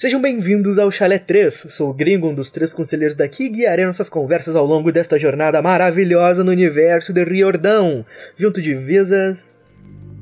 Sejam 0.00 0.22
bem-vindos 0.22 0.78
ao 0.78 0.92
Chalé 0.92 1.18
3. 1.18 1.52
Sou 1.70 1.90
o 1.90 1.92
Gringo, 1.92 2.28
um 2.28 2.34
dos 2.34 2.52
três 2.52 2.72
conselheiros 2.72 3.16
daqui, 3.16 3.46
e 3.46 3.48
guiarei 3.48 3.84
nossas 3.84 4.08
conversas 4.08 4.54
ao 4.54 4.64
longo 4.64 4.92
desta 4.92 5.18
jornada 5.18 5.60
maravilhosa 5.60 6.44
no 6.44 6.52
universo 6.52 7.12
de 7.12 7.24
Riordão, 7.24 8.06
junto 8.36 8.62
de 8.62 8.76
Visas 8.76 9.56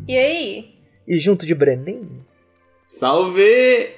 E 0.08 0.16
aí? 0.16 0.74
e 1.06 1.18
junto 1.18 1.44
de 1.44 1.54
Brenin. 1.54 2.08
Salve! 2.86 3.90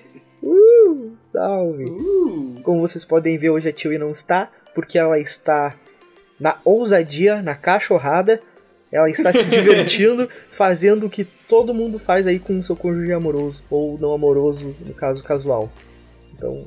Uh, 0.42 1.12
salve! 1.16 1.84
Uh! 1.84 2.60
Como 2.64 2.80
vocês 2.80 3.04
podem 3.04 3.36
ver, 3.36 3.50
hoje 3.50 3.68
a 3.68 3.72
Tiwi 3.72 3.98
não 3.98 4.10
está, 4.10 4.50
porque 4.74 4.98
ela 4.98 5.16
está 5.20 5.76
na 6.40 6.58
ousadia, 6.64 7.40
na 7.40 7.54
cachorrada. 7.54 8.42
Ela 8.90 9.08
está 9.08 9.32
se 9.32 9.44
divertindo, 9.46 10.28
fazendo 10.50 11.06
o 11.06 11.10
que 11.10 11.24
todo 11.48 11.72
mundo 11.74 11.98
faz 11.98 12.26
aí 12.26 12.38
com 12.38 12.58
o 12.58 12.62
seu 12.62 12.76
cônjuge 12.76 13.12
amoroso, 13.12 13.62
ou 13.70 13.98
não 13.98 14.12
amoroso, 14.12 14.74
no 14.84 14.94
caso 14.94 15.22
casual. 15.24 15.70
Então, 16.36 16.64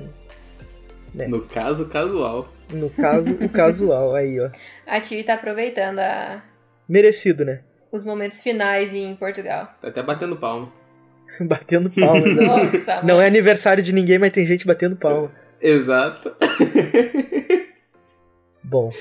No 1.13 1.41
caso, 1.41 1.87
casual. 1.87 2.47
no 2.73 2.89
caso, 2.89 3.33
o 3.33 3.49
casual, 3.49 4.15
aí 4.15 4.39
ó. 4.39 4.49
A 4.87 4.99
Tiwi 4.99 5.23
tá 5.23 5.35
aproveitando 5.35 5.99
a- 5.99 6.43
Merecido, 6.89 7.45
né? 7.45 7.61
os 7.91 8.03
momentos 8.05 8.41
finais 8.41 8.93
em 8.93 9.13
Portugal. 9.15 9.67
Tá 9.81 9.89
até 9.89 10.01
batendo 10.01 10.35
palma. 10.37 10.71
Batendo 11.41 11.89
palma. 11.89 12.25
né? 12.25 12.43
Nossa, 12.47 12.95
Não 13.01 13.15
mano. 13.15 13.21
é 13.21 13.27
aniversário 13.27 13.83
de 13.83 13.93
ninguém, 13.93 14.17
mas 14.19 14.31
tem 14.31 14.45
gente 14.45 14.65
batendo 14.65 14.95
palma. 14.95 15.31
Exato. 15.61 16.33
Bom, 18.63 18.91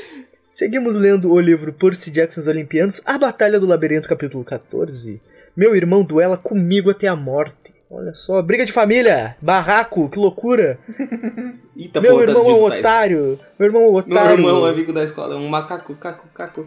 seguimos 0.49 0.97
lendo 0.97 1.31
o 1.33 1.41
livro 1.41 1.73
Percy 1.73 2.11
Jackson 2.11 2.41
os 2.41 2.47
Olimpianos, 2.49 3.01
A 3.07 3.19
Batalha 3.19 3.59
do 3.61 3.67
Labirinto, 3.67 4.09
capítulo 4.09 4.45
14. 4.45 5.21
Meu 5.57 5.75
irmão 5.75 6.03
duela 6.05 6.37
comigo 6.37 6.91
até 6.91 7.07
a 7.09 7.17
morte. 7.17 7.75
Olha 7.91 8.15
só, 8.15 8.41
briga 8.41 8.65
de 8.65 8.71
família, 8.73 9.37
barraco, 9.43 10.09
que 10.09 10.19
loucura. 10.19 10.79
Eita, 11.77 12.01
Meu 12.01 12.13
pô, 12.13 12.19
tá 12.19 12.23
irmão 12.31 12.49
é 12.49 12.55
um 12.55 12.69
Thais. 12.69 12.81
otário. 12.81 13.41
Meu 13.59 13.67
irmão 13.67 13.83
é 13.83 13.87
um 13.87 13.91
Meu 13.93 13.99
otário. 13.99 14.33
irmão 14.39 14.67
é 14.67 14.71
amigo 14.71 14.93
da 14.93 15.03
escola, 15.05 15.35
é 15.35 15.37
um 15.37 15.49
macaco, 15.49 15.95
caco, 15.97 16.29
caco. 16.33 16.67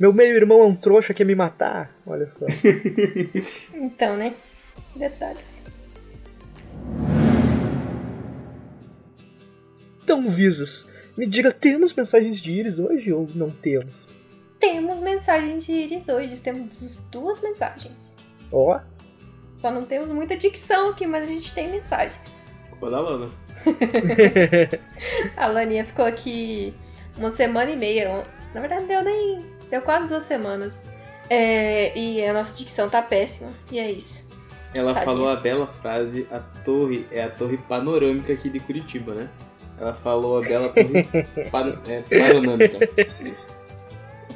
Meu 0.00 0.12
meio-irmão 0.12 0.60
é 0.62 0.66
um 0.66 0.74
trouxa 0.74 1.14
que 1.14 1.18
quer 1.18 1.24
me 1.24 1.34
matar. 1.34 1.94
Olha 2.06 2.26
só. 2.26 2.44
Então, 3.72 4.16
né? 4.16 4.34
Detalhes. 4.96 5.64
Então, 10.02 10.28
Visas, 10.28 10.88
me 11.16 11.26
diga, 11.26 11.50
temos 11.50 11.94
mensagens 11.94 12.38
de 12.40 12.52
íris 12.52 12.78
hoje 12.78 13.12
ou 13.12 13.28
não 13.34 13.50
temos? 13.50 14.08
Temos 14.58 14.98
mensagens 15.00 15.66
de 15.66 15.72
Iris 15.72 16.08
hoje. 16.08 16.40
Temos 16.40 16.96
duas 17.10 17.40
mensagens. 17.42 18.16
Ó, 18.50 18.78
Só 19.54 19.70
não 19.70 19.84
temos 19.84 20.08
muita 20.08 20.36
dicção 20.36 20.90
aqui, 20.90 21.06
mas 21.06 21.24
a 21.24 21.26
gente 21.26 21.52
tem 21.52 21.70
mensagens. 21.70 22.32
Culpa 22.70 22.90
da 22.90 23.00
Lana. 23.00 23.30
A 25.36 25.46
Laninha 25.46 25.84
ficou 25.84 26.04
aqui 26.04 26.74
uma 27.16 27.30
semana 27.30 27.70
e 27.70 27.76
meia. 27.76 28.24
Na 28.54 28.60
verdade, 28.60 28.82
não 28.82 28.88
deu 28.88 29.02
nem. 29.02 29.44
Deu 29.70 29.82
quase 29.82 30.08
duas 30.08 30.24
semanas. 30.24 30.88
É, 31.28 31.96
e 31.98 32.24
a 32.24 32.32
nossa 32.32 32.56
dicção 32.56 32.88
tá 32.88 33.02
péssima. 33.02 33.52
E 33.70 33.78
é 33.78 33.90
isso. 33.90 34.30
Ela 34.74 34.92
Tadinha. 34.92 35.12
falou 35.12 35.28
a 35.28 35.36
bela 35.36 35.66
frase, 35.66 36.26
a 36.30 36.38
torre 36.38 37.06
é 37.10 37.22
a 37.22 37.30
torre 37.30 37.56
panorâmica 37.56 38.32
aqui 38.32 38.50
de 38.50 38.60
Curitiba, 38.60 39.14
né? 39.14 39.28
Ela 39.80 39.94
falou 39.94 40.38
a 40.38 40.42
bela 40.42 40.68
torre 40.68 41.08
é, 41.34 41.48
panorâmica. 41.50 42.78
Isso. 43.20 43.65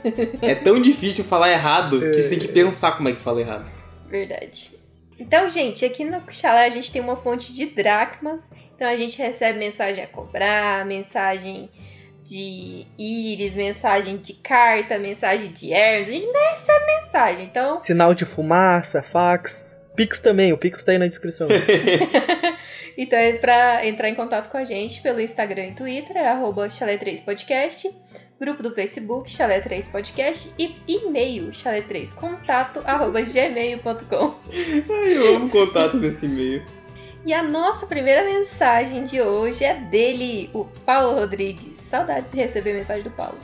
É 0.43 0.55
tão 0.55 0.81
difícil 0.81 1.25
falar 1.25 1.51
errado 1.51 2.01
que 2.01 2.15
você 2.15 2.31
tem 2.31 2.39
que 2.39 2.49
pensar 2.49 2.93
como 2.93 3.09
é 3.09 3.13
que 3.13 3.21
fala 3.21 3.41
errado. 3.41 3.71
Verdade. 4.09 4.73
Então, 5.19 5.49
gente, 5.49 5.85
aqui 5.85 6.05
no 6.05 6.23
Chalé 6.31 6.67
a 6.67 6.71
gente 6.71 6.91
tem 6.91 7.03
uma 7.03 7.17
fonte 7.17 7.53
de 7.55 7.67
dracmas. 7.67 8.51
Então 8.75 8.89
a 8.89 8.97
gente 8.97 9.19
recebe 9.19 9.59
mensagem 9.59 10.03
a 10.03 10.07
cobrar, 10.07 10.87
mensagem 10.87 11.69
de 12.25 12.87
íris, 12.99 13.55
mensagem 13.55 14.17
de 14.17 14.35
carta, 14.35 14.99
mensagem 14.99 15.49
de 15.53 15.73
Hermes. 15.73 16.09
A 16.09 16.13
gente 16.13 16.27
não 16.27 16.51
recebe 16.51 16.87
mensagem. 16.87 17.45
Então, 17.45 17.77
sinal 17.79 18.15
de 18.15 18.25
fumaça, 18.25 19.03
fax. 19.03 19.69
Pix 19.95 20.21
também, 20.21 20.53
o 20.53 20.57
Pix 20.57 20.83
tá 20.83 20.93
aí 20.93 20.99
na 20.99 21.07
descrição. 21.07 21.49
então 22.97 23.19
é 23.19 23.35
pra 23.35 23.87
entrar 23.87 24.09
em 24.09 24.15
contato 24.15 24.49
com 24.49 24.57
a 24.57 24.65
gente 24.65 25.03
pelo 25.03 25.21
Instagram 25.21 25.67
e 25.67 25.73
Twitter, 25.73 26.17
é 26.17 26.29
arroba 26.29 26.69
chalé3podcast, 26.69 27.93
grupo 28.41 28.63
do 28.63 28.75
Facebook, 28.75 29.31
chalé3podcast 29.31 30.55
e 30.59 30.75
e-mail, 30.89 31.51
chalé3contato, 31.51 32.81
arroba 32.87 33.21
gmail.com. 33.21 34.35
Ai, 34.91 35.17
eu 35.19 35.37
amo 35.37 35.51
contato 35.51 35.99
nesse 35.99 36.25
e-mail. 36.25 36.65
E 37.27 37.35
a 37.35 37.43
nossa 37.43 37.87
primeira 37.87 38.25
mensagem 38.25 39.05
de 39.05 39.21
hoje 39.21 39.63
é 39.63 39.75
dele, 39.75 40.49
o 40.55 40.65
Paulo 40.65 41.21
Rodrigues. 41.21 41.77
Saudades 41.81 42.33
de 42.33 42.39
receber 42.39 42.73
mensagem 42.73 43.03
do 43.03 43.11
Paulo. 43.11 43.37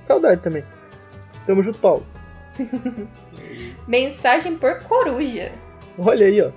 Saudade 0.00 0.40
também. 0.40 0.64
Tamo 1.44 1.62
junto, 1.62 1.78
Paulo. 1.78 2.06
Mensagem 3.86 4.56
por 4.56 4.82
coruja. 4.84 5.52
Olha 5.98 6.26
aí, 6.26 6.40
ó. 6.40 6.50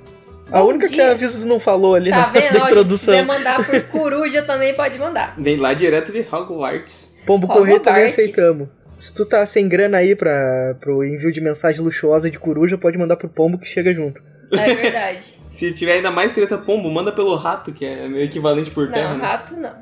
A 0.52 0.60
Bom 0.62 0.68
única 0.68 0.88
que 0.88 0.94
dia. 0.96 1.12
a 1.12 1.14
Visas 1.14 1.46
não 1.46 1.60
falou 1.60 1.96
ali 1.96 2.10
Tá 2.10 2.18
na 2.18 2.26
vendo? 2.28 2.42
da 2.42 2.48
Ó, 2.48 2.52
gente, 2.52 2.60
se 2.60 2.66
introdução. 2.72 3.14
quiser 3.14 3.26
mandar 3.26 3.66
por 3.66 3.82
coruja 3.84 4.42
também 4.44 4.74
pode 4.74 4.98
mandar. 5.00 5.34
Vem 5.40 5.58
lá 5.58 5.74
direto 5.74 6.12
de 6.12 6.20
Hogwarts. 6.32 7.18
Pombo 7.26 7.48
correio 7.48 7.80
também 7.80 8.06
aceitamos. 8.06 8.68
Se 8.96 9.14
tu 9.16 9.26
tá 9.26 9.46
sem 9.46 9.68
grana 9.70 9.98
aí 9.98 10.16
pra, 10.16 10.76
pro 10.80 11.04
envio 11.04 11.32
de 11.32 11.40
mensagem 11.42 11.82
luxuosa 11.82 12.30
de 12.30 12.38
coruja, 12.38 12.78
pode 12.78 12.98
mandar 12.98 13.16
pro 13.16 13.30
pombo 13.30 13.58
que 13.58 13.66
chega 13.68 13.94
junto. 13.94 14.22
É 14.52 14.76
verdade. 14.76 15.40
Se 15.50 15.74
tiver 15.74 15.94
ainda 15.94 16.12
mais 16.12 16.34
treta 16.34 16.58
pombo, 16.58 16.90
manda 16.90 17.12
pelo 17.12 17.36
rato, 17.36 17.72
que 17.74 17.86
é 17.86 18.08
meio 18.08 18.24
equivalente 18.26 18.72
por 18.72 18.92
terra, 18.92 19.12
Não, 19.12 19.18
né? 19.18 19.24
rato 19.26 19.56
não. 19.56 19.74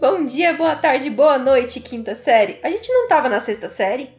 Bom 0.00 0.24
dia, 0.24 0.52
boa 0.54 0.76
tarde, 0.76 1.08
boa 1.10 1.38
noite, 1.38 1.80
quinta 1.80 2.14
série. 2.14 2.58
A 2.62 2.68
gente 2.68 2.90
não 2.92 3.08
tava 3.08 3.28
na 3.28 3.40
sexta 3.40 3.68
série? 3.68 4.10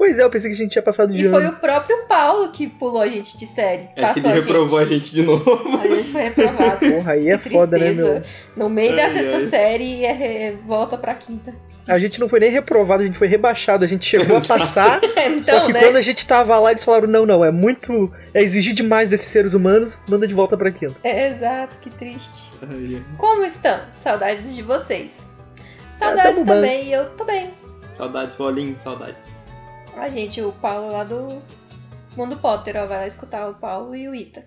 Pois 0.00 0.18
é, 0.18 0.22
eu 0.22 0.30
pensei 0.30 0.50
que 0.50 0.56
a 0.56 0.58
gente 0.58 0.70
tinha 0.72 0.80
passado 0.82 1.12
de 1.12 1.26
E 1.26 1.28
foi 1.28 1.44
ano. 1.44 1.52
o 1.52 1.60
próprio 1.60 2.06
Paulo 2.08 2.48
que 2.52 2.66
pulou 2.66 3.02
a 3.02 3.06
gente 3.06 3.36
de 3.36 3.44
série. 3.44 3.82
Acho 3.82 3.92
que 3.94 4.00
Passou 4.22 4.30
ele 4.30 4.38
a 4.38 4.42
reprovou 4.42 4.78
a 4.78 4.84
gente. 4.86 4.98
gente 5.08 5.14
de 5.14 5.22
novo. 5.22 5.44
A 5.78 5.86
gente 5.86 6.10
foi 6.10 6.22
reprovado. 6.22 6.78
Porra, 6.78 7.12
aí 7.12 7.28
é 7.28 7.36
Que 7.36 7.50
foda, 7.50 7.76
né, 7.76 7.84
tristeza. 7.88 8.12
meu? 8.56 8.64
No 8.64 8.70
meio 8.70 8.96
da 8.96 9.02
Ai, 9.04 9.10
sexta 9.10 9.34
ai. 9.34 9.40
série, 9.42 10.04
é, 10.06 10.12
re- 10.12 10.56
volta 10.66 10.96
pra 10.96 11.14
quinta. 11.14 11.52
A 11.86 11.98
gente 11.98 12.18
não 12.18 12.30
foi 12.30 12.40
nem 12.40 12.50
reprovado, 12.50 13.02
a 13.02 13.04
gente 13.06 13.18
foi 13.18 13.26
rebaixado. 13.28 13.84
A 13.84 13.86
gente 13.86 14.06
chegou 14.06 14.38
a 14.38 14.40
passar, 14.40 15.00
então, 15.02 15.42
só 15.42 15.60
que 15.60 15.72
né? 15.74 15.80
quando 15.80 15.96
a 15.96 16.00
gente 16.00 16.26
tava 16.26 16.58
lá, 16.58 16.70
eles 16.70 16.82
falaram: 16.84 17.06
não, 17.06 17.26
não, 17.26 17.44
é 17.44 17.50
muito. 17.50 18.10
É 18.32 18.42
exigir 18.42 18.72
demais 18.72 19.10
desses 19.10 19.26
seres 19.26 19.52
humanos, 19.52 19.98
manda 20.08 20.26
de 20.26 20.32
volta 20.32 20.56
pra 20.56 20.70
quinta. 20.70 20.94
É, 21.04 21.28
exato, 21.28 21.76
que 21.80 21.90
triste. 21.90 22.52
Ai, 22.62 22.94
ai. 22.96 23.02
Como 23.18 23.44
estão? 23.44 23.80
Saudades 23.90 24.56
de 24.56 24.62
vocês. 24.62 25.28
Ah, 25.58 25.92
Saudades 25.92 26.38
bem. 26.38 26.46
também, 26.46 26.88
e 26.88 26.92
eu 26.94 27.04
tô 27.10 27.24
bem. 27.24 27.50
Saudades, 27.92 28.34
Paulinho, 28.36 28.78
saudades. 28.78 29.39
A 30.00 30.08
gente, 30.08 30.40
o 30.40 30.50
Paulo 30.50 30.92
lá 30.92 31.04
do 31.04 31.42
Mundo 32.16 32.38
Potter, 32.38 32.74
ó, 32.76 32.86
vai 32.86 33.00
lá 33.00 33.06
escutar 33.06 33.50
o 33.50 33.54
Paulo 33.54 33.94
e 33.94 34.08
o 34.08 34.14
Ita. 34.14 34.46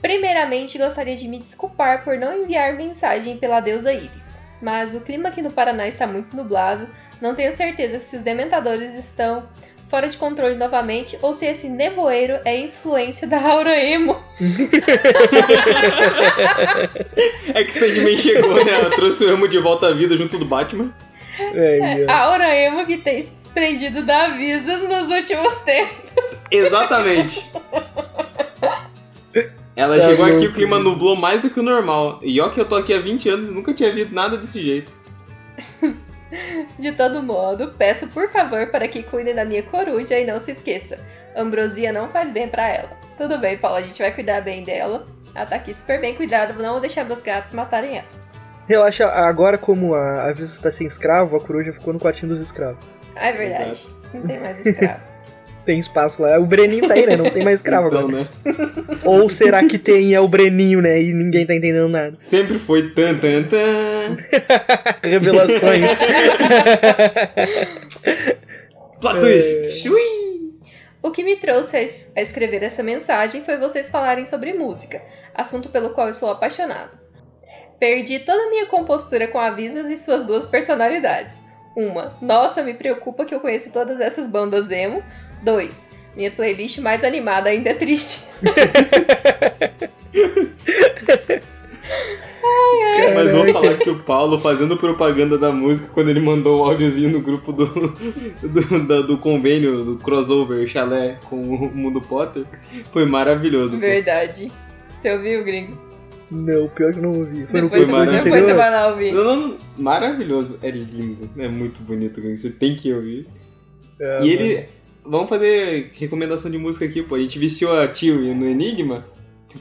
Primeiramente, 0.00 0.78
gostaria 0.78 1.14
de 1.14 1.28
me 1.28 1.38
desculpar 1.38 2.02
por 2.02 2.16
não 2.16 2.42
enviar 2.42 2.72
mensagem 2.72 3.36
pela 3.36 3.60
deusa 3.60 3.92
Iris. 3.92 4.42
Mas 4.62 4.94
o 4.94 5.02
clima 5.02 5.28
aqui 5.28 5.42
no 5.42 5.50
Paraná 5.50 5.86
está 5.86 6.06
muito 6.06 6.34
nublado, 6.34 6.88
não 7.20 7.34
tenho 7.34 7.52
certeza 7.52 8.00
se 8.00 8.16
os 8.16 8.22
dementadores 8.22 8.94
estão 8.94 9.46
fora 9.90 10.08
de 10.08 10.16
controle 10.16 10.54
novamente 10.54 11.18
ou 11.20 11.34
se 11.34 11.44
esse 11.44 11.68
nevoeiro 11.68 12.40
é 12.46 12.56
influência 12.56 13.28
da 13.28 13.38
aura 13.38 13.78
emo. 13.78 14.16
É 17.52 17.64
que 17.64 17.72
Sandman 17.72 18.16
chegou, 18.16 18.64
né? 18.64 18.72
Ela 18.72 18.90
trouxe 18.90 19.24
o 19.24 19.30
emo 19.30 19.48
de 19.48 19.58
volta 19.58 19.88
à 19.88 19.92
vida 19.92 20.16
junto 20.16 20.38
do 20.38 20.44
Batman. 20.44 20.94
É, 21.38 21.80
aí, 21.84 22.06
ó. 22.06 22.10
A 22.10 22.18
aura 22.20 22.56
emo 22.56 22.84
que 22.86 22.98
tem 22.98 23.22
se 23.22 23.34
desprendido 23.34 24.04
da 24.04 24.24
Avisas 24.24 24.82
nos 24.88 25.08
últimos 25.10 25.58
tempos. 25.64 26.40
Exatamente. 26.50 27.50
Ela 29.76 29.98
Tá 29.98 30.04
chegou 30.04 30.26
aqui, 30.26 30.46
o 30.46 30.52
clima 30.52 30.78
né? 30.78 30.84
nublou 30.84 31.16
mais 31.16 31.40
do 31.40 31.48
que 31.50 31.60
o 31.60 31.62
normal. 31.62 32.18
E 32.22 32.40
ó 32.40 32.48
que 32.50 32.60
eu 32.60 32.66
tô 32.68 32.76
aqui 32.76 32.92
há 32.92 33.00
20 33.00 33.28
anos 33.28 33.48
e 33.48 33.52
nunca 33.52 33.72
tinha 33.72 33.92
visto 33.92 34.14
nada 34.14 34.36
desse 34.36 34.60
jeito. 34.60 34.98
De 36.78 36.92
todo 36.92 37.22
modo, 37.22 37.74
peço 37.76 38.06
por 38.08 38.30
favor 38.30 38.66
para 38.68 38.86
que 38.86 39.02
cuidem 39.02 39.34
da 39.34 39.44
minha 39.44 39.62
coruja 39.62 40.18
e 40.18 40.26
não 40.26 40.38
se 40.38 40.52
esqueça, 40.52 40.98
ambrosia 41.36 41.92
não 41.92 42.08
faz 42.08 42.30
bem 42.30 42.46
pra 42.48 42.68
ela. 42.68 42.90
Tudo 43.18 43.38
bem, 43.38 43.58
Paulo, 43.58 43.78
a 43.78 43.82
gente 43.82 44.00
vai 44.00 44.12
cuidar 44.12 44.40
bem 44.40 44.62
dela. 44.64 45.06
Ela 45.34 45.46
tá 45.46 45.56
aqui 45.56 45.72
super 45.74 46.00
bem 46.00 46.14
cuidada, 46.14 46.52
não 46.54 46.72
vou 46.72 46.80
deixar 46.80 47.04
meus 47.04 47.22
gatos 47.22 47.52
matarem 47.52 47.96
ela. 47.98 48.06
Relaxa, 48.70 49.08
agora 49.08 49.58
como 49.58 49.96
a, 49.96 50.28
a 50.28 50.32
Visas 50.32 50.56
tá 50.60 50.70
sem 50.70 50.86
escravo, 50.86 51.36
a 51.36 51.40
coruja 51.40 51.72
ficou 51.72 51.92
no 51.92 51.98
quartinho 51.98 52.28
dos 52.28 52.40
escravos. 52.40 52.78
Ah, 53.16 53.26
é 53.26 53.32
verdade, 53.36 53.84
não 54.14 54.22
tem 54.22 54.38
mais 54.38 54.64
escravo. 54.64 55.00
Tem 55.62 55.78
espaço 55.78 56.22
lá. 56.22 56.38
O 56.38 56.46
Breninho 56.46 56.88
tá 56.88 56.94
aí, 56.94 57.04
né? 57.04 57.16
Não 57.16 57.30
tem 57.30 57.44
mais 57.44 57.60
escravo 57.60 57.88
então, 57.88 58.00
agora. 58.08 58.22
né? 58.22 58.28
Ou 59.04 59.28
será 59.28 59.62
que 59.62 59.76
tem 59.76 60.06
e 60.06 60.14
é 60.14 60.20
o 60.20 60.26
Breninho, 60.26 60.80
né? 60.80 61.00
E 61.02 61.12
ninguém 61.12 61.44
tá 61.46 61.54
entendendo 61.54 61.86
nada. 61.86 62.16
Sempre 62.16 62.58
foi 62.58 62.90
tan 62.94 63.18
tan 63.18 63.42
tan. 63.44 64.16
Revelações. 65.06 65.90
Plot 69.00 69.16
É. 69.16 69.20
twist. 69.20 69.70
Shui. 69.82 70.00
O 71.02 71.10
que 71.10 71.22
me 71.22 71.36
trouxe 71.36 71.76
a 72.16 72.22
escrever 72.22 72.62
essa 72.62 72.82
mensagem 72.82 73.44
foi 73.44 73.58
vocês 73.58 73.90
falarem 73.90 74.24
sobre 74.24 74.54
música, 74.54 75.02
assunto 75.34 75.68
pelo 75.68 75.90
qual 75.90 76.06
eu 76.08 76.14
sou 76.14 76.30
apaixonado. 76.30 76.99
Perdi 77.80 78.18
toda 78.20 78.40
a 78.46 78.50
minha 78.50 78.66
compostura 78.66 79.26
com 79.26 79.38
avisas 79.40 79.88
e 79.88 79.96
suas 79.96 80.24
duas 80.26 80.44
personalidades. 80.46 81.42
Uma, 81.74 82.14
nossa, 82.20 82.62
me 82.62 82.74
preocupa 82.74 83.24
que 83.24 83.34
eu 83.34 83.40
conheço 83.40 83.72
todas 83.72 83.98
essas 84.00 84.28
bandas 84.28 84.70
emo. 84.70 85.02
Dois, 85.42 85.88
minha 86.14 86.30
playlist 86.30 86.78
mais 86.78 87.02
animada 87.02 87.48
ainda 87.48 87.70
é 87.70 87.74
triste. 87.74 88.28
Mas 93.14 93.32
vou 93.32 93.52
falar 93.52 93.76
que 93.78 93.90
o 93.90 93.98
Paulo 94.02 94.40
fazendo 94.40 94.76
propaganda 94.76 95.36
da 95.38 95.50
música 95.52 95.88
quando 95.92 96.10
ele 96.10 96.20
mandou 96.20 96.60
o 96.60 96.64
áudiozinho 96.64 97.10
no 97.10 97.20
grupo 97.20 97.52
do, 97.52 97.66
do, 97.66 98.86
da- 98.86 99.00
do 99.02 99.18
convênio, 99.18 99.84
do 99.84 99.98
crossover 99.98 100.66
chalé 100.68 101.18
com 101.28 101.36
o 101.36 101.70
Mundo 101.74 102.00
Potter, 102.00 102.44
foi 102.92 103.04
maravilhoso. 103.06 103.72
pô. 103.72 103.78
Verdade. 103.80 104.50
Você 105.00 105.12
ouviu, 105.12 105.44
gringo? 105.44 105.89
Não, 106.30 106.68
pior 106.68 106.92
que 106.92 106.98
eu 106.98 107.02
não 107.02 107.12
ouvi. 107.12 107.46
Foi 107.46 107.60
no 107.60 107.68
depois, 107.68 107.70
foi 107.70 107.80
episódio 107.82 107.96
maravilhoso. 108.12 108.24
depois 108.24 108.44
você 108.44 108.54
vai 108.54 108.70
lá 108.70 108.88
ouvir. 108.88 109.12
Não, 109.12 109.24
não, 109.24 109.36
não, 109.48 109.56
maravilhoso. 109.78 110.58
É 110.62 110.70
lindo, 110.70 111.28
é 111.36 111.48
muito 111.48 111.82
bonito, 111.82 112.20
você 112.20 112.50
tem 112.50 112.76
que 112.76 112.92
ouvir. 112.92 113.26
É, 114.00 114.22
E 114.24 114.30
ele. 114.30 114.64
Vamos 115.04 115.28
fazer 115.28 115.90
recomendação 115.94 116.50
de 116.50 116.58
música 116.58 116.84
aqui, 116.84 117.02
pô. 117.02 117.14
A 117.14 117.18
gente 117.18 117.38
viciou 117.38 117.78
a 117.80 117.88
Tio 117.88 118.16
no 118.34 118.46
Enigma. 118.46 119.04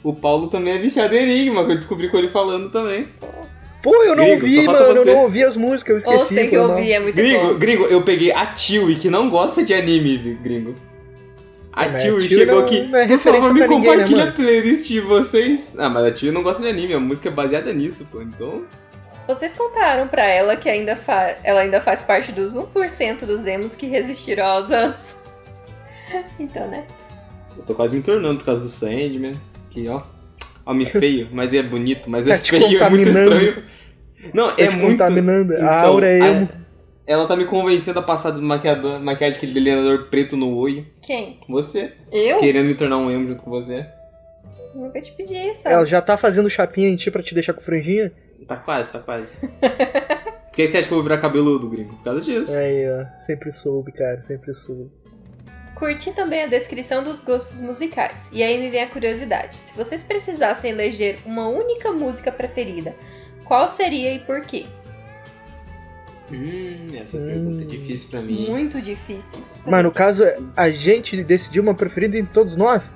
O 0.03 0.13
Paulo 0.13 0.47
também 0.47 0.73
é 0.73 0.77
viciado 0.77 1.15
em 1.15 1.23
Enigma, 1.23 1.65
que 1.65 1.71
eu 1.71 1.75
descobri 1.77 2.09
com 2.09 2.17
ele 2.17 2.29
falando 2.29 2.69
também. 2.69 3.07
Pô, 3.81 3.95
eu 4.03 4.15
não 4.15 4.25
Gringo, 4.25 4.41
ouvi, 4.43 4.65
mano. 4.65 4.97
Eu 4.97 5.05
não 5.05 5.17
ouvi 5.23 5.43
as 5.43 5.55
músicas, 5.55 6.03
eu 6.05 6.11
Ou 6.11 6.15
esqueci. 6.17 6.35
tem 6.35 6.49
que 6.49 6.57
ouvir, 6.57 6.91
é 6.91 6.99
muito 6.99 7.15
Gringo, 7.15 7.47
bom. 7.47 7.57
gringo, 7.57 7.83
eu 7.85 8.03
peguei 8.03 8.31
a 8.33 8.45
Tio 8.47 8.93
que 8.99 9.09
não 9.09 9.29
gosta 9.29 9.63
de 9.63 9.73
anime, 9.73 10.37
gringo. 10.43 10.75
A 11.79 11.85
É, 11.85 11.93
Tio 11.95 12.17
a 12.17 12.19
Tio 12.19 12.29
chegou 12.39 12.55
não- 12.57 12.63
aqui. 12.65 12.81
não 12.87 12.99
é 12.99 13.07
Por 13.07 13.17
favor, 13.19 13.53
me 13.53 13.59
pra 13.59 13.67
ninguém, 13.67 13.89
né, 13.89 13.93
compartilha 13.95 14.23
a 14.25 14.31
playlist 14.31 14.87
de 14.87 14.99
vocês. 14.99 15.73
Ah, 15.77 15.87
mas 15.89 16.05
a 16.05 16.11
Tio 16.11 16.31
não 16.33 16.43
gosta 16.43 16.61
de 16.61 16.67
anime, 16.69 16.93
a 16.93 16.99
música 16.99 17.29
é 17.29 17.31
baseada 17.31 17.71
nisso, 17.73 18.05
pô. 18.11 18.21
Então. 18.21 18.63
Vocês 19.27 19.53
contaram 19.53 20.07
pra 20.07 20.23
ela 20.25 20.55
que 20.55 20.67
ainda 20.67 20.95
fa- 20.95 21.35
ela 21.43 21.61
ainda 21.61 21.79
faz 21.79 22.01
parte 22.03 22.31
dos 22.31 22.55
1% 22.55 23.25
dos 23.25 23.45
emos 23.47 23.75
que 23.75 23.85
resistiram 23.87 24.45
aos 24.45 24.71
anos. 24.71 25.15
Então, 26.39 26.67
né? 26.67 26.85
Eu 27.55 27.63
tô 27.63 27.75
quase 27.75 27.95
me 27.95 28.01
tornando 28.01 28.39
por 28.39 28.45
causa 28.45 28.61
do 28.61 28.67
Sandman. 28.67 29.33
Que, 29.69 29.87
ó. 29.87 30.01
Homem 30.65 30.85
feio, 30.89 31.27
mas 31.31 31.53
é 31.53 31.61
bonito, 31.61 32.09
mas 32.09 32.27
é 32.27 32.31
Tá 32.35 32.39
te 32.39 32.49
feio, 32.51 32.81
é 32.83 32.89
muito 32.89 33.07
estranho. 33.09 33.63
Não, 34.33 34.47
Tá 34.49 34.55
é 34.63 34.67
te 34.67 34.75
muito. 34.75 34.97
contaminando. 34.97 35.53
Então, 35.53 35.67
a 35.69 35.81
aura 35.85 36.07
é 36.07 36.21
a- 36.21 36.27
emo. 36.27 36.49
Ela 37.09 37.25
tá 37.25 37.35
me 37.35 37.43
convencendo 37.45 37.97
a 37.97 38.03
passar 38.03 38.29
do 38.29 38.39
maquiador, 38.39 38.99
maquiagem 38.99 39.35
aquele 39.35 39.51
delineador 39.51 40.09
preto 40.11 40.37
no 40.37 40.55
olho. 40.55 40.85
Quem? 41.01 41.39
Você. 41.49 41.93
Eu? 42.11 42.37
Querendo 42.37 42.67
me 42.67 42.75
tornar 42.75 42.97
um 42.97 43.09
emo 43.09 43.29
junto 43.29 43.41
com 43.41 43.49
você. 43.49 43.83
Nunca 44.75 45.01
te 45.01 45.11
pedi 45.13 45.33
isso. 45.33 45.67
Ela 45.67 45.83
já 45.87 46.03
tá 46.03 46.15
fazendo 46.15 46.47
chapinha 46.47 46.87
em 46.87 46.95
ti 46.95 47.09
pra 47.09 47.23
te 47.23 47.33
deixar 47.33 47.53
com 47.53 47.61
franjinha? 47.61 48.11
Tá 48.47 48.57
quase, 48.57 48.91
tá 48.91 48.99
quase. 48.99 49.39
Por 49.57 50.51
que 50.53 50.67
você 50.67 50.77
acha 50.77 50.87
que 50.87 50.93
eu 50.93 50.97
vou 50.97 51.03
virar 51.03 51.17
cabeludo, 51.17 51.67
gringo? 51.67 51.95
Por 51.95 52.03
causa 52.03 52.21
disso. 52.21 52.55
Aí, 52.55 52.85
ó. 52.87 53.17
Sempre 53.17 53.51
soube, 53.51 53.91
cara. 53.91 54.21
Sempre 54.21 54.53
soube. 54.53 54.91
Curti 55.73 56.13
também 56.13 56.43
a 56.43 56.47
descrição 56.47 57.03
dos 57.03 57.23
gostos 57.23 57.59
musicais. 57.59 58.29
E 58.31 58.43
aí 58.43 58.59
me 58.59 58.69
vem 58.69 58.83
a 58.83 58.87
curiosidade. 58.87 59.55
Se 59.55 59.75
vocês 59.75 60.03
precisassem 60.03 60.69
eleger 60.69 61.17
uma 61.25 61.47
única 61.47 61.91
música 61.91 62.31
preferida, 62.31 62.93
qual 63.45 63.67
seria 63.67 64.13
e 64.13 64.19
por 64.19 64.41
quê? 64.41 64.67
Hum, 66.31 66.87
essa 66.95 67.17
Hum. 67.17 67.25
pergunta 67.25 67.63
é 67.63 67.65
difícil 67.67 68.09
pra 68.09 68.21
mim. 68.21 68.49
Muito 68.49 68.81
difícil. 68.81 69.43
Mas 69.65 69.83
no 69.83 69.91
caso, 69.91 70.23
a 70.55 70.69
gente 70.69 71.23
decidiu 71.23 71.63
uma 71.63 71.73
preferida 71.75 72.17
em 72.17 72.25
todos 72.25 72.55
nós? 72.55 72.93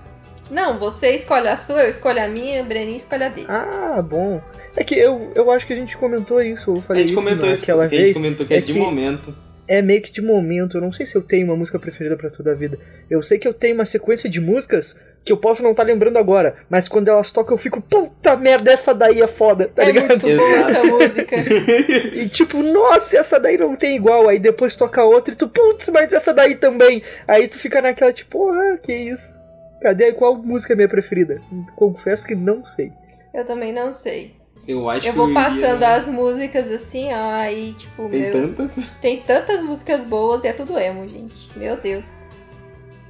Não, 0.51 0.77
você 0.77 1.11
escolhe 1.15 1.47
a 1.47 1.55
sua, 1.55 1.83
eu 1.83 1.89
escolho 1.89 2.21
a 2.23 2.27
minha, 2.27 2.61
o 2.61 2.65
Breninho 2.65 2.97
escolhe 2.97 3.23
a 3.23 3.29
dele. 3.29 3.47
Ah, 3.49 4.01
bom. 4.07 4.41
É 4.75 4.83
que 4.83 4.93
eu, 4.93 5.31
eu 5.35 5.49
acho 5.49 5.65
que 5.65 5.73
a 5.73 5.75
gente 5.75 5.95
comentou 5.97 6.41
isso. 6.41 6.71
Eu 6.71 6.77
A 6.77 6.81
falei 6.81 7.01
gente 7.07 7.13
isso 7.17 7.23
comentou 7.23 7.49
isso, 7.51 7.61
naquela 7.61 7.87
que 7.87 7.95
a 7.95 7.97
gente 7.97 8.05
vez. 8.05 8.17
comentou 8.17 8.45
que 8.45 8.53
é, 8.53 8.57
é 8.57 8.61
de 8.61 8.73
que- 8.73 8.79
momento. 8.79 9.35
É 9.65 9.81
meio 9.81 10.01
que 10.01 10.11
de 10.11 10.21
momento. 10.21 10.75
Eu 10.77 10.81
não 10.81 10.91
sei 10.91 11.05
se 11.05 11.15
eu 11.15 11.21
tenho 11.21 11.45
uma 11.47 11.55
música 11.55 11.79
preferida 11.79 12.17
pra 12.17 12.29
toda 12.29 12.51
a 12.51 12.53
vida. 12.53 12.77
Eu 13.09 13.21
sei 13.21 13.39
que 13.39 13.47
eu 13.47 13.53
tenho 13.53 13.73
uma 13.75 13.85
sequência 13.85 14.29
de 14.29 14.41
músicas 14.41 14.99
que 15.23 15.31
eu 15.31 15.37
posso 15.37 15.63
não 15.63 15.71
estar 15.71 15.83
lembrando 15.83 16.17
agora. 16.17 16.55
Mas 16.69 16.87
quando 16.87 17.07
elas 17.07 17.31
tocam, 17.31 17.53
eu 17.53 17.57
fico, 17.57 17.81
puta 17.81 18.35
merda, 18.35 18.71
essa 18.71 18.93
daí 18.93 19.21
é 19.21 19.27
foda, 19.27 19.69
tá 19.73 19.83
é 19.83 19.91
ligado? 19.91 20.09
muito 20.09 20.37
boa 20.37 20.59
essa 20.59 20.83
música. 20.83 21.35
E 22.13 22.27
tipo, 22.29 22.61
nossa, 22.61 23.17
essa 23.17 23.39
daí 23.39 23.57
não 23.57 23.75
tem 23.75 23.95
igual. 23.95 24.27
Aí 24.29 24.39
depois 24.39 24.75
toca 24.75 25.03
outra 25.03 25.33
e 25.33 25.37
tu, 25.37 25.47
putz, 25.47 25.89
mas 25.89 26.13
essa 26.13 26.33
daí 26.33 26.55
também. 26.55 27.01
Aí 27.27 27.47
tu 27.47 27.57
fica 27.57 27.81
naquela, 27.81 28.11
tipo, 28.13 28.37
porra, 28.39 28.77
que 28.77 28.93
isso? 28.93 29.33
Cadê? 29.81 30.11
Qual 30.13 30.35
música 30.35 30.73
é 30.73 30.75
minha 30.75 30.87
preferida? 30.89 31.41
Confesso 31.75 32.25
que 32.25 32.35
não 32.35 32.63
sei. 32.65 32.91
Eu 33.33 33.45
também 33.45 33.73
não 33.73 33.93
sei. 33.93 34.35
Eu 34.65 34.89
acho 34.89 35.05
Eu 35.07 35.11
que 35.11 35.17
vou 35.17 35.29
iria- 35.29 35.43
passando 35.43 35.83
as 35.83 36.07
músicas 36.07 36.71
assim, 36.71 37.11
ó, 37.13 37.31
aí 37.33 37.73
tipo, 37.73 38.07
Tem 38.07 38.21
meu, 38.21 38.31
tantas. 38.31 38.75
tem 39.01 39.19
tantas 39.21 39.61
músicas 39.61 40.05
boas 40.05 40.45
e 40.45 40.47
é 40.47 40.53
tudo 40.53 40.77
emo, 40.79 41.05
gente. 41.09 41.49
Meu 41.59 41.75
Deus. 41.75 42.25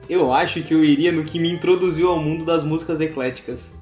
Eu 0.10 0.34
acho 0.34 0.62
que 0.64 0.74
eu 0.74 0.84
iria 0.84 1.12
no 1.12 1.24
que 1.24 1.40
me 1.40 1.52
introduziu 1.52 2.10
ao 2.10 2.20
mundo 2.20 2.46
das 2.46 2.64
músicas 2.64 3.00
ecléticas. 3.00 3.74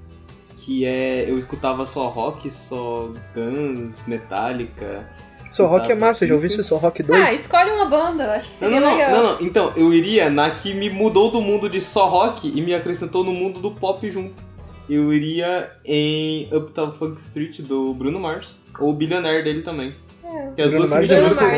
Que 0.57 0.85
é. 0.85 1.29
Eu 1.29 1.39
escutava 1.39 1.85
só 1.87 2.07
rock, 2.07 2.51
só 2.51 3.11
Guns, 3.35 4.05
Metallica. 4.07 5.07
Só 5.49 5.67
rock 5.67 5.91
é 5.91 5.95
massa, 5.95 6.25
já 6.25 6.33
ouvi 6.33 6.47
esse 6.47 6.63
Só 6.63 6.77
Rock 6.77 7.03
2? 7.03 7.21
Ah, 7.21 7.33
escolhe 7.33 7.71
uma 7.71 7.83
banda, 7.83 8.23
eu 8.23 8.31
acho 8.31 8.49
que 8.49 8.53
Não, 8.63 8.69
seria 8.71 8.79
não, 8.79 8.89
não, 8.89 8.97
legal. 8.97 9.11
não, 9.11 9.33
não. 9.33 9.41
Então, 9.45 9.73
eu 9.75 9.93
iria 9.93 10.29
na 10.29 10.49
que 10.49 10.73
me 10.73 10.89
mudou 10.89 11.29
do 11.29 11.41
mundo 11.41 11.69
de 11.69 11.81
só 11.81 12.07
rock 12.07 12.49
e 12.55 12.61
me 12.61 12.73
acrescentou 12.73 13.21
no 13.21 13.33
mundo 13.33 13.59
do 13.59 13.71
pop 13.71 14.09
junto. 14.09 14.45
Eu 14.89 15.11
iria 15.11 15.69
em 15.83 16.47
Uptown 16.53 16.93
Funk 16.93 17.19
Street 17.19 17.59
do 17.59 17.93
Bruno 17.93 18.17
Mars. 18.17 18.61
Ou 18.79 18.91
o 18.91 18.93
Billionaire 18.93 19.43
dele 19.43 19.61
também. 19.61 19.93
É. 20.23 20.51
Que 20.55 20.61
as 20.61 20.69
Bruno 20.69 20.87
duas 20.87 20.89
me 20.91 20.95
Mars 20.95 21.09
é 21.09 21.13
chamam 21.15 21.27
muito 21.27 21.37
pra 21.37 21.47
bom. 21.47 21.53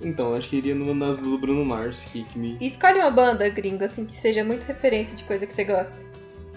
Então, 0.00 0.34
acho 0.34 0.48
que 0.48 0.56
iria 0.56 0.74
numa 0.74 1.06
das 1.06 1.16
do 1.16 1.38
Bruno 1.38 1.64
Mars 1.64 2.04
que, 2.04 2.24
que 2.24 2.38
me. 2.38 2.56
E 2.60 2.66
escolhe 2.66 2.98
uma 2.98 3.10
banda, 3.10 3.48
gringo, 3.48 3.84
assim, 3.84 4.04
que 4.04 4.12
seja 4.12 4.44
muito 4.44 4.64
referência 4.64 5.16
de 5.16 5.24
coisa 5.24 5.46
que 5.46 5.52
você 5.52 5.64
gosta. 5.64 5.96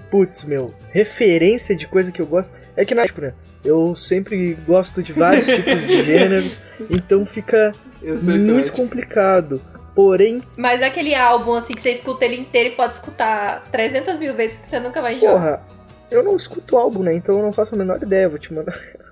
Putz, 0.10 0.44
meu, 0.44 0.74
referência 0.90 1.76
de 1.76 1.88
coisa 1.88 2.12
que 2.12 2.22
eu 2.22 2.28
gosto. 2.28 2.58
É 2.76 2.86
que 2.86 2.94
na 2.94 3.06
tipo, 3.06 3.22
né? 3.22 3.34
Eu 3.64 3.96
sempre 3.96 4.54
gosto 4.54 5.02
de 5.02 5.14
vários 5.14 5.46
tipos 5.56 5.86
de 5.86 6.04
gêneros, 6.04 6.62
então 6.90 7.26
fica 7.26 7.74
muito 8.02 8.74
complicado. 8.74 9.62
Porém, 9.94 10.42
Mas 10.56 10.82
aquele 10.82 11.14
álbum, 11.14 11.54
assim, 11.54 11.74
que 11.74 11.82
você 11.82 11.92
escuta 11.92 12.24
ele 12.24 12.38
inteiro 12.38 12.70
e 12.70 12.76
pode 12.76 12.96
escutar 12.96 13.64
300 13.72 14.18
mil 14.20 14.34
vezes 14.34 14.60
que 14.60 14.68
você 14.68 14.80
nunca 14.80 15.02
vai 15.02 15.16
enjoar. 15.16 15.34
porra, 15.34 15.62
eu 16.10 16.24
não 16.24 16.36
escuto 16.36 16.78
álbum, 16.78 17.04
né? 17.04 17.14
Então 17.14 17.38
eu 17.38 17.44
não 17.44 17.52
faço 17.52 17.76
a 17.76 17.78
menor 17.78 18.02
ideia, 18.02 18.30
vou 18.30 18.40
te 18.40 18.54
mandar. 18.54 18.74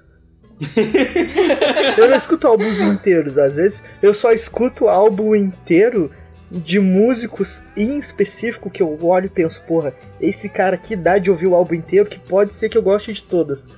eu 1.98 2.10
não 2.10 2.16
escuto 2.18 2.48
álbuns 2.48 2.82
inteiros, 2.82 3.38
às 3.38 3.56
vezes 3.56 3.84
eu 4.02 4.14
só 4.14 4.32
escuto 4.32 4.88
álbum 4.88 5.36
inteiro 5.36 6.12
de 6.52 6.80
músicos 6.80 7.64
em 7.78 7.98
específico 7.98 8.70
que 8.70 8.82
eu 8.82 8.98
olho 9.06 9.28
e 9.28 9.30
penso, 9.30 9.62
porra, 9.64 9.94
esse 10.20 10.50
cara 10.50 10.76
aqui 10.76 10.96
dá 10.96 11.18
de 11.18 11.30
ouvir 11.30 11.48
o 11.48 11.56
álbum 11.56 11.76
inteiro 11.76 12.10
que 12.10 12.18
pode 12.20 12.54
ser 12.54 12.70
que 12.70 12.78
eu 12.78 12.82
goste 12.82 13.14
de 13.14 13.24
todas. 13.24 13.70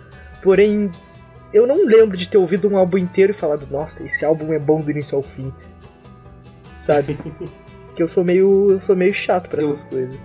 Porém, 0.41 0.89
eu 1.53 1.67
não 1.67 1.85
lembro 1.85 2.15
de 2.17 2.27
ter 2.27 2.37
ouvido 2.37 2.69
um 2.69 2.77
álbum 2.77 2.97
inteiro 2.97 3.31
e 3.31 3.35
falado, 3.35 3.67
nossa, 3.69 4.03
esse 4.03 4.23
álbum 4.23 4.53
é 4.53 4.57
bom 4.59 4.79
do 4.81 4.89
início 4.89 5.17
ao 5.17 5.23
fim. 5.23 5.53
Sabe? 6.79 7.15
Porque 7.87 8.01
eu 8.01 8.07
sou 8.07 8.23
meio. 8.23 8.71
Eu 8.71 8.79
sou 8.79 8.95
meio 8.95 9.13
chato 9.13 9.49
pra 9.49 9.61
Eu- 9.61 9.65
essas 9.67 9.83
coisas. 9.83 10.17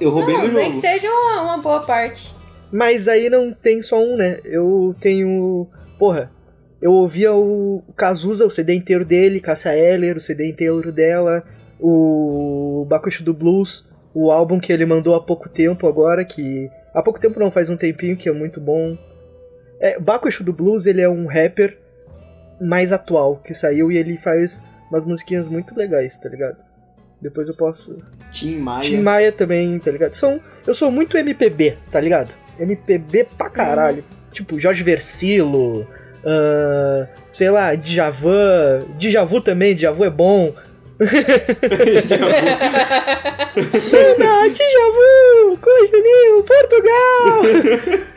Eu 0.00 0.10
roubei 0.10 0.34
não, 0.36 0.48
no 0.48 0.52
nem 0.54 0.70
que 0.70 0.76
jogo. 0.76 0.86
seja 0.86 1.10
uma, 1.10 1.40
uma 1.42 1.58
boa 1.58 1.80
parte. 1.80 2.34
Mas 2.72 3.08
aí 3.08 3.30
não 3.30 3.52
tem 3.52 3.80
só 3.82 4.02
um, 4.02 4.16
né? 4.16 4.40
Eu 4.44 4.94
tenho. 5.00 5.68
Porra, 5.98 6.30
eu 6.80 6.92
ouvia 6.92 7.32
o 7.32 7.82
Cazuza, 7.96 8.46
o 8.46 8.50
CD 8.50 8.74
inteiro 8.74 9.04
dele, 9.04 9.40
Cássia 9.40 9.76
Eller, 9.76 10.16
o 10.16 10.20
CD 10.20 10.48
inteiro 10.48 10.92
dela, 10.92 11.42
o 11.80 12.86
Bakushu 12.88 13.24
do 13.24 13.32
Blues, 13.32 13.88
o 14.12 14.30
álbum 14.30 14.60
que 14.60 14.72
ele 14.72 14.84
mandou 14.84 15.14
há 15.14 15.22
pouco 15.22 15.48
tempo 15.48 15.86
agora, 15.86 16.24
que. 16.24 16.70
Há 16.94 17.02
pouco 17.02 17.20
tempo 17.20 17.38
não, 17.38 17.50
faz 17.50 17.68
um 17.68 17.76
tempinho, 17.76 18.16
que 18.16 18.28
é 18.28 18.32
muito 18.32 18.60
bom. 18.60 18.96
É, 19.80 19.98
Bakushu 20.00 20.42
do 20.42 20.52
Blues, 20.52 20.86
ele 20.86 21.02
é 21.02 21.08
um 21.08 21.26
rapper 21.26 21.78
mais 22.60 22.92
atual 22.92 23.36
que 23.36 23.52
saiu 23.52 23.92
e 23.92 23.98
ele 23.98 24.16
faz 24.16 24.62
umas 24.90 25.04
musiquinhas 25.04 25.48
muito 25.48 25.76
legais, 25.76 26.16
tá 26.18 26.28
ligado? 26.28 26.56
Depois 27.20 27.48
eu 27.48 27.54
posso. 27.54 27.98
Tim 28.32 28.56
Maia. 28.58 28.80
Tim 28.80 28.98
Maia 28.98 29.32
também, 29.32 29.78
tá 29.78 29.90
ligado? 29.90 30.14
São, 30.14 30.40
eu 30.66 30.74
sou 30.74 30.90
muito 30.90 31.16
MPB, 31.16 31.78
tá 31.90 32.00
ligado? 32.00 32.34
MPB 32.58 33.28
pra 33.36 33.50
caralho. 33.50 34.02
Tipo, 34.32 34.58
Jorge 34.58 34.82
Versilo, 34.82 35.86
ahn, 36.24 37.06
sei 37.30 37.50
lá, 37.50 37.74
Djavan. 37.74 38.84
Djavu 38.98 39.40
também, 39.40 39.74
Djavu 39.74 40.04
é 40.04 40.10
bom. 40.10 40.54
Ana, 40.98 41.08
Djavu, 44.48 45.58
com 45.60 45.86
Juninho, 45.86 46.42
Portugal! 46.42 47.42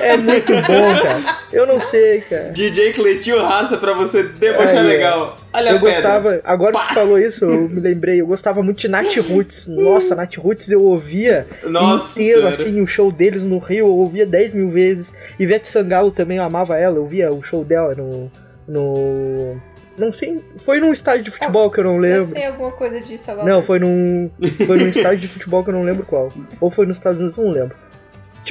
É 0.00 0.16
muito 0.16 0.52
bom, 0.54 1.02
cara. 1.02 1.20
Eu 1.52 1.66
não 1.66 1.78
sei, 1.78 2.22
cara. 2.22 2.50
DJ 2.50 2.92
Cleitinho 2.92 3.38
Raça 3.42 3.76
pra 3.76 3.92
você 3.92 4.22
debochar 4.22 4.78
Aí, 4.78 4.86
legal. 4.86 5.36
Olha 5.52 5.70
eu 5.70 5.78
gostava, 5.78 6.40
agora 6.44 6.78
que 6.78 6.88
tu 6.88 6.94
falou 6.94 7.18
isso, 7.18 7.44
eu 7.44 7.68
me 7.68 7.80
lembrei, 7.80 8.20
eu 8.20 8.26
gostava 8.26 8.62
muito 8.62 8.78
de 8.78 8.88
Nat 8.88 9.16
Roots. 9.18 9.66
Nossa, 9.66 10.14
Nat 10.14 10.36
Roots 10.36 10.70
eu 10.70 10.82
ouvia 10.82 11.46
Nossa 11.64 12.12
inteiro, 12.12 12.38
Senhora. 12.38 12.48
assim, 12.48 12.80
o 12.80 12.86
show 12.86 13.12
deles 13.12 13.44
no 13.44 13.58
Rio, 13.58 13.86
eu 13.86 13.94
ouvia 13.96 14.24
10 14.24 14.54
mil 14.54 14.68
vezes. 14.68 15.14
Ivete 15.38 15.68
Sangalo 15.68 16.10
também, 16.10 16.38
eu 16.38 16.44
amava 16.44 16.78
ela, 16.78 16.96
eu 16.96 17.04
via 17.04 17.30
o 17.30 17.42
show 17.42 17.64
dela 17.64 17.94
no. 17.94 18.30
no. 18.66 19.60
Não 19.98 20.10
sei, 20.10 20.42
foi 20.56 20.80
num 20.80 20.90
estádio 20.90 21.24
de 21.24 21.30
futebol 21.30 21.70
que 21.70 21.80
eu 21.80 21.84
não 21.84 21.98
lembro. 21.98 22.24
ser 22.24 22.44
alguma 22.44 22.72
coisa 22.72 22.98
de 23.00 23.18
Salvador. 23.18 23.50
Não, 23.50 23.62
foi 23.62 23.78
num. 23.78 24.30
Foi 24.66 24.78
num 24.78 24.88
estádio 24.88 25.18
de 25.18 25.28
futebol 25.28 25.62
que 25.62 25.68
eu 25.68 25.74
não 25.74 25.82
lembro 25.82 26.06
qual. 26.06 26.32
Ou 26.60 26.70
foi 26.70 26.86
nos 26.86 26.96
Estados 26.96 27.20
Unidos, 27.20 27.36
eu 27.36 27.44
não 27.44 27.52
lembro. 27.52 27.76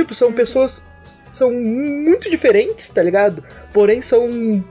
Tipo, 0.02 0.14
são 0.16 0.34
pessoas. 0.34 0.86
São 1.04 1.52
muito 1.52 2.30
diferentes, 2.30 2.90
tá 2.90 3.02
ligado? 3.04 3.44
Porém, 3.74 4.02
são 4.02 4.28
Uhum. 4.28 4.64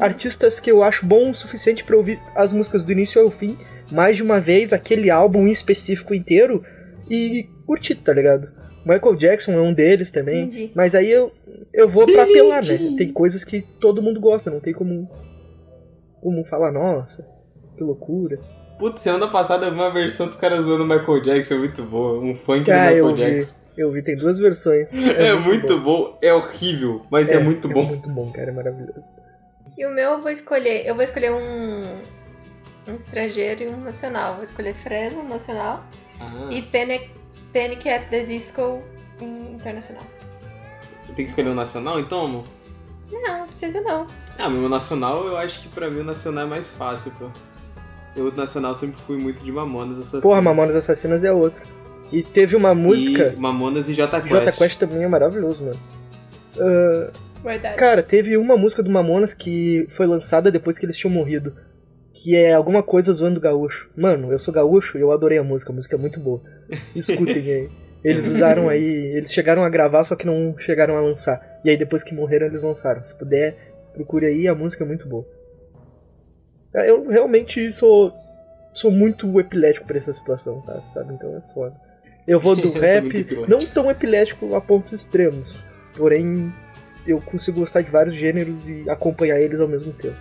artistas 0.00 0.58
que 0.60 0.70
eu 0.70 0.82
acho 0.82 1.06
bom 1.06 1.30
o 1.30 1.34
suficiente 1.34 1.84
pra 1.84 1.96
ouvir 1.96 2.18
as 2.34 2.52
músicas 2.52 2.84
do 2.84 2.92
início 2.92 3.22
ao 3.22 3.30
fim, 3.30 3.56
mais 3.90 4.16
de 4.16 4.22
uma 4.22 4.38
vez, 4.40 4.72
aquele 4.72 5.08
álbum 5.10 5.46
em 5.46 5.50
específico 5.50 6.12
inteiro, 6.12 6.62
e 7.10 7.48
curtir, 7.64 7.94
tá 7.94 8.12
ligado? 8.12 8.50
Michael 8.84 9.16
Jackson 9.16 9.52
é 9.52 9.60
um 9.60 9.72
deles 9.72 10.10
também. 10.10 10.44
Entendi. 10.44 10.72
Mas 10.74 10.94
aí 10.94 11.10
eu, 11.10 11.32
eu 11.72 11.86
vou 11.88 12.06
pra 12.06 12.22
apelar, 12.24 12.62
né? 12.64 12.94
Tem 12.98 13.12
coisas 13.12 13.44
que 13.44 13.62
todo 13.62 14.02
mundo 14.02 14.20
gosta, 14.20 14.50
não 14.50 14.60
tem 14.60 14.72
como. 14.74 15.08
Como 16.20 16.44
falar, 16.44 16.72
nossa, 16.72 17.26
que 17.76 17.84
loucura. 17.84 18.38
Putz, 18.78 19.02
semana 19.02 19.28
passada 19.28 19.66
eu 19.66 19.70
vi 19.70 19.76
uma 19.76 19.92
versão 19.92 20.26
dos 20.26 20.36
caras 20.36 20.64
zoando 20.64 20.84
o 20.84 20.86
Michael 20.88 21.22
Jackson, 21.22 21.58
muito 21.58 21.82
boa. 21.84 22.18
Um 22.20 22.34
funk 22.34 22.70
Ah, 22.70 22.90
do 22.90 22.96
eu 22.96 23.06
Michael 23.08 23.30
vi. 23.38 23.44
Eu 23.78 23.92
vi, 23.92 24.02
tem 24.02 24.16
duas 24.16 24.38
versões. 24.40 24.90
É, 25.16 25.32
muito, 25.34 25.80
bom. 25.80 26.18
é 26.20 26.34
horrível, 26.34 27.06
mas 27.10 27.28
é, 27.28 27.38
muito 27.38 27.70
É 27.70 27.74
bom. 27.74 27.84
muito 27.84 28.08
bom, 28.08 28.30
cara, 28.32 28.50
é 28.50 28.52
maravilhoso. 28.52 29.10
E 29.76 29.86
o 29.86 29.90
meu 29.90 30.10
eu 30.12 30.20
vou 30.20 30.30
escolher. 30.30 30.84
Eu 30.84 30.94
vou 30.96 31.04
escolher 31.04 31.30
um. 31.32 32.00
Um 32.88 32.94
estrangeiro 32.96 33.62
e 33.62 33.68
um 33.68 33.76
nacional. 33.80 34.34
Vou 34.34 34.42
escolher 34.42 34.74
Fresno, 34.74 35.22
nacional. 35.22 35.84
Ah, 36.18 36.48
E 36.50 36.62
Panic, 36.62 37.10
Panic 37.52 37.88
at 37.88 38.08
the 38.10 38.20
Disco 38.22 38.82
internacional. 39.20 40.02
Tem 41.06 41.14
que 41.16 41.22
escolher 41.30 41.50
o 41.50 41.54
nacional 41.54 42.00
então, 42.00 42.24
amor? 42.24 42.44
Não, 43.12 43.38
não 43.40 43.46
precisa 43.46 43.80
não. 43.80 44.06
Ah, 44.38 44.48
meu 44.48 44.68
nacional 44.68 45.24
eu 45.26 45.36
acho 45.36 45.62
que 45.62 45.68
pra 45.68 45.88
mim 45.90 46.00
o 46.00 46.04
nacional 46.04 46.44
é 46.44 46.48
mais 46.48 46.70
fácil, 46.70 47.12
pô. 47.18 47.26
Eu, 48.16 48.32
nacional, 48.32 48.74
sempre 48.74 48.96
fui 49.00 49.16
muito 49.16 49.44
de 49.44 49.52
Mamonas 49.52 49.98
Assassinas. 50.00 50.22
Porra, 50.22 50.40
Mamonas 50.42 50.74
Assassinas 50.74 51.22
é 51.24 51.32
outra. 51.32 51.62
E 52.12 52.22
teve 52.22 52.56
uma 52.56 52.74
música. 52.74 53.34
E 53.34 53.36
Mamonas 53.36 53.88
e 53.88 53.94
Jota 53.94 54.20
Quest. 54.20 54.32
Jota 54.32 54.52
Quest 54.52 54.78
também 54.78 55.02
é 55.02 55.08
maravilhoso, 55.08 55.64
mano. 55.64 55.80
Ah, 56.58 57.10
Verdade. 57.42 57.76
cara, 57.76 58.02
teve 58.02 58.36
uma 58.36 58.56
música 58.56 58.82
do 58.82 58.90
Mamonas 58.90 59.32
que 59.34 59.86
foi 59.90 60.06
lançada 60.06 60.50
depois 60.50 60.78
que 60.78 60.86
eles 60.86 60.96
tinham 60.96 61.12
morrido. 61.12 61.54
Que 62.12 62.34
é 62.34 62.52
alguma 62.52 62.82
coisa 62.82 63.12
zoando 63.12 63.40
gaúcho. 63.40 63.90
Mano, 63.96 64.32
eu 64.32 64.38
sou 64.38 64.52
gaúcho 64.52 64.98
e 64.98 65.00
eu 65.00 65.12
adorei 65.12 65.38
a 65.38 65.44
música. 65.44 65.70
A 65.72 65.74
música 65.74 65.94
é 65.94 65.98
muito 65.98 66.18
boa. 66.18 66.42
Escutem 66.94 67.36
aí. 67.36 67.68
Eles 68.02 68.26
usaram 68.28 68.68
aí. 68.68 68.82
Eles 68.82 69.32
chegaram 69.32 69.64
a 69.64 69.68
gravar, 69.68 70.04
só 70.04 70.14
que 70.16 70.26
não 70.26 70.56
chegaram 70.56 70.96
a 70.96 71.00
lançar. 71.00 71.60
E 71.64 71.70
aí 71.70 71.76
depois 71.76 72.02
que 72.04 72.14
morreram, 72.14 72.46
eles 72.46 72.62
lançaram. 72.62 73.02
Se 73.02 73.16
puder, 73.16 73.56
procure 73.92 74.26
aí, 74.26 74.46
a 74.46 74.54
música 74.54 74.84
é 74.84 74.86
muito 74.86 75.08
boa. 75.08 75.26
Eu 76.72 77.08
realmente 77.08 77.70
sou. 77.72 78.12
Sou 78.70 78.92
muito 78.92 79.40
epilético 79.40 79.86
pra 79.86 79.96
essa 79.96 80.12
situação, 80.12 80.60
tá? 80.60 80.80
Sabe? 80.86 81.12
Então 81.14 81.36
é 81.36 81.40
foda. 81.52 81.74
Eu 82.28 82.38
vou 82.38 82.54
do 82.54 82.68
Eu 82.70 82.74
sou 82.74 82.82
rap, 82.82 83.26
não 83.48 83.60
tão 83.60 83.90
epilético 83.90 84.54
a 84.54 84.60
pontos 84.60 84.92
extremos. 84.92 85.66
Porém, 85.96 86.52
eu 87.06 87.20
consigo 87.20 87.60
gostar 87.60 87.80
de 87.80 87.90
vários 87.90 88.14
gêneros 88.14 88.68
e 88.68 88.88
acompanhar 88.88 89.40
eles 89.40 89.58
ao 89.60 89.66
mesmo 89.66 89.92
tempo. 89.92 90.16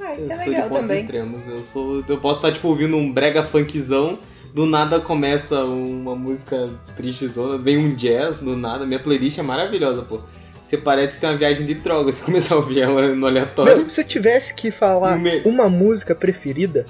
Ah, 0.00 0.12
Eu 0.12 0.18
isso 0.18 0.32
é 0.32 0.34
sou 0.34 0.44
de 0.44 0.50
legal 0.50 0.68
pontos 0.68 0.88
também. 0.88 1.02
extremos. 1.02 1.40
Eu, 1.46 1.62
sou, 1.62 2.04
eu 2.08 2.18
posso 2.18 2.40
estar, 2.40 2.52
tipo, 2.52 2.68
ouvindo 2.68 2.96
um 2.96 3.12
brega 3.12 3.44
funkzão, 3.44 4.18
do 4.54 4.64
nada 4.66 4.98
começa 4.98 5.62
uma 5.62 6.16
música 6.16 6.70
tristezona, 6.96 7.58
vem 7.58 7.76
um 7.76 7.94
jazz, 7.94 8.42
do 8.42 8.56
nada. 8.56 8.86
Minha 8.86 8.98
playlist 8.98 9.38
é 9.38 9.42
maravilhosa, 9.42 10.02
pô. 10.02 10.20
Você 10.64 10.76
parece 10.78 11.14
que 11.14 11.20
tem 11.20 11.30
uma 11.30 11.36
viagem 11.36 11.64
de 11.64 11.74
droga 11.74 12.12
se 12.12 12.22
começar 12.24 12.54
a 12.54 12.58
ouvir 12.58 12.80
ela 12.80 13.14
no 13.14 13.26
aleatório. 13.26 13.76
Meu, 13.76 13.88
se 13.90 14.00
eu 14.00 14.04
tivesse 14.04 14.54
que 14.54 14.70
falar 14.70 15.20
uma 15.44 15.68
música 15.68 16.14
preferida, 16.14 16.86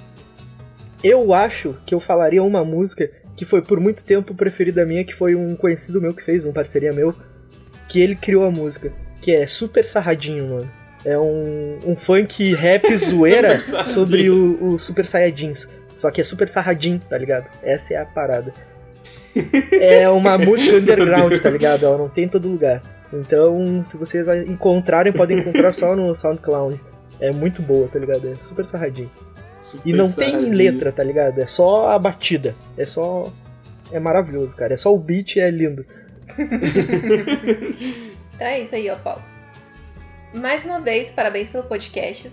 eu 1.03 1.35
acho 1.35 1.77
que 1.85 1.95
eu 1.95 2.01
falaria 2.01 2.43
uma 2.43 2.65
música 2.65 3.11
que 3.37 3.45
foi 3.45 3.61
por 3.61 3.79
muito 3.79 4.05
tempo 4.05 4.35
preferida 4.35 4.85
minha, 4.87 5.05
que 5.05 5.15
foi 5.15 5.35
um 5.35 5.55
conhecido 5.55 6.01
meu 6.01 6.15
que 6.15 6.23
fez, 6.23 6.47
um 6.47 6.53
parceria 6.53 6.93
meu, 6.93 7.15
que 7.89 8.01
ele 8.01 8.17
criou 8.17 8.45
a 8.45 8.51
música, 8.51 8.93
que 9.21 9.33
é 9.33 9.47
Super 9.47 9.85
Sarradinho, 9.85 10.49
mano. 10.49 10.71
É 11.05 11.17
um, 11.19 11.79
um 11.87 11.97
funk 11.97 12.55
rap 12.55 12.91
zoeira 12.97 13.59
sobre 13.87 14.29
o, 14.29 14.73
o 14.73 14.79
Super 14.79 15.07
Saiyajins. 15.07 15.69
Só 15.95 16.11
que 16.11 16.21
é 16.21 16.25
Super 16.25 16.49
Sarradinho, 16.49 17.01
tá 17.09 17.17
ligado? 17.17 17.47
Essa 17.63 17.95
é 17.95 17.97
a 17.99 18.05
parada. 18.05 18.53
É 19.71 20.09
uma 20.09 20.39
música 20.39 20.77
underground, 20.77 21.39
tá 21.39 21.51
ligado? 21.51 21.85
Ela 21.85 21.99
não 21.99 22.09
tem 22.09 22.25
em 22.25 22.29
todo 22.29 22.49
lugar. 22.49 22.83
Então, 23.13 23.85
se 23.85 23.99
vocês 23.99 24.27
encontrarem, 24.49 25.13
podem 25.13 25.39
encontrar 25.39 25.73
só 25.73 25.95
no 25.95 26.15
SoundCloud. 26.15 26.81
É 27.21 27.31
muito 27.33 27.61
boa, 27.61 27.87
tá 27.87 27.99
ligado? 27.99 28.29
É 28.29 28.35
super 28.43 28.65
sarradinho. 28.65 29.11
Super 29.61 29.89
E 29.89 29.93
não 29.93 30.11
tem 30.11 30.51
letra, 30.51 30.93
tá 30.93 31.03
ligado? 31.03 31.41
É 31.41 31.47
só 31.47 31.91
a 31.91 31.99
batida. 31.99 32.55
É 32.77 32.85
só. 32.85 33.33
É 33.91 33.99
maravilhoso, 33.99 34.57
cara. 34.57 34.75
É 34.75 34.77
só 34.77 34.95
o 34.95 34.99
beat 34.99 35.37
e 35.37 35.41
é 35.41 35.51
lindo. 35.51 35.85
Então 38.37 38.47
é 38.47 38.61
isso 38.61 38.75
aí, 38.75 38.91
ó, 38.91 38.97
Paulo. 38.97 39.23
Mais 40.35 40.63
uma 40.65 40.79
vez, 40.79 41.11
parabéns 41.11 41.49
pelo 41.49 41.65
podcast. 41.65 42.31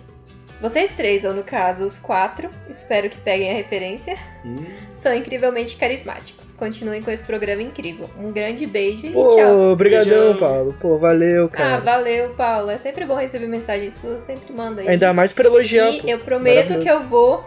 Vocês 0.63 0.95
três, 0.95 1.25
ou 1.25 1.33
no 1.33 1.43
caso, 1.43 1.85
os 1.85 1.99
quatro, 1.99 2.49
espero 2.69 3.09
que 3.09 3.17
peguem 3.17 3.51
a 3.51 3.53
referência, 3.53 4.17
Hum, 4.45 4.63
são 4.93 5.13
incrivelmente 5.13 5.75
carismáticos. 5.77 6.51
Continuem 6.51 7.01
com 7.01 7.11
esse 7.11 7.23
programa 7.25 7.61
incrível. 7.61 8.09
Um 8.17 8.31
grande 8.31 8.65
beijo 8.65 9.07
e 9.07 9.11
Pô, 9.11 9.27
tchau. 9.29 9.71
obrigadão. 9.71 10.37
Paulo. 10.37 10.73
Pô, 10.81 10.97
valeu, 10.97 11.45
Ah, 11.45 11.49
cara. 11.49 11.79
valeu, 11.81 12.29
Paulo. 12.35 12.69
É 12.71 12.77
sempre 12.77 13.03
bom 13.05 13.15
receber 13.15 13.47
mensagens 13.47 13.93
suas, 13.97 14.21
sempre 14.21 14.53
manda 14.53 14.81
aí. 14.81 14.87
Ainda 14.87 15.11
mais 15.13 15.33
pra 15.33 15.45
elogiar, 15.47 15.91
E 15.91 16.01
pô. 16.01 16.07
eu 16.07 16.19
prometo 16.19 16.79
que 16.79 16.89
eu 16.89 17.03
vou 17.09 17.43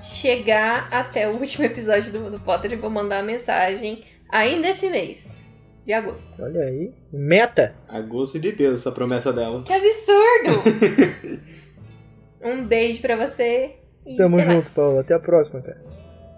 chegar 0.00 0.86
até 0.92 1.28
o 1.28 1.32
último 1.38 1.64
episódio 1.64 2.12
do, 2.12 2.30
do 2.30 2.38
Potter 2.40 2.72
e 2.72 2.76
vou 2.76 2.88
mandar 2.90 3.18
a 3.18 3.22
mensagem 3.22 4.04
ainda 4.28 4.68
esse 4.68 4.88
mês 4.90 5.36
de 5.84 5.92
agosto. 5.92 6.40
Olha 6.40 6.62
aí. 6.62 6.92
Meta. 7.12 7.74
a 7.88 8.00
gosto 8.00 8.38
de 8.38 8.52
Deus 8.52 8.80
essa 8.80 8.92
promessa 8.92 9.32
dela. 9.32 9.62
Que 9.64 9.72
absurdo! 9.72 11.40
um 12.42 12.64
beijo 12.64 13.00
pra 13.00 13.16
você 13.16 13.76
e 14.06 14.16
Tamo 14.16 14.36
até 14.36 14.44
junto, 14.46 14.54
mais. 14.56 14.70
Paulo. 14.70 14.98
Até 15.00 15.14
a 15.14 15.18
próxima, 15.20 15.60
cara. 15.60 15.80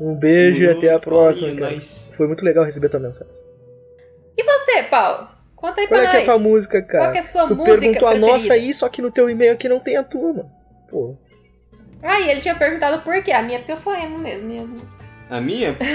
Um 0.01 0.15
beijo 0.15 0.65
e 0.65 0.69
até 0.71 0.89
a 0.89 0.93
Muito 0.93 1.05
próxima, 1.05 1.49
bom, 1.49 1.57
cara. 1.57 1.75
nós. 1.75 2.13
Foi 2.17 2.27
muito 2.27 2.45
legal 2.45 2.65
receber 2.65 2.89
tua 2.89 3.01
mensagem. 3.01 3.33
E 4.37 4.43
você, 4.43 4.83
Paulo? 4.85 5.29
Conta 5.55 5.81
aí 5.81 5.87
Qual 5.87 6.01
pra 6.01 6.09
é 6.09 6.11
que 6.11 6.17
é 6.17 6.21
nós. 6.21 6.29
a 6.29 6.33
tua 6.33 6.39
música, 6.43 6.83
cara? 6.83 7.05
Qual 7.05 7.13
que 7.13 7.19
é 7.19 7.21
a 7.21 7.23
sua 7.23 7.47
tu 7.47 7.55
música 7.55 7.79
perguntou 7.79 8.09
a 8.09 8.11
preferida? 8.13 8.33
nossa 8.33 8.55
aí, 8.55 8.75
só 8.75 8.89
que 8.89 9.01
no 9.03 9.13
teu 9.13 9.31
e-mail 9.31 9.53
aqui 9.53 9.69
não 9.69 9.79
tem 9.79 9.97
a 9.97 10.03
tua, 10.03 10.33
mano. 10.33 10.51
Pô. 10.91 11.15
Ah, 12.03 12.19
e 12.21 12.31
ele 12.31 12.41
tinha 12.41 12.57
perguntado 12.57 13.01
por 13.05 13.23
quê. 13.23 13.31
A 13.31 13.43
minha 13.43 13.57
é 13.57 13.59
porque 13.61 13.71
eu 13.73 13.77
sou 13.77 13.95
emo 13.95 14.19
mesmo, 14.19 14.49
minhas 14.49 14.67
músicas. 14.69 15.07
A 15.33 15.41
minha? 15.41 15.77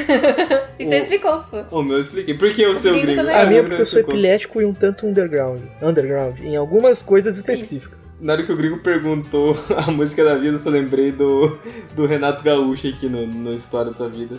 E 0.79 0.86
você 0.86 0.96
O- 0.96 1.00
explicou 1.00 1.32
a 1.32 1.38
sua. 1.39 1.67
O 1.72 1.82
meu 1.82 1.98
eu 1.98 2.01
expliquei. 2.03 2.34
Por 2.36 2.53
que 2.53 2.65
o 2.65 2.75
seu 2.75 2.91
gringo 2.94 3.08
gringo? 3.08 3.22
também. 3.22 3.36
A 3.36 3.46
minha 3.48 3.60
é 3.60 3.62
o 3.62 3.65
porque 3.65 3.82
eu 3.82 3.86
sou 3.86 4.00
epilético 4.00 4.62
e 4.62 4.65
um 4.65 4.74
tanto 4.74 5.08
underground. 5.08 5.62
Underground. 5.82 6.39
Em 6.41 6.56
algumas 6.56 7.01
coisas 7.01 7.36
específicas. 7.36 8.08
Na 8.22 8.34
hora 8.34 8.44
que 8.44 8.51
o 8.51 8.56
gringo 8.56 8.77
perguntou 8.79 9.56
a 9.75 9.91
música 9.91 10.24
da 10.24 10.36
vida, 10.36 10.56
eu 10.56 10.60
só 10.60 10.70
lembrei 10.70 11.12
do, 11.12 11.58
do 11.96 12.06
Renato 12.06 12.44
Gaúcho 12.44 12.88
aqui 12.88 13.10
no, 13.10 13.25
no 13.25 13.53
História 13.53 13.89
da 13.91 13.98
Sua 13.98 14.10
Vida. 14.10 14.38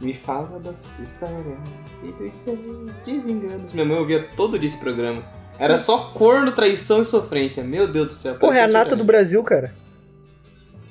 Me 0.00 0.14
fala 0.14 0.58
das 0.60 0.80
suas 0.80 1.10
histórias 1.10 1.58
e 2.02 2.12
dos 2.12 2.34
seus 2.34 2.58
desenganos. 3.04 3.72
Minha 3.74 3.84
mãe 3.86 3.98
ouvia 3.98 4.26
todo 4.36 4.58
dia 4.58 4.66
esse 4.66 4.78
programa. 4.78 5.22
Era 5.58 5.76
só 5.78 6.12
corno, 6.14 6.50
traição 6.52 7.02
e 7.02 7.04
sofrência. 7.04 7.62
Meu 7.62 7.86
Deus 7.86 8.06
do 8.08 8.12
céu. 8.14 8.34
Porra, 8.36 8.58
é 8.58 8.62
a 8.64 8.68
nata 8.68 8.96
do. 8.96 9.04
Brasil, 9.04 9.42
cara. 9.42 9.74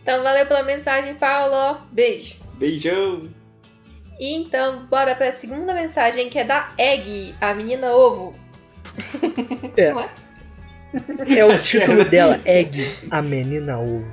Então, 0.01 0.22
valeu 0.22 0.45
pela 0.45 0.63
mensagem, 0.63 1.15
Paulo. 1.15 1.79
Beijo. 1.91 2.36
Beijão. 2.57 3.27
E 4.20 4.36
então, 4.36 4.86
bora 4.86 5.15
pra 5.15 5.32
segunda 5.32 5.74
mensagem, 5.74 6.29
que 6.29 6.38
é 6.39 6.43
da 6.43 6.72
Egg, 6.77 7.34
a 7.41 7.53
menina 7.53 7.91
ovo. 7.91 8.34
É. 9.75 9.91
Não 9.91 10.00
é? 10.01 10.10
É 11.39 11.43
o 11.46 11.58
título 11.58 12.05
dela, 12.05 12.39
Egg, 12.46 12.96
a 13.10 13.22
menina 13.22 13.79
ovo. 13.79 14.05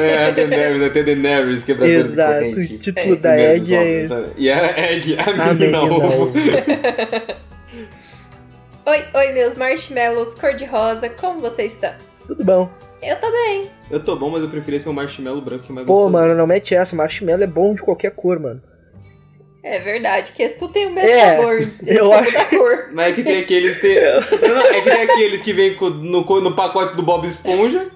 É 0.00 0.26
a 0.28 0.30
Daenerys, 0.30 0.82
a 0.82 0.88
Daenerys, 0.88 1.62
quebradora 1.64 2.02
de 2.02 2.08
Exato, 2.08 2.32
corrente. 2.50 2.74
o 2.74 2.78
título 2.78 3.14
É, 3.14 3.16
da 3.18 3.38
Egg 3.38 3.74
é 3.74 3.88
esse. 4.00 4.32
E 4.38 4.50
a 4.50 4.78
Egg, 4.92 5.16
a 5.18 5.22
A 5.24 5.26
menina, 5.32 5.54
menina 5.54 5.82
ovo. 5.82 6.22
ovo. 6.22 6.32
Oi, 8.86 9.04
oi, 9.14 9.32
meus 9.32 9.56
marshmallows 9.56 10.34
cor-de-rosa, 10.34 11.10
como 11.10 11.38
você 11.40 11.64
está? 11.64 11.96
Tudo 12.26 12.42
bom. 12.44 12.70
Eu 13.02 13.16
tô 13.16 13.30
bem. 13.30 13.70
Eu 13.90 14.02
tô 14.04 14.14
bom, 14.16 14.30
mas 14.30 14.42
eu 14.42 14.48
preferia 14.50 14.80
ser 14.80 14.88
um 14.88 14.92
marshmallow 14.92 15.40
branco 15.40 15.64
que 15.64 15.72
é 15.72 15.74
mais 15.74 15.86
Pô, 15.86 15.92
gostoso. 15.94 16.12
mano, 16.12 16.34
não 16.34 16.46
mete 16.46 16.74
essa. 16.74 16.94
Marshmallow 16.94 17.42
é 17.42 17.46
bom 17.46 17.74
de 17.74 17.82
qualquer 17.82 18.10
cor, 18.12 18.38
mano. 18.38 18.62
É 19.62 19.78
verdade, 19.78 20.32
que 20.32 20.48
tu 20.50 20.68
tem 20.68 20.86
o 20.86 20.90
mesmo 20.90 21.08
É, 21.10 21.36
sabor. 21.36 21.70
eu 21.86 22.06
só 22.06 22.14
acho 22.14 22.32
muda 22.32 22.42
a 22.42 22.44
cor. 22.58 22.88
Mas 22.92 23.12
é 23.12 23.12
que 23.14 23.22
tem 23.22 23.40
aqueles. 23.40 23.82
Não, 23.82 24.60
é 24.66 24.80
que 24.80 24.90
tem 24.90 25.02
aqueles 25.02 25.42
que 25.42 25.52
vem 25.52 25.74
com- 25.74 25.90
no, 25.90 26.22
no 26.40 26.54
pacote 26.56 26.96
do 26.96 27.02
Bob 27.02 27.26
Esponja. 27.26 27.90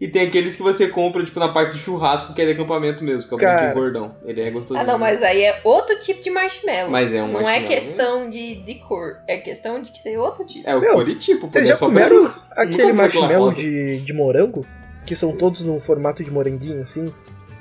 E 0.00 0.08
tem 0.08 0.26
aqueles 0.26 0.56
que 0.56 0.62
você 0.62 0.88
compra, 0.88 1.22
tipo, 1.22 1.38
na 1.38 1.48
parte 1.52 1.72
do 1.72 1.76
churrasco, 1.76 2.32
que 2.32 2.40
é 2.40 2.46
de 2.46 2.52
acampamento 2.52 3.04
mesmo, 3.04 3.28
que 3.28 3.34
é 3.34 3.36
o 3.36 3.38
Cara. 3.40 3.74
gordão. 3.74 4.14
Ele 4.24 4.40
é 4.40 4.50
gostoso. 4.50 4.80
Ah, 4.80 4.84
não, 4.84 4.98
mas 4.98 5.22
aí 5.22 5.42
é 5.42 5.60
outro 5.62 6.00
tipo 6.00 6.22
de 6.22 6.30
marshmallow. 6.30 6.90
Mas 6.90 7.12
é 7.12 7.22
um 7.22 7.28
Não 7.28 7.40
é 7.40 7.42
marshmallow, 7.42 7.68
questão 7.68 8.30
de, 8.30 8.54
de 8.62 8.74
cor, 8.76 9.18
é 9.28 9.36
questão 9.36 9.82
de 9.82 9.96
ser 9.98 10.16
outro 10.16 10.46
tipo. 10.46 10.66
É 10.66 10.74
o 10.74 10.80
Meu, 10.80 10.94
cor 10.94 11.06
e 11.06 11.16
tipo. 11.16 11.46
Vocês 11.46 11.68
já 11.68 11.74
é 11.74 11.76
comeram 11.76 12.32
aquele 12.52 12.94
marshmallow 12.94 13.52
de, 13.52 14.00
de 14.00 14.12
morango? 14.14 14.64
Que 15.04 15.14
são 15.14 15.36
todos 15.36 15.60
no 15.62 15.78
formato 15.80 16.24
de 16.24 16.30
moranguinho, 16.30 16.80
assim? 16.80 17.12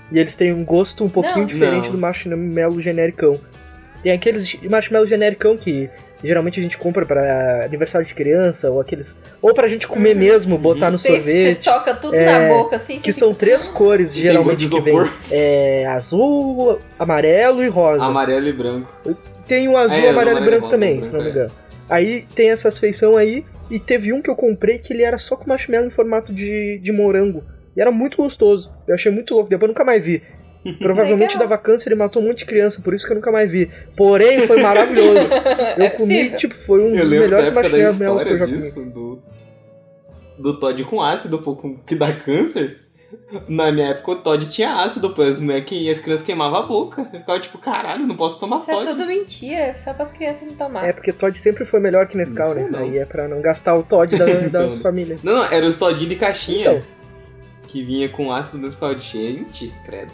E 0.09 0.17
eles 0.17 0.35
têm 0.37 0.53
um 0.53 0.63
gosto 0.63 1.03
um 1.03 1.09
pouquinho 1.09 1.39
Não. 1.39 1.45
diferente 1.45 1.85
Não. 1.87 1.91
do 1.91 1.97
marshmallow 1.97 2.79
genericão. 2.79 3.39
Tem 4.01 4.13
aqueles 4.13 4.61
marshmallow 4.63 5.05
genericão 5.05 5.57
que 5.57 5.89
geralmente 6.23 6.59
a 6.59 6.63
gente 6.63 6.77
compra 6.77 7.05
pra 7.05 7.65
aniversário 7.65 8.05
de 8.05 8.13
criança, 8.13 8.69
ou 8.69 8.79
aqueles. 8.79 9.15
Ou 9.41 9.53
pra 9.53 9.67
gente 9.67 9.87
comer 9.87 10.15
mesmo, 10.15 10.57
botar 10.57 10.91
no 10.91 10.97
Você, 10.97 11.11
você 11.13 11.15
sorvete. 11.21 11.63
soca 11.63 11.93
tudo 11.95 12.15
É, 12.15 12.25
na 12.25 12.55
boca 12.55 12.75
assim. 12.75 12.99
Que 12.99 13.11
são 13.13 13.33
três 13.33 13.67
cores, 13.67 14.13
Tem 14.13 14.23
geralmente, 14.23 14.67
que 14.69 14.81
vem. 14.81 15.11
É 15.31 15.85
azul, 15.87 16.79
amarelo 16.97 17.63
e 17.63 17.67
rosa. 17.67 18.05
Amarelo 18.05 18.47
e 18.47 18.53
branco. 18.53 18.89
Tem 19.47 19.67
o 19.67 19.77
azul, 19.77 20.03
É, 20.03 20.09
amarelo 20.09 20.39
e 20.39 20.45
branco 20.45 20.67
e 20.67 20.69
também, 20.69 20.91
branco, 20.95 21.07
se 21.07 21.13
não 21.13 21.21
me 21.21 21.27
é. 21.27 21.31
engano. 21.31 21.51
Aí 21.89 22.25
tem 22.35 22.51
essas 22.51 22.77
feição 22.77 23.17
aí, 23.17 23.43
e 23.69 23.79
teve 23.79 24.13
um 24.13 24.21
que 24.21 24.29
eu 24.29 24.35
comprei 24.35 24.77
que 24.77 24.93
ele 24.93 25.03
era 25.03 25.17
só 25.17 25.35
com 25.35 25.47
marshmallow 25.49 25.87
em 25.87 25.91
formato 25.91 26.33
de, 26.33 26.79
de 26.79 26.91
morango. 26.91 27.43
E 27.75 27.81
era 27.81 27.91
muito 27.91 28.17
gostoso. 28.17 28.71
Eu 28.87 28.93
achei 28.95 29.11
muito 29.11 29.33
louco, 29.33 29.49
depois 29.49 29.63
eu 29.63 29.69
nunca 29.69 29.83
mais 29.85 30.03
vi. 30.03 30.21
Provavelmente 30.79 31.33
Legal. 31.35 31.47
dava 31.47 31.57
câncer 31.61 31.91
e 31.91 31.95
matou 31.95 32.21
um 32.21 32.27
monte 32.27 32.39
de 32.39 32.45
criança, 32.45 32.81
por 32.81 32.93
isso 32.93 33.05
que 33.05 33.11
eu 33.11 33.15
nunca 33.15 33.31
mais 33.31 33.49
vi. 33.51 33.69
Porém, 33.95 34.41
foi 34.41 34.61
maravilhoso. 34.61 35.29
Eu 35.77 35.83
É 35.85 35.89
comi, 35.91 36.15
possível. 36.15 36.37
tipo, 36.37 36.55
foi 36.55 36.81
um 36.81 36.93
Eu 36.95 37.01
dos 37.01 37.09
melhores 37.11 37.49
marshmallows 37.51 38.23
que 38.23 38.29
eu 38.33 38.37
já 38.37 38.45
comi. 38.45 38.57
disso, 38.57 38.85
do, 38.89 39.21
do 40.37 40.59
Todd 40.59 40.83
com 40.83 41.01
ácido, 41.01 41.39
pô, 41.41 41.55
com- 41.55 41.77
que 41.77 41.95
dá 41.95 42.11
câncer. 42.13 42.77
Na 43.47 43.71
minha 43.71 43.87
época 43.89 44.11
o 44.11 44.15
Todd 44.21 44.47
tinha 44.49 44.75
ácido, 44.83 45.11
pô, 45.15 45.21
as, 45.23 45.39
que- 45.65 45.89
as 45.89 45.99
crianças 45.99 46.25
queimavam 46.25 46.59
a 46.59 46.63
boca. 46.63 47.07
Eu 47.13 47.19
ficava 47.21 47.39
tipo, 47.39 47.57
caralho, 47.57 48.05
não 48.05 48.15
posso 48.17 48.39
tomar 48.39 48.57
Isso 48.57 48.69
é 48.69 48.73
Todd. 48.73 48.87
tudo 48.89 49.05
mentira, 49.05 49.55
é 49.61 49.73
só 49.75 49.93
pras 49.93 50.11
crianças 50.11 50.45
não 50.47 50.53
tomar. 50.55 50.85
É 50.85 50.91
porque 50.93 51.13
Todd 51.13 51.37
sempre 51.39 51.63
foi 51.65 51.79
melhor 51.79 52.05
que 52.07 52.17
Nescau, 52.17 52.53
né? 52.53 52.67
não. 52.69 52.79
Aí 52.79 52.97
é 52.97 53.05
pra 53.05 53.27
não 53.27 53.41
gastar 53.41 53.75
o 53.77 53.83
Todd 53.83 54.15
da- 54.17 54.25
das 54.25 54.43
Então. 54.43 54.69
famílias. 54.71 55.23
Não, 55.23 55.33
não, 55.35 55.45
era 55.45 55.65
os 55.65 55.77
Toddinho 55.77 56.09
de 56.09 56.15
caixinha. 56.17 56.59
Então. 56.61 56.81
Que 57.67 57.83
vinha 57.83 58.09
com 58.09 58.31
ácido 58.33 58.57
Nescau 58.57 58.93
de 58.93 59.01
gente, 59.05 59.73
credo. 59.85 60.11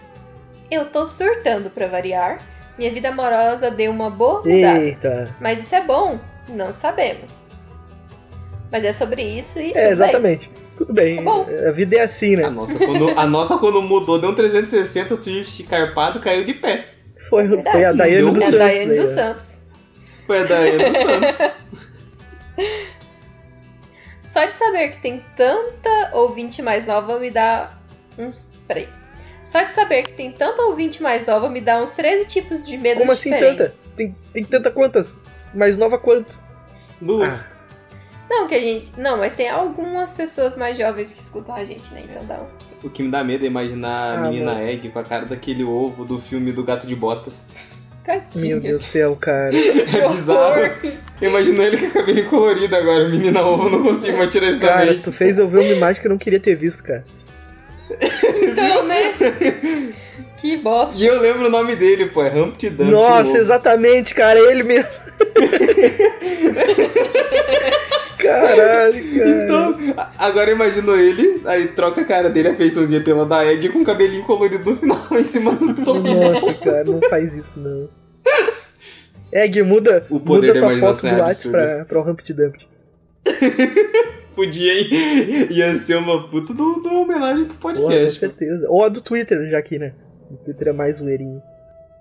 Eu 0.69 0.85
tô 0.85 1.05
surtando 1.05 1.69
pra 1.69 1.87
variar. 1.87 2.39
Minha 2.77 2.91
vida 2.91 3.09
amorosa 3.09 3.71
deu 3.71 3.91
uma 3.91 4.09
boa 4.09 4.39
mudada. 4.43 4.79
Eita. 4.81 5.35
Mas 5.39 5.61
isso 5.61 5.75
é 5.75 5.81
bom? 5.81 6.19
Não 6.49 6.73
sabemos. 6.73 7.49
Mas 8.71 8.83
é 8.83 8.91
sobre 8.91 9.23
isso 9.23 9.59
e. 9.59 9.67
tudo 9.69 9.77
É, 9.77 9.83
bem. 9.83 9.91
exatamente. 9.91 10.51
Tudo 10.75 10.93
bem. 10.93 11.15
Tá 11.17 11.21
bom. 11.21 11.47
A 11.67 11.71
vida 11.71 11.95
é 11.95 12.01
assim, 12.01 12.33
A 12.35 12.37
né? 12.37 12.49
nossa, 12.49 12.77
quando, 12.77 13.09
a 13.17 13.25
nossa, 13.25 13.57
quando 13.57 13.81
mudou, 13.81 14.19
deu 14.19 14.31
um 14.31 14.35
360, 14.35 15.15
twist 15.17 15.63
carpado, 15.63 16.19
caiu 16.19 16.43
de 16.43 16.53
pé. 16.55 16.89
Foi, 17.29 17.47
foi 17.63 17.85
a. 17.85 17.91
Daiane 17.93 18.31
dos 18.33 18.43
É 18.43 18.47
a 18.47 18.49
Santos. 18.49 18.59
Daiane 18.59 18.91
aí, 18.91 18.97
dos 18.99 19.09
ó. 19.11 19.13
Santos. 19.13 19.65
Foi 20.27 20.39
a 20.39 20.43
Daiane 20.43 20.89
dos 20.89 20.97
Santos. 20.97 21.37
Só 24.21 24.43
de 24.43 24.51
saber 24.51 24.89
que 24.89 24.97
tem 25.01 25.23
tanta 25.37 26.11
ouvinte 26.13 26.61
mais 26.61 26.87
nova 26.87 27.19
me 27.19 27.29
dá 27.31 27.77
uns. 28.17 28.53
Peraí. 28.67 28.89
Só 29.45 29.63
de 29.63 29.71
saber 29.71 30.01
que 30.03 30.11
tem 30.13 30.31
tanta 30.31 30.61
ouvinte 30.63 31.01
mais 31.01 31.25
nova 31.27 31.47
me 31.49 31.61
dá 31.61 31.81
uns 31.81 31.93
13 31.93 32.25
tipos 32.27 32.65
de 32.67 32.75
medo 32.77 32.99
Como 32.99 33.11
assim 33.13 33.29
diferentes. 33.31 33.57
tanta? 33.67 33.73
Tem, 33.95 34.15
tem 34.33 34.43
tanta 34.43 34.71
quantas? 34.71 35.19
Mais 35.53 35.77
nova 35.77 35.97
quanto? 35.97 36.41
Duas. 36.99 37.43
Ah. 37.51 37.55
Não, 38.27 38.47
que 38.47 38.55
a 38.55 38.59
gente. 38.59 38.91
Não, 38.97 39.17
mas 39.17 39.35
tem 39.35 39.47
algumas 39.47 40.15
pessoas 40.15 40.57
mais 40.57 40.75
jovens 40.75 41.13
que 41.13 41.19
escutam 41.21 41.53
a 41.53 41.63
gente, 41.63 41.93
né? 41.93 42.03
Então 42.09 42.25
dá 42.25 42.35
um. 42.39 42.47
assim. 42.57 42.73
O 42.83 42.89
que 42.89 43.03
me 43.03 43.11
dá 43.11 43.23
medo 43.23 43.43
é 43.45 43.47
imaginar 43.47 44.15
a 44.15 44.19
Ah, 44.19 44.21
menina 44.29 44.53
mano. 44.55 44.65
Egg 44.67 44.89
com 44.89 44.97
a 44.99 45.03
cara 45.03 45.25
daquele 45.27 45.63
ovo 45.63 46.03
do 46.03 46.17
filme 46.19 46.51
do 46.51 46.63
Gato 46.63 46.87
de 46.87 46.95
Botas. 46.95 47.43
Gatinha. 48.03 48.55
Meu 48.55 48.59
Deus 48.61 48.81
do 48.81 48.85
céu, 48.85 49.15
cara. 49.15 49.51
É 49.55 50.07
bizarro. 50.07 50.59
imagino 51.21 51.61
ele 51.61 51.77
com 51.77 51.91
cabelo 51.99 52.29
colorido 52.29 52.75
agora. 52.75 53.07
Menina 53.09 53.41
ovo, 53.45 53.69
não 53.69 53.83
consigo 53.83 54.17
mais 54.17 54.31
tirar 54.31 54.49
isso 54.49 54.59
da 54.59 54.67
Cara, 54.69 54.85
mente. 54.87 55.01
tu 55.03 55.11
fez 55.11 55.37
eu 55.37 55.47
ver 55.47 55.59
uma 55.59 55.73
imagem 55.73 56.01
que 56.01 56.07
eu 56.07 56.11
não 56.11 56.17
queria 56.17 56.39
ter 56.39 56.55
visto, 56.55 56.83
cara. 56.83 57.05
Então, 58.41 58.85
né? 58.85 59.13
que 60.37 60.57
bosta. 60.57 60.97
E 60.97 61.05
eu 61.05 61.19
lembro 61.19 61.47
o 61.47 61.49
nome 61.49 61.75
dele, 61.75 62.07
pô. 62.07 62.23
É 62.23 62.29
Humpty 62.29 62.69
Dumpty. 62.69 62.91
Nossa, 62.91 63.37
exatamente, 63.37 64.13
cara. 64.13 64.39
É 64.39 64.51
ele 64.51 64.63
mesmo. 64.63 64.89
Caralho, 68.17 69.17
cara. 69.17 69.29
Então, 69.29 69.77
agora 70.17 70.49
eu 70.49 70.55
imagino 70.55 70.95
ele, 70.95 71.41
aí 71.45 71.67
troca 71.67 72.01
a 72.01 72.05
cara 72.05 72.29
dele, 72.29 72.47
a 72.49 72.55
feiçãozinha 72.55 73.01
pela 73.01 73.23
da 73.25 73.45
Egg 73.45 73.69
com 73.69 73.79
o 73.79 73.85
cabelinho 73.85 74.23
colorido 74.23 74.71
no 74.71 74.77
final, 74.77 75.07
em 75.11 75.23
cima 75.23 75.51
do 75.53 75.75
topo. 75.75 75.99
Nossa, 75.99 76.53
cara, 76.55 76.83
não 76.85 76.99
faz 77.03 77.35
isso, 77.35 77.59
não. 77.59 77.87
Egg, 79.31 79.61
muda, 79.63 80.07
O 80.09 80.19
poder 80.19 80.47
muda 80.47 80.59
da 80.59 80.67
tua 80.67 80.79
foto 80.79 81.01
do 81.01 81.07
é 81.07 81.21
WhatsApp 81.21 81.49
pra, 81.49 81.85
pra 81.85 81.99
o 81.99 82.09
Humpty 82.09 82.33
Dumpty. 82.33 82.67
Podia, 84.35 84.73
hein? 84.73 84.89
Ia 85.51 85.77
ser 85.77 85.95
uma 85.97 86.27
puta 86.27 86.53
do, 86.53 86.81
do 86.81 86.93
homenagem 86.93 87.45
pro 87.45 87.55
Porra, 87.55 87.75
com 87.75 87.81
podcast. 87.83 88.19
certeza. 88.19 88.67
Ou 88.69 88.83
a 88.83 88.89
do 88.89 89.01
Twitter, 89.01 89.49
já 89.49 89.61
que, 89.61 89.79
né? 89.79 89.93
O 90.29 90.37
Twitter 90.37 90.67
é 90.69 90.73
mais 90.73 90.97
zoeirinho. 90.97 91.41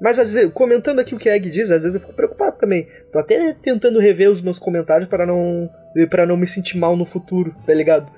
Mas 0.00 0.18
às 0.18 0.32
vezes, 0.32 0.50
comentando 0.52 0.98
aqui 0.98 1.14
o 1.14 1.18
que 1.18 1.28
a 1.28 1.36
Egg 1.36 1.48
diz, 1.48 1.70
às 1.70 1.82
vezes 1.82 1.94
eu 1.94 2.00
fico 2.00 2.14
preocupado 2.14 2.58
também. 2.58 2.86
Tô 3.12 3.18
até 3.18 3.54
tentando 3.54 4.00
rever 4.00 4.28
os 4.30 4.40
meus 4.42 4.58
comentários 4.58 5.08
para 5.08 5.24
não 5.24 5.70
para 6.10 6.26
não 6.26 6.36
me 6.36 6.46
sentir 6.46 6.76
mal 6.76 6.96
no 6.96 7.06
futuro, 7.06 7.54
tá 7.64 7.72
ligado? 7.72 8.10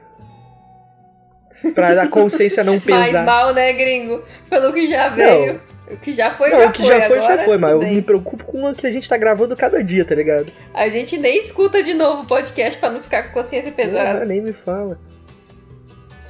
Pra 1.74 2.02
a 2.02 2.08
consciência 2.08 2.64
não 2.64 2.80
Mais 2.88 3.06
pesar. 3.06 3.24
mal, 3.24 3.52
né, 3.52 3.72
gringo? 3.72 4.22
Pelo 4.48 4.72
que 4.72 4.86
já 4.86 5.10
veio. 5.10 5.60
O 5.90 5.96
que 5.96 6.12
já 6.12 6.30
foi, 6.32 6.50
não, 6.50 6.58
já 6.60 6.66
o 6.68 6.72
que 6.72 6.82
foi. 6.82 6.88
já 6.88 7.00
foi, 7.06 7.18
Agora, 7.18 7.36
já 7.38 7.44
foi, 7.44 7.58
mas 7.58 7.70
eu 7.70 7.78
tudo 7.78 7.88
me 7.88 7.94
bem. 7.94 8.02
preocupo 8.02 8.44
com 8.44 8.68
o 8.70 8.74
que 8.74 8.86
a 8.86 8.90
gente 8.90 9.08
tá 9.08 9.16
gravando 9.16 9.56
cada 9.56 9.82
dia, 9.84 10.04
tá 10.04 10.14
ligado? 10.14 10.52
A 10.74 10.88
gente 10.88 11.16
nem 11.16 11.38
escuta 11.38 11.82
de 11.82 11.94
novo 11.94 12.22
o 12.22 12.26
podcast 12.26 12.78
pra 12.80 12.90
não 12.90 13.02
ficar 13.02 13.24
com 13.24 13.34
consciência 13.34 13.70
pesada. 13.72 14.24
nem 14.24 14.40
me 14.40 14.52
fala. 14.52 14.98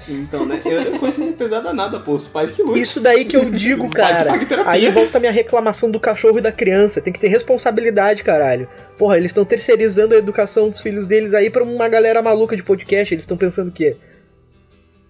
Então, 0.09 0.47
né? 0.47 0.61
Eu 0.65 0.93
não 0.93 0.99
consigo 1.01 1.33
pesada 1.33 1.73
nada, 1.73 1.99
pô. 1.99 2.13
Os 2.13 2.27
pais 2.29 2.53
que 2.53 2.63
lutam. 2.63 2.81
Isso 2.81 3.01
daí 3.01 3.25
que 3.25 3.37
eu 3.37 3.51
digo, 3.51 3.89
cara. 3.91 4.31
Aí 4.67 4.89
volta 4.89 5.19
a 5.19 5.21
minha 5.21 5.33
reclamação 5.33 5.91
do 5.91 5.99
cachorro 5.99 6.39
e 6.39 6.43
da 6.43 6.53
criança. 6.53 7.01
Tem 7.01 7.13
que 7.13 7.19
ter 7.19 7.27
responsabilidade, 7.29 8.23
caralho. 8.23 8.69
Porra, 8.97 9.17
eles 9.17 9.31
estão 9.31 9.45
terceirizando 9.45 10.15
a 10.15 10.19
educação 10.19 10.71
dos 10.71 10.81
filhos 10.81 11.09
deles 11.09 11.35
aí 11.35 11.51
pra 11.51 11.65
uma 11.65 11.89
galera 11.89 12.23
maluca 12.23 12.55
de 12.55 12.63
podcast. 12.63 13.13
Eles 13.13 13.25
estão 13.25 13.37
pensando 13.37 13.69
o 13.69 13.73
quê? 13.73 13.97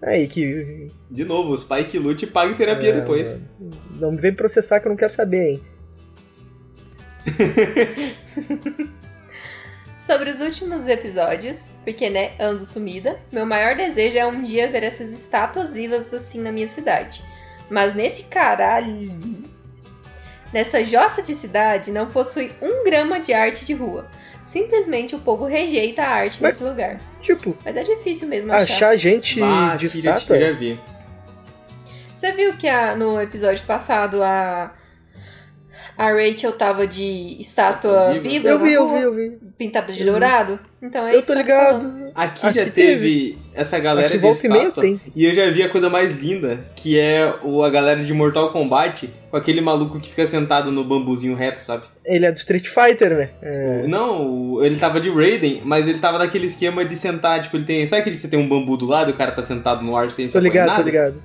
Aí 0.01 0.27
que. 0.27 0.91
De 1.09 1.25
novo, 1.25 1.53
os 1.53 1.63
pais 1.63 1.87
que 1.87 1.97
lutam 1.97 2.27
e 2.27 2.31
pagam 2.31 2.55
terapia 2.55 2.89
É, 2.89 2.99
depois. 2.99 3.39
Não 3.99 4.11
me 4.11 4.17
vem 4.19 4.33
processar 4.33 4.79
que 4.79 4.87
eu 4.87 4.91
não 4.91 4.97
quero 4.97 5.11
saber, 5.11 5.51
hein? 5.51 5.63
Sobre 9.97 10.29
os 10.29 10.41
últimos 10.41 10.87
episódios, 10.87 11.71
porque 11.83 12.07
né, 12.07 12.33
ando 12.39 12.63
sumida, 12.65 13.19
meu 13.31 13.47
maior 13.47 13.75
desejo 13.75 14.15
é 14.15 14.27
um 14.27 14.43
dia 14.43 14.69
ver 14.71 14.83
essas 14.83 15.11
estátuas 15.11 15.73
vivas 15.73 16.13
assim 16.13 16.39
na 16.39 16.51
minha 16.51 16.67
cidade. 16.67 17.23
Mas 17.69 17.95
nesse 17.95 18.25
caralho. 18.25 19.47
Nessa 20.53 20.85
jossa 20.85 21.21
de 21.21 21.33
cidade 21.33 21.91
não 21.91 22.11
possui 22.11 22.51
um 22.61 22.85
grama 22.85 23.19
de 23.19 23.33
arte 23.33 23.65
de 23.65 23.73
rua. 23.73 24.07
Simplesmente 24.47 25.13
o 25.13 25.19
povo 25.19 25.43
rejeita 25.45 26.01
a 26.03 26.07
arte 26.09 26.41
Mas- 26.41 26.53
nesse 26.59 26.63
lugar. 26.63 27.01
Tipo, 27.19 27.53
Mas 27.65 27.75
é 27.75 27.83
difícil 27.83 28.29
mesmo 28.29 28.49
achar. 28.53 28.63
achar 28.63 28.95
gente 28.95 29.43
Ah, 29.43 29.75
de 29.77 29.87
estátua. 29.87 30.37
Eu 30.37 30.53
já 30.53 30.57
vi. 30.57 30.79
Você 32.15 32.31
viu 32.31 32.53
que 32.55 32.65
a- 32.67 32.95
no 32.95 33.19
episódio 33.21 33.63
passado 33.65 34.23
a. 34.23 34.71
A 35.97 36.11
Rachel 36.11 36.51
tava 36.51 36.85
de 36.85 37.37
estátua 37.39 38.13
Viva. 38.13 38.21
viva, 38.29 38.47
Eu 38.49 38.59
vi, 38.59 38.71
eu 38.73 38.85
rua, 38.85 38.97
vi, 38.97 39.03
eu 39.03 39.13
vi. 39.13 39.37
pintada 39.57 39.91
de 39.91 40.01
Eu 40.01 40.11
dourado? 40.11 40.59
Então 40.79 41.07
é 41.07 41.15
Eu 41.15 41.19
isso 41.19 41.27
tô 41.27 41.33
eu 41.33 41.37
ligado. 41.39 42.11
Aqui, 42.13 42.45
Aqui 42.45 42.59
já 42.59 42.69
teve, 42.69 43.37
essa 43.55 43.79
galera 43.79 44.07
Aqui 44.07 44.19
de 44.19 44.27
e 44.27 44.29
estátua. 44.29 44.83
tem. 44.83 45.01
E 45.15 45.25
eu 45.25 45.33
já 45.33 45.49
vi 45.49 45.63
a 45.63 45.69
coisa 45.69 45.89
mais 45.89 46.13
linda, 46.21 46.63
que 46.75 46.99
é 46.99 47.23
a 47.23 47.69
galera 47.71 48.03
de 48.03 48.13
Mortal 48.13 48.51
Kombat 48.51 49.11
com 49.31 49.37
aquele 49.37 49.59
maluco 49.59 49.99
que 49.99 50.09
fica 50.09 50.27
sentado 50.27 50.71
no 50.71 50.83
bambuzinho 50.83 51.35
reto, 51.35 51.59
sabe? 51.59 51.85
Ele 52.05 52.27
é 52.27 52.31
do 52.31 52.37
Street 52.37 52.67
Fighter, 52.67 53.17
né? 53.17 53.29
É. 53.41 53.87
Não, 53.87 54.63
ele 54.63 54.77
tava 54.77 55.01
de 55.01 55.09
Raiden, 55.09 55.63
mas 55.65 55.87
ele 55.87 55.97
tava 55.97 56.19
naquele 56.19 56.45
esquema 56.45 56.85
de 56.85 56.95
sentar, 56.95 57.41
tipo, 57.41 57.57
ele 57.57 57.65
tem. 57.65 57.87
Sabe 57.87 58.01
aquele 58.01 58.15
que 58.17 58.21
você 58.21 58.27
tem 58.27 58.39
um 58.39 58.47
bambu 58.47 58.77
do 58.77 58.85
lado 58.85 59.09
e 59.09 59.13
o 59.13 59.17
cara 59.17 59.31
tá 59.31 59.41
sentado 59.41 59.83
no 59.83 59.97
ar 59.97 60.11
sem 60.11 60.27
Tô 60.27 60.37
ligado, 60.37 60.67
nada? 60.67 60.79
tô 60.79 60.85
ligado. 60.85 61.23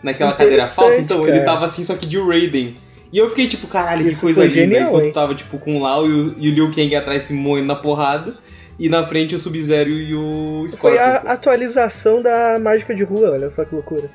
Naquela 0.00 0.32
cadeira 0.32 0.62
falsa? 0.64 1.00
Então, 1.00 1.22
ele 1.26 1.32
cara. 1.40 1.44
tava 1.44 1.64
assim, 1.64 1.82
só 1.82 1.96
que 1.96 2.06
de 2.06 2.16
Raiden. 2.20 2.76
E 3.12 3.18
eu 3.18 3.28
fiquei 3.30 3.46
tipo, 3.46 3.66
caralho, 3.66 4.06
Isso 4.06 4.26
que 4.26 4.34
coisa 4.34 4.40
foi 4.40 4.48
linda. 4.48 4.60
genial, 4.76 4.88
Enquanto 4.90 5.06
hein? 5.06 5.12
tava, 5.12 5.34
tipo, 5.34 5.58
com 5.58 5.76
o 5.76 5.80
Lau 5.82 6.06
e 6.06 6.12
o, 6.12 6.34
e 6.38 6.50
o 6.50 6.54
Liu 6.54 6.72
Kang 6.74 6.94
atrás 6.94 7.24
se 7.24 7.32
moendo 7.32 7.66
na 7.66 7.76
porrada. 7.76 8.36
E 8.78 8.88
na 8.88 9.04
frente 9.06 9.34
o 9.34 9.38
Sub-Zero 9.38 9.90
e 9.90 10.14
o 10.14 10.60
Foi 10.68 10.92
Scorpion. 10.92 11.00
a 11.00 11.14
atualização 11.32 12.22
da 12.22 12.58
mágica 12.60 12.94
de 12.94 13.02
rua, 13.02 13.30
olha 13.32 13.50
só 13.50 13.64
que 13.64 13.74
loucura. 13.74 14.08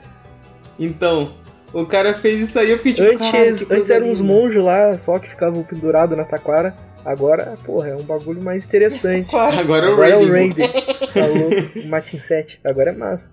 Então, 0.80 1.34
O 1.74 1.86
cara 1.88 2.14
fez 2.20 2.40
isso 2.50 2.60
aí, 2.60 2.70
eu 2.72 2.78
fiquei 2.78 2.94
tipo. 2.94 3.10
Antes, 3.10 3.66
antes 3.70 3.90
eram 3.90 4.08
uns 4.10 4.22
monges 4.22 4.64
lá, 4.64 4.96
só 4.98 5.18
que 5.18 5.28
ficavam 5.28 5.64
pendurados 5.64 6.16
nessa 6.16 6.32
taquara. 6.32 6.76
Agora, 7.04 7.58
porra, 7.66 7.90
é 7.90 7.96
um 7.96 8.04
bagulho 8.04 8.42
mais 8.42 8.64
interessante. 8.66 9.36
Agora, 9.36 9.60
Agora 9.60 9.86
é 9.88 9.90
o 9.90 10.24
é 10.24 10.26
o 10.26 10.32
Raiden. 10.32 10.70
Louco, 10.70 11.80
o 11.80 11.88
Matin 11.90 12.20
7. 12.20 12.60
Agora 12.64 12.92
é 12.92 12.94
massa. 12.94 13.32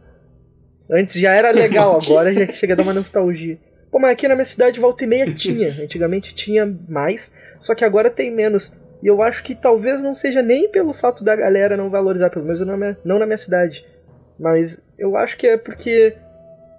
Antes 0.91 1.21
já 1.21 1.33
era 1.33 1.51
legal, 1.53 1.99
agora 2.03 2.33
já 2.35 2.47
chega 2.49 2.73
a 2.73 2.77
dar 2.77 2.83
uma 2.83 2.95
nostalgia. 2.95 3.59
Pô, 3.91 3.99
mas 3.99 4.13
aqui 4.13 4.29
na 4.29 4.35
minha 4.35 4.45
cidade 4.45 4.79
volta 4.79 5.05
e 5.05 5.07
meia 5.07 5.27
tinha. 5.35 5.71
Antigamente 5.83 6.35
tinha 6.35 6.67
mais, 6.89 7.35
só 7.59 7.75
que 7.75 7.85
agora 7.85 8.11
tem 8.11 8.31
menos. 8.31 8.77
E 9.03 9.07
eu 9.07 9.23
acho 9.23 9.43
que 9.43 9.55
talvez 9.55 10.03
não 10.03 10.15
seja 10.15 10.43
nem 10.43 10.69
pelo 10.69 10.93
fato 10.93 11.25
da 11.25 11.35
galera 11.35 11.77
não 11.77 11.89
valorizar, 11.89 12.29
pelo 12.31 12.45
menos 12.45 12.61
não 12.61 12.67
na 12.69 12.77
minha, 12.77 12.99
não 13.05 13.19
na 13.19 13.27
minha 13.27 13.39
cidade. 13.39 13.85
Mas 14.39 14.83
eu 14.99 15.17
acho 15.17 15.37
que 15.37 15.47
é 15.47 15.57
porque. 15.57 16.15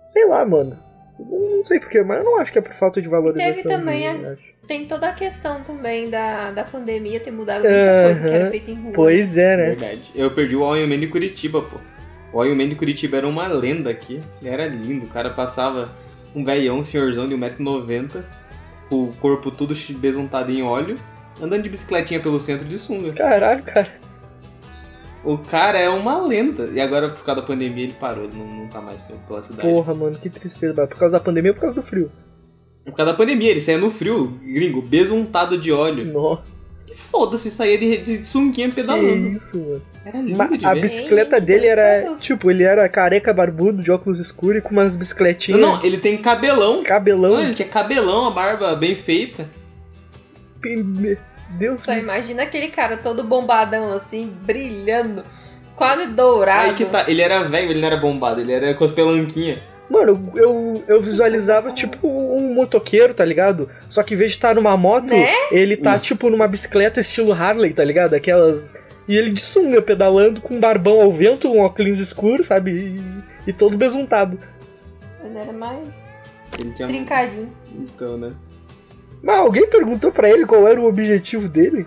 Sei 0.06 0.26
lá, 0.26 0.46
mano. 0.46 0.78
Não 1.20 1.64
sei 1.64 1.80
porquê, 1.80 2.02
mas 2.02 2.18
eu 2.18 2.24
não 2.24 2.40
acho 2.40 2.52
que 2.52 2.58
é 2.58 2.62
por 2.62 2.74
falta 2.74 3.00
de 3.00 3.08
valorização. 3.08 3.72
também 3.72 4.02
de- 4.20 4.26
a- 4.26 4.32
acho. 4.32 4.54
Tem 4.68 4.88
toda 4.88 5.10
a 5.10 5.14
questão 5.14 5.62
também 5.64 6.10
da, 6.10 6.50
da 6.52 6.64
pandemia 6.64 7.20
ter 7.20 7.30
mudado 7.30 7.62
muita 7.62 8.04
coisa 8.06 8.28
que 8.28 8.34
era 8.36 8.50
feita 8.50 8.72
em 8.72 8.76
rua. 8.76 8.92
Pois 8.94 9.38
é, 9.38 9.58
né? 9.58 9.66
Verdade. 9.76 10.12
Eu 10.16 10.32
perdi 10.34 10.56
o 10.56 10.76
Iron 10.76 10.88
Man 10.88 11.00
de 11.00 11.08
Curitiba, 11.08 11.62
pô. 11.62 11.78
O 12.34 12.44
Iron 12.44 12.56
Man 12.56 12.70
de 12.70 12.76
Curitiba 12.76 13.18
era 13.18 13.28
uma 13.28 13.48
lenda 13.48 13.90
aqui. 13.92 14.20
Ele 14.42 14.50
era 14.50 14.66
lindo. 14.66 15.06
O 15.06 15.10
cara 15.10 15.30
passava 15.32 15.92
um 16.36 16.44
velhão, 16.44 16.80
um 16.80 16.84
senhorzão 16.84 17.28
de 17.28 17.36
1,90m, 17.36 18.24
com 18.90 19.04
o 19.06 19.16
corpo 19.16 19.52
todo 19.52 19.74
besuntado 19.98 20.52
em 20.52 20.64
óleo, 20.64 20.98
andando 21.42 21.64
de 21.64 21.70
bicicletinha 21.70 22.20
pelo 22.20 22.40
centro 22.40 22.68
de 22.68 22.78
sunga. 22.78 23.14
Caralho, 23.14 23.64
cara. 23.64 23.92
O 25.24 25.38
cara 25.38 25.80
é 25.80 25.90
uma 25.90 26.18
lenda. 26.26 26.70
E 26.74 26.82
agora, 26.82 27.10
por 27.10 27.24
causa 27.24 27.42
da 27.42 27.48
pandemia, 27.48 27.84
ele 27.84 27.94
parou. 27.94 28.28
Não, 28.28 28.46
não 28.46 28.68
tá 28.68 28.82
mais 28.82 28.98
pela 29.28 29.44
cidade. 29.44 29.62
Porra, 29.62 29.94
mano, 29.94 30.18
que 30.18 30.30
tristeza. 30.30 30.74
Por 30.88 30.98
causa 30.98 31.18
da 31.18 31.24
pandemia 31.24 31.52
ou 31.52 31.56
por 31.56 31.62
causa 31.62 31.76
do 31.76 31.84
frio? 31.84 32.12
Por 32.84 32.94
causa 32.96 33.12
da 33.12 33.18
pandemia, 33.18 33.52
ele 33.52 33.62
saía 33.62 33.78
no 33.78 33.92
frio, 33.92 34.40
gringo, 34.44 34.82
besuntado 34.82 35.58
de 35.58 35.72
óleo. 35.72 36.12
Nossa, 36.12 36.44
foda-se, 36.96 37.50
saía 37.52 37.78
de, 37.78 37.98
de 37.98 38.26
sunguinha 38.26 38.70
que 38.70 38.76
pedalando. 38.76 39.30
isso, 39.30 39.58
mano. 39.58 39.82
Era 40.04 40.20
lindo 40.20 40.38
Ma- 40.38 40.50
a 40.64 40.74
ver. 40.74 40.82
bicicleta 40.82 41.38
Gente, 41.38 41.46
dele 41.46 41.68
era. 41.68 42.16
Tipo, 42.18 42.50
ele 42.50 42.64
era 42.64 42.88
careca 42.90 43.32
barbudo, 43.34 43.84
de 43.84 43.92
óculos 43.92 44.20
escuros 44.20 44.58
e 44.58 44.62
com 44.62 44.72
umas 44.72 44.94
Não, 44.94 45.00
bicicletinhas. 45.00 45.62
não, 45.62 45.84
ele 45.84 45.98
tem 45.98 46.18
cabelão. 46.18 46.84
Cabelão. 46.84 47.34
Olha, 47.34 47.46
ele 47.46 47.54
tinha 47.54 47.68
cabelão, 47.68 48.28
a 48.28 48.32
barba 48.32 48.76
bem 48.76 48.96
feita. 48.96 49.48
Meu 50.64 51.18
Deus. 51.52 51.82
Só 51.82 51.94
imagina 51.94 52.44
aquele 52.44 52.70
cara 52.70 52.98
todo 52.98 53.24
bombadão 53.24 53.92
assim, 53.94 54.32
brilhando, 54.44 55.24
quase 55.76 56.08
dourado. 56.08 56.70
Aí 56.70 56.74
que 56.76 56.86
tá, 56.86 57.06
ele 57.08 57.22
era 57.22 57.44
velho, 57.44 57.72
ele 57.72 57.80
não 57.82 57.88
era 57.88 57.98
bombado, 57.98 58.40
ele 58.42 58.52
era 58.54 58.74
com 58.74 58.84
as 58.86 58.92
pelanquinhas. 58.92 59.60
Mano, 59.92 60.32
eu, 60.36 60.82
eu 60.88 61.02
visualizava 61.02 61.70
tipo 61.72 62.08
um 62.08 62.54
motoqueiro, 62.54 63.14
tá 63.14 63.26
ligado? 63.26 63.70
Só 63.90 64.02
que 64.04 64.14
em 64.14 64.18
vez 64.18 64.32
de 64.32 64.38
estar 64.38 64.56
numa 64.56 64.78
moto, 64.78 65.12
Né? 65.14 65.28
ele 65.52 65.76
tá 65.76 65.96
Hum. 65.96 66.00
tipo 66.00 66.30
numa 66.30 66.48
bicicleta 66.48 67.02
estilo 67.02 67.34
Harley, 67.34 67.74
tá 67.74 67.84
ligado? 67.84 68.14
Aquelas. 68.14 68.74
E 69.08 69.18
ele 69.18 69.32
de 69.32 69.42
sunga, 69.42 69.82
pedalando 69.82 70.40
com 70.40 70.54
um 70.56 70.60
barbão 70.62 71.02
ao 71.02 71.12
vento, 71.12 71.52
um 71.52 71.60
óculos 71.60 72.00
escuro, 72.00 72.42
sabe? 72.42 72.72
E, 72.72 73.50
e 73.50 73.52
todo 73.54 73.78
besuntado. 73.78 74.40
Ele 75.26 75.38
era 75.38 75.52
mais 75.52 76.24
Ele 76.58 76.72
tinha. 76.72 76.88
trincadinho. 76.88 77.50
Então, 77.76 78.18
né? 78.18 78.32
Mas 79.22 79.38
alguém 79.40 79.68
perguntou 79.70 80.12
pra 80.12 80.30
ele 80.30 80.46
qual 80.46 80.66
era 80.68 80.80
o 80.80 80.86
objetivo 80.88 81.50
dele? 81.50 81.86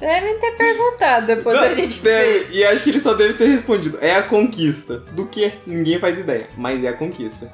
Devem 0.00 0.38
ter 0.40 0.52
perguntado 0.56 1.26
depois 1.26 1.56
Não, 1.58 1.64
a 1.64 1.74
gente 1.74 2.00
deve- 2.02 2.46
e 2.56 2.64
acho 2.64 2.82
que 2.84 2.90
ele 2.90 3.00
só 3.00 3.12
deve 3.14 3.34
ter 3.34 3.46
respondido. 3.46 3.98
É 4.00 4.12
a 4.14 4.22
conquista. 4.22 4.98
Do 5.12 5.26
que? 5.26 5.52
Ninguém 5.66 5.98
faz 5.98 6.18
ideia. 6.18 6.48
Mas 6.56 6.82
é 6.82 6.88
a 6.88 6.92
conquista. 6.96 7.50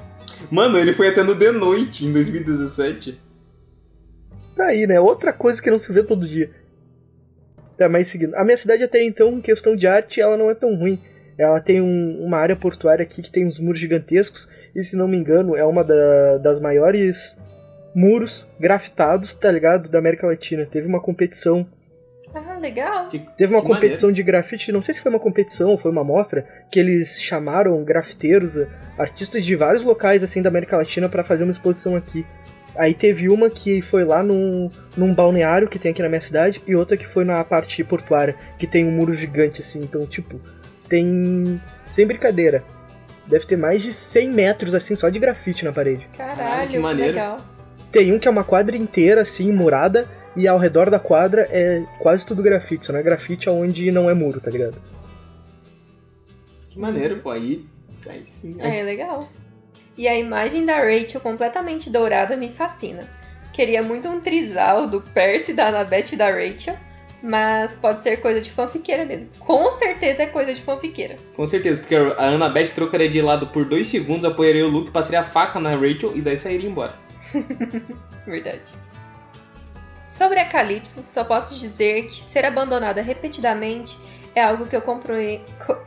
Mano, 0.49 0.77
ele 0.77 0.93
foi 0.93 1.09
até 1.09 1.23
no 1.23 1.35
The 1.35 1.51
Noite 1.51 2.05
em 2.05 2.11
2017. 2.13 3.19
Tá 4.55 4.67
aí, 4.67 4.87
né? 4.87 4.99
Outra 4.99 5.33
coisa 5.33 5.61
que 5.61 5.69
não 5.69 5.77
se 5.77 5.91
vê 5.91 6.01
todo 6.03 6.25
dia. 6.25 6.49
Tá, 7.77 7.89
mas 7.89 8.07
seguindo. 8.07 8.33
A 8.35 8.43
minha 8.45 8.57
cidade 8.57 8.81
até 8.83 9.03
então, 9.03 9.29
em 9.33 9.41
questão 9.41 9.75
de 9.75 9.85
arte, 9.85 10.21
ela 10.21 10.37
não 10.37 10.49
é 10.49 10.55
tão 10.55 10.73
ruim. 10.75 10.99
Ela 11.37 11.59
tem 11.59 11.81
um- 11.81 12.23
uma 12.25 12.37
área 12.37 12.55
portuária 12.55 13.03
aqui 13.03 13.21
que 13.21 13.31
tem 13.31 13.45
uns 13.45 13.59
muros 13.59 13.79
gigantescos. 13.79 14.49
E 14.73 14.81
se 14.81 14.95
não 14.95 15.07
me 15.07 15.17
engano, 15.17 15.55
é 15.55 15.63
uma 15.65 15.83
da- 15.83 16.37
das 16.39 16.59
maiores 16.59 17.39
muros 17.93 18.49
grafitados, 18.59 19.33
tá 19.35 19.51
ligado? 19.51 19.91
Da 19.91 19.99
América 19.99 20.25
Latina. 20.25 20.65
Teve 20.65 20.87
uma 20.87 20.99
competição. 21.01 21.67
Ah, 22.47 22.57
legal. 22.57 23.07
Que- 23.09 23.25
Teve 23.37 23.53
uma 23.53 23.61
competição 23.63 24.11
de 24.11 24.21
grafite, 24.23 24.71
não 24.71 24.81
sei 24.81 24.93
se 24.93 25.01
foi 25.01 25.11
uma 25.11 25.19
competição 25.19 25.69
ou 25.69 25.77
foi 25.77 25.91
uma 25.91 26.03
mostra, 26.03 26.45
que 26.71 26.79
eles 26.79 27.21
chamaram 27.21 27.83
grafiteiros, 27.83 28.57
eh, 28.57 28.67
artistas 28.97 29.45
de 29.45 29.55
vários 29.55 29.83
locais 29.83 30.23
assim 30.23 30.41
da 30.41 30.49
América 30.49 30.77
Latina 30.77 31.07
pra 31.09 31.23
fazer 31.23 31.43
uma 31.43 31.51
exposição 31.51 31.95
aqui. 31.95 32.25
Aí 32.75 32.93
teve 32.93 33.27
uma 33.27 33.49
que 33.49 33.81
foi 33.81 34.03
lá 34.05 34.21
num, 34.21 34.69
num 34.95 35.13
balneário 35.13 35.67
que 35.67 35.79
tem 35.79 35.91
aqui 35.91 36.01
na 36.01 36.09
minha 36.09 36.21
cidade 36.21 36.61
e 36.67 36.75
outra 36.75 36.95
que 36.95 37.07
foi 37.07 37.23
na 37.25 37.43
parte 37.43 37.83
portuária, 37.83 38.35
que 38.59 38.67
tem 38.67 38.85
um 38.85 38.91
muro 38.91 39.13
gigante 39.13 39.61
assim. 39.61 39.81
Então, 39.81 40.05
tipo, 40.05 40.39
tem. 40.87 41.59
Sem 41.85 42.05
brincadeira. 42.05 42.63
Deve 43.25 43.45
ter 43.45 43.57
mais 43.57 43.81
de 43.81 43.91
100 43.91 44.29
metros 44.29 44.73
assim 44.75 44.95
só 44.95 45.09
de 45.09 45.19
grafite 45.19 45.65
na 45.65 45.73
parede. 45.73 46.07
Caralho, 46.17 46.37
Caralho, 46.37 46.67
que 46.67 46.73
que 46.73 46.79
maneiro. 46.79 47.13
legal. 47.13 47.37
Tem 47.91 48.13
um 48.13 48.19
que 48.19 48.27
é 48.27 48.31
uma 48.31 48.43
quadra 48.43 48.77
inteira 48.77 49.21
assim, 49.21 49.51
murada, 49.51 50.07
e 50.37 50.47
ao 50.47 50.57
redor 50.57 50.89
da 50.89 50.99
quadra 50.99 51.47
é 51.51 51.83
quase 51.99 52.25
tudo 52.25 52.43
grafite. 52.43 52.85
Só 52.85 52.93
não 52.93 52.99
é 52.99 53.03
grafite 53.03 53.49
onde 53.49 53.91
não 53.91 54.09
é 54.09 54.13
muro, 54.13 54.39
tá 54.39 54.51
ligado? 54.51 54.79
Que 56.69 56.79
maneiro, 56.79 57.19
pô. 57.19 57.31
Aí. 57.31 57.65
Aí 58.07 58.23
sim. 58.25 58.55
É 58.59 58.83
legal. 58.83 59.27
E 59.97 60.07
a 60.07 60.15
imagem 60.15 60.63
da 60.63 60.77
Rachel 60.77 61.19
completamente 61.19 61.89
dourada 61.89 62.37
me 62.37 62.49
fascina. 62.49 63.09
Queria 63.51 63.81
muito 63.81 64.07
um 64.07 64.19
trisal 64.19 64.87
do 64.87 65.01
Percy, 65.01 65.53
da 65.53 65.69
Annabeth 65.69 66.13
e 66.13 66.15
da 66.15 66.29
Rachel, 66.29 66.75
mas 67.23 67.75
pode 67.75 68.01
ser 68.01 68.17
coisa 68.17 68.39
de 68.39 68.51
fanfiqueira 68.51 69.03
mesmo. 69.03 69.29
Com 69.39 69.71
certeza 69.71 70.21
é 70.21 70.27
coisa 70.27 70.53
de 70.53 70.61
fanfiqueira. 70.61 71.15
Com 71.35 71.47
certeza, 71.47 71.79
porque 71.79 71.95
a 71.95 72.27
Annabeth 72.27 72.75
trocaria 72.75 73.09
de 73.09 73.19
lado 73.19 73.47
por 73.47 73.65
dois 73.65 73.87
segundos, 73.87 74.25
apoiaria 74.25 74.67
o 74.67 74.69
Luke, 74.69 74.91
passaria 74.91 75.21
a 75.21 75.23
faca 75.23 75.59
na 75.59 75.71
Rachel 75.71 76.15
e 76.15 76.21
daí 76.21 76.37
sairia 76.37 76.69
embora. 76.69 76.93
Verdade. 78.27 78.86
Sobre 80.07 80.39
a 80.39 80.45
Calypso, 80.47 81.03
só 81.03 81.25
posso 81.25 81.55
dizer 81.59 82.07
que 82.07 82.23
ser 82.23 82.45
abandonada 82.45 83.01
repetidamente 83.01 83.97
é 84.33 84.41
algo 84.41 84.65
que 84.65 84.75
eu 84.75 84.81
compre... 84.81 85.43
co- 85.65 85.83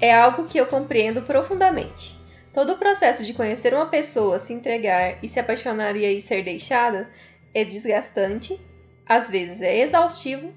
É 0.00 0.14
algo 0.14 0.46
que 0.46 0.56
eu 0.56 0.66
compreendo 0.66 1.20
profundamente. 1.22 2.18
Todo 2.52 2.72
o 2.72 2.78
processo 2.78 3.24
de 3.24 3.34
conhecer 3.34 3.74
uma 3.74 3.86
pessoa, 3.86 4.38
se 4.38 4.54
entregar 4.54 5.18
e 5.22 5.28
se 5.28 5.38
apaixonar 5.38 5.96
e 5.96 6.06
aí 6.06 6.22
ser 6.22 6.42
deixada 6.42 7.10
é 7.52 7.62
desgastante, 7.62 8.58
às 9.06 9.28
vezes 9.28 9.60
é 9.60 9.76
exaustivo, 9.80 10.50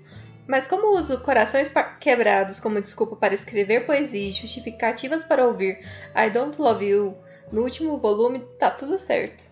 mas 0.47 0.67
como 0.67 0.95
uso 0.97 1.19
corações 1.21 1.69
quebrados 1.99 2.61
como 2.61 2.79
desculpa 2.79 3.17
para 3.17 3.33
escrever 3.33 3.85
poesia 3.85 4.29
e 4.29 4.31
justificativas 4.31 5.23
para 5.23 5.45
ouvir 5.45 5.79
I 6.15 6.29
Don't 6.29 6.59
Love 6.61 6.85
You 6.85 7.17
no 7.51 7.63
último 7.63 7.97
volume, 7.97 8.39
tá 8.57 8.71
tudo 8.71 8.97
certo. 8.97 9.43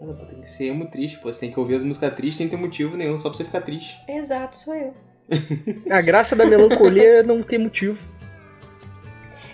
Mano, 0.00 0.14
tem 0.26 0.40
que 0.40 0.50
ser 0.50 0.66
emo 0.66 0.86
triste, 0.86 1.18
pô. 1.18 1.32
Você 1.32 1.40
tem 1.40 1.50
que 1.50 1.58
ouvir 1.58 1.76
as 1.76 1.82
músicas 1.82 2.14
tristes 2.14 2.38
sem 2.38 2.48
ter 2.48 2.56
motivo 2.56 2.96
nenhum, 2.96 3.18
só 3.18 3.28
pra 3.28 3.36
você 3.36 3.44
ficar 3.44 3.60
triste. 3.62 3.98
Exato, 4.08 4.56
sou 4.56 4.74
eu. 4.74 4.94
A 5.90 6.00
graça 6.00 6.36
da 6.36 6.46
melancolia 6.46 7.20
é 7.20 7.22
não 7.22 7.42
ter 7.42 7.58
motivo. 7.58 8.04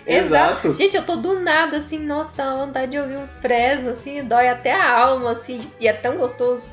Exato. 0.05 0.73
Gente, 0.73 0.95
eu 0.95 1.03
tô 1.03 1.15
do 1.15 1.39
nada 1.39 1.77
assim, 1.77 1.97
nossa, 1.97 2.37
dá 2.37 2.53
uma 2.53 2.67
vontade 2.67 2.91
de 2.91 2.99
ouvir 2.99 3.17
um 3.17 3.27
Fresno, 3.41 3.89
assim, 3.89 4.23
dói 4.23 4.47
até 4.47 4.71
a 4.71 4.99
alma, 4.99 5.31
assim, 5.31 5.59
e 5.79 5.87
é 5.87 5.93
tão 5.93 6.15
gostoso. 6.17 6.71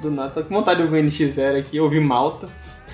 Do 0.00 0.10
nada, 0.10 0.30
tô 0.30 0.42
com 0.42 0.54
vontade 0.54 0.78
de 0.80 0.86
ouvir 0.86 0.98
o 0.98 1.08
NX0 1.08 1.60
aqui, 1.60 1.78
ouvir 1.78 2.00
Malta. 2.00 2.48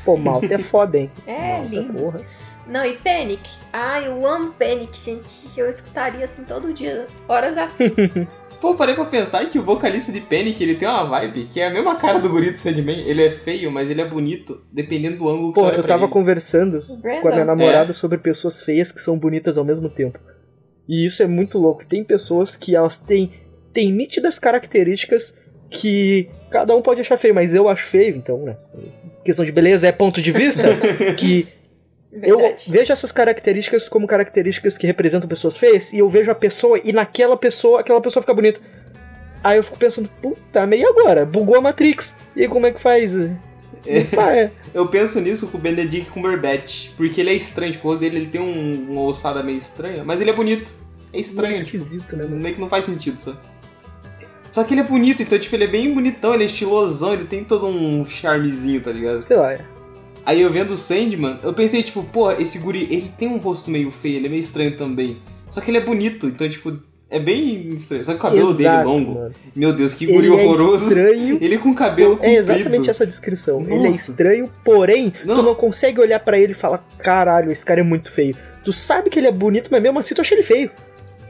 Pô, 0.05 0.17
malta 0.17 0.55
é 0.55 0.59
foda, 0.59 0.99
hein? 0.99 1.11
É, 1.27 1.59
Malta, 1.59 1.69
lindo. 1.69 1.95
porra. 1.95 2.21
Não, 2.67 2.85
e 2.85 2.99
Panic. 2.99 3.49
Ai, 3.73 4.07
eu 4.09 4.27
amo 4.27 4.53
Panic, 4.53 4.97
gente. 4.99 5.49
Eu 5.57 5.71
escutaria 5.71 6.25
assim 6.25 6.45
todo 6.45 6.73
dia, 6.73 7.07
horas 7.27 7.57
a 7.57 7.67
fio. 7.69 7.95
Pô, 8.61 8.75
parei 8.75 8.95
pra 8.95 9.05
pensar 9.05 9.45
que 9.47 9.59
o 9.59 9.63
vocalista 9.63 10.11
de 10.11 10.21
Panic, 10.21 10.61
ele 10.63 10.75
tem 10.75 10.89
uma 10.89 11.05
vibe 11.05 11.45
que 11.51 11.61
é 11.61 11.67
a 11.69 11.71
mesma 11.71 11.95
cara 11.95 12.19
do 12.19 12.29
guri 12.29 12.51
do 12.51 12.59
Sandman. 12.59 13.07
Ele 13.07 13.23
é 13.25 13.31
feio, 13.31 13.71
mas 13.71 13.89
ele 13.89 14.01
é 14.01 14.05
bonito, 14.09 14.63
dependendo 14.73 15.19
do 15.19 15.29
ângulo 15.29 15.53
que 15.53 15.55
Pô, 15.55 15.61
você 15.61 15.67
olha 15.69 15.77
eu 15.77 15.83
pra 15.83 15.89
tava 15.89 16.05
ele. 16.05 16.13
conversando 16.13 16.79
O 16.89 16.97
com 17.01 17.09
a 17.09 17.09
minha 17.09 17.21
Brandon. 17.21 17.45
namorada 17.45 17.93
sobre 17.93 18.19
pessoas 18.19 18.63
feias 18.63 18.91
que 18.91 19.01
são 19.01 19.17
bonitas 19.19 19.57
ao 19.57 19.65
mesmo 19.65 19.89
tempo. 19.89 20.19
E 20.89 21.05
isso 21.05 21.23
é 21.23 21.27
muito 21.27 21.57
louco. 21.59 21.87
Tem 21.87 22.03
pessoas 22.03 22.57
que 22.57 22.75
elas 22.75 22.99
têm, 22.99 23.31
têm 23.73 23.93
nítidas 23.93 24.39
características 24.39 25.39
que 25.71 26.29
cada 26.51 26.75
um 26.75 26.83
pode 26.83 27.01
achar 27.01 27.17
feio, 27.19 27.35
mas 27.35 27.55
eu 27.55 27.69
acho 27.69 27.85
feio, 27.87 28.17
então, 28.17 28.39
né? 28.39 28.57
Questão 29.25 29.45
de 29.45 29.53
beleza 29.53 29.87
é 29.87 29.93
ponto 29.93 30.21
de 30.23 30.33
vista 30.33 30.65
que 31.19 31.47
eu 32.13 32.55
vejo 32.69 32.93
essas 32.93 33.13
características 33.13 33.89
como 33.89 34.07
características 34.07 34.79
que 34.79 34.87
representam 34.87 35.29
pessoas 35.29 35.59
feias 35.59 35.93
e 35.93 35.99
eu 35.99 36.09
vejo 36.09 36.31
a 36.31 36.35
pessoa 36.35 36.81
e 36.83 36.93
naquela 36.93 37.37
pessoa, 37.37 37.81
aquela 37.81 38.01
pessoa 38.01 38.23
fica 38.23 38.35
bonita. 38.35 38.61
Aí 39.45 39.57
eu 39.59 39.63
fico 39.63 39.79
pensando, 39.79 40.09
puta, 40.21 40.67
meio 40.67 40.89
agora, 40.89 41.25
bugou 41.25 41.57
a 41.57 41.61
Matrix. 41.61 42.17
E 42.35 42.43
aí 42.43 42.49
como 42.49 42.67
é 42.67 42.73
que 42.73 42.81
faz? 42.81 43.15
Faz. 44.07 44.51
Eu 44.75 44.87
penso 44.87 45.21
nisso 45.21 45.49
com 45.49 45.57
o 45.57 45.61
Benedict 45.61 46.11
Cumberbatch, 46.11 46.91
porque 46.97 47.21
ele 47.21 47.31
é 47.31 47.35
estranho, 47.35 47.73
tipo, 47.73 47.89
o 47.89 47.91
rosto 47.91 48.01
dele 48.01 48.19
ele 48.19 48.27
tem 48.27 48.41
um, 48.41 48.93
uma 48.93 49.03
ossada 49.03 49.43
meio 49.43 49.57
estranha, 49.57 50.05
mas 50.05 50.21
ele 50.21 50.31
é 50.31 50.33
bonito. 50.33 50.71
É 51.13 51.19
estranho. 51.19 51.53
Meio 51.53 51.65
tipo, 51.65 51.77
esquisito, 51.77 52.17
né, 52.17 52.25
mano? 52.25 52.37
meio 52.37 52.55
que 52.55 52.61
não 52.61 52.69
faz 52.69 52.85
sentido, 52.85 53.19
sabe? 53.21 53.39
Só 54.51 54.63
que 54.65 54.75
ele 54.75 54.83
é 54.83 54.85
bonito, 54.85 55.23
então, 55.23 55.39
tipo, 55.39 55.55
ele 55.57 55.65
é 55.65 55.69
bem 55.69 55.93
bonitão, 55.93 56.35
ele 56.35 56.43
é 56.43 56.47
estilosão, 56.47 57.15
ele 57.15 57.25
tem 57.25 57.45
todo 57.45 57.67
um 57.67 58.07
charmezinho, 58.07 58.81
tá 58.81 58.93
ligado? 58.93 59.27
Sei 59.27 59.37
lá, 59.37 59.53
é. 59.53 59.65
Aí 60.29 60.43
eu 60.43 60.53
vendo 60.53 60.73
o 60.73 60.77
Sandman, 60.77 61.39
eu 61.43 61.55
pensei, 61.55 61.83
tipo, 61.83 62.03
pô, 62.05 62.31
esse 62.33 62.59
guri, 62.59 62.87
ele 62.91 63.11
tem 63.17 63.27
um 63.29 63.39
rosto 63.39 63.71
meio 63.71 63.91
feio, 63.91 64.17
ele 64.17 64.27
é 64.27 64.29
meio 64.29 64.41
estranho 64.41 64.77
também. 64.77 65.17
Só 65.49 65.59
que 65.63 65.71
ele 65.71 65.79
é 65.79 65.81
bonito, 65.81 66.27
então, 66.27 66.47
tipo, 66.47 66.79
é 67.09 67.19
bem 67.19 67.71
estranho. 67.71 68.05
Só 68.05 68.11
que 68.13 68.19
o 68.19 68.21
cabelo 68.21 68.53
dele 68.53 68.69
Exato, 68.69 68.89
longo. 68.91 69.15
mano. 69.15 69.35
Meu 69.57 69.73
Deus, 69.73 69.95
que 69.95 70.05
guri 70.05 70.27
Ele 70.27 70.37
é 70.37 70.45
horroroso. 70.45 70.87
estranho. 70.89 71.39
Ele 71.41 71.57
com 71.57 71.75
cabelo 71.75 72.17
comprido. 72.19 72.31
É 72.31 72.37
exatamente 72.37 72.91
essa 72.91 73.07
descrição. 73.07 73.63
Ele 73.63 73.73
é 73.73 73.87
Nossa. 73.87 73.99
estranho, 74.11 74.53
porém, 74.63 75.15
Não. 75.25 75.35
tu 75.35 75.43
não 75.43 75.55
consegue 75.55 75.99
olhar 75.99 76.21
pra 76.21 76.39
ele 76.39 76.53
e 76.53 76.55
falar: 76.55 76.87
caralho, 76.99 77.51
esse 77.51 77.65
cara 77.65 77.81
é 77.81 77.83
muito 77.83 78.11
feio. 78.13 78.37
Tu 78.63 78.71
sabe 78.71 79.09
que 79.09 79.19
ele 79.19 79.29
é 79.29 79.33
bonito, 79.33 79.71
mas 79.73 79.81
mesmo 79.83 79.99
assim 79.99 80.15
tu 80.15 80.21
acha 80.21 80.35
ele 80.35 80.43
feio. 80.43 80.71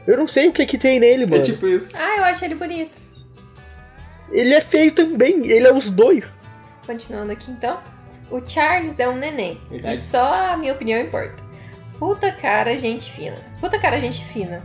Eu 0.05 0.17
não 0.17 0.27
sei 0.27 0.49
o 0.49 0.51
que 0.51 0.65
que 0.65 0.77
tem 0.77 0.99
nele, 0.99 1.25
mano. 1.25 1.41
É 1.41 1.45
tipo 1.45 1.65
isso. 1.65 1.91
Ah, 1.95 2.17
eu 2.17 2.23
acho 2.25 2.43
ele 2.43 2.55
bonito. 2.55 2.91
Ele 4.29 4.53
é 4.53 4.59
feio 4.59 4.91
também, 4.91 5.49
ele 5.49 5.65
é 5.67 5.73
os 5.73 5.89
dois. 5.89 6.37
Continuando 6.85 7.31
aqui 7.31 7.49
então. 7.49 7.79
O 8.31 8.41
Charles 8.45 8.99
é 8.99 9.07
um 9.09 9.15
neném. 9.15 9.59
Verdade. 9.69 9.95
E 9.95 9.97
só 9.97 10.51
a 10.51 10.57
minha 10.57 10.73
opinião 10.73 10.99
importa. 10.99 11.35
Puta 11.97 12.31
cara, 12.31 12.77
gente 12.77 13.11
fina. 13.11 13.35
Puta 13.59 13.79
cara, 13.79 13.99
gente 13.99 14.23
fina. 14.23 14.63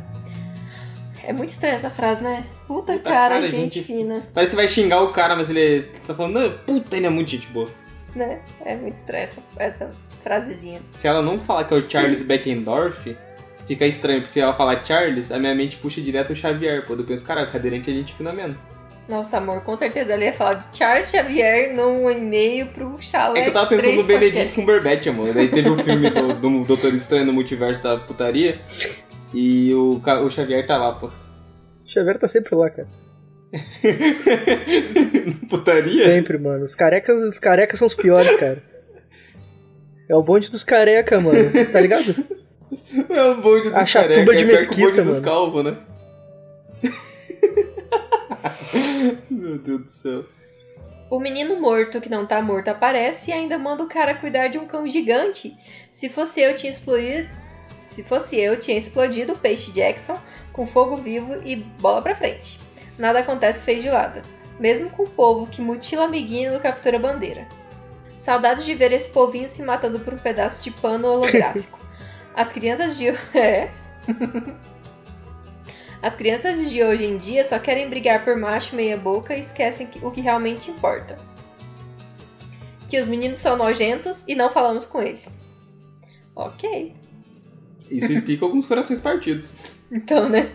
É 1.27 1.33
muito 1.33 1.51
estranha 1.51 1.75
essa 1.75 1.91
frase, 1.91 2.23
né? 2.23 2.45
Puta, 2.67 2.93
Puta 2.93 3.11
cara, 3.11 3.35
cara, 3.37 3.47
gente, 3.47 3.77
gente 3.77 3.83
fina. 3.83 4.29
Parece 4.35 4.51
que 4.51 4.57
você 4.57 4.57
vai 4.57 4.69
xingar 4.69 5.03
o 5.03 5.13
cara, 5.13 5.35
mas 5.35 5.49
ele 5.49 5.83
tá 6.07 6.15
falando, 6.15 6.59
puta, 6.67 6.97
ele 6.97 7.07
é 7.07 7.11
muito 7.11 7.31
gente 7.31 7.49
boa. 7.49 7.69
Né? 8.15 8.41
É 8.65 8.77
muito 8.77 8.95
estranha 8.95 9.25
essa, 9.25 9.43
essa 9.57 9.95
frasezinha. 10.23 10.83
Se 10.93 11.09
ela 11.09 11.23
não 11.23 11.39
falar 11.39 11.65
que 11.65 11.75
é 11.75 11.77
o 11.79 11.91
Charles 11.91 12.23
Beckendorf, 12.23 13.17
fica 13.67 13.87
estranho, 13.87 14.21
porque 14.21 14.35
se 14.35 14.41
ela 14.41 14.55
falar 14.55 14.85
Charles, 14.85 15.33
a 15.33 15.39
minha 15.39 15.55
mente 15.55 15.79
puxa 15.79 16.01
direto 16.01 16.33
o 16.33 16.37
Xavier, 16.37 16.87
pô. 16.87 16.95
Eu 16.95 17.05
penso, 17.05 17.25
cara, 17.25 17.47
cadeirante 17.47 17.91
é 17.91 17.95
gente 17.95 18.15
fina 18.15 18.33
mesmo. 18.33 18.59
Nossa, 19.09 19.37
amor, 19.37 19.61
com 19.61 19.77
certeza 19.77 20.15
ela 20.15 20.25
ia 20.25 20.33
falar 20.33 20.55
de 20.55 20.77
Charles 20.77 21.11
Xavier 21.11 21.75
num 21.75 22.11
e-mail 22.11 22.67
pro 22.69 22.97
Chalé. 23.03 23.41
É 23.41 23.43
que 23.43 23.49
eu 23.51 23.53
tava 23.53 23.67
pensando 23.69 23.85
3 23.85 23.97
no 23.99 24.05
Benedict. 24.05 24.55
Cumberbatch, 24.55 25.07
amor. 25.09 25.35
Daí 25.35 25.49
teve 25.49 25.69
o 25.69 25.77
filme 25.83 26.09
do, 26.09 26.33
do 26.35 26.65
Doutor 26.65 26.95
Estranho 26.95 27.27
no 27.27 27.33
Multiverso 27.33 27.83
da 27.83 27.99
Putaria. 27.99 28.61
E 29.35 29.75
o, 29.75 30.01
o 30.25 30.31
Xavier 30.31 30.67
tá 30.67 30.79
lá, 30.79 30.93
pô. 30.93 31.09
O 31.09 31.13
Xavier 31.85 32.19
tá 32.19 32.27
sempre 32.27 32.55
lá, 32.55 32.71
cara. 32.71 32.89
Putaria? 35.51 36.05
Sempre, 36.05 36.39
mano. 36.39 36.65
Os 36.65 36.75
carecas, 36.75 37.17
os 37.27 37.39
carecas 37.39 37.79
são 37.79 37.87
os 37.87 37.95
piores, 37.95 38.35
cara. 38.37 38.63
É 40.09 40.15
o 40.15 40.23
bonde 40.23 40.51
dos 40.51 40.65
careca, 40.65 41.21
mano. 41.21 41.39
Tá 41.73 41.81
ligado? 41.81 42.15
É 43.09 43.23
o 43.25 43.37
bonde 43.41 43.65
dos 43.65 43.75
A 43.75 43.87
chatuba 43.87 44.15
careca, 44.15 44.37
de 44.37 44.43
é 44.43 44.47
mesquita, 44.47 45.03
dos 45.03 45.15
mano. 45.21 45.23
calvos, 45.23 45.65
né? 45.65 45.77
Meu 49.31 49.59
Deus 49.59 49.83
do 49.83 49.91
céu. 49.91 50.25
O 51.11 51.19
menino 51.19 51.61
morto 51.61 52.01
que 52.01 52.09
não 52.09 52.27
tá 52.27 52.41
morto 52.41 52.69
aparece 52.69 53.31
e 53.31 53.33
ainda 53.33 53.59
manda 53.59 53.83
o 53.83 53.89
cara 53.89 54.15
cuidar 54.15 54.49
de 54.49 54.59
um 54.59 54.67
cão 54.67 54.89
gigante. 54.89 55.55
Se 55.93 56.09
fosse 56.09 56.41
eu, 56.41 56.55
tinha 56.55 56.71
explodido. 56.71 57.29
Se 57.87 58.03
fosse 58.03 58.41
eu, 58.41 58.59
tinha 58.59 58.79
explodido 58.79 59.35
o 59.35 59.39
peixe 59.39 59.71
Jackson 59.71 60.19
com 60.53 60.67
fogo 60.67 60.97
vivo 60.97 61.41
e 61.45 61.57
bola 61.57 62.03
pra 62.03 62.17
frente. 62.17 62.61
Nada 62.99 63.21
acontece 63.21 63.65
feijoada. 63.65 64.23
Mesmo 64.59 64.91
com 64.91 65.03
o 65.03 65.11
povo 65.11 65.47
que 65.47 65.61
mutila 65.61 66.05
amiguinho 66.05 66.53
no 66.53 66.61
captura 66.61 66.99
bandeira. 66.99 67.47
Saudades 68.17 68.65
de 68.65 68.75
ver 68.75 68.93
esse 68.93 69.11
povinho 69.11 69.49
se 69.49 69.63
matando 69.63 70.01
por 70.01 70.15
um 70.15 70.19
pedaço 70.19 70.63
de 70.63 70.71
pano 70.71 71.09
holográfico. 71.09 71.79
As 72.35 72.53
crianças 72.53 72.97
de. 72.97 73.07
É. 73.35 73.71
As 76.05 76.17
crianças 76.17 76.69
de 76.71 76.85
hoje 76.85 77.03
em 77.07 77.17
dia 77.17 77.43
só 77.47 77.59
querem 77.59 77.89
brigar 77.89 78.27
por 78.27 78.37
macho 78.37 78.77
meia 78.77 78.95
boca 78.95 79.35
e 79.35 79.41
esquecem 79.41 79.87
que- 79.87 80.05
o 80.05 80.11
que 80.11 80.21
realmente 80.21 80.71
importa. 80.71 81.19
Que 82.91 83.01
os 83.01 83.09
meninos 83.09 83.39
são 83.39 83.57
nojentos 83.57 84.23
e 84.29 84.35
não 84.35 84.51
falamos 84.51 84.85
com 84.85 85.01
eles. 85.01 85.41
Ok. 86.37 86.95
Isso 87.91 88.13
explica 88.13 88.45
alguns 88.45 88.67
corações 88.67 89.01
partidos. 89.01 89.51
Então, 89.91 90.29
né? 90.29 90.53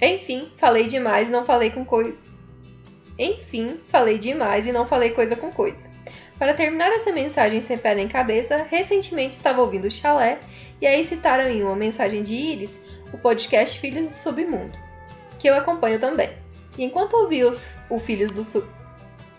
Enfim, 0.00 0.50
falei 0.56 0.86
demais 0.86 1.28
e 1.28 1.32
não 1.32 1.44
falei 1.44 1.68
com 1.70 1.84
coisa. 1.84 2.20
Enfim, 3.18 3.78
falei 3.88 4.18
demais 4.18 4.66
e 4.66 4.72
não 4.72 4.86
falei 4.86 5.10
coisa 5.10 5.36
com 5.36 5.52
coisa. 5.52 5.84
Para 6.38 6.54
terminar 6.54 6.90
essa 6.90 7.12
mensagem 7.12 7.60
sem 7.60 7.76
pé 7.76 7.94
nem 7.94 8.08
cabeça, 8.08 8.66
recentemente 8.70 9.36
estava 9.36 9.60
ouvindo 9.60 9.84
o 9.86 9.90
Chalé 9.90 10.40
e 10.80 10.86
aí 10.86 11.04
citaram 11.04 11.50
em 11.50 11.62
uma 11.62 11.76
mensagem 11.76 12.22
de 12.22 12.34
Iris 12.34 12.86
o 13.12 13.18
podcast 13.18 13.78
Filhos 13.78 14.08
do 14.08 14.14
Submundo, 14.14 14.76
que 15.38 15.48
eu 15.48 15.54
acompanho 15.54 15.98
também. 15.98 16.30
E 16.78 16.84
enquanto 16.84 17.14
ouvi 17.14 17.44
o, 17.44 17.56
o 17.88 17.98
Filhos 17.98 18.32
do 18.32 18.44
Sub... 18.44 18.66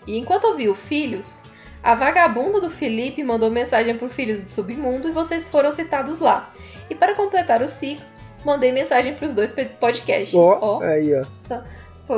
E 0.06 0.18
enquanto 0.18 0.44
ouvi 0.44 0.68
o 0.68 0.74
Filhos, 0.74 1.42
a 1.82 1.94
vagabunda 1.94 2.60
do 2.60 2.68
Felipe 2.70 3.22
mandou 3.22 3.50
mensagem 3.50 3.96
pro 3.96 4.08
Filhos 4.10 4.42
do 4.42 4.48
Submundo 4.48 5.08
e 5.08 5.12
vocês 5.12 5.48
foram 5.48 5.72
citados 5.72 6.18
lá. 6.20 6.52
E 6.90 6.94
para 6.94 7.14
completar 7.14 7.62
o 7.62 7.66
ciclo, 7.68 8.04
mandei 8.44 8.72
mensagem 8.72 9.14
pros 9.14 9.34
dois 9.34 9.52
pe- 9.52 9.64
podcasts. 9.66 10.34
Ó, 10.34 10.58
Ó, 10.78 10.82
aí, 10.82 11.14
ó. 11.14 11.22
está- 11.34 11.64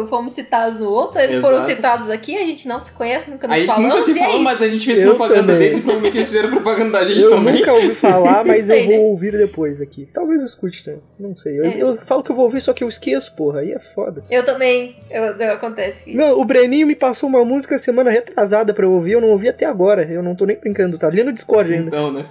fomos 0.09 0.33
citados 0.33 0.81
no 0.81 0.89
outro, 0.91 1.21
eles 1.21 1.37
foram 1.37 1.59
Exato. 1.59 1.75
citados 1.77 2.11
aqui, 2.11 2.35
a 2.37 2.45
gente 2.45 2.67
não 2.67 2.81
se 2.81 2.93
conhece, 2.93 3.31
nunca 3.31 3.47
nos 3.47 3.57
A 3.57 3.61
gente 3.61 3.69
falamos 3.75 3.89
nunca 3.97 4.11
e 4.11 4.15
te 4.15 4.19
é 4.19 4.23
falou, 4.23 4.35
isso. 4.35 4.45
mas 4.45 4.63
a 4.63 4.69
gente 4.69 4.85
fez 4.87 5.01
Eu 5.03 5.09
propaganda 5.15 5.41
também. 5.53 5.59
deles 5.59 5.79
e 5.79 5.81
provavelmente 5.83 6.17
eles 6.17 6.29
fizeram 6.29 6.51
propaganda 6.51 6.91
da 6.99 7.05
gente 7.05 7.23
Eu 7.23 7.31
também. 7.31 7.55
nunca 7.55 7.73
ouvi 7.73 7.95
falar, 7.95 8.45
mas 8.47 8.69
eu 8.71 8.81
vou 8.85 8.89
né? 8.89 8.99
ouvir 8.99 9.33
depois 9.39 9.81
aqui. 9.81 10.09
Talvez 10.13 10.41
eu 10.43 10.47
escute, 10.47 10.91
né? 10.91 10.97
Não 11.19 11.37
sei. 11.37 11.59
Eu, 11.61 11.65
É. 11.65 11.77
eu 11.81 11.97
falo 12.03 12.23
que 12.23 12.31
eu 12.33 12.35
vou 12.37 12.45
ouvir, 12.45 12.61
só 12.61 12.73
que 12.73 12.83
eu 12.83 12.89
esqueço, 12.89 13.37
porra. 13.37 13.61
Aí 13.61 13.73
é 13.73 13.79
foda. 13.79 14.25
Eu 14.31 14.45
também, 14.45 14.97
eu, 15.11 15.23
eu- 15.25 15.53
acontece 15.53 16.11
isso. 16.11 16.19
Não, 16.19 16.41
o 16.41 16.45
Breninho 16.45 16.87
me 16.87 16.97
passou 16.97 17.29
uma 17.29 17.45
música 17.45 17.79
semana 17.79 18.11
retrasada 18.11 18.73
pra 18.75 18.85
eu 18.87 18.93
ouvir, 18.93 19.13
eu 19.13 19.21
não 19.21 19.29
ouvi 19.31 19.49
até 19.49 19.65
agora. 19.67 20.03
Eu 20.11 20.23
não 20.23 20.35
tô 20.35 20.45
nem 20.47 20.57
brincando, 20.59 20.99
tá 20.99 21.07
ali 21.07 21.23
no 21.23 21.33
Discord 21.33 21.73
ainda. 21.73 21.87
Então, 21.89 22.13
né? 22.13 22.27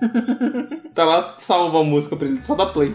tá 0.94 1.04
lá, 1.04 1.34
salva 1.38 1.80
a 1.80 1.84
música 1.84 2.14
pra 2.16 2.26
ele, 2.28 2.42
só 2.42 2.54
dá 2.54 2.66
play. 2.66 2.94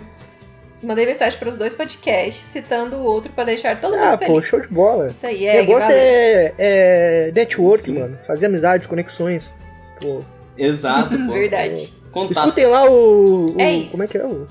Mandei 0.85 1.05
mensagem 1.05 1.37
pros 1.39 1.57
dois 1.57 1.73
podcasts, 1.73 2.43
citando 2.43 2.97
o 2.97 3.03
outro 3.03 3.31
pra 3.31 3.43
deixar 3.43 3.79
todo 3.81 3.93
mundo 3.93 4.03
Ah, 4.03 4.17
feliz. 4.17 4.33
pô, 4.33 4.41
show 4.41 4.61
de 4.61 4.67
bola. 4.67 5.09
Isso 5.09 5.25
aí, 5.25 5.43
O 5.45 5.47
é. 5.49 5.53
negócio 5.53 5.89
valeu. 5.89 6.03
é, 6.03 6.53
é 6.57 7.31
network, 7.33 7.83
Sim. 7.85 7.99
mano. 7.99 8.17
Fazer 8.25 8.45
amizades, 8.45 8.85
conexões. 8.87 9.55
Pô, 9.99 10.21
Exato, 10.57 11.17
pô. 11.25 11.33
Verdade. 11.33 11.91
Contatos. 12.11 12.37
escutem 12.37 12.65
lá 12.67 12.89
o, 12.89 13.45
o- 13.45 13.55
É 13.61 13.71
isso. 13.73 13.91
Como 13.91 14.03
é 14.03 14.07
que 14.07 14.17
é? 14.17 14.25
O 14.25 14.47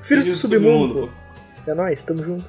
Filhos 0.00 0.24
do 0.26 0.34
Submundo, 0.34 1.08
pô. 1.64 1.70
É 1.70 1.74
nóis, 1.74 2.02
tamo 2.02 2.24
junto. 2.24 2.46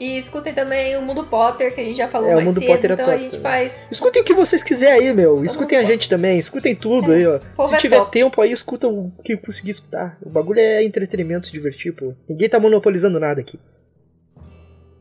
E 0.00 0.18
escutem 0.18 0.52
também 0.52 0.96
o 0.96 1.02
Mundo 1.02 1.24
Potter, 1.26 1.72
que 1.74 1.80
a 1.80 1.84
gente 1.84 1.96
já 1.96 2.08
falou 2.08 2.28
É, 2.28 2.32
o 2.32 2.34
mais 2.36 2.48
Mundo 2.48 2.58
cedo, 2.60 2.66
Potter 2.72 2.90
é 2.90 2.94
então 2.94 3.04
top 3.06 3.16
a 3.16 3.22
gente 3.22 3.30
também. 3.36 3.42
faz... 3.42 3.92
Escutem 3.92 4.22
o 4.22 4.24
que 4.24 4.34
vocês 4.34 4.62
quiserem 4.62 5.08
aí, 5.08 5.14
meu. 5.14 5.44
Escutem 5.44 5.78
a 5.78 5.82
bom. 5.82 5.86
gente 5.86 6.08
também. 6.08 6.36
Escutem 6.38 6.74
tudo 6.74 7.12
aí, 7.12 7.24
ó. 7.26 7.38
povo 7.56 7.68
Se 7.68 7.76
é 7.76 7.78
tiver 7.78 7.98
top. 7.98 8.10
tempo 8.10 8.40
aí, 8.42 8.50
escuta 8.52 8.88
o 8.88 9.12
que 9.24 9.36
conseguir 9.36 9.70
escutar. 9.70 10.18
O 10.20 10.28
bagulho 10.28 10.58
é 10.58 10.82
entretenimento, 10.82 11.46
se 11.46 11.52
divertir, 11.52 11.92
pô. 11.92 12.12
Ninguém 12.28 12.48
tá 12.48 12.58
monopolizando 12.58 13.20
nada 13.20 13.40
aqui. 13.40 13.58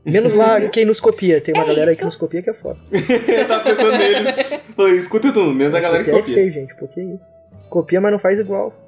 Menos 0.06 0.34
lá 0.34 0.60
quem 0.70 0.86
nos 0.86 1.00
copia. 1.00 1.42
Tem 1.42 1.56
uma 1.56 1.64
É 1.64 1.68
galera 1.68 1.90
aí 1.92 1.98
que 1.98 2.06
nos 2.06 2.16
copia 2.16 2.42
que 2.44 2.50
é 2.50 2.54
foda. 2.54 2.80
Eu 2.92 3.48
tava 3.48 3.64
pensando 3.64 3.98
neles. 3.98 4.28
Falei, 4.76 4.98
escuta 4.98 5.34
tudo, 5.34 5.54
menos 5.54 5.74
a 5.74 5.80
galera 5.80 6.04
que 6.04 6.12
é 6.12 6.14
copia. 6.14 6.34
feio, 6.36 6.52
gente. 6.52 6.76
Pô, 6.76 6.88
que 6.88 7.02
isso. 7.02 7.34
Copia, 7.70 8.00
mas 8.00 8.12
não 8.12 8.20
faz 8.20 8.40
igual. 8.40 8.83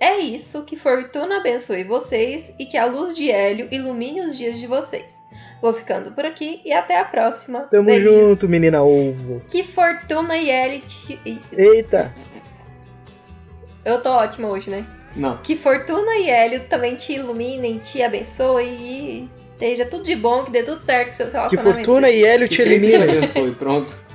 É 0.00 0.18
isso, 0.18 0.64
que 0.64 0.76
Fortuna 0.76 1.38
abençoe 1.38 1.84
vocês 1.84 2.52
e 2.58 2.66
que 2.66 2.76
a 2.76 2.84
luz 2.86 3.16
de 3.16 3.30
Hélio 3.30 3.68
ilumine 3.70 4.20
os 4.20 4.36
dias 4.36 4.58
de 4.58 4.66
vocês. 4.66 5.14
Vou 5.62 5.72
ficando 5.72 6.12
por 6.12 6.24
aqui 6.26 6.60
e 6.64 6.72
até 6.72 6.98
a 6.98 7.04
próxima. 7.04 7.60
Tamo 7.70 7.84
Beijos. 7.86 8.12
junto, 8.12 8.48
menina 8.48 8.82
ovo. 8.82 9.40
Que 9.50 9.62
Fortuna 9.62 10.36
e 10.36 10.50
Hélio 10.50 10.80
te... 10.80 11.18
Eita. 11.52 12.14
Eu 13.84 14.00
tô 14.02 14.10
ótima 14.10 14.48
hoje, 14.48 14.70
né? 14.70 14.86
Não. 15.14 15.38
Que 15.38 15.56
Fortuna 15.56 16.14
e 16.16 16.28
Hélio 16.28 16.64
também 16.68 16.94
te 16.94 17.14
iluminem, 17.14 17.78
te 17.78 18.02
abençoe 18.02 18.64
e 18.66 19.30
esteja 19.54 19.86
tudo 19.86 20.02
de 20.04 20.14
bom, 20.14 20.44
que 20.44 20.50
dê 20.50 20.62
tudo 20.62 20.78
certo 20.78 21.06
com 21.08 21.12
seus 21.14 21.30
Que 21.30 21.36
relacionamentos. 21.36 21.86
fortuna 21.86 22.10
e 22.10 22.22
Hélio 22.24 22.48
te 22.48 22.56
Que 22.56 22.62
elimina. 22.62 23.04
abençoe, 23.04 23.52
pronto. 23.52 24.05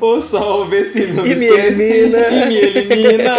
O 0.00 0.20
sol, 0.20 0.68
vê 0.68 0.84
se 0.84 1.06
não 1.08 1.26
E 1.26 1.34
me 1.34 1.46
esquece. 1.46 1.82
elimina. 1.82 2.28
E 2.28 2.48
me 2.48 2.56
elimina. 2.58 3.34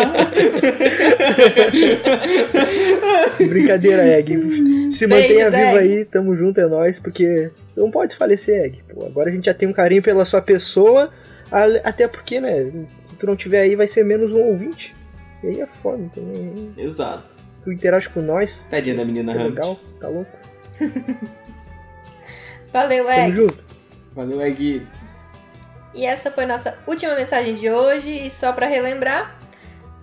Brincadeira, 3.47 4.03
Egg. 4.17 4.91
Se 4.91 5.07
mantenha 5.07 5.49
Beijos, 5.51 5.67
vivo 5.67 5.77
Egg. 5.79 5.97
aí, 5.99 6.05
tamo 6.05 6.35
junto, 6.35 6.59
é 6.59 6.67
nóis, 6.67 6.99
porque 6.99 7.51
não 7.75 7.89
pode 7.91 8.15
falecer, 8.15 8.63
Egg. 8.65 8.79
Pô, 8.93 9.05
agora 9.05 9.29
a 9.29 9.31
gente 9.31 9.45
já 9.45 9.53
tem 9.53 9.67
um 9.67 9.73
carinho 9.73 10.01
pela 10.01 10.25
sua 10.25 10.41
pessoa, 10.41 11.09
até 11.83 12.07
porque, 12.07 12.39
né, 12.41 12.71
se 13.01 13.17
tu 13.17 13.25
não 13.27 13.35
tiver 13.35 13.61
aí, 13.61 13.75
vai 13.75 13.87
ser 13.87 14.03
menos 14.03 14.33
um 14.33 14.41
ouvinte. 14.47 14.95
E 15.43 15.47
aí 15.47 15.61
é 15.61 15.65
foda, 15.67 16.01
então, 16.03 16.23
Exato. 16.77 17.35
tu 17.63 17.71
interage 17.71 18.09
com 18.09 18.21
nós, 18.21 18.67
Tadinha 18.69 18.95
da 18.95 19.05
menina 19.05 19.31
é 19.31 19.43
legal, 19.43 19.79
tá 19.99 20.09
louco? 20.09 20.37
Valeu, 22.73 23.05
Tamo 23.05 23.17
Egg. 23.19 23.31
junto. 23.31 23.63
Valeu, 24.19 24.41
Egg. 24.41 24.85
E 25.95 26.05
essa 26.05 26.29
foi 26.29 26.45
nossa 26.45 26.77
última 26.85 27.15
mensagem 27.15 27.55
de 27.55 27.69
hoje. 27.69 28.09
E 28.09 28.31
só 28.31 28.51
pra 28.51 28.67
relembrar, 28.67 29.39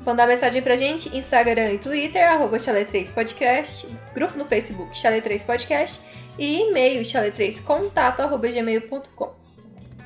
Mandar 0.07 0.27
mensagem 0.29 0.63
pra 0.63 0.77
gente, 0.77 1.15
Instagram 1.17 1.73
e 1.73 1.79
Twitter, 1.79 2.31
arroba 2.31 2.59
Chalé3podcast, 2.59 3.89
grupo 4.15 4.39
no 4.39 4.45
Facebook 4.45 4.95
Chalé3podcast 4.95 6.01
e 6.39 6.61
e-mail 6.61 7.01
chalé3contato, 7.01 8.21
arroba 8.21 8.47
gmail.com. 8.47 9.35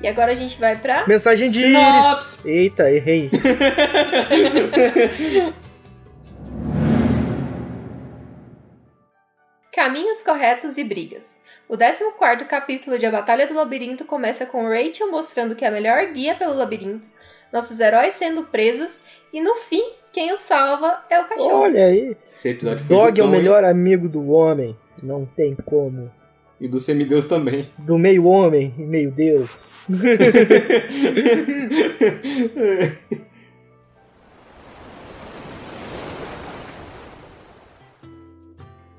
E 0.01 0.07
agora 0.07 0.31
a 0.31 0.35
gente 0.35 0.59
vai 0.59 0.75
pra... 0.75 1.07
Mensagem 1.07 1.51
de 1.51 1.61
Sinopse. 1.61 2.39
Iris. 2.39 2.45
Eita, 2.45 2.89
errei. 2.89 3.29
Caminhos 9.81 10.21
corretos 10.21 10.77
e 10.77 10.83
brigas. 10.83 11.41
O 11.67 11.75
14 11.75 12.45
capítulo 12.45 12.99
de 12.99 13.07
A 13.07 13.11
Batalha 13.11 13.47
do 13.47 13.55
Labirinto 13.55 14.05
começa 14.05 14.45
com 14.45 14.69
Rachel 14.69 15.09
mostrando 15.09 15.55
que 15.55 15.65
é 15.65 15.69
a 15.69 15.71
melhor 15.71 16.05
guia 16.13 16.35
pelo 16.35 16.53
labirinto, 16.53 17.07
nossos 17.51 17.79
heróis 17.79 18.13
sendo 18.13 18.43
presos 18.43 19.03
e 19.33 19.41
no 19.41 19.55
fim, 19.55 19.81
quem 20.13 20.31
os 20.31 20.41
salva 20.41 21.03
é 21.09 21.19
o 21.19 21.25
cachorro. 21.25 21.61
Olha 21.61 21.87
aí. 21.87 22.15
Esse 22.31 22.49
episódio 22.49 22.85
foi 22.85 22.95
Dog 22.95 23.13
do 23.13 23.21
é 23.21 23.23
o 23.23 23.25
hein? 23.25 23.31
melhor 23.31 23.63
amigo 23.63 24.07
do 24.07 24.29
homem. 24.29 24.77
Não 25.01 25.25
tem 25.25 25.55
como. 25.55 26.11
E 26.59 26.67
do 26.67 26.79
semideus 26.79 27.25
também. 27.25 27.71
Do 27.79 27.97
meio 27.97 28.25
homem 28.25 28.71
e 28.77 28.83
meio 28.83 29.09
Deus. 29.09 29.67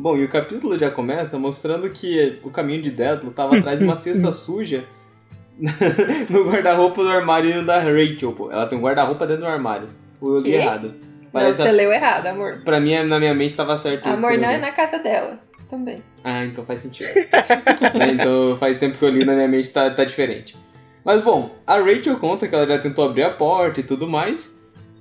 Bom, 0.03 0.17
e 0.17 0.25
o 0.25 0.29
capítulo 0.29 0.77
já 0.77 0.91
começa 0.91 1.39
mostrando 1.39 1.89
que 1.89 2.41
o 2.43 2.51
caminho 2.51 2.83
de 2.83 2.91
Deadlo 2.91 3.31
estava 3.31 3.57
atrás 3.57 3.79
de 3.79 3.85
uma 3.85 3.95
cesta 3.95 4.33
suja 4.33 4.85
no 5.57 6.51
guarda-roupa 6.51 7.05
do 7.05 7.09
armário 7.09 7.65
da 7.65 7.79
Rachel, 7.79 8.33
pô. 8.33 8.51
Ela 8.51 8.67
tem 8.67 8.77
um 8.77 8.83
guarda-roupa 8.83 9.25
dentro 9.29 9.45
do 9.45 9.49
armário. 9.49 9.89
Eu 10.21 10.39
li 10.41 10.55
errado. 10.55 10.89
Não, 10.89 11.31
Parece 11.31 11.63
você 11.63 11.71
leu 11.71 11.93
errado, 11.93 12.27
amor. 12.27 12.63
Pra 12.65 12.81
mim, 12.81 13.01
na 13.05 13.21
minha 13.21 13.33
mente, 13.33 13.55
tava 13.55 13.77
certo. 13.77 14.05
isso 14.05 14.17
Amor 14.17 14.37
não 14.37 14.51
é 14.51 14.59
na 14.59 14.73
casa 14.73 14.99
dela. 14.99 15.39
Também. 15.71 16.03
Ah, 16.25 16.45
então 16.45 16.65
faz 16.65 16.81
sentido. 16.81 17.09
Né, 17.97 18.13
então 18.15 18.59
faz 18.59 18.79
tempo 18.79 18.99
que 18.99 19.05
eu 19.05 19.09
li 19.09 19.25
na 19.25 19.35
minha 19.35 19.47
mente, 19.47 19.71
tá, 19.71 19.89
tá 19.89 20.03
diferente. 20.03 20.57
Mas 21.05 21.23
bom, 21.23 21.53
a 21.65 21.79
Rachel 21.79 22.17
conta 22.17 22.49
que 22.49 22.55
ela 22.57 22.67
já 22.67 22.81
tentou 22.81 23.05
abrir 23.05 23.23
a 23.23 23.31
porta 23.31 23.79
e 23.79 23.85
tudo 23.85 24.09
mais. 24.09 24.53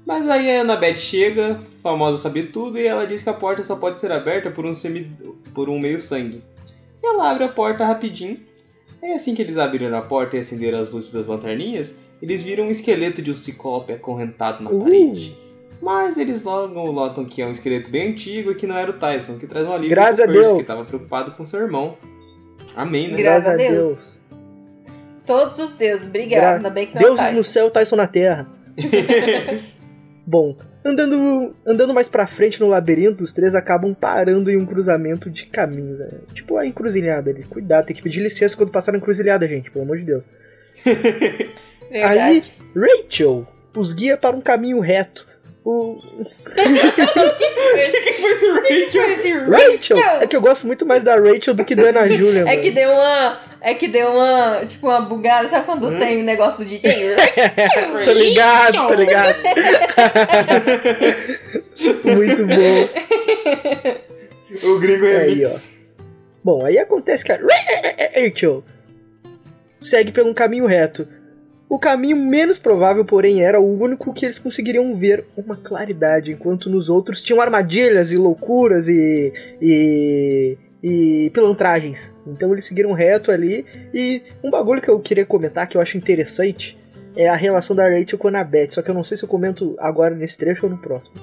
Mas 0.06 0.28
aí 0.30 0.50
a 0.58 0.62
Annabeth 0.62 0.98
chega, 0.98 1.60
famosa 1.84 2.18
sabe 2.18 2.44
tudo, 2.44 2.78
e 2.78 2.86
ela 2.86 3.06
diz 3.06 3.22
que 3.22 3.30
a 3.30 3.34
porta 3.34 3.62
só 3.64 3.76
pode 3.76 4.00
ser 4.00 4.12
aberta 4.12 4.50
por 4.50 4.66
um, 4.66 4.74
semi, 4.74 5.12
por 5.54 5.70
um 5.70 5.80
meio 5.80 6.00
sangue. 6.00 6.44
E 7.02 7.06
ela 7.08 7.30
abre 7.32 7.44
a 7.44 7.50
porta 7.50 7.86
rapidinho. 7.86 8.40
É 9.02 9.14
assim 9.14 9.34
que 9.34 9.42
eles 9.42 9.58
abriram 9.58 9.98
a 9.98 10.02
porta 10.02 10.36
e 10.36 10.40
acenderam 10.40 10.80
as 10.80 10.92
luzes 10.92 11.12
das 11.12 11.28
lanterninhas, 11.28 11.98
eles 12.22 12.44
viram 12.44 12.66
um 12.66 12.70
esqueleto 12.70 13.22
de 13.22 13.32
um 13.32 13.36
ciclope 13.36 13.94
acorrentado 13.94 14.64
na 14.64 14.70
Uh. 14.70 14.84
parede. 14.84 15.38
Mas 15.82 16.18
eles 16.20 16.44
logo 16.44 16.92
notam 16.92 17.26
que 17.26 17.42
é 17.42 17.46
um 17.48 17.52
esqueleto 17.52 17.90
bem 17.90 18.12
antigo 18.12 18.52
e 18.52 18.56
que 18.56 18.68
não 18.68 18.78
era 18.78 18.92
o 18.92 18.94
Tyson, 18.94 19.40
que 19.40 19.48
traz 19.48 19.66
um 19.66 19.72
alívio 19.72 19.90
Graças 19.90 20.18
pro 20.18 20.26
a 20.26 20.28
Percy, 20.28 20.44
Deus. 20.46 20.56
que 20.58 20.62
estava 20.62 20.86
preocupado 20.86 21.32
com 21.32 21.44
seu 21.44 21.60
irmão. 21.62 21.98
Amém, 22.76 23.10
né? 23.10 23.18
Graças 23.18 23.48
a 23.50 23.56
Graças 23.56 23.68
a 23.68 23.74
Deus. 23.76 23.88
Deus. 23.88 24.22
Todos 25.26 25.58
os 25.58 25.74
deuses, 25.74 26.06
obrigado. 26.08 26.40
Gra- 26.42 26.56
Ainda 26.58 26.70
bem 26.70 26.86
que 26.88 26.94
não 26.96 27.02
é 27.02 27.04
Deuses 27.06 27.24
Tyson. 27.26 27.36
no 27.38 27.44
céu, 27.44 27.72
Tyson 27.72 27.96
na 27.96 28.08
terra. 28.08 28.48
Bom, 30.26 30.56
andando, 30.86 31.56
andando 31.66 31.94
mais 31.94 32.08
pra 32.08 32.28
frente 32.28 32.60
no 32.60 32.68
labirinto, 32.68 33.24
os 33.24 33.34
três 33.34 33.56
acabam 33.56 33.94
parando 33.94 34.52
em 34.52 34.58
um 34.58 34.66
cruzamento 34.66 35.30
de 35.30 35.46
caminhos. 35.48 36.00
né? 36.00 36.10
Tipo 36.34 36.58
a 36.58 36.66
encruzilhada 36.66 37.32
ali. 37.32 37.44
Cuidado, 37.44 37.86
tem 37.88 37.96
que 37.96 38.04
pedir 38.04 38.22
licença 38.22 38.56
quando 38.56 38.72
passar 38.72 38.92
na 38.92 38.98
encruzilhada, 38.98 39.48
gente, 39.48 39.72
pelo 39.72 39.86
amor 39.86 39.98
de 39.98 40.04
Deus. 40.06 40.26
Verdade. 41.92 42.54
Rachel 42.76 43.48
os 43.76 43.94
guia 43.94 44.18
para 44.18 44.36
um 44.36 44.42
caminho 44.42 44.80
reto. 44.80 45.28
O 45.64 45.96
que 46.44 47.52
foi 47.52 47.82
esse 48.32 48.48
Rachel? 48.48 49.04
Esse 49.04 49.32
Rachel! 49.34 49.98
É 50.22 50.28
que 50.28 50.36
eu 50.36 50.42
gosto 50.42 50.66
muito 50.66 50.86
mais 50.88 51.04
da 51.04 51.16
Rachel 51.16 51.54
do 51.54 51.64
que 51.64 51.76
da 51.76 51.90
Ana 51.90 52.10
Júlia. 52.10 52.42
É 52.42 52.46
mano. 52.46 52.62
que 52.62 52.72
deu 52.72 52.90
uma. 52.90 53.40
É 53.62 53.76
que 53.76 53.88
deu 53.88 54.10
uma. 54.10 54.66
Tipo, 54.66 54.88
uma 54.88 55.02
bugada. 55.02 55.48
Sabe 55.48 55.66
quando 55.66 55.88
Hum? 55.88 56.00
tem 56.00 56.20
o 56.22 56.24
negócio 56.24 56.60
do 56.60 56.66
DJ? 56.66 57.16
tô 58.04 58.12
ligado, 58.12 58.88
tô 58.88 58.94
ligado. 58.96 59.36
muito 62.16 62.46
bom. 62.48 62.90
O 64.68 64.80
gringo 64.80 65.06
É 65.06 65.18
aí, 65.18 65.34
remix. 65.36 65.80
Bom, 66.44 66.66
aí 66.66 66.80
acontece 66.80 67.24
que 67.24 67.32
a 67.32 67.40
Rachel 68.16 68.64
segue 69.80 70.12
pelo 70.12 70.34
caminho 70.34 70.66
reto. 70.66 71.08
O 71.70 71.80
caminho 71.80 72.18
menos 72.18 72.58
provável, 72.58 73.06
porém, 73.06 73.44
era 73.44 73.62
o 73.62 73.80
único 73.82 74.12
que 74.14 74.26
eles 74.26 74.38
conseguiriam 74.40 74.94
ver 74.94 75.24
uma 75.38 75.56
claridade, 75.56 76.34
enquanto 76.34 76.70
nos 76.70 76.90
outros 76.90 77.24
tinham 77.24 77.40
armadilhas 77.40 78.12
e 78.12 78.18
loucuras 78.18 78.90
e. 78.90 79.32
e. 79.62 80.58
e 80.84 81.30
pilantragens. 81.34 82.16
Então 82.26 82.52
eles 82.52 82.66
seguiram 82.66 82.92
reto 82.94 83.32
ali. 83.32 83.66
E 83.94 84.22
um 84.44 84.50
bagulho 84.50 84.82
que 84.82 84.90
eu 84.90 85.00
queria 85.00 85.26
comentar 85.26 85.68
que 85.68 85.78
eu 85.78 85.82
acho 85.82 85.98
interessante 85.98 86.78
é 87.16 87.28
a 87.30 87.36
relação 87.36 87.76
da 87.76 87.84
Rachel 87.90 88.18
com 88.18 88.28
a 88.28 88.32
Annabeth. 88.32 88.72
Só 88.72 88.82
que 88.82 88.90
eu 88.90 88.96
não 88.96 89.04
sei 89.04 89.18
se 89.18 89.24
eu 89.24 89.30
comento 89.30 89.76
agora 89.80 90.16
nesse 90.16 90.38
trecho 90.38 90.66
ou 90.66 90.72
no 90.72 90.78
próximo. 90.78 91.16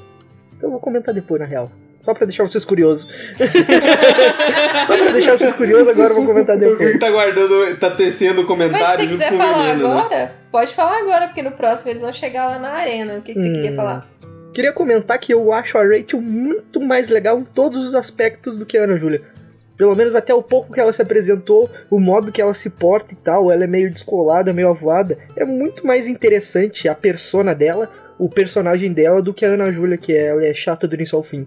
Então 0.57 0.69
eu 0.69 0.73
vou 0.73 0.81
comentar 0.81 1.15
depois, 1.15 1.41
na 1.41 1.47
real. 1.47 1.71
Só 2.01 2.15
pra 2.15 2.27
deixar 2.27 2.45
vocês 2.45 2.65
curiosos. 2.65 3.09
Só 4.87 4.97
pra 4.97 5.13
deixar 5.13 5.37
vocês 5.37 5.53
curiosos, 5.53 5.89
agora 5.89 6.11
eu 6.13 6.17
vou 6.17 6.27
comentar 6.27 6.57
O 6.57 6.61
depois. 6.61 6.99
tá 6.99 7.11
guardando, 7.11 7.77
tá 7.79 7.91
tecendo 7.91 8.35
o 8.35 8.37
Mas 8.37 8.47
comentário 8.47 9.09
se 9.09 9.17
você 9.17 9.25
quiser 9.25 9.33
o 9.35 9.37
falar 9.37 9.63
veneno, 9.73 9.89
né? 9.89 10.01
agora, 10.01 10.33
pode 10.53 10.75
falar 10.75 10.99
agora, 11.01 11.27
porque 11.27 11.43
no 11.43 11.51
próximo 11.53 11.91
eles 11.91 12.03
vão 12.03 12.13
chegar 12.13 12.47
lá 12.49 12.59
na 12.59 12.71
arena. 12.71 13.19
O 13.19 13.23
que, 13.23 13.35
que 13.35 13.41
você 13.41 13.49
Hum. 13.51 13.53
queria 13.55 13.75
falar? 13.75 14.09
Queria 14.53 14.73
comentar 14.73 15.19
que 15.19 15.33
eu 15.33 15.53
acho 15.53 15.77
a 15.79 15.83
Rachel 15.83 16.21
muito 16.21 16.81
mais 16.81 17.09
legal 17.09 17.39
em 17.39 17.45
todos 17.45 17.85
os 17.85 17.95
aspectos 17.95 18.59
do 18.59 18.67
que 18.67 18.77
a 18.79 18.85
Ana 18.85 18.97
Júlia. 18.97 19.23
Pelo 19.79 19.95
menos 19.95 20.17
até 20.17 20.35
o 20.35 20.43
pouco 20.43 20.73
que 20.73 20.81
ela 20.81 20.93
se 20.93 21.01
apresentou, 21.01 21.71
o 21.89 22.01
modo 22.01 22.33
que 22.33 22.43
ela 22.43 22.53
se 22.53 22.71
porta 22.71 23.15
e 23.15 23.17
tal, 23.17 23.51
ela 23.51 23.63
é 23.63 23.67
meio 23.67 23.93
descolada, 23.93 24.53
meio 24.53 24.69
avoada. 24.69 25.17
É 25.37 25.45
muito 25.45 25.87
mais 25.87 26.09
interessante 26.09 26.89
a 26.89 26.95
persona 26.97 27.55
dela, 27.55 27.89
o 28.19 28.29
personagem 28.29 28.93
dela, 28.93 29.23
do 29.23 29.33
que 29.33 29.47
a 29.47 29.51
Ana 29.51 29.71
Júlia, 29.71 29.97
que 29.97 30.13
é, 30.13 30.27
ela 30.27 30.45
é 30.45 30.53
chata 30.53 30.89
do 30.89 30.97
início 30.97 31.17
ao 31.17 31.23
fim. 31.23 31.47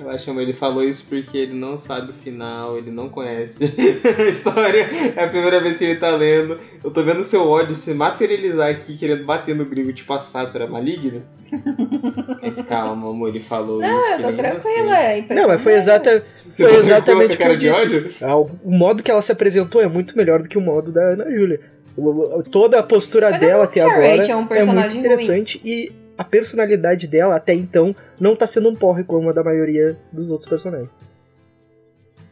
Relaxa, 0.00 0.32
mas 0.32 0.42
ele 0.44 0.54
falou 0.54 0.82
isso 0.82 1.06
porque 1.08 1.36
ele 1.36 1.54
não 1.54 1.76
sabe 1.76 2.12
o 2.12 2.14
final, 2.14 2.78
ele 2.78 2.90
não 2.90 3.10
conhece 3.10 3.62
a 4.18 4.22
história. 4.28 4.88
É 5.14 5.24
a 5.24 5.28
primeira 5.28 5.60
vez 5.60 5.76
que 5.76 5.84
ele 5.84 5.96
tá 5.96 6.10
lendo. 6.16 6.58
Eu 6.82 6.90
tô 6.90 7.02
vendo 7.02 7.20
o 7.20 7.24
seu 7.24 7.46
ódio 7.46 7.74
se 7.74 7.92
materializar 7.92 8.70
aqui, 8.70 8.96
querendo 8.96 9.24
bater 9.24 9.54
no 9.54 9.66
gringo, 9.66 9.92
tipo 9.92 10.10
a 10.14 10.20
Sakura 10.20 10.66
maligna. 10.66 11.22
Mas 12.40 12.62
calma, 12.62 13.10
amor, 13.10 13.28
ele 13.28 13.40
falou 13.40 13.82
isso. 13.82 13.90
Não, 13.90 14.10
eu 14.10 14.16
que 14.16 14.22
tô 14.22 14.32
tranquila, 14.32 14.98
é 14.98 15.24
Não, 15.34 15.48
mas 15.48 15.62
foi, 15.62 15.74
exata, 15.74 16.24
foi 16.50 16.76
exatamente 16.76 17.34
o 17.34 17.36
que 17.36 17.42
eu 17.42 17.56
de 17.56 17.70
disse. 17.70 18.16
Ah, 18.22 18.36
O 18.36 18.50
modo 18.64 19.02
que 19.02 19.10
ela 19.10 19.20
se 19.20 19.32
apresentou 19.32 19.82
é 19.82 19.88
muito 19.88 20.16
melhor 20.16 20.40
do 20.40 20.48
que 20.48 20.56
o 20.56 20.60
modo 20.62 20.90
da 20.90 21.02
Ana 21.10 21.30
Júlia. 21.30 21.60
Toda 22.50 22.78
a 22.78 22.82
postura 22.82 23.30
Mas 23.30 23.42
eu 23.42 23.48
dela 23.48 23.64
até 23.64 23.80
acho 23.82 23.90
agora 23.90 24.16
Rachel 24.16 24.36
um 24.36 24.38
é 24.38 24.42
muito 24.42 24.48
personagem 24.48 24.98
interessante 25.00 25.60
e 25.62 25.92
a 26.20 26.24
personalidade 26.24 27.06
dela 27.06 27.36
até 27.36 27.54
então 27.54 27.96
não 28.20 28.36
tá 28.36 28.46
sendo 28.46 28.68
um 28.68 28.76
porre 28.76 29.02
como 29.02 29.30
a 29.30 29.32
da 29.32 29.42
maioria 29.42 29.96
dos 30.12 30.30
outros 30.30 30.46
personagens. 30.46 30.90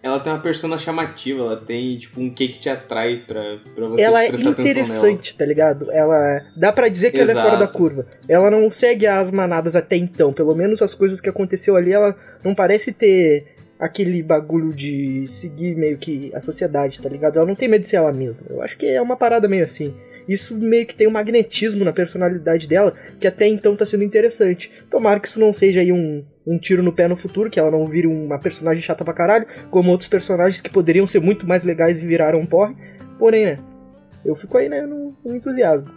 Ela 0.02 0.20
tem 0.20 0.30
uma 0.30 0.42
persona 0.42 0.78
chamativa, 0.78 1.42
ela 1.42 1.56
tem, 1.56 1.96
tipo, 1.96 2.20
um 2.20 2.28
que 2.28 2.48
que 2.48 2.58
te 2.58 2.68
atrai 2.68 3.24
pra, 3.26 3.56
pra 3.74 3.88
você 3.88 4.02
ela 4.02 4.22
é 4.22 4.28
interessante, 4.28 5.34
tá 5.34 5.46
ligado? 5.46 5.90
Ela 5.90 6.44
dá 6.54 6.70
pra 6.70 6.88
dizer 6.88 7.12
que 7.12 7.18
ela 7.18 7.30
é 7.30 7.32
Exato. 7.32 7.48
fora 7.48 7.58
da 7.58 7.66
curva. 7.66 8.06
Ela 8.28 8.50
não 8.50 8.70
segue 8.70 9.06
as 9.06 9.30
manadas 9.30 9.74
até 9.74 9.96
então, 9.96 10.34
pelo 10.34 10.54
menos 10.54 10.82
as 10.82 10.94
coisas 10.94 11.18
que 11.18 11.30
aconteceu 11.30 11.74
ali, 11.74 11.90
ela 11.90 12.14
não 12.44 12.54
parece 12.54 12.92
ter 12.92 13.56
aquele 13.78 14.22
bagulho 14.22 14.74
de 14.74 15.26
seguir 15.26 15.74
meio 15.74 15.96
que 15.96 16.30
a 16.34 16.40
sociedade, 16.42 17.00
tá 17.00 17.08
ligado? 17.08 17.38
Ela 17.38 17.46
não 17.46 17.54
tem 17.54 17.68
medo 17.68 17.80
de 17.80 17.88
ser 17.88 17.96
ela 17.96 18.12
mesma. 18.12 18.44
Eu 18.50 18.60
acho 18.60 18.76
que 18.76 18.86
é 18.86 19.00
uma 19.00 19.16
parada 19.16 19.48
meio 19.48 19.64
assim. 19.64 19.94
Isso 20.28 20.58
meio 20.58 20.84
que 20.86 20.94
tem 20.94 21.08
um 21.08 21.12
magnetismo 21.12 21.84
na 21.84 21.92
personalidade 21.92 22.68
dela 22.68 22.92
que 23.18 23.26
até 23.26 23.46
então 23.48 23.74
tá 23.74 23.86
sendo 23.86 24.04
interessante. 24.04 24.70
Tomara 24.90 25.18
que 25.18 25.26
isso 25.28 25.40
não 25.40 25.52
seja 25.52 25.80
aí 25.80 25.90
um, 25.90 26.22
um 26.46 26.58
tiro 26.58 26.82
no 26.82 26.92
pé 26.92 27.08
no 27.08 27.16
futuro, 27.16 27.48
que 27.48 27.58
ela 27.58 27.70
não 27.70 27.86
vire 27.86 28.06
uma 28.06 28.38
personagem 28.38 28.82
chata 28.82 29.04
pra 29.04 29.14
caralho, 29.14 29.46
como 29.70 29.90
outros 29.90 30.08
personagens 30.08 30.60
que 30.60 30.68
poderiam 30.70 31.06
ser 31.06 31.20
muito 31.20 31.46
mais 31.48 31.64
legais 31.64 32.02
e 32.02 32.06
viraram 32.06 32.40
um 32.40 32.46
porre. 32.46 32.76
Porém, 33.18 33.46
né? 33.46 33.58
Eu 34.24 34.34
fico 34.34 34.58
aí, 34.58 34.68
né, 34.68 34.82
no, 34.82 35.16
no 35.24 35.34
entusiasmo. 35.34 35.88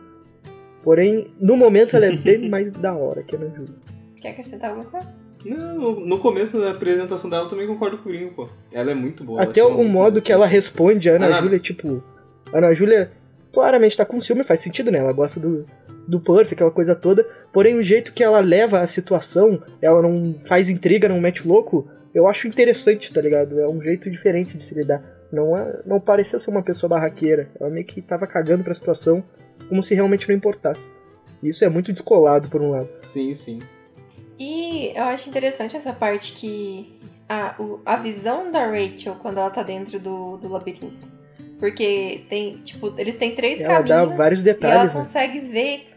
Porém, 0.84 1.32
no 1.40 1.58
momento 1.58 1.96
ela 1.96 2.06
é 2.06 2.16
bem 2.16 2.48
mais 2.50 2.72
da 2.72 2.96
hora 2.96 3.24
que 3.24 3.36
a 3.36 3.40
Ana 3.40 3.50
Júlia. 3.54 3.76
Quer 4.22 4.30
acrescentar 4.30 4.70
alguma 4.72 4.90
coisa? 4.90 5.08
Não, 5.46 5.76
no, 5.76 6.00
no 6.06 6.20
começo 6.20 6.60
da 6.60 6.72
apresentação 6.72 7.30
dela 7.30 7.46
eu 7.46 7.50
também 7.50 7.66
concordo 7.68 7.98
com 7.98 8.10
o 8.10 8.12
gringo, 8.12 8.32
pô. 8.34 8.50
Ela 8.72 8.92
é 8.92 8.94
muito 8.94 9.24
boa. 9.24 9.42
Até 9.42 9.64
muito 9.64 9.84
modo 9.90 10.22
que 10.22 10.32
ela 10.32 10.46
responde 10.46 11.10
a 11.10 11.16
Ana 11.16 11.26
Ana- 11.28 11.42
Júlia, 11.42 11.60
tipo. 11.60 12.04
Ana 12.54 12.74
Júlia 12.74 13.12
claramente 13.52 13.97
tá 13.97 14.06
com 14.06 14.22
ciúme, 14.22 14.43
faz 14.43 14.60
sentido, 14.60 14.91
né? 14.91 14.99
Ela 14.99 15.14
gosta 15.14 15.39
do, 15.39 15.66
do 16.08 16.20
Percy, 16.20 16.54
aquela 16.54 16.72
coisa 16.72 16.95
toda. 16.95 17.24
Porém, 17.52 17.76
o 17.76 17.84
jeito 17.84 18.14
que 18.14 18.24
ela 18.24 18.39
leva 18.39 18.80
a 18.80 18.88
situação, 18.88 19.62
ela 19.82 20.02
não 20.02 20.36
faz 20.39 20.70
intriga, 20.70 21.10
não 21.10 21.20
mete 21.20 21.47
louco, 21.47 21.88
eu 22.14 22.28
acho 22.28 22.47
interessante, 22.47 23.14
tá 23.14 23.22
ligado? 23.22 23.60
É 23.60 23.68
um 23.68 23.82
jeito 23.82 24.10
diferente 24.10 24.58
de 24.58 24.64
se 24.64 24.76
lidar. 24.76 25.04
Não, 25.32 25.58
é, 25.58 25.80
não 25.86 25.99
parecia 25.99 26.38
ser 26.38 26.52
uma 26.52 26.62
pessoa 26.62 26.89
barraqueira. 26.89 27.49
Ela 27.60 27.70
meio 27.70 27.86
que 27.86 28.02
tava 28.02 28.28
cagando 28.28 28.64
pra 28.64 28.74
situação 28.74 29.24
como 29.70 29.82
se 29.82 29.95
realmente 29.95 30.28
não 30.28 30.36
importasse. 30.36 30.91
Isso 31.41 31.64
é 31.64 31.70
muito 31.70 31.91
descolado, 31.91 32.49
por 32.49 32.62
um 32.62 32.72
lado. 32.72 32.89
Sim, 33.06 33.34
sim. 33.34 33.62
E 34.38 34.91
eu 34.95 35.04
acho 35.04 35.30
interessante 35.30 35.78
essa 35.78 35.93
parte 35.93 36.34
que 36.34 36.99
a, 37.30 37.56
o, 37.58 37.80
a 37.86 37.95
visão 37.95 38.52
da 38.52 38.66
Rachel 38.66 39.16
quando 39.16 39.38
ela 39.38 39.49
tá 39.49 39.64
dentro 39.64 39.99
do, 39.99 40.38
do 40.38 40.49
labirinto. 40.49 41.08
Porque 41.62 42.24
tem, 42.28 42.57
tipo, 42.64 42.91
eles 42.97 43.18
têm 43.18 43.36
três 43.36 43.62
ela 43.62 43.76
caminhos. 43.76 44.09
dá 44.09 44.16
vários 44.16 44.41
e 44.41 44.43
detalhes. 44.45 44.76
ela 44.76 44.86
né? 44.86 44.93
consegue 44.93 45.39
ver. 45.41 45.89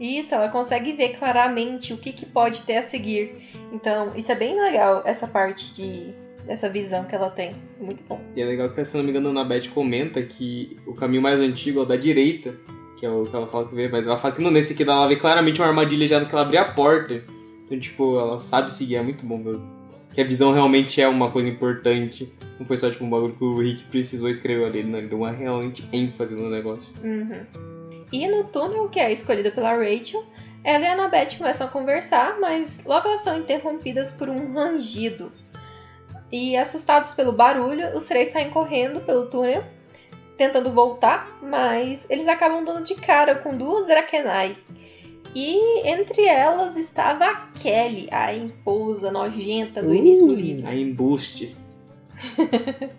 Isso, 0.00 0.34
ela 0.34 0.48
consegue 0.48 0.92
ver 0.92 1.10
claramente 1.10 1.92
o 1.92 1.96
que, 1.96 2.12
que 2.12 2.26
pode 2.26 2.64
ter 2.64 2.78
a 2.78 2.82
seguir. 2.82 3.48
Então, 3.72 4.10
isso 4.16 4.32
é 4.32 4.34
bem 4.34 4.60
legal, 4.60 5.02
essa 5.04 5.28
parte 5.28 5.72
de. 5.72 6.12
essa 6.48 6.68
visão 6.68 7.04
que 7.04 7.14
ela 7.14 7.30
tem. 7.30 7.54
Muito 7.80 8.02
bom. 8.08 8.20
E 8.34 8.42
é 8.42 8.44
legal 8.44 8.70
que, 8.70 8.84
se 8.84 8.96
não 8.96 9.04
me 9.04 9.10
engano, 9.10 9.28
a 9.28 9.30
Annabeth 9.30 9.68
comenta 9.72 10.20
que 10.20 10.76
o 10.84 10.94
caminho 10.94 11.22
mais 11.22 11.38
antigo 11.38 11.78
é 11.78 11.82
o 11.82 11.86
da 11.86 11.94
direita, 11.94 12.56
que 12.98 13.06
é 13.06 13.10
o 13.10 13.22
que 13.22 13.36
ela 13.36 13.46
fala 13.46 13.68
que 13.68 13.76
vê, 13.76 13.88
mas 13.88 14.04
ela 14.04 14.18
fala 14.18 14.34
que 14.34 14.42
não, 14.42 14.50
nesse 14.50 14.72
aqui 14.72 14.82
ela 14.82 15.06
vê 15.06 15.14
claramente 15.14 15.60
uma 15.60 15.68
armadilha 15.68 16.08
já 16.08 16.24
que 16.24 16.34
ela 16.34 16.42
abrir 16.42 16.58
a 16.58 16.64
porta. 16.64 17.22
Então, 17.64 17.78
tipo, 17.78 18.18
ela 18.18 18.40
sabe 18.40 18.72
seguir, 18.72 18.96
é 18.96 19.02
muito 19.02 19.24
bom 19.24 19.38
mesmo. 19.38 19.77
Que 20.18 20.22
a 20.22 20.26
visão 20.26 20.50
realmente 20.50 21.00
é 21.00 21.06
uma 21.06 21.30
coisa 21.30 21.48
importante. 21.48 22.28
Não 22.58 22.66
foi 22.66 22.76
só, 22.76 22.90
tipo, 22.90 23.04
um 23.04 23.08
bagulho 23.08 23.36
que 23.36 23.44
o 23.44 23.56
Rick 23.56 23.84
precisou 23.84 24.28
escrever 24.28 24.66
ali, 24.66 24.82
não, 24.82 24.98
ele 24.98 25.06
deu 25.06 25.18
uma 25.18 25.30
realmente 25.30 25.88
ênfase 25.92 26.34
no 26.34 26.50
negócio. 26.50 26.92
Uhum. 27.04 27.46
E 28.12 28.26
no 28.26 28.42
túnel, 28.42 28.88
que 28.88 28.98
é 28.98 29.12
escolhido 29.12 29.52
pela 29.52 29.76
Rachel, 29.76 30.26
ela 30.64 30.82
e 30.82 30.88
a 30.88 30.94
Annabeth 30.94 31.38
começam 31.38 31.68
a 31.68 31.70
conversar, 31.70 32.36
mas 32.40 32.84
logo 32.84 33.06
elas 33.06 33.20
são 33.20 33.38
interrompidas 33.38 34.10
por 34.10 34.28
um 34.28 34.52
rangido. 34.52 35.30
E 36.32 36.56
assustados 36.56 37.14
pelo 37.14 37.30
barulho, 37.30 37.96
os 37.96 38.08
três 38.08 38.30
saem 38.30 38.50
correndo 38.50 38.98
pelo 38.98 39.26
túnel, 39.26 39.62
tentando 40.36 40.72
voltar, 40.72 41.38
mas 41.40 42.10
eles 42.10 42.26
acabam 42.26 42.64
dando 42.64 42.82
de 42.82 42.96
cara 42.96 43.36
com 43.36 43.56
duas 43.56 43.86
Drakenai. 43.86 44.56
E 45.34 45.88
entre 45.88 46.24
elas 46.24 46.76
estava 46.76 47.26
a 47.26 47.34
Kelly, 47.58 48.08
a 48.10 48.34
emposa 48.34 49.10
nojenta 49.10 49.82
do 49.82 49.94
início 49.94 50.26
do 50.26 50.32
Uh. 50.32 50.36
livro. 50.36 50.66
A 50.66 50.74
embuste. 50.74 51.56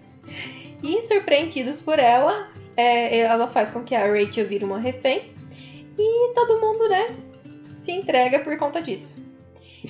E 0.82 1.02
surpreendidos 1.02 1.82
por 1.82 2.00
ela, 2.00 2.50
é, 2.78 3.18
ela 3.20 3.48
faz 3.48 3.70
com 3.72 3.84
que 3.84 3.94
a 3.94 4.08
Rachel 4.08 4.48
vire 4.48 4.64
uma 4.64 4.80
refém. 4.80 5.34
E 5.98 6.34
todo 6.34 6.62
mundo, 6.62 6.88
né, 6.88 7.16
se 7.76 7.92
entrega 7.92 8.40
por 8.40 8.58
conta 8.58 8.82
disso. 8.82 9.28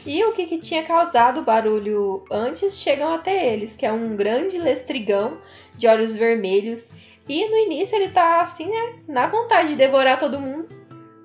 E 0.06 0.24
o 0.24 0.34
que, 0.34 0.46
que 0.46 0.58
tinha 0.58 0.84
causado 0.84 1.44
barulho 1.44 2.24
antes 2.32 2.80
chegam 2.80 3.14
até 3.14 3.54
eles, 3.54 3.76
que 3.76 3.86
é 3.86 3.92
um 3.92 4.16
grande 4.16 4.58
lestrigão 4.58 5.38
de 5.76 5.88
olhos 5.88 6.16
vermelhos. 6.16 6.94
E 7.28 7.48
no 7.48 7.56
início 7.56 7.96
ele 7.96 8.10
tá 8.10 8.42
assim, 8.42 8.68
né, 8.70 8.96
na 9.08 9.28
vontade 9.28 9.70
de 9.70 9.76
devorar 9.76 10.18
todo 10.18 10.40
mundo. 10.40 10.68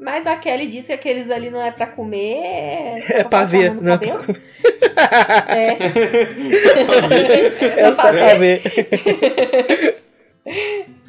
Mas 0.05 0.27
a 0.27 0.37
Kelly 0.37 0.67
diz 0.67 0.87
que 0.87 0.93
aqueles 0.93 1.31
ali 1.31 1.49
não 1.49 1.65
é 1.65 1.71
pra 1.71 1.87
comer, 1.87 2.37
é, 2.37 2.99
É 3.09 3.25
ver, 3.47 3.75
não 3.75 3.95
é 3.95 3.97
pra 3.97 4.07
cabelo. 4.07 4.27
comer. 4.27 4.43
É. 5.49 5.79
É 7.89 7.95
só 7.95 8.13
pra 8.13 8.35
ver. 8.35 8.61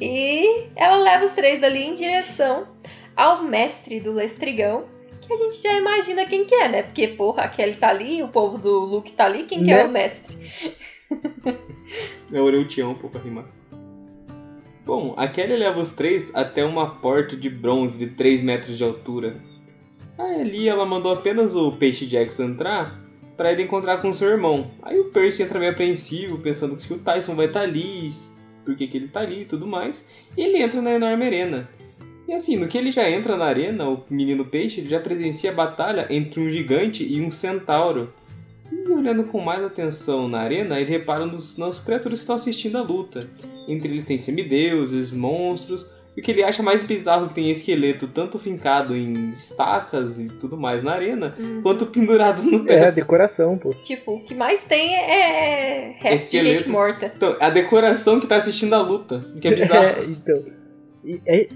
E 0.00 0.68
ela 0.74 0.96
leva 0.96 1.26
os 1.26 1.34
três 1.34 1.60
dali 1.60 1.82
em 1.84 1.92
direção 1.92 2.66
ao 3.14 3.42
mestre 3.44 4.00
do 4.00 4.14
Lestrigão, 4.14 4.86
que 5.20 5.30
a 5.30 5.36
gente 5.36 5.60
já 5.62 5.74
imagina 5.74 6.24
quem 6.24 6.46
que 6.46 6.54
é, 6.54 6.68
né? 6.68 6.82
Porque, 6.82 7.08
porra, 7.08 7.42
a 7.42 7.48
Kelly 7.48 7.74
tá 7.74 7.90
ali, 7.90 8.22
o 8.22 8.28
povo 8.28 8.56
do 8.56 8.78
Luke 8.80 9.12
tá 9.12 9.26
ali, 9.26 9.44
quem 9.44 9.62
que 9.62 9.72
Né? 9.72 9.80
é 9.82 9.84
o 9.84 9.90
mestre? 9.90 10.38
É 12.32 12.40
o 12.40 12.66
Tião, 12.66 12.94
pô, 12.94 13.10
pra 13.10 13.20
rimar. 13.20 13.44
Bom, 14.86 15.14
a 15.16 15.26
Kelly 15.26 15.56
leva 15.56 15.80
os 15.80 15.92
três 15.92 16.32
até 16.32 16.64
uma 16.64 16.88
porta 16.88 17.36
de 17.36 17.50
bronze 17.50 17.98
de 17.98 18.06
3 18.06 18.40
metros 18.40 18.78
de 18.78 18.84
altura. 18.84 19.42
Aí 20.16 20.40
ali 20.40 20.68
ela 20.68 20.86
mandou 20.86 21.12
apenas 21.12 21.56
o 21.56 21.72
Peixe 21.72 22.06
Jackson 22.06 22.44
entrar 22.44 23.04
pra 23.36 23.50
ele 23.50 23.64
encontrar 23.64 24.00
com 24.00 24.12
seu 24.12 24.28
irmão. 24.28 24.70
Aí 24.80 24.98
o 25.00 25.10
Percy 25.10 25.42
entra 25.42 25.58
meio 25.58 25.72
apreensivo, 25.72 26.38
pensando 26.38 26.76
que 26.76 26.94
o 26.94 26.98
Tyson 26.98 27.34
vai 27.34 27.46
estar 27.46 27.62
ali, 27.62 28.08
por 28.64 28.76
que 28.76 28.88
ele 28.94 29.08
tá 29.08 29.20
ali 29.20 29.42
e 29.42 29.44
tudo 29.44 29.66
mais. 29.66 30.08
E 30.36 30.42
ele 30.42 30.62
entra 30.62 30.80
na 30.80 30.94
enorme 30.94 31.26
arena. 31.26 31.68
E 32.28 32.32
assim, 32.32 32.56
no 32.56 32.68
que 32.68 32.78
ele 32.78 32.92
já 32.92 33.10
entra 33.10 33.36
na 33.36 33.44
arena, 33.44 33.88
o 33.88 34.04
menino 34.08 34.44
peixe 34.44 34.80
ele 34.80 34.88
já 34.88 35.00
presencia 35.00 35.50
a 35.50 35.54
batalha 35.54 36.06
entre 36.10 36.40
um 36.40 36.50
gigante 36.50 37.04
e 37.04 37.20
um 37.20 37.30
centauro. 37.30 38.12
E 38.84 38.88
olhando 38.90 39.24
com 39.24 39.40
mais 39.40 39.62
atenção 39.64 40.28
na 40.28 40.40
arena, 40.40 40.80
ele 40.80 40.90
repara 40.90 41.24
nos, 41.26 41.56
nas 41.56 41.80
criaturas 41.80 42.18
que 42.18 42.22
estão 42.24 42.36
assistindo 42.36 42.76
a 42.78 42.82
luta. 42.82 43.28
Entre 43.68 43.88
eles 43.88 44.04
tem 44.04 44.18
semideuses, 44.18 45.10
monstros, 45.10 45.90
e 46.16 46.20
o 46.20 46.24
que 46.24 46.30
ele 46.30 46.42
acha 46.42 46.62
mais 46.62 46.82
bizarro 46.82 47.26
é 47.26 47.28
que 47.28 47.34
tem 47.34 47.50
esqueleto 47.50 48.06
tanto 48.06 48.38
fincado 48.38 48.96
em 48.96 49.30
estacas 49.30 50.18
e 50.18 50.28
tudo 50.28 50.56
mais 50.56 50.82
na 50.82 50.92
arena, 50.92 51.34
Hum. 51.38 51.60
quanto 51.62 51.84
pendurados 51.86 52.44
no 52.46 52.62
É, 52.62 52.64
teto. 52.64 52.94
decoração, 52.94 53.58
pô. 53.58 53.74
Tipo, 53.74 54.14
o 54.14 54.20
que 54.24 54.34
mais 54.34 54.64
tem 54.64 54.94
é 54.94 55.94
resto 55.98 56.30
de 56.30 56.40
gente 56.40 56.46
Esqueleto. 56.54 56.70
morta. 56.70 57.12
Então, 57.14 57.36
a 57.40 57.50
decoração 57.50 58.18
que 58.18 58.26
tá 58.26 58.36
assistindo 58.36 58.72
a 58.74 58.80
luta, 58.80 59.26
o 59.36 59.40
que 59.40 59.48
é 59.48 59.50
bizarro. 59.56 59.84
É, 59.84 60.04
então. 60.04 60.44
E- 61.04 61.20
é- 61.26 61.48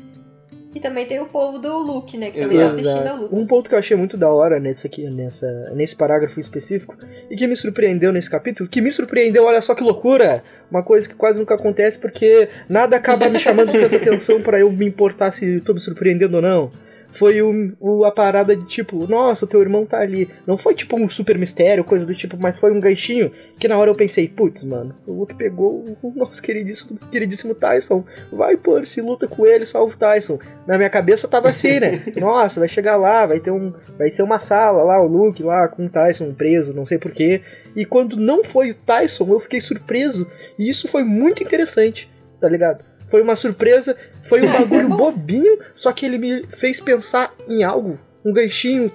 E 0.73 0.79
também 0.79 1.05
tem 1.05 1.19
o 1.19 1.27
povo 1.27 1.59
do 1.59 1.79
Luke, 1.79 2.17
né? 2.17 2.31
Que 2.31 2.39
também 2.39 2.59
tá 2.59 2.69
assistindo 2.69 2.99
a 2.99 3.03
exato. 3.03 3.23
luta. 3.23 3.35
Um 3.35 3.47
ponto 3.47 3.69
que 3.69 3.75
eu 3.75 3.79
achei 3.79 3.97
muito 3.97 4.17
da 4.17 4.31
hora 4.31 4.61
nesse 4.61 4.87
aqui, 4.87 5.09
nessa, 5.11 5.73
nesse 5.75 5.97
parágrafo 5.97 6.39
específico, 6.39 6.97
e 7.29 7.35
que 7.35 7.47
me 7.47 7.57
surpreendeu 7.57 8.13
nesse 8.13 8.31
capítulo, 8.31 8.69
que 8.69 8.81
me 8.81 8.93
surpreendeu, 8.93 9.45
olha 9.45 9.61
só 9.61 9.75
que 9.75 9.83
loucura! 9.83 10.45
Uma 10.71 10.85
coisa 10.85 11.09
que 11.09 11.17
quase 11.17 11.41
nunca 11.41 11.55
acontece 11.55 11.99
porque 11.99 12.49
nada 12.69 12.97
acaba 12.97 13.29
me 13.29 13.39
chamando 13.39 13.73
tanta 13.73 13.97
atenção 13.99 14.41
pra 14.41 14.61
eu 14.61 14.71
me 14.71 14.87
importar 14.87 15.33
se 15.33 15.61
tô 15.61 15.75
me 15.75 15.81
surpreendendo 15.81 16.37
ou 16.37 16.43
não. 16.43 16.71
Foi 17.13 17.41
o, 17.43 17.73
o- 17.81 18.05
a 18.05 18.11
parada 18.13 18.55
de 18.57 18.65
tipo, 18.65 19.07
nossa, 19.07 19.47
teu 19.47 19.61
irmão 19.61 19.85
tá 19.85 19.99
ali. 20.01 20.29
Não 20.47 20.57
foi 20.57 20.75
tipo 20.75 20.97
um 20.97 21.09
super 21.09 21.37
mistério, 21.39 21.83
coisa 21.85 22.07
do 22.07 22.15
tipo, 22.15 22.37
mas 22.41 22.57
foi 22.59 22.73
um 22.73 22.81
ganchinho 22.81 23.31
que 23.59 23.67
na 23.69 23.77
hora 23.79 23.91
eu 23.91 23.95
pensei, 23.95 24.29
putz, 24.29 24.63
mano, 24.63 24.95
o 25.07 25.13
Luke 25.13 25.35
pegou 25.35 25.85
o 26.03 26.13
nosso 26.15 26.41
queridíssimo, 26.43 26.99
queridíssimo 27.11 27.55
Tyson. 27.55 28.05
Vai, 28.33 28.57
Percy, 28.57 29.01
luta 29.01 29.27
com 29.27 29.45
ele, 29.47 29.65
salva 29.67 29.93
o 29.95 29.97
Tyson. 29.97 30.39
Na 30.67 30.77
minha 30.77 30.91
cabeça 30.91 31.27
tava 31.29 31.49
assim, 31.51 31.81
né? 31.81 32.03
Nossa, 32.17 32.61
vai 32.61 32.69
chegar 32.69 32.97
lá, 32.97 33.27
vai 33.27 33.41
ter 33.41 33.51
um. 33.51 33.73
Vai 33.99 34.11
ser 34.11 34.23
uma 34.23 34.39
sala 34.39 34.83
lá, 34.83 35.01
o 35.03 35.07
Luke 35.07 35.43
lá 35.43 35.67
com 35.69 35.87
o 35.87 35.89
Tyson 35.89 36.33
preso, 36.33 36.73
não 36.73 36.87
sei 36.87 36.99
porquê. 36.99 37.41
E 37.75 37.85
quando 37.85 38.17
não 38.17 38.43
foi 38.45 38.71
o 38.71 38.75
Tyson, 38.75 39.27
eu 39.29 39.41
fiquei 39.41 39.61
surpreso. 39.61 40.27
E 40.59 40.69
isso 40.69 40.87
foi 40.89 41.03
muito 41.05 41.43
interessante, 41.43 42.11
tá 42.41 42.49
ligado? 42.49 42.85
Foi 43.11 43.21
uma 43.23 43.35
surpresa, 43.37 43.97
foi 44.23 44.41
um 44.43 44.49
é 44.49 44.59
bagulho 44.59 44.89
bobinho, 44.89 45.59
só 45.75 45.93
que 45.93 46.07
ele 46.07 46.19
me 46.19 46.45
fez 46.49 46.81
pensar 46.81 47.33
em 47.49 47.63
algo. 47.65 47.99
Um 48.25 48.33
ganchinho 48.33 48.93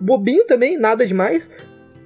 bobinho 0.00 0.46
também, 0.46 0.78
nada 0.78 1.06
demais. 1.06 1.50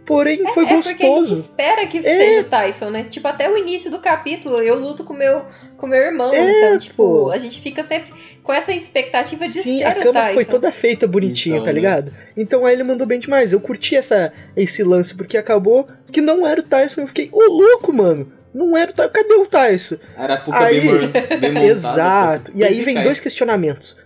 Porém, 0.05 0.39
foi 0.49 0.65
é 0.65 0.67
porque 0.67 0.73
a 0.75 0.81
gente 0.81 0.99
gostoso. 1.07 1.39
espera 1.39 1.87
que 1.87 1.99
É. 1.99 2.03
seja 2.03 2.41
o 2.41 2.45
Tyson, 2.51 2.91
né? 2.91 3.05
Tipo, 3.05 3.29
até 3.29 3.49
o 3.49 3.57
início 3.57 3.89
do 3.89 4.01
capítulo 4.01 4.61
eu 4.61 4.75
luto 4.75 5.05
com 5.05 5.15
meu, 5.15 5.43
com 5.77 5.87
meu 5.87 6.01
irmão. 6.03 6.33
É, 6.35 6.67
então, 6.67 6.79
tipo, 6.79 6.97
pô. 6.97 7.31
a 7.31 7.39
gente 7.39 7.61
fica 7.61 7.85
sempre 7.85 8.13
com 8.43 8.53
essa 8.53 8.73
expectativa 8.73 9.45
de 9.45 9.51
Sim, 9.51 9.79
ser 9.79 9.85
a 9.85 9.91
o 9.93 10.01
cama 10.01 10.21
Tyson. 10.23 10.35
foi 10.35 10.45
toda 10.45 10.73
feita 10.73 11.07
bonitinha, 11.07 11.55
Então, 11.57 11.67
tá 11.67 11.71
né? 11.73 11.79
ligado? 11.79 12.13
Então 12.37 12.67
aí 12.67 12.75
ele 12.75 12.83
mandou 12.83 13.07
bem 13.07 13.21
demais. 13.21 13.53
Eu 13.53 13.61
curti 13.61 13.95
essa, 13.95 14.33
esse 14.57 14.83
lance, 14.83 15.15
porque 15.15 15.39
acabou 15.39 15.87
que 16.11 16.21
não 16.21 16.45
era 16.45 16.61
o 16.61 16.65
Tyson. 16.65 17.03
Eu 17.03 17.07
fiquei, 17.07 17.29
ô 17.33 17.41
louco, 17.43 17.93
mano. 17.93 18.33
Não 18.55 18.77
era 18.77 18.91
o 18.91 18.95
Tyson. 18.95 19.11
Cadê 19.13 19.35
o 19.35 19.47
Tyson? 19.47 19.97
Arapuca 20.17 20.59
Aí- 20.59 20.81
bem, 20.81 20.91
mor- 20.91 21.09
bem 21.41 21.53
montada. 21.53 21.65
Exato. 21.73 22.53
pra- 22.53 22.61
E 22.61 22.65
aí 22.65 22.83
vem 22.83 23.03
dois 23.03 23.19
questionamentos. 23.21 23.97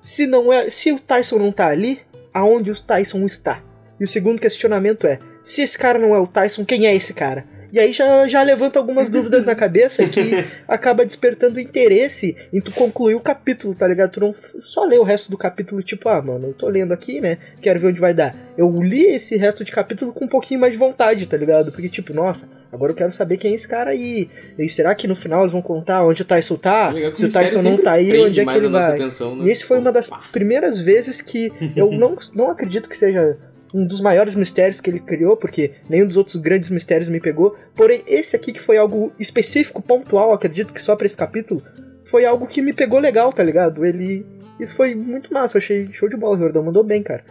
Se 0.00 0.26
não 0.26 0.52
é, 0.52 0.68
se 0.70 0.90
o 0.92 0.98
Tyson 0.98 1.38
não 1.38 1.52
tá 1.52 1.68
ali, 1.68 2.00
aonde 2.32 2.70
o 2.70 2.74
Tyson 2.82 3.24
está? 3.24 3.62
E 4.00 4.04
o 4.04 4.08
segundo 4.08 4.40
questionamento 4.40 5.06
é: 5.06 5.18
se 5.42 5.62
esse 5.62 5.78
cara 5.78 5.98
não 5.98 6.14
é 6.14 6.18
o 6.18 6.26
Tyson, 6.26 6.64
quem 6.64 6.86
é 6.86 6.94
esse 6.94 7.14
cara? 7.14 7.44
E 7.72 7.78
aí 7.80 7.90
já, 7.92 8.28
já 8.28 8.42
levanta 8.42 8.78
algumas 8.78 9.08
dúvidas 9.10 9.46
na 9.46 9.54
cabeça 9.54 10.06
que 10.06 10.44
acaba 10.68 11.06
despertando 11.06 11.58
interesse 11.58 12.36
em 12.52 12.60
tu 12.60 12.70
concluir 12.72 13.14
o 13.14 13.20
capítulo, 13.20 13.74
tá 13.74 13.88
ligado? 13.88 14.10
Tu 14.10 14.20
não 14.20 14.34
só 14.34 14.84
lê 14.84 14.98
o 14.98 15.02
resto 15.02 15.30
do 15.30 15.38
capítulo, 15.38 15.82
tipo, 15.82 16.08
ah, 16.10 16.20
mano, 16.20 16.48
eu 16.48 16.52
tô 16.52 16.68
lendo 16.68 16.92
aqui, 16.92 17.20
né? 17.20 17.38
Quero 17.62 17.80
ver 17.80 17.88
onde 17.88 18.00
vai 18.00 18.12
dar. 18.12 18.36
Eu 18.58 18.70
li 18.82 19.06
esse 19.06 19.36
resto 19.36 19.64
de 19.64 19.72
capítulo 19.72 20.12
com 20.12 20.26
um 20.26 20.28
pouquinho 20.28 20.60
mais 20.60 20.74
de 20.74 20.78
vontade, 20.78 21.26
tá 21.26 21.36
ligado? 21.36 21.72
Porque, 21.72 21.88
tipo, 21.88 22.12
nossa, 22.12 22.50
agora 22.70 22.92
eu 22.92 22.96
quero 22.96 23.10
saber 23.10 23.38
quem 23.38 23.52
é 23.52 23.54
esse 23.54 23.66
cara 23.66 23.90
aí. 23.92 24.28
E 24.58 24.68
será 24.68 24.94
que 24.94 25.08
no 25.08 25.16
final 25.16 25.40
eles 25.40 25.52
vão 25.52 25.62
contar 25.62 26.04
onde 26.04 26.20
o 26.20 26.24
Tyson 26.26 26.56
tá? 26.56 26.92
É 26.94 27.14
Se 27.14 27.24
o 27.24 27.32
Tyson 27.32 27.62
não 27.62 27.78
tá 27.78 27.92
aí, 27.92 28.20
onde 28.20 28.38
é 28.38 28.44
que 28.44 28.54
ele 28.54 28.68
vai? 28.68 28.92
atenção, 28.92 29.34
né? 29.36 29.46
E 29.46 29.50
esse 29.50 29.64
foi 29.64 29.78
uma 29.78 29.90
das 29.90 30.10
Pá. 30.10 30.20
primeiras 30.30 30.78
vezes 30.78 31.22
que 31.22 31.50
eu 31.74 31.90
não, 31.90 32.16
não 32.34 32.50
acredito 32.50 32.88
que 32.88 32.96
seja 32.96 33.38
um 33.74 33.86
dos 33.86 34.00
maiores 34.00 34.34
mistérios 34.34 34.80
que 34.80 34.90
ele 34.90 35.00
criou, 35.00 35.36
porque 35.36 35.72
nenhum 35.88 36.06
dos 36.06 36.16
outros 36.16 36.36
grandes 36.36 36.68
mistérios 36.68 37.08
me 37.08 37.20
pegou. 37.20 37.56
Porém, 37.74 38.02
esse 38.06 38.36
aqui 38.36 38.52
que 38.52 38.60
foi 38.60 38.76
algo 38.76 39.12
específico, 39.18 39.80
pontual, 39.80 40.32
acredito 40.32 40.72
que 40.74 40.80
só 40.82 40.94
pra 40.96 41.06
esse 41.06 41.16
capítulo, 41.16 41.62
foi 42.04 42.24
algo 42.24 42.46
que 42.46 42.60
me 42.60 42.72
pegou 42.72 42.98
legal, 42.98 43.32
tá 43.32 43.42
ligado? 43.42 43.84
Ele. 43.84 44.26
Isso 44.60 44.76
foi 44.76 44.94
muito 44.94 45.32
massa, 45.32 45.56
eu 45.56 45.60
achei 45.60 45.88
show 45.92 46.08
de 46.08 46.16
bola, 46.16 46.36
o 46.36 46.38
Jordão 46.40 46.62
mandou 46.62 46.84
bem, 46.84 47.02
cara. 47.02 47.24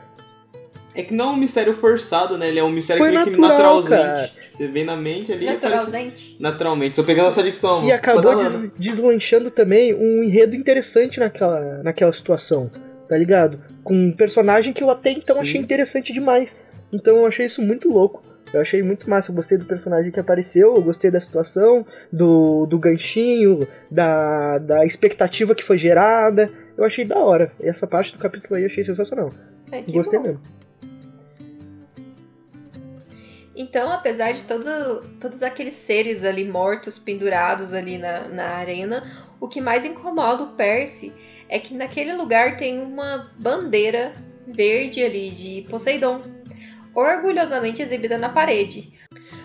É 0.94 1.04
que 1.04 1.14
não 1.14 1.30
é 1.30 1.34
um 1.34 1.38
mistério 1.38 1.74
forçado, 1.74 2.38
né? 2.38 2.50
Ele 2.50 2.60
é 2.60 2.64
um 2.64 2.70
mistério 2.70 3.02
Foi 3.02 3.10
que 3.12 3.16
meio 3.18 3.32
que 3.32 3.40
natural, 3.40 3.82
naturalmente. 3.82 3.90
cara. 3.90 4.32
Você 4.54 4.68
vem 4.68 4.84
na 4.84 4.98
mente 4.98 5.32
ali 5.32 5.46
e 5.46 5.48
Natural 5.48 5.68
aparece- 5.74 5.86
ausente. 5.98 6.38
Naturalmente. 6.38 6.96
Tô 6.98 7.04
pegando 7.06 7.28
a 7.28 7.32
sua 7.32 7.44
dicção. 7.44 7.82
E 7.86 7.92
acabou 7.94 8.36
des- 8.36 8.70
deslanchando 8.78 9.50
também 9.50 9.94
um 9.94 10.22
enredo 10.22 10.54
interessante 10.56 11.18
naquela, 11.20 11.82
naquela 11.82 12.12
situação, 12.12 12.70
tá 13.08 13.18
ligado? 13.18 13.58
Com 13.84 13.96
um 13.96 14.12
personagem 14.12 14.74
que 14.74 14.84
eu 14.84 14.90
até 14.90 15.12
então 15.12 15.36
Sim. 15.38 15.42
achei 15.42 15.62
interessante 15.62 16.14
demais. 16.14 16.58
Então 16.92 17.18
eu 17.18 17.26
achei 17.26 17.46
isso 17.46 17.62
muito 17.62 17.90
louco. 17.90 18.24
Eu 18.54 18.60
achei 18.60 18.84
muito 18.84 19.10
massa, 19.10 19.32
eu 19.32 19.36
gostei 19.36 19.58
do 19.58 19.66
personagem 19.66 20.12
que 20.12 20.20
apareceu, 20.20 20.76
eu 20.76 20.82
gostei 20.82 21.10
da 21.10 21.22
situação, 21.22 21.86
do, 22.12 22.66
do 22.66 22.78
ganchinho, 22.78 23.66
da, 23.90 24.58
da 24.58 24.86
expectativa 24.86 25.56
que 25.56 25.64
foi 25.64 25.78
gerada. 25.78 26.52
Eu 26.78 26.84
achei 26.84 27.06
da 27.06 27.18
hora. 27.18 27.54
E 27.62 27.68
essa 27.68 27.88
parte 27.88 28.12
do 28.12 28.20
capítulo 28.20 28.56
aí 28.56 28.64
eu 28.64 28.66
achei 28.66 28.84
sensacional. 28.84 29.32
É, 29.72 29.82
gostei 29.84 30.20
bom. 30.20 30.26
mesmo. 30.26 30.42
Então, 33.56 33.92
apesar 33.92 34.32
de 34.32 34.44
todo, 34.44 35.02
todos 35.20 35.44
aqueles 35.44 35.76
seres 35.76 36.24
ali 36.24 36.44
mortos, 36.44 36.98
pendurados 36.98 37.74
ali 37.74 37.98
na, 37.98 38.28
na 38.28 38.46
arena, 38.56 39.04
o 39.40 39.48
que 39.48 39.62
mais 39.62 39.86
incomoda 39.86 40.44
o 40.44 40.56
Percy 40.56 41.14
é 41.52 41.60
que 41.60 41.74
naquele 41.74 42.14
lugar 42.14 42.56
tem 42.58 42.80
uma 42.80 43.30
bandeira 43.38 44.14
verde 44.48 45.04
ali 45.04 45.30
de 45.30 45.68
Poseidon, 45.70 46.24
orgulhosamente 46.96 47.82
exibida 47.82 48.18
na 48.18 48.30
parede. 48.30 48.94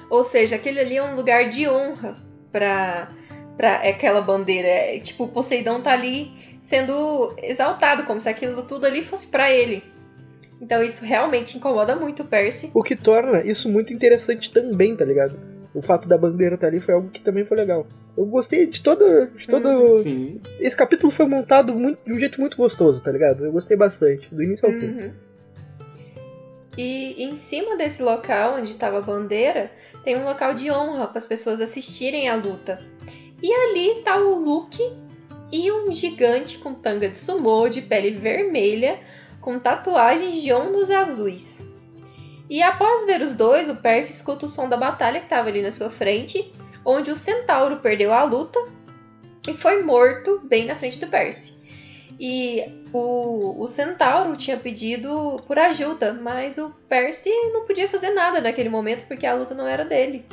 Ou 0.08 0.22
seja, 0.22 0.54
aquele 0.54 0.78
ali 0.78 0.96
é 0.96 1.02
um 1.02 1.16
lugar 1.16 1.50
de 1.50 1.68
honra 1.68 2.16
para 2.50 3.12
para 3.56 3.76
aquela 3.88 4.20
bandeira. 4.20 4.68
É, 4.68 4.98
tipo, 4.98 5.26
Poseidon 5.28 5.80
tá 5.80 5.92
ali 5.92 6.30
sendo 6.60 7.34
exaltado, 7.42 8.04
como 8.04 8.20
se 8.20 8.28
aquilo 8.28 8.62
tudo 8.62 8.86
ali 8.86 9.02
fosse 9.02 9.28
para 9.28 9.50
ele. 9.50 9.82
Então 10.60 10.82
isso 10.82 11.04
realmente 11.04 11.56
incomoda 11.56 11.96
muito 11.96 12.22
o 12.22 12.26
Percy. 12.26 12.70
O 12.74 12.82
que 12.82 12.94
torna 12.94 13.42
isso 13.42 13.68
muito 13.70 13.92
interessante 13.92 14.52
também, 14.52 14.94
tá 14.94 15.04
ligado? 15.04 15.38
O 15.76 15.82
fato 15.82 16.08
da 16.08 16.16
bandeira 16.16 16.54
estar 16.54 16.68
ali 16.68 16.80
foi 16.80 16.94
algo 16.94 17.10
que 17.10 17.20
também 17.20 17.44
foi 17.44 17.54
legal. 17.54 17.86
Eu 18.16 18.24
gostei 18.24 18.66
de 18.66 18.80
todo. 18.80 19.26
De 19.26 19.46
todo... 19.46 19.92
Sim. 19.92 20.40
Esse 20.58 20.74
capítulo 20.74 21.12
foi 21.12 21.26
montado 21.26 21.74
muito, 21.74 21.98
de 22.02 22.14
um 22.14 22.18
jeito 22.18 22.40
muito 22.40 22.56
gostoso, 22.56 23.02
tá 23.02 23.12
ligado? 23.12 23.44
Eu 23.44 23.52
gostei 23.52 23.76
bastante, 23.76 24.34
do 24.34 24.42
início 24.42 24.66
ao 24.66 24.74
fim. 24.74 24.86
Uhum. 24.86 25.12
E 26.78 27.22
em 27.22 27.34
cima 27.34 27.76
desse 27.76 28.02
local 28.02 28.56
onde 28.56 28.70
estava 28.70 28.98
a 28.98 29.02
bandeira, 29.02 29.70
tem 30.02 30.16
um 30.16 30.24
local 30.24 30.54
de 30.54 30.70
honra 30.70 31.08
para 31.08 31.18
as 31.18 31.26
pessoas 31.26 31.60
assistirem 31.60 32.26
à 32.26 32.36
luta. 32.36 32.78
E 33.42 33.52
ali 33.52 34.02
tá 34.02 34.16
o 34.16 34.34
Luke 34.34 34.82
e 35.52 35.70
um 35.70 35.92
gigante 35.92 36.56
com 36.56 36.72
tanga 36.72 37.06
de 37.06 37.18
sumô 37.18 37.68
de 37.68 37.82
pele 37.82 38.12
vermelha, 38.12 38.98
com 39.42 39.58
tatuagens 39.58 40.40
de 40.40 40.50
ondas 40.54 40.90
azuis. 40.90 41.75
E 42.48 42.62
após 42.62 43.04
ver 43.06 43.20
os 43.20 43.34
dois, 43.34 43.68
o 43.68 43.76
Percy 43.76 44.12
escuta 44.12 44.46
o 44.46 44.48
som 44.48 44.68
da 44.68 44.76
batalha 44.76 45.18
que 45.18 45.26
estava 45.26 45.48
ali 45.48 45.62
na 45.62 45.70
sua 45.70 45.90
frente, 45.90 46.52
onde 46.84 47.10
o 47.10 47.16
centauro 47.16 47.78
perdeu 47.78 48.12
a 48.12 48.22
luta 48.22 48.58
e 49.48 49.54
foi 49.54 49.82
morto 49.82 50.40
bem 50.44 50.66
na 50.66 50.76
frente 50.76 50.98
do 50.98 51.06
Percy. 51.08 51.56
E 52.18 52.62
o, 52.92 53.62
o 53.62 53.66
centauro 53.66 54.36
tinha 54.36 54.56
pedido 54.56 55.36
por 55.46 55.58
ajuda, 55.58 56.12
mas 56.14 56.56
o 56.56 56.70
Percy 56.88 57.30
não 57.52 57.66
podia 57.66 57.88
fazer 57.88 58.10
nada 58.10 58.40
naquele 58.40 58.68
momento 58.68 59.06
porque 59.06 59.26
a 59.26 59.34
luta 59.34 59.54
não 59.54 59.66
era 59.66 59.84
dele. 59.84 60.24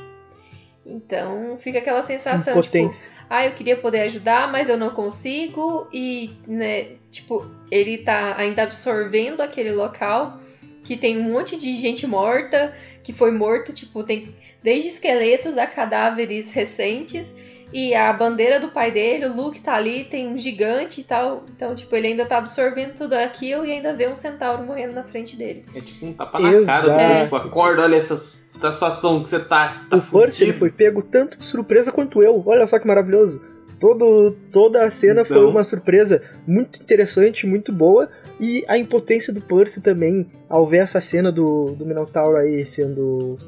Então 0.86 1.58
fica 1.60 1.80
aquela 1.80 2.04
sensação, 2.04 2.62
tipo, 2.62 2.90
ah, 3.30 3.46
eu 3.46 3.54
queria 3.54 3.78
poder 3.78 4.02
ajudar, 4.02 4.52
mas 4.52 4.68
eu 4.68 4.78
não 4.78 4.90
consigo. 4.90 5.88
E, 5.94 6.34
né, 6.46 6.96
tipo, 7.10 7.50
ele 7.72 8.00
tá 8.00 8.36
ainda 8.38 8.64
absorvendo 8.64 9.42
aquele 9.42 9.72
local 9.72 10.40
que 10.84 10.98
tem 10.98 11.18
um 11.18 11.32
monte 11.32 11.58
de 11.58 11.76
gente 11.78 12.06
morta, 12.06 12.74
que 13.04 13.14
foi 13.14 13.32
morto, 13.32 13.74
tipo, 13.74 14.04
tem 14.04 14.36
desde 14.62 14.90
esqueletos 14.90 15.58
a 15.58 15.66
cadáveres 15.68 16.52
recentes. 16.52 17.34
E 17.72 17.96
a 17.96 18.14
bandeira 18.14 18.60
do 18.60 18.68
pai 18.68 18.92
dele, 18.92 19.26
o 19.26 19.34
Luke 19.36 19.60
tá 19.60 19.74
ali, 19.74 20.04
tem 20.04 20.28
um 20.28 20.38
gigante 20.38 21.02
e 21.02 21.04
tal. 21.04 21.44
Então, 21.56 21.74
tipo, 21.74 21.96
ele 21.96 22.06
ainda 22.06 22.24
tá 22.24 22.38
absorvendo 22.38 22.94
tudo 22.96 23.14
aquilo 23.14 23.66
e 23.66 23.72
ainda 23.72 23.92
vê 23.96 24.08
um 24.08 24.14
centauro 24.14 24.64
morrendo 24.64 24.94
na 24.94 25.04
frente 25.04 25.36
dele. 25.36 25.66
É 25.74 25.82
tipo 25.82 26.06
um 26.06 26.14
tapa 26.14 26.40
na 26.40 26.54
Exato. 26.54 26.86
cara. 26.86 27.24
Tipo, 27.24 27.36
acorda, 27.36 27.82
olha 27.82 27.96
essa, 27.96 28.14
essa 28.14 28.72
situação 28.72 29.24
que 29.24 29.30
você 29.30 29.40
tá. 29.40 29.68
Você 29.68 29.90
tá 29.90 29.98
o 29.98 30.02
Percy 30.04 30.44
ele 30.44 30.54
foi 30.54 30.72
pego 30.72 31.02
tanto 31.02 31.36
de 31.36 31.46
surpresa 31.46 31.92
quanto 31.92 32.22
eu. 32.22 32.44
Olha 32.46 32.68
só 32.68 32.78
que 32.78 32.86
maravilhoso. 32.86 33.42
Todo, 33.80 34.38
toda 34.52 34.86
a 34.86 34.92
cena 34.92 35.22
Então. 35.22 35.26
foi 35.26 35.44
uma 35.44 35.64
surpresa 35.64 36.22
muito 36.46 36.80
interessante, 36.80 37.48
muito 37.48 37.74
boa. 37.74 38.08
E 38.40 38.64
a 38.68 38.78
impotência 38.78 39.34
do 39.34 39.42
Percy 39.42 39.82
também, 39.82 40.30
ao 40.54 40.68
ver 40.68 40.84
essa 40.84 41.02
cena 41.02 41.32
do, 41.32 41.72
do 41.72 41.84
Minotauro 41.84 42.38
aí 42.38 42.64
sendo, 42.64 43.40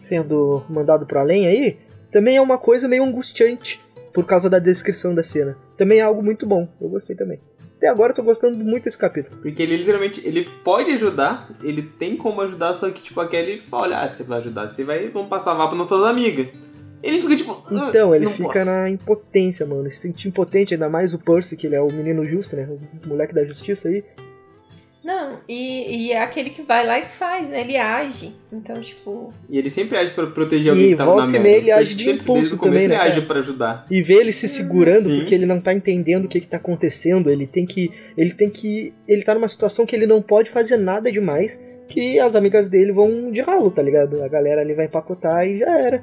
sendo 0.00 0.64
mandado 0.66 1.04
pro 1.04 1.18
além 1.18 1.46
aí, 1.46 1.76
também 2.10 2.38
é 2.38 2.40
uma 2.40 2.56
coisa 2.56 2.88
meio 2.88 3.04
angustiante 3.04 3.84
por 4.14 4.24
causa 4.24 4.48
da 4.48 4.58
descrição 4.58 5.14
da 5.14 5.22
cena. 5.22 5.58
Também 5.76 5.98
é 5.98 6.02
algo 6.02 6.22
muito 6.22 6.46
bom. 6.46 6.66
Eu 6.80 6.88
gostei 6.88 7.14
também. 7.14 7.38
Até 7.76 7.88
agora 7.88 8.12
eu 8.12 8.16
tô 8.16 8.22
gostando 8.22 8.56
muito 8.64 8.84
desse 8.84 8.96
capítulo. 8.96 9.36
Porque 9.42 9.62
ele 9.62 9.76
literalmente, 9.76 10.26
ele 10.26 10.48
pode 10.64 10.90
ajudar, 10.92 11.50
ele 11.62 11.82
tem 11.82 12.16
como 12.16 12.40
ajudar, 12.40 12.72
só 12.72 12.90
que 12.90 13.02
tipo, 13.02 13.20
aquele 13.20 13.60
fala, 13.60 13.82
olha, 13.82 13.98
ah, 13.98 14.08
você 14.08 14.22
vai 14.22 14.38
ajudar, 14.38 14.70
você 14.70 14.84
vai, 14.84 15.08
vamos 15.08 15.28
passar 15.28 15.52
vapo 15.52 15.74
nas 15.74 15.86
suas 15.86 16.06
amigas. 16.06 16.46
Ele 17.02 17.20
fica 17.20 17.36
tipo, 17.36 17.62
"Ah, 17.70 17.88
Então, 17.90 18.14
ele 18.14 18.26
fica 18.26 18.48
posso." 18.54 18.64
na 18.70 18.88
impotência, 18.88 19.66
mano. 19.66 19.88
Se 19.90 19.98
sentir 19.98 20.28
impotente, 20.28 20.72
ainda 20.72 20.88
mais 20.88 21.12
o 21.12 21.18
Percy, 21.18 21.54
que 21.58 21.66
ele 21.66 21.76
é 21.76 21.80
o 21.80 21.92
menino 21.92 22.24
justo, 22.24 22.56
né? 22.56 22.66
O 23.04 23.08
moleque 23.10 23.34
da 23.34 23.44
justiça 23.44 23.88
aí. 23.88 24.02
Não, 25.06 25.38
e, 25.48 26.08
e 26.08 26.12
é 26.12 26.20
aquele 26.20 26.50
que 26.50 26.62
vai 26.62 26.84
lá 26.84 26.98
e 26.98 27.04
faz, 27.04 27.48
né? 27.48 27.60
Ele 27.60 27.76
age. 27.76 28.34
Então, 28.52 28.80
tipo. 28.80 29.32
E 29.48 29.56
ele 29.56 29.70
sempre 29.70 29.96
age 29.96 30.12
pra 30.12 30.26
proteger 30.26 30.70
alguém 30.72 30.86
E 30.86 30.88
que 30.90 30.96
na 30.96 31.04
volta 31.04 31.36
e 31.36 31.38
merda. 31.38 31.42
meia 31.44 31.56
ele 31.58 31.70
age 31.70 31.90
Sempre, 31.90 31.98
de 32.02 32.04
desde 32.10 32.22
impulso 32.24 32.58
também, 32.58 32.82
ele 32.86 32.88
né, 32.88 32.96
age 32.96 33.14
cara? 33.14 33.26
pra 33.26 33.38
ajudar. 33.38 33.86
E 33.88 34.02
ver 34.02 34.14
ele 34.16 34.32
se 34.32 34.48
segurando 34.48 35.04
Sim. 35.04 35.18
porque 35.18 35.32
ele 35.32 35.46
não 35.46 35.60
tá 35.60 35.72
entendendo 35.72 36.24
o 36.24 36.28
que 36.28 36.40
que 36.40 36.48
tá 36.48 36.56
acontecendo. 36.56 37.30
Ele 37.30 37.46
tem 37.46 37.64
que. 37.64 37.88
Ele 38.18 38.34
tem 38.34 38.50
que. 38.50 38.92
Ele 39.06 39.22
tá 39.22 39.32
numa 39.32 39.46
situação 39.46 39.86
que 39.86 39.94
ele 39.94 40.06
não 40.08 40.20
pode 40.20 40.50
fazer 40.50 40.76
nada 40.76 41.08
demais. 41.08 41.62
Que 41.88 42.18
as 42.18 42.34
amigas 42.34 42.68
dele 42.68 42.90
vão 42.90 43.30
de 43.30 43.42
ralo, 43.42 43.70
tá 43.70 43.80
ligado? 43.80 44.20
A 44.24 44.26
galera 44.26 44.60
ali 44.60 44.74
vai 44.74 44.86
empacotar 44.86 45.46
e 45.46 45.58
já 45.58 45.70
era. 45.78 46.02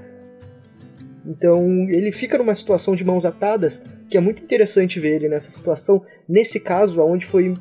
Então 1.25 1.87
ele 1.89 2.09
fica 2.13 2.37
numa 2.37 2.53
situação 2.53 2.95
de 2.95 3.03
mãos 3.03 3.25
atadas, 3.25 3.83
que 4.09 4.17
é 4.17 4.21
muito 4.21 4.41
interessante 4.43 4.97
ver 4.97 5.15
ele 5.15 5.27
nessa 5.27 5.51
situação. 5.51 6.01
Nesse 6.25 6.61
caso, 6.61 7.01
onde 7.03 7.25
foi. 7.25 7.53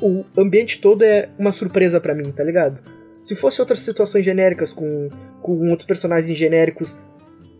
O 0.00 0.24
ambiente 0.36 0.80
todo 0.80 1.02
é 1.02 1.28
uma 1.38 1.50
surpresa 1.52 2.00
pra 2.00 2.14
mim, 2.14 2.30
tá 2.30 2.44
ligado? 2.44 2.80
Se 3.20 3.34
fosse 3.34 3.60
outras 3.60 3.80
situações 3.80 4.24
genéricas 4.24 4.72
com, 4.72 5.08
com 5.42 5.68
outros 5.70 5.86
personagens 5.86 6.38
genéricos. 6.38 6.98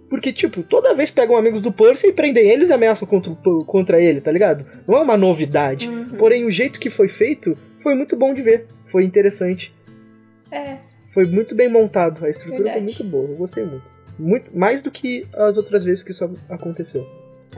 Porque, 0.09 0.33
tipo, 0.33 0.63
toda 0.63 0.95
vez 0.95 1.11
pegam 1.11 1.37
amigos 1.37 1.61
do 1.61 1.71
Percy 1.71 2.09
e 2.09 2.13
prendem 2.13 2.49
eles 2.49 2.71
e 2.71 2.73
ameaçam 2.73 3.07
contra, 3.07 3.35
contra 3.67 4.01
ele, 4.01 4.21
tá 4.21 4.33
ligado? 4.33 4.65
Não 4.87 4.97
é 4.97 5.01
uma 5.01 5.17
novidade. 5.17 5.91
Porém, 6.17 6.45
o 6.45 6.51
jeito 6.51 6.81
que 6.81 6.89
foi 6.89 7.09
feito 7.09 7.59
foi 7.79 7.95
muito 7.95 8.17
bom 8.17 8.33
de 8.33 8.41
ver. 8.41 8.67
Foi 8.87 9.05
interessante. 9.05 9.75
É. 10.51 10.79
Foi 11.09 11.25
muito 11.27 11.55
bem 11.55 11.69
montado. 11.69 12.25
A 12.25 12.31
estrutura 12.31 12.71
foi 12.71 12.81
Verdade. 12.81 12.85
muito 12.85 13.05
boa. 13.05 13.29
Eu 13.29 13.37
gostei 13.37 13.65
muito. 13.65 13.85
muito. 14.19 14.57
Mais 14.57 14.81
do 14.83 14.91
que 14.91 15.27
as 15.35 15.59
outras 15.59 15.85
vezes 15.85 16.03
que 16.03 16.11
isso 16.11 16.35
aconteceu. 16.49 17.07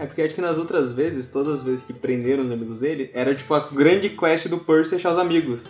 É 0.00 0.06
porque 0.06 0.22
acho 0.22 0.34
que 0.34 0.40
nas 0.40 0.56
outras 0.56 0.92
vezes, 0.92 1.26
todas 1.26 1.54
as 1.56 1.62
vezes 1.62 1.82
que 1.84 1.92
prenderam 1.92 2.44
os 2.44 2.50
amigos 2.50 2.80
dele, 2.80 3.10
era 3.12 3.34
tipo 3.34 3.52
a 3.54 3.68
grande 3.68 4.08
quest 4.08 4.48
do 4.48 4.58
Percy 4.58 4.94
achar 4.94 5.12
os 5.12 5.18
amigos. 5.18 5.62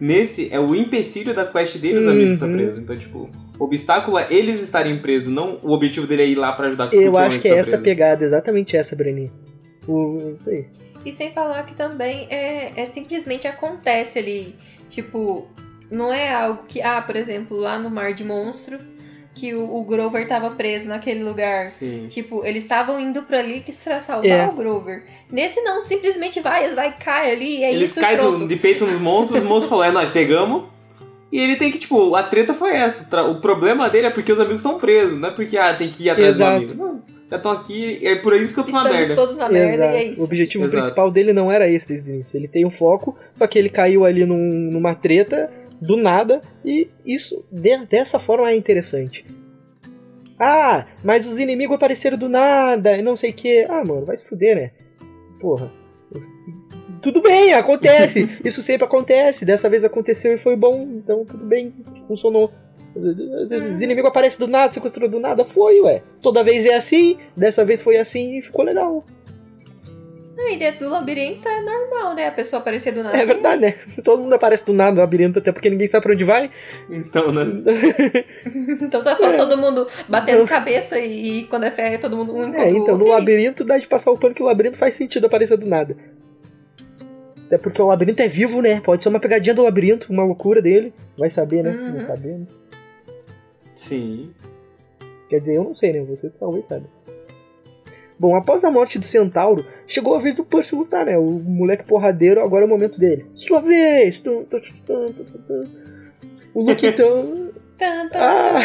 Nesse, 0.00 0.52
é 0.52 0.60
o 0.60 0.74
empecilho 0.74 1.34
da 1.34 1.44
quest 1.46 1.78
dele 1.78 1.98
os 2.00 2.06
amigos 2.06 2.34
estar 2.36 2.46
Uhum. 2.46 2.52
presos. 2.52 2.78
Então, 2.82 2.96
tipo, 2.96 3.30
o 3.58 3.64
obstáculo 3.64 4.18
é 4.18 4.26
eles 4.30 4.60
estarem 4.60 4.98
presos, 5.00 5.32
não 5.32 5.58
o 5.62 5.72
objetivo 5.72 6.06
dele 6.06 6.22
é 6.22 6.26
ir 6.28 6.34
lá 6.36 6.52
pra 6.52 6.66
ajudar 6.68 6.90
Eu 6.92 7.16
acho 7.16 7.40
que 7.40 7.48
é 7.48 7.54
tá 7.54 7.58
essa 7.58 7.70
preso. 7.72 7.84
pegada, 7.84 8.24
exatamente 8.24 8.76
essa, 8.76 8.94
Breninho. 8.94 9.32
O, 9.88 10.32
isso 10.34 10.50
aí. 10.50 10.66
E 11.04 11.12
sem 11.12 11.32
falar 11.32 11.64
que 11.64 11.74
também 11.74 12.26
é, 12.30 12.72
é 12.80 12.84
simplesmente 12.86 13.46
acontece 13.48 14.18
ali. 14.18 14.54
Tipo, 14.88 15.48
não 15.90 16.12
é 16.12 16.32
algo 16.32 16.64
que. 16.68 16.82
Ah, 16.82 17.00
por 17.00 17.16
exemplo, 17.16 17.56
lá 17.56 17.78
no 17.78 17.88
Mar 17.90 18.12
de 18.12 18.22
Monstro, 18.24 18.78
que 19.38 19.54
o, 19.54 19.76
o 19.76 19.82
Grover 19.84 20.26
tava 20.26 20.50
preso 20.50 20.88
naquele 20.88 21.22
lugar. 21.22 21.68
Sim. 21.68 22.06
Tipo, 22.08 22.44
eles 22.44 22.62
estavam 22.64 22.98
indo 22.98 23.22
pra 23.22 23.38
ali 23.38 23.60
que 23.60 23.72
pra 23.84 24.00
salvar 24.00 24.26
É. 24.30 24.46
o 24.46 24.52
Grover. 24.52 25.04
Nesse 25.30 25.60
não, 25.62 25.80
simplesmente 25.80 26.40
vai, 26.40 26.74
vai, 26.74 26.96
cai 26.98 27.30
ali, 27.30 27.62
é 27.62 27.72
Eles 27.72 27.90
isso 27.90 28.00
e 28.00 28.02
caem 28.02 28.46
de 28.46 28.56
peito 28.56 28.86
nos 28.86 28.98
monstros, 29.00 29.42
os 29.42 29.48
monstros 29.48 29.68
falam, 29.70 29.84
é, 29.84 29.90
nós 29.92 30.10
pegamos. 30.10 30.64
E 31.30 31.40
ele 31.40 31.56
tem 31.56 31.70
que, 31.70 31.78
tipo, 31.78 32.14
a 32.14 32.22
treta 32.22 32.54
foi 32.54 32.72
essa. 32.74 33.22
o 33.24 33.32
O 33.32 33.40
problema 33.40 33.88
dele 33.90 34.06
é 34.06 34.10
porque 34.10 34.32
os 34.32 34.40
amigos 34.40 34.62
estão 34.62 34.78
presos, 34.78 35.18
não 35.18 35.28
é 35.28 35.32
porque, 35.32 35.56
ah, 35.58 35.74
tem 35.74 35.90
que 35.90 36.04
ir 36.04 36.10
atrás 36.10 36.36
Exato. 36.36 36.74
do 36.74 36.82
amigo. 36.84 36.84
Não, 36.84 37.18
já 37.30 37.36
estão 37.36 37.52
aqui, 37.52 38.00
é 38.02 38.14
por 38.16 38.32
isso 38.34 38.54
que 38.54 38.60
eu 38.60 38.64
tô 38.64 38.72
na 38.72 38.78
Estamos 38.78 38.96
merda. 38.98 39.14
todos 39.14 39.36
na 39.36 39.48
merda 39.50 39.74
Exato. 39.74 39.94
e 39.94 40.00
é 40.00 40.08
O 40.08 40.12
isso. 40.14 40.24
objetivo 40.24 40.64
Exato. 40.64 40.76
principal 40.78 41.10
dele 41.10 41.34
não 41.34 41.52
era 41.52 41.68
esse 41.70 41.88
desde 41.88 42.10
o 42.10 42.14
início. 42.14 42.38
Ele 42.38 42.48
tem 42.48 42.64
um 42.64 42.70
foco, 42.70 43.14
só 43.34 43.46
que 43.46 43.58
ele 43.58 43.68
caiu 43.68 44.06
ali 44.06 44.24
num- 44.24 44.70
numa 44.72 44.94
treta 44.94 45.50
do 45.80 45.96
nada, 45.96 46.42
e 46.64 46.88
isso 47.04 47.44
de- 47.50 47.86
dessa 47.86 48.18
forma 48.18 48.50
é 48.50 48.56
interessante. 48.56 49.24
Ah, 50.38 50.86
mas 51.02 51.26
os 51.26 51.38
inimigos 51.38 51.74
apareceram 51.76 52.16
do 52.16 52.28
nada 52.28 52.96
e 52.96 53.02
não 53.02 53.16
sei 53.16 53.30
o 53.30 53.34
que. 53.34 53.64
Ah, 53.68 53.84
mano, 53.84 54.04
vai 54.04 54.16
se 54.16 54.28
fuder, 54.28 54.54
né? 54.56 54.70
Porra. 55.40 55.72
Tudo 57.02 57.20
bem, 57.20 57.54
acontece. 57.54 58.28
Isso 58.44 58.62
sempre 58.62 58.84
acontece. 58.86 59.44
Dessa 59.44 59.68
vez 59.68 59.84
aconteceu 59.84 60.32
e 60.32 60.38
foi 60.38 60.56
bom, 60.56 60.82
então 60.96 61.24
tudo 61.24 61.44
bem, 61.44 61.72
funcionou. 62.06 62.50
Os 62.94 63.50
os 63.50 63.82
inimigos 63.82 64.08
aparecem 64.10 64.44
do 64.44 64.50
nada, 64.50 64.72
sequestrou 64.72 65.08
do 65.08 65.20
nada, 65.20 65.44
foi, 65.44 65.80
ué. 65.80 66.02
Toda 66.22 66.42
vez 66.42 66.66
é 66.66 66.74
assim, 66.74 67.16
dessa 67.36 67.64
vez 67.64 67.82
foi 67.82 67.96
assim 67.98 68.38
e 68.38 68.42
ficou 68.42 68.64
legal. 68.64 69.04
E 70.40 70.56
dentro 70.56 70.86
do 70.86 70.92
labirinto 70.92 71.48
é 71.48 71.60
normal, 71.60 72.14
né? 72.14 72.28
A 72.28 72.32
pessoa 72.32 72.60
aparecer 72.60 72.92
do 72.92 73.02
nada. 73.02 73.18
É 73.18 73.26
verdade, 73.26 73.60
né? 73.60 73.74
Todo 74.04 74.22
mundo 74.22 74.32
aparece 74.32 74.64
do 74.64 74.72
nada 74.72 74.92
no 74.92 75.00
labirinto, 75.00 75.40
até 75.40 75.50
porque 75.50 75.68
ninguém 75.68 75.88
sabe 75.88 76.04
pra 76.04 76.12
onde 76.12 76.24
vai. 76.24 76.48
Então, 76.88 77.32
né? 77.32 77.44
então 78.80 79.02
tá 79.02 79.16
só 79.16 79.32
é. 79.32 79.36
todo 79.36 79.58
mundo 79.58 79.88
batendo 80.08 80.46
cabeça 80.46 80.98
e, 80.98 81.40
e, 81.40 81.44
quando 81.46 81.64
é 81.64 81.72
fé, 81.72 81.98
todo 81.98 82.16
mundo 82.16 82.34
um 82.34 82.54
É, 82.54 82.70
então 82.70 82.96
no 82.96 83.08
é 83.08 83.10
labirinto 83.10 83.64
dá 83.64 83.78
de 83.78 83.88
passar 83.88 84.12
o 84.12 84.16
pano 84.16 84.32
que 84.32 84.42
o 84.42 84.46
labirinto 84.46 84.78
faz 84.78 84.94
sentido 84.94 85.26
aparecer 85.26 85.58
do 85.58 85.66
nada. 85.66 85.96
Até 87.46 87.58
porque 87.58 87.82
o 87.82 87.86
labirinto 87.86 88.22
é 88.22 88.28
vivo, 88.28 88.62
né? 88.62 88.80
Pode 88.80 89.02
ser 89.02 89.08
uma 89.08 89.18
pegadinha 89.18 89.54
do 89.54 89.64
labirinto, 89.64 90.12
uma 90.12 90.22
loucura 90.22 90.62
dele. 90.62 90.94
Vai 91.16 91.30
saber, 91.30 91.64
né? 91.64 91.70
Uhum. 91.70 91.94
Não 91.96 92.04
saber, 92.04 92.38
né? 92.38 92.46
Sim. 93.74 94.30
Quer 95.28 95.40
dizer, 95.40 95.56
eu 95.56 95.64
não 95.64 95.74
sei, 95.74 95.92
né? 95.92 96.02
Vocês 96.02 96.38
talvez 96.38 96.66
saibam. 96.66 96.97
Bom, 98.18 98.34
após 98.34 98.64
a 98.64 98.70
morte 98.70 98.98
do 98.98 99.04
Centauro, 99.04 99.64
chegou 99.86 100.16
a 100.16 100.18
vez 100.18 100.34
do 100.34 100.44
Percy 100.44 100.74
lutar, 100.74 101.06
né? 101.06 101.16
O 101.16 101.22
moleque 101.22 101.84
porradeiro, 101.84 102.40
agora 102.42 102.64
é 102.64 102.66
o 102.66 102.68
momento 102.68 102.98
dele. 102.98 103.26
Sua 103.34 103.60
vez! 103.60 104.22
O 106.52 106.62
Luke 106.62 106.84
então. 106.84 107.52
ah! 108.14 108.58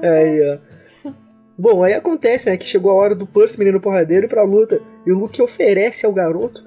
aí, 0.00 0.58
ó. 1.04 1.10
Bom, 1.58 1.82
aí 1.82 1.94
acontece, 1.94 2.48
né? 2.48 2.56
Que 2.56 2.66
chegou 2.66 2.92
a 2.92 2.94
hora 2.94 3.14
do 3.16 3.26
Percy, 3.26 3.58
menino 3.58 3.80
porradeiro, 3.80 4.28
pra 4.28 4.44
luta. 4.44 4.80
E 5.04 5.10
o 5.10 5.18
Luke 5.18 5.42
oferece 5.42 6.06
ao 6.06 6.12
garoto 6.12 6.64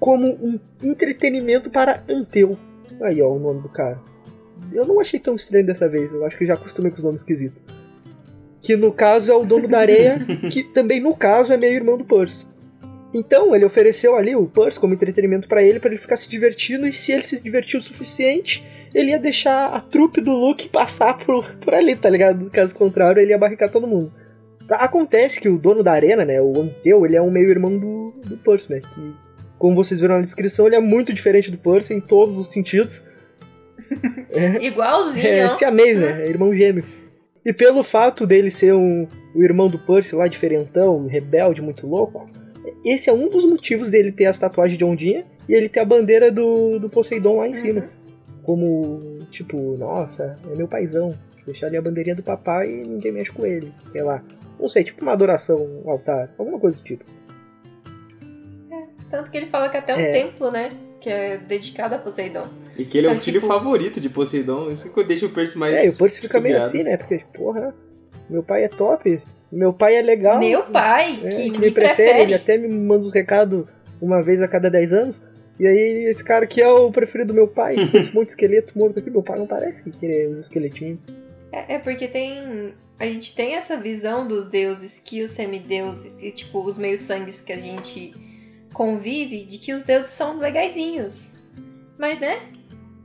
como 0.00 0.26
um 0.26 0.58
entretenimento 0.82 1.70
para 1.70 2.02
Anteu. 2.08 2.58
Aí, 3.00 3.22
ó, 3.22 3.28
o 3.28 3.38
nome 3.38 3.60
do 3.60 3.68
cara. 3.68 4.00
Eu 4.72 4.84
não 4.84 4.98
achei 4.98 5.20
tão 5.20 5.36
estranho 5.36 5.64
dessa 5.64 5.88
vez, 5.88 6.12
eu 6.12 6.24
acho 6.24 6.36
que 6.36 6.44
já 6.44 6.54
acostumei 6.54 6.90
com 6.90 6.98
os 6.98 7.04
nomes 7.04 7.20
esquisitos 7.20 7.77
que 8.60 8.76
no 8.76 8.92
caso 8.92 9.32
é 9.32 9.34
o 9.34 9.44
dono 9.44 9.68
da 9.68 9.78
areia, 9.78 10.18
que 10.50 10.62
também 10.62 11.00
no 11.00 11.14
caso 11.14 11.52
é 11.52 11.56
meio 11.56 11.74
irmão 11.74 11.96
do 11.96 12.04
Percy. 12.04 12.46
Então 13.14 13.54
ele 13.54 13.64
ofereceu 13.64 14.16
ali 14.16 14.36
o 14.36 14.46
Percy 14.46 14.78
como 14.78 14.92
entretenimento 14.92 15.48
para 15.48 15.62
ele, 15.62 15.80
para 15.80 15.90
ele 15.90 15.98
ficar 15.98 16.16
se 16.16 16.28
divertindo, 16.28 16.86
e 16.86 16.92
se 16.92 17.12
ele 17.12 17.22
se 17.22 17.42
divertiu 17.42 17.80
o 17.80 17.82
suficiente, 17.82 18.64
ele 18.94 19.10
ia 19.10 19.18
deixar 19.18 19.68
a 19.68 19.80
trupe 19.80 20.20
do 20.20 20.32
Luke 20.32 20.68
passar 20.68 21.16
por, 21.16 21.54
por 21.56 21.74
ali, 21.74 21.96
tá 21.96 22.10
ligado? 22.10 22.50
Caso 22.50 22.74
contrário, 22.74 23.20
ele 23.20 23.30
ia 23.30 23.38
barricar 23.38 23.70
todo 23.70 23.86
mundo. 23.86 24.12
Acontece 24.70 25.40
que 25.40 25.48
o 25.48 25.58
dono 25.58 25.82
da 25.82 25.92
arena, 25.92 26.26
né, 26.26 26.40
o 26.42 26.60
Anteu, 26.60 27.06
ele 27.06 27.16
é 27.16 27.22
um 27.22 27.30
meio 27.30 27.50
irmão 27.50 27.78
do, 27.78 28.12
do 28.26 28.36
Percy, 28.36 28.72
né, 28.72 28.80
que, 28.80 29.12
como 29.58 29.74
vocês 29.74 30.00
viram 30.00 30.16
na 30.16 30.20
descrição, 30.20 30.66
ele 30.66 30.76
é 30.76 30.80
muito 30.80 31.12
diferente 31.14 31.50
do 31.50 31.56
Percy 31.56 31.94
em 31.94 32.00
todos 32.00 32.38
os 32.38 32.50
sentidos. 32.50 33.06
É, 34.30 34.62
Igualzinho. 34.62 35.26
É, 35.26 35.48
siamês, 35.48 35.98
né, 35.98 36.22
é 36.22 36.28
irmão 36.28 36.52
gêmeo. 36.52 36.84
E 37.44 37.52
pelo 37.52 37.82
fato 37.82 38.26
dele 38.26 38.50
ser 38.50 38.74
um, 38.74 39.06
o 39.34 39.42
irmão 39.42 39.68
do 39.68 39.78
Percy 39.78 40.14
lá, 40.14 40.26
diferentão, 40.26 41.06
rebelde, 41.06 41.62
muito 41.62 41.86
louco, 41.86 42.26
esse 42.84 43.10
é 43.10 43.12
um 43.12 43.28
dos 43.28 43.44
motivos 43.44 43.90
dele 43.90 44.12
ter 44.12 44.26
as 44.26 44.38
tatuagens 44.38 44.78
de 44.78 44.84
ondinha 44.84 45.24
e 45.48 45.54
ele 45.54 45.68
ter 45.68 45.80
a 45.80 45.84
bandeira 45.84 46.30
do, 46.30 46.78
do 46.78 46.88
Poseidon 46.88 47.38
lá 47.38 47.46
em 47.46 47.48
uhum. 47.48 47.54
cima. 47.54 47.88
Como, 48.42 49.18
tipo, 49.30 49.76
nossa, 49.76 50.38
é 50.50 50.54
meu 50.54 50.68
paizão. 50.68 51.14
Deixar 51.44 51.66
ali 51.66 51.76
a 51.76 51.82
bandeirinha 51.82 52.14
do 52.14 52.22
papai 52.22 52.70
e 52.70 52.86
ninguém 52.86 53.12
mexe 53.12 53.32
com 53.32 53.44
ele. 53.44 53.72
Sei 53.84 54.02
lá. 54.02 54.22
Não 54.60 54.68
sei, 54.68 54.84
tipo 54.84 55.02
uma 55.02 55.12
adoração, 55.12 55.82
um 55.84 55.90
altar, 55.90 56.30
alguma 56.36 56.58
coisa 56.58 56.76
do 56.76 56.82
tipo. 56.82 57.04
É, 58.70 58.82
tanto 59.10 59.30
que 59.30 59.36
ele 59.36 59.46
fala 59.46 59.68
que 59.68 59.76
até 59.76 59.94
um 59.94 60.00
é. 60.00 60.12
templo, 60.12 60.50
né? 60.50 60.70
Que 61.00 61.08
é 61.08 61.38
dedicado 61.38 61.94
a 61.94 61.98
Poseidon. 61.98 62.48
E 62.78 62.84
que 62.84 62.96
ele 62.96 63.08
é 63.08 63.10
o 63.10 63.12
então, 63.12 63.22
filho 63.24 63.40
tipo... 63.40 63.52
favorito 63.52 64.00
de 64.00 64.08
Poseidon. 64.08 64.70
Isso 64.70 64.94
que 64.94 65.04
deixa 65.04 65.26
o 65.26 65.30
Percy 65.30 65.58
mais. 65.58 65.74
É, 65.74 65.86
e 65.86 65.88
o 65.90 65.96
Percy 65.96 66.20
fica 66.20 66.40
meio 66.40 66.56
assim, 66.56 66.84
né? 66.84 66.96
Porque, 66.96 67.20
porra, 67.34 67.74
meu 68.30 68.42
pai 68.42 68.62
é 68.62 68.68
top. 68.68 69.20
Meu 69.50 69.72
pai 69.72 69.96
é 69.96 70.02
legal. 70.02 70.38
Meu 70.38 70.62
pai, 70.62 71.20
é, 71.24 71.28
que, 71.28 71.50
que, 71.50 71.58
me, 71.58 71.70
prefere. 71.72 71.96
prefere. 71.96 72.22
Ele 72.22 72.34
até 72.34 72.56
me 72.56 72.68
manda 72.68 73.04
os 73.04 73.12
recados 73.12 73.64
uma 74.00 74.22
vez 74.22 74.40
a 74.40 74.46
cada 74.46 74.70
10 74.70 74.92
anos. 74.92 75.22
E 75.58 75.66
aí, 75.66 76.04
esse 76.04 76.22
cara 76.22 76.46
que 76.46 76.62
é 76.62 76.68
o 76.68 76.92
preferido 76.92 77.32
do 77.32 77.34
meu 77.34 77.48
pai, 77.48 77.74
esse 77.92 78.14
monte 78.14 78.26
de 78.26 78.32
esqueleto 78.32 78.78
morto 78.78 79.00
aqui, 79.00 79.10
meu 79.10 79.24
pai 79.24 79.38
não 79.38 79.46
parece 79.46 79.82
que 79.90 80.06
ele 80.06 80.22
é 80.22 80.26
os 80.28 80.38
esqueletinhos. 80.38 81.00
É, 81.50 81.74
é, 81.74 81.78
porque 81.78 82.06
tem. 82.06 82.74
A 82.96 83.06
gente 83.06 83.34
tem 83.34 83.54
essa 83.54 83.76
visão 83.76 84.26
dos 84.26 84.48
deuses 84.48 85.00
que 85.00 85.22
os 85.22 85.30
semideuses 85.30 86.20
e, 86.22 86.30
tipo, 86.30 86.64
os 86.64 86.76
meios-sangues 86.78 87.40
que 87.40 87.52
a 87.52 87.56
gente 87.56 88.12
convive, 88.72 89.44
de 89.44 89.58
que 89.58 89.72
os 89.72 89.84
deuses 89.84 90.10
são 90.10 90.38
legaisinhos. 90.38 91.32
Mas, 91.96 92.20
né? 92.20 92.40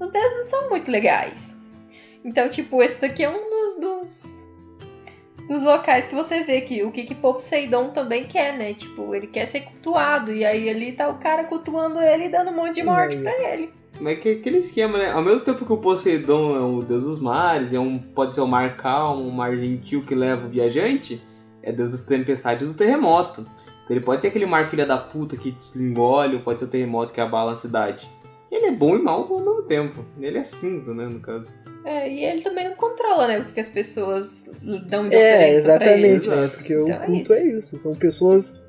Os 0.04 0.12
deuses 0.12 0.38
não 0.38 0.46
são 0.46 0.70
muito 0.70 0.92
legais. 0.92 1.72
Então, 2.24 2.50
tipo, 2.50 2.82
esse 2.82 3.02
daqui 3.02 3.24
é 3.24 3.30
um 3.30 3.50
dos, 3.50 3.80
dos, 3.80 4.54
dos 5.48 5.64
locais 5.64 6.08
que 6.08 6.16
você 6.16 6.44
vê 6.44 6.62
que 6.62 6.84
o 6.84 6.92
que, 6.92 7.04
que 7.04 7.16
Poseidon 7.16 7.90
também 7.90 8.24
quer, 8.24 8.58
né? 8.58 8.74
Tipo, 8.74 9.14
ele 9.14 9.28
quer 9.28 9.46
ser 9.46 9.62
cultuado. 9.62 10.32
E 10.32 10.46
aí 10.46 10.70
ali 10.70 10.94
tá 10.94 11.10
o 11.10 11.18
cara 11.18 11.44
cultuando 11.46 12.00
ele 12.00 12.26
e 12.26 12.30
dando 12.30 12.52
um 12.52 12.56
monte 12.56 12.76
de 12.76 12.84
morte 12.84 13.18
pra 13.18 13.32
ele. 13.54 13.72
Mas 14.00 14.20
que 14.20 14.30
aquele 14.30 14.58
esquema, 14.58 14.98
né? 14.98 15.12
Ao 15.12 15.22
mesmo 15.22 15.46
tempo 15.46 15.66
que 15.66 15.74
o 15.74 15.78
Poseidon 15.78 16.56
é 16.56 16.62
o 16.62 16.82
deus 16.82 17.06
dos 17.06 17.20
mares, 17.20 17.74
é 17.74 17.80
um, 17.80 18.00
pode 18.00 18.36
ser 18.36 18.42
o 18.42 18.48
mar 18.48 18.76
calmo, 18.76 19.24
um 19.24 19.32
mar 19.32 19.56
gentil 19.56 20.04
que 20.04 20.16
leva 20.16 20.48
o 20.48 20.50
viajante, 20.50 21.22
é 21.62 21.72
deus 21.72 21.98
da 21.98 22.06
tempestade 22.08 22.64
e 22.64 22.68
do 22.68 22.74
terremoto. 22.74 23.42
Então 23.42 23.96
ele 23.96 24.04
pode 24.04 24.22
ser 24.22 24.30
aquele 24.30 24.46
mar 24.46 24.68
filha 24.68 24.86
da 24.86 24.98
puta 24.98 25.38
que 25.38 25.52
te 25.52 25.78
engole, 25.78 26.38
ou 26.38 26.42
pode 26.42 26.60
ser 26.60 26.66
o 26.66 26.70
terremoto 26.70 27.14
que 27.14 27.22
abala 27.22 27.54
a 27.54 27.58
cidade. 27.58 28.10
Ele 28.54 28.68
é 28.68 28.72
bom 28.72 28.96
e 28.96 29.02
mal 29.02 29.28
ao 29.28 29.40
mesmo 29.40 29.64
tempo. 29.64 30.06
Ele 30.22 30.38
é 30.38 30.44
cinza, 30.44 30.94
né, 30.94 31.08
no 31.08 31.20
caso. 31.20 31.52
É, 31.84 32.08
e 32.08 32.24
ele 32.24 32.42
também 32.42 32.70
não 32.70 32.76
controla, 32.76 33.28
né, 33.28 33.40
o 33.40 33.52
que 33.52 33.60
as 33.60 33.68
pessoas 33.68 34.52
dão 34.86 35.10
de 35.10 35.16
É, 35.16 35.56
exatamente, 35.56 36.30
né, 36.30 36.48
porque 36.50 36.74
então 36.74 36.98
o 36.98 37.06
culto 37.06 37.34
é 37.34 37.44
isso. 37.44 37.54
é 37.54 37.58
isso. 37.58 37.78
São 37.80 37.96
pessoas 37.96 38.62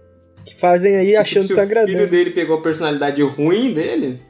que 0.47 0.59
fazem 0.59 0.97
aí 0.97 1.15
achando 1.15 1.47
que 1.47 1.55
tá 1.55 1.63
agradando. 1.63 1.91
Se 1.91 1.97
o 1.97 1.99
filho 1.99 2.11
dele 2.11 2.31
pegou 2.31 2.59
a 2.59 2.63
personalidade 2.63 3.23
ruim 3.23 3.75
dele, 3.75 4.23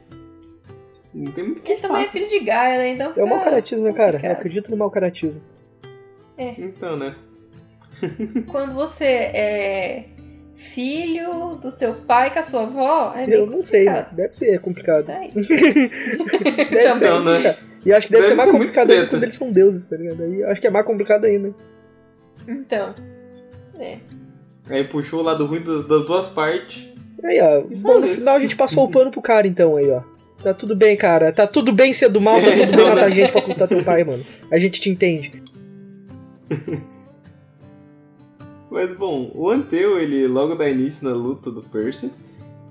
não 1.13 1.31
tem 1.31 1.45
muito 1.45 1.61
que 1.61 1.71
Ele 1.71 1.81
também 1.81 2.03
é 2.03 2.07
filho 2.07 2.29
de 2.29 2.39
Gaia, 2.41 2.77
né, 2.77 2.89
então... 2.89 3.13
É 3.15 3.23
o 3.23 3.27
mau 3.27 3.41
caratismo, 3.41 3.85
né, 3.85 3.93
cara? 3.93 4.19
Eu 4.21 4.31
acredito 4.33 4.69
no 4.69 4.75
mau 4.75 4.91
caratismo. 4.91 5.41
É. 6.37 6.49
Então, 6.57 6.97
né? 6.97 7.15
Quando 8.51 8.73
você 8.73 9.05
é 9.05 10.05
filho 10.55 11.55
do 11.55 11.69
seu 11.69 11.93
pai 11.93 12.31
com 12.31 12.39
a 12.39 12.43
sua 12.43 12.63
avó? 12.63 13.13
É 13.15 13.25
eu 13.27 13.45
não 13.45 13.63
sei, 13.63 13.85
deve 14.11 14.33
ser 14.33 14.59
complicado. 14.59 15.09
É 15.09 15.29
isso. 15.35 15.53
deve 15.53 16.95
ser, 16.95 17.09
não, 17.09 17.23
né? 17.23 17.57
E 17.85 17.93
acho 17.93 18.07
que 18.07 18.13
deve, 18.13 18.23
deve 18.23 18.27
ser 18.29 18.35
mais 18.35 18.49
ser 18.49 18.51
complicado 18.51 18.91
ainda 18.91 19.07
quando 19.07 19.23
eles 19.23 19.35
são 19.35 19.51
deuses, 19.51 19.87
tá 19.87 19.95
ligado? 19.95 20.23
Aí 20.23 20.43
acho 20.43 20.59
que 20.59 20.67
é 20.67 20.71
mais 20.71 20.85
complicado 20.85 21.25
ainda. 21.25 21.53
Então, 22.47 22.95
é. 23.79 23.97
Aí 24.69 24.83
puxou 24.85 25.19
o 25.19 25.23
lado 25.23 25.45
ruim 25.45 25.61
das 25.61 26.05
duas 26.05 26.27
partes. 26.27 26.89
Aí, 27.23 27.39
ó. 27.39 27.63
Isso 27.69 27.83
bom, 27.83 27.99
no 27.99 28.07
final 28.07 28.35
a 28.35 28.39
gente 28.39 28.55
passou 28.55 28.85
o 28.85 28.89
pano 28.89 29.11
pro 29.11 29.21
cara, 29.21 29.47
então, 29.47 29.75
aí, 29.75 29.89
ó. 29.91 30.01
Tá 30.41 30.53
tudo 30.53 30.75
bem, 30.75 30.95
cara. 30.95 31.31
Tá 31.31 31.47
tudo 31.47 31.71
bem 31.71 31.93
ser 31.93 32.09
do 32.09 32.21
mal, 32.21 32.41
tá 32.41 32.51
tudo 32.51 32.75
bem 32.75 32.85
matar 32.89 33.11
gente 33.11 33.31
pra 33.31 33.41
ocultar 33.41 33.67
teu 33.67 33.83
pai, 33.83 34.03
mano. 34.03 34.25
A 34.51 34.57
gente 34.57 34.79
te 34.79 34.89
entende. 34.89 35.43
Mas 38.75 38.93
bom, 38.93 39.31
o 39.33 39.49
Anteu, 39.49 39.97
ele 39.97 40.27
logo 40.27 40.53
dá 40.53 40.67
início 40.67 41.07
na 41.07 41.15
luta 41.15 41.49
do 41.49 41.61
Percy. 41.61 42.11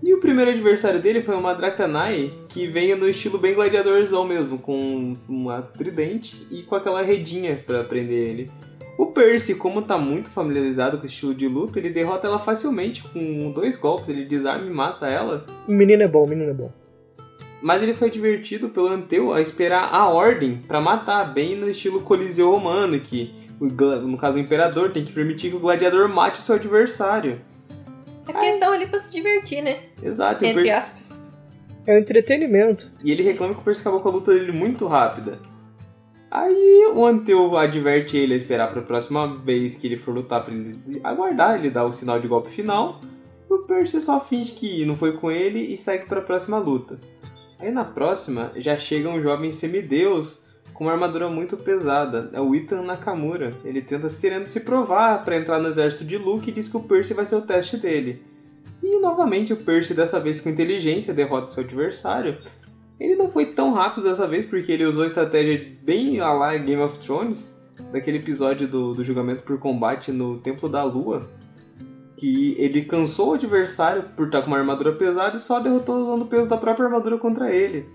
E 0.03 0.13
o 0.13 0.21
primeiro 0.21 0.51
adversário 0.51 1.01
dele 1.01 1.23
foi 1.23 1.35
uma 1.35 1.55
Dracanai, 1.55 2.31
que 2.47 2.67
vem 2.67 2.95
no 2.95 3.09
estilo 3.09 3.39
bem 3.39 3.55
gladiadorzão 3.55 4.23
mesmo, 4.29 4.59
com 4.59 5.15
uma 5.27 5.63
tridente 5.63 6.47
e 6.51 6.63
com 6.63 6.75
aquela 6.75 7.01
redinha 7.01 7.57
para 7.57 7.85
prender 7.85 8.29
ele. 8.29 8.51
O 8.99 9.07
Percy, 9.07 9.55
como 9.55 9.81
tá 9.81 9.97
muito 9.97 10.29
familiarizado 10.29 10.99
com 10.99 11.05
o 11.05 11.07
estilo 11.07 11.35
de 11.35 11.49
luta, 11.49 11.79
ele 11.79 11.89
derrota 11.89 12.27
ela 12.27 12.39
facilmente 12.39 13.03
com 13.03 13.51
dois 13.51 13.75
golpes, 13.79 14.11
ele 14.11 14.27
desarma 14.27 14.67
e 14.67 14.71
mata 14.71 15.07
ela. 15.07 15.47
O 15.67 15.73
menino 15.73 16.03
é 16.03 16.07
bom, 16.07 16.27
o 16.27 16.29
menino 16.29 16.51
é 16.51 16.55
bom. 16.55 16.71
Mas 17.63 17.83
ele 17.83 17.95
foi 17.95 18.11
divertido 18.11 18.69
pelo 18.69 18.89
Anteu 18.89 19.33
a 19.33 19.41
esperar 19.41 19.89
a 19.91 20.07
ordem 20.07 20.61
para 20.69 20.83
matar, 20.83 21.33
bem 21.33 21.57
no 21.57 21.67
estilo 21.67 22.03
Coliseu 22.03 22.51
Romano, 22.51 23.01
que 23.01 23.33
no 23.61 24.17
caso 24.17 24.39
o 24.39 24.41
imperador, 24.41 24.93
tem 24.93 25.05
que 25.05 25.13
permitir 25.13 25.51
que 25.51 25.57
o 25.57 25.61
gladiador 25.61 26.09
mate 26.09 26.39
o 26.39 26.43
seu 26.43 26.57
adversário. 26.57 27.41
É 28.27 28.33
porque 28.33 28.45
eles 28.45 28.57
estão 28.57 28.73
ali 28.73 28.87
pra 28.87 28.99
se 28.99 29.13
divertir, 29.13 29.63
né? 29.63 29.81
Exato. 30.03 30.45
Entre 30.45 30.63
Percy... 30.63 30.71
aspas. 30.71 31.25
É 31.87 31.95
um 31.95 31.99
entretenimento. 31.99 32.91
E 33.03 33.13
ele 33.13 33.23
reclama 33.23 33.55
que 33.55 33.61
o 33.61 33.65
Percy 33.65 33.83
acabou 33.83 34.01
com 34.01 34.09
a 34.09 34.13
luta 34.13 34.33
dele 34.33 34.53
muito 34.53 34.87
rápida. 34.87 35.39
Aí 36.31 36.91
o 36.93 37.07
Anteu 37.07 37.57
adverte 37.57 38.17
ele 38.17 38.35
a 38.35 38.37
esperar 38.37 38.71
para 38.71 38.81
a 38.81 38.85
próxima 38.85 39.37
vez 39.37 39.75
que 39.75 39.87
ele 39.87 39.97
for 39.97 40.13
lutar 40.13 40.45
para 40.45 40.53
ele 40.53 41.01
aguardar, 41.05 41.57
ele 41.57 41.71
dá 41.71 41.85
o 41.85 41.93
sinal 41.93 42.19
de 42.19 42.27
golpe 42.27 42.51
final. 42.51 43.01
O 43.49 43.59
Percy 43.59 44.01
só 44.01 44.19
finge 44.21 44.53
que 44.53 44.85
não 44.85 44.97
foi 44.97 45.17
com 45.17 45.31
ele 45.31 45.61
e 45.61 45.77
segue 45.77 46.07
para 46.07 46.19
a 46.19 46.25
próxima 46.25 46.59
luta. 46.59 46.99
Aí 47.59 47.71
na 47.71 47.85
próxima 47.85 48.51
já 48.57 48.77
chega 48.77 49.09
um 49.09 49.23
jovem 49.23 49.53
semideus 49.53 50.45
com 50.75 50.85
uma 50.85 50.93
armadura 50.93 51.29
muito 51.31 51.57
pesada. 51.57 52.29
É 52.33 52.41
o 52.41 52.55
Ethan 52.55 52.83
Nakamura. 52.83 53.55
Ele 53.65 53.81
tenta 53.81 54.09
querendo 54.21 54.47
se 54.47 54.61
provar 54.61 55.25
para 55.25 55.37
entrar 55.37 55.61
no 55.61 55.69
exército 55.69 56.05
de 56.05 56.19
Luke 56.19 56.51
e 56.51 56.53
diz 56.53 56.69
que 56.69 56.77
o 56.77 56.83
Percy 56.83 57.15
vai 57.15 57.25
ser 57.25 57.37
o 57.37 57.43
teste 57.43 57.77
dele. 57.77 58.23
E 58.83 59.01
novamente 59.01 59.53
o 59.53 59.57
Percy, 59.57 59.95
dessa 59.95 60.21
vez 60.21 60.41
com 60.41 60.51
inteligência, 60.51 61.15
derrota 61.15 61.51
seu 61.51 61.63
adversário. 61.63 62.39
Ele 62.99 63.17
não 63.17 63.31
foi 63.31 63.47
tão 63.47 63.73
rápido 63.73 64.05
dessa 64.05 64.27
vez 64.27 64.45
porque 64.45 64.71
ele 64.71 64.85
usou 64.85 65.07
estratégia 65.07 65.75
bem 65.83 66.21
a 66.21 66.33
lá 66.33 66.57
Game 66.57 66.83
of 66.83 66.99
Thrones, 66.99 67.57
daquele 67.93 68.19
episódio 68.19 68.69
do, 68.69 68.95
do 68.95 69.05
julgamento 69.05 69.43
por 69.43 69.59
combate 69.59 70.13
no 70.13 70.39
Templo 70.39 70.69
da 70.69 70.83
Lua. 70.85 71.29
que 72.17 72.55
ele 72.59 72.83
cansou 72.83 73.31
o 73.31 73.35
adversário 73.35 74.05
por 74.17 74.27
estar 74.27 74.43
com 74.43 74.49
uma 74.49 74.59
armadura 74.59 74.93
pesada 74.93 75.37
e 75.37 75.41
só 75.41 75.59
derrotou 75.61 76.03
usando 76.03 76.23
o 76.23 76.27
peso 76.27 76.49
da 76.49 76.57
própria 76.57 76.87
armadura 76.87 77.19
contra 77.19 77.53
ele. 77.53 77.87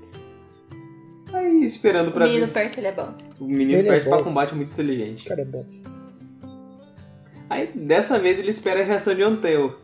Aí, 1.33 1.63
esperando 1.63 2.11
pra 2.11 2.25
O 2.25 2.27
menino 2.27 2.47
ver. 2.47 2.53
Percy, 2.53 2.79
ele 2.79 2.87
é 2.87 2.91
bom. 2.91 3.13
O 3.39 3.45
menino 3.45 3.79
Ele 3.79 3.87
é 3.87 3.91
Percy 3.91 4.07
pra 4.07 4.17
bom. 4.17 4.23
combate 4.23 4.53
é 4.53 4.55
muito 4.55 4.71
inteligente. 4.71 5.25
Cara, 5.25 5.41
é 5.41 5.45
bom. 5.45 5.65
Aí, 7.49 7.71
dessa 7.73 8.19
vez, 8.19 8.37
ele 8.37 8.49
espera 8.49 8.81
a 8.81 8.83
reação 8.83 9.13
de 9.15 9.23
Anteu. 9.23 9.75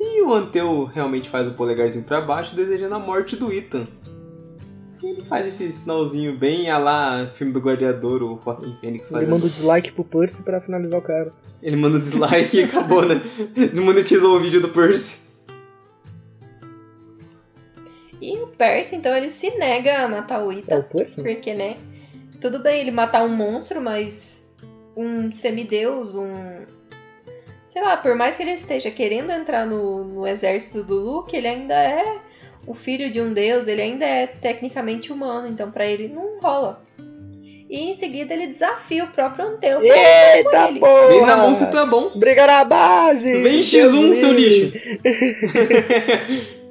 E 0.00 0.22
o 0.22 0.32
Anteu 0.32 0.84
realmente 0.84 1.28
faz 1.28 1.46
o 1.46 1.52
polegarzinho 1.52 2.04
pra 2.04 2.20
baixo, 2.20 2.56
desejando 2.56 2.94
a 2.94 2.98
morte 2.98 3.36
do 3.36 3.52
Ethan. 3.52 3.86
E 5.02 5.06
ele 5.06 5.24
faz 5.24 5.46
esse 5.46 5.70
sinalzinho 5.72 6.36
bem 6.36 6.70
a 6.70 6.78
lá 6.78 7.26
filme 7.34 7.52
do 7.52 7.60
Gladiador, 7.60 8.22
o 8.22 8.40
Joaquim 8.42 8.76
Fênix 8.80 9.10
Ele 9.10 9.26
manda 9.26 9.46
o 9.46 9.50
dislike 9.50 9.92
pro 9.92 10.04
Percy 10.04 10.42
pra 10.42 10.60
finalizar 10.60 10.98
o 10.98 11.02
cara. 11.02 11.32
Ele 11.62 11.76
manda 11.76 11.98
o 11.98 12.00
dislike 12.00 12.56
e 12.56 12.64
acabou, 12.64 13.04
né? 13.06 13.20
Desmonetizou 13.54 14.36
o 14.36 14.40
vídeo 14.40 14.60
do 14.60 14.68
Percy. 14.68 15.31
E 18.22 18.38
o 18.38 18.46
Percy, 18.46 18.94
então, 18.94 19.16
ele 19.16 19.28
se 19.28 19.50
nega 19.58 19.98
a 19.98 20.08
matar 20.08 20.44
o 20.44 20.52
É 20.52 20.58
Ita. 20.58 20.78
o 20.78 20.82
Percy? 20.84 21.20
Porque, 21.22 21.52
né? 21.52 21.76
Tudo 22.40 22.60
bem 22.60 22.80
ele 22.80 22.92
matar 22.92 23.24
um 23.24 23.28
monstro, 23.28 23.80
mas 23.80 24.48
um 24.96 25.32
semideus, 25.32 26.14
um. 26.14 26.60
Sei 27.66 27.82
lá, 27.82 27.96
por 27.96 28.14
mais 28.14 28.36
que 28.36 28.44
ele 28.44 28.52
esteja 28.52 28.92
querendo 28.92 29.32
entrar 29.32 29.66
no, 29.66 30.04
no 30.04 30.26
exército 30.26 30.84
do 30.84 30.94
Luke, 30.94 31.36
ele 31.36 31.48
ainda 31.48 31.74
é 31.74 32.18
o 32.64 32.74
filho 32.74 33.10
de 33.10 33.20
um 33.20 33.32
deus, 33.32 33.66
ele 33.66 33.82
ainda 33.82 34.04
é 34.04 34.28
tecnicamente 34.28 35.12
humano, 35.12 35.48
então 35.48 35.72
pra 35.72 35.84
ele 35.84 36.06
não 36.06 36.38
rola. 36.38 36.84
E 37.68 37.90
em 37.90 37.94
seguida 37.94 38.34
ele 38.34 38.46
desafia 38.46 39.02
o 39.02 39.08
próprio 39.08 39.46
Anteu. 39.46 39.82
Eita 39.82 40.50
com 40.50 40.68
ele. 40.68 40.78
porra! 40.78 41.08
Vem 41.08 41.22
na 41.22 41.36
mão 41.38 41.54
se 41.54 41.70
tu 41.70 41.78
é 41.78 41.86
bom. 41.86 42.10
Briga 42.14 42.46
na 42.46 42.62
base! 42.62 43.32
Vem 43.42 43.62
Deus 43.62 43.92
X1, 43.92 44.14
seu 44.14 44.32
lixo. 44.32 44.72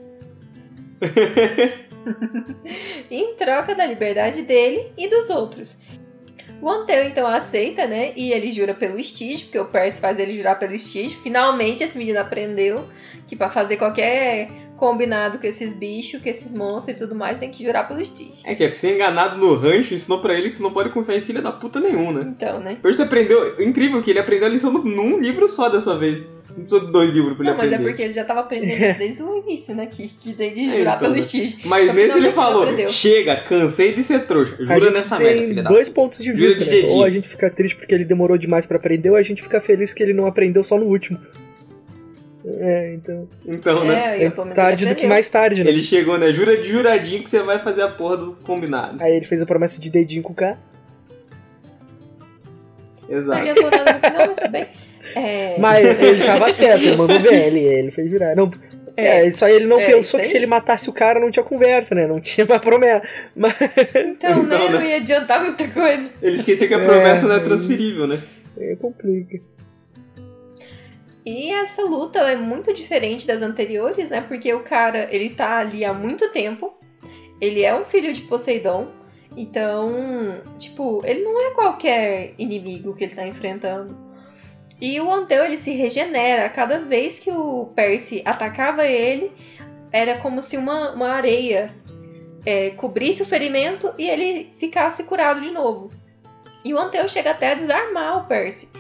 em 3.10 3.36
troca 3.36 3.76
da 3.76 3.86
liberdade 3.86 4.44
dele 4.44 4.94
e 4.98 5.10
dos 5.10 5.30
outros. 5.30 5.82
O 6.62 6.70
Anteu 6.70 7.04
então 7.04 7.26
aceita, 7.26 7.88
né? 7.88 8.14
E 8.16 8.32
ele 8.32 8.52
jura 8.52 8.76
pelo 8.76 9.02
Stige, 9.02 9.46
porque 9.46 9.58
o 9.58 9.66
Percy 9.66 10.00
faz 10.00 10.20
ele 10.20 10.36
jurar 10.36 10.60
pelo 10.60 10.78
Stige. 10.78 11.16
Finalmente 11.16 11.84
esse 11.84 11.98
menino 11.98 12.20
aprendeu 12.20 12.88
que 13.28 13.36
pra 13.36 13.50
fazer 13.50 13.78
qualquer 13.78 14.48
combinado 14.82 15.38
com 15.38 15.46
esses 15.46 15.74
bichos, 15.78 16.20
com 16.20 16.28
esses 16.28 16.52
monstros 16.52 16.96
e 16.96 17.00
tudo 17.00 17.14
mais, 17.14 17.38
tem 17.38 17.52
que 17.52 17.64
jurar 17.64 17.88
pelo 17.88 18.04
Stige. 18.04 18.42
É 18.44 18.56
que 18.56 18.64
é 18.64 18.70
ser 18.72 18.96
enganado 18.96 19.38
no 19.38 19.54
rancho 19.54 19.94
ensinou 19.94 20.20
pra 20.20 20.34
ele 20.34 20.50
que 20.50 20.56
você 20.56 20.64
não 20.64 20.74
pode 20.74 20.90
confiar 20.90 21.18
em 21.18 21.22
filha 21.22 21.40
da 21.40 21.52
puta 21.52 21.80
nenhum, 21.80 22.12
né? 22.12 22.34
Então, 22.36 22.60
né? 22.60 22.78
Percy 22.82 23.04
aprendeu. 23.04 23.62
Incrível 23.62 24.02
que 24.02 24.10
ele 24.10 24.18
aprendeu 24.20 24.48
a 24.48 24.50
lição 24.50 24.74
num 24.74 25.20
livro 25.20 25.48
só 25.48 25.70
dessa 25.70 25.96
vez. 26.00 26.28
Não 26.50 26.56
precisou 26.66 26.86
de 26.88 26.92
dois 26.92 27.12
livros 27.14 27.38
pra 27.38 27.44
ele 27.46 27.52
Não, 27.52 27.58
mas 27.58 27.72
é 27.72 27.76
aprender. 27.76 27.90
porque 27.92 28.04
ele 28.04 28.12
já 28.14 28.26
tava 28.26 28.40
aprendendo 28.42 28.74
isso 28.84 28.98
desde 29.00 29.24
o 29.24 29.38
início, 29.38 29.76
né? 29.76 29.86
Que, 29.86 30.08
que 30.10 30.34
tem 30.34 30.52
que 30.52 30.60
É, 30.70 30.80
jurar 30.80 30.96
então, 30.96 31.00
pelo 31.00 31.14
né? 31.14 31.22
Stige. 31.22 31.58
Mas 31.66 31.84
Então, 31.84 31.96
nesse 31.96 32.18
ele 32.18 32.32
falou: 32.32 32.90
chega, 32.90 33.36
cansei 33.38 33.94
de 33.94 34.04
ser 34.04 34.26
trouxa. 34.26 34.56
A 34.56 34.66
Jura 34.66 34.80
gente 34.80 34.92
nessa 34.94 35.18
merda, 35.20 35.34
tem 35.40 35.48
filha 35.48 35.64
da 35.64 35.70
dois 35.70 35.90
pontos 35.90 36.18
de 36.24 36.32
vista, 36.34 36.66
de 36.66 36.82
né? 36.84 36.88
Ou 36.90 37.04
a 37.06 37.10
gente 37.12 37.30
fica 37.30 37.50
triste 37.52 37.76
porque 37.78 37.94
ele 37.94 38.04
demorou 38.04 38.38
demais 38.38 38.66
pra 38.66 38.78
aprender, 38.78 39.12
ou 39.12 39.16
a 39.16 39.22
gente 39.22 39.42
fica 39.44 39.62
feliz 39.62 39.94
que 39.94 40.02
ele 40.04 40.14
não 40.14 40.26
aprendeu 40.26 40.64
só 40.64 40.76
no 40.78 40.86
último. 40.88 41.20
É, 42.60 42.94
então. 42.94 43.30
Então, 43.46 43.84
né? 43.86 44.24
É, 44.24 44.28
Antes 44.28 44.40
menos 44.40 44.52
tarde 44.56 44.86
do 44.86 44.96
que 44.96 45.08
mais 45.08 45.30
tarde, 45.30 45.64
né? 45.64 45.70
Ele 45.70 45.82
chegou, 45.84 46.18
né? 46.18 46.32
Jura 46.34 46.58
de 46.58 46.68
juradinho 46.68 47.24
que 47.24 47.30
você 47.30 47.42
vai 47.44 47.60
fazer 47.60 47.84
a 47.84 47.88
porra 47.90 48.18
do 48.18 48.32
combinado. 48.44 49.02
Aí 49.02 49.16
ele 49.16 49.26
fez 49.26 49.42
a 49.42 49.46
promessa 49.46 49.80
de 49.80 49.90
dedinho 49.90 50.24
com 50.24 50.34
o 50.34 50.36
K. 50.36 50.58
Não 53.10 53.18
Exato. 53.18 53.42
final, 53.44 54.28
mas 54.28 54.38
tudo 54.38 54.50
bem. 54.52 54.68
É... 55.16 55.58
Mas 55.60 55.86
ele 56.00 56.24
tava 56.24 56.50
certo, 56.52 56.84
ele 56.84 56.96
mandou 56.96 57.20
bem, 57.20 57.34
ele, 57.48 57.60
ele 57.60 57.92
fez 57.92 58.10
jurar. 58.10 58.36
Não, 58.36 58.50
é, 58.96 59.30
só 59.32 59.48
ele 59.50 59.66
não 59.66 59.80
É, 59.80 59.86
pensou 59.86 60.20
que 60.20 60.26
se 60.28 60.38
ele 60.38 60.46
matasse 60.46 60.90
o 60.90 60.94
cara 60.94 61.20
não 61.20 61.30
tinha 61.32 61.44
conversa, 61.44 61.96
né? 61.96 62.08
Não 62.08 62.20
tinha 62.20 62.46
mais 62.46 62.62
promessa. 62.62 63.02
Mas 63.36 63.54
Então, 63.96 64.44
né? 64.44 64.58
Não, 64.58 64.70
né? 64.72 64.80
Não 64.80 64.84
ia 64.84 64.98
adiantar 64.98 65.44
muita 65.44 65.68
coisa. 65.68 66.10
Ele 66.22 66.38
esqueceu 66.38 66.68
que 66.68 66.74
a 66.74 66.80
É, 66.80 66.84
promessa 66.84 67.28
não 67.28 67.36
é 67.36 67.40
transferível, 67.40 68.08
né? 68.08 68.22
é, 68.58 68.76
complica. 68.76 69.40
E 71.26 71.52
essa 71.52 71.84
luta 71.84 72.20
é 72.20 72.36
muito 72.36 72.74
diferente 72.74 73.28
das 73.28 73.42
anteriores, 73.42 74.10
né? 74.10 74.22
Porque 74.22 74.52
o 74.54 74.64
cara, 74.64 75.08
ele 75.12 75.30
tá 75.30 75.60
ali 75.60 75.86
há 75.86 75.94
muito 75.94 76.30
tempo. 76.30 76.74
Ele 77.40 77.64
é 77.64 77.76
um 77.76 77.86
filho 77.86 78.14
de 78.14 78.22
Poseidon. 78.24 78.88
Então, 79.38 80.42
tipo, 80.58 81.02
ele 81.06 81.22
não 81.22 81.40
é 81.48 81.52
qualquer 81.52 82.34
inimigo 82.38 82.96
que 82.96 83.04
ele 83.04 83.16
tá 83.16 83.26
enfrentando. 83.26 83.96
E 84.80 85.00
o 85.00 85.12
Anteu, 85.12 85.46
ele 85.46 85.58
se 85.58 85.72
regenera. 85.74 86.50
Cada 86.50 86.80
vez 86.80 87.20
que 87.20 87.32
o 87.32 87.68
Percy 87.76 88.24
atacava 88.26 88.86
ele, 88.86 89.32
era 89.92 90.18
como 90.18 90.42
se 90.42 90.58
uma, 90.58 90.92
uma 90.92 91.10
areia 91.10 91.70
é, 92.44 92.72
cobrisse 92.72 93.22
o 93.22 93.26
ferimento 93.28 93.94
e 93.98 94.10
ele 94.10 94.52
ficasse 94.58 95.04
curado 95.04 95.40
de 95.40 95.52
novo. 95.52 95.92
E 96.66 96.74
o 96.74 96.80
Anteu 96.80 97.08
chega 97.08 97.32
até 97.32 97.52
a 97.52 97.56
desarmar 97.56 98.24
o 98.24 98.28
Percy 98.28 98.72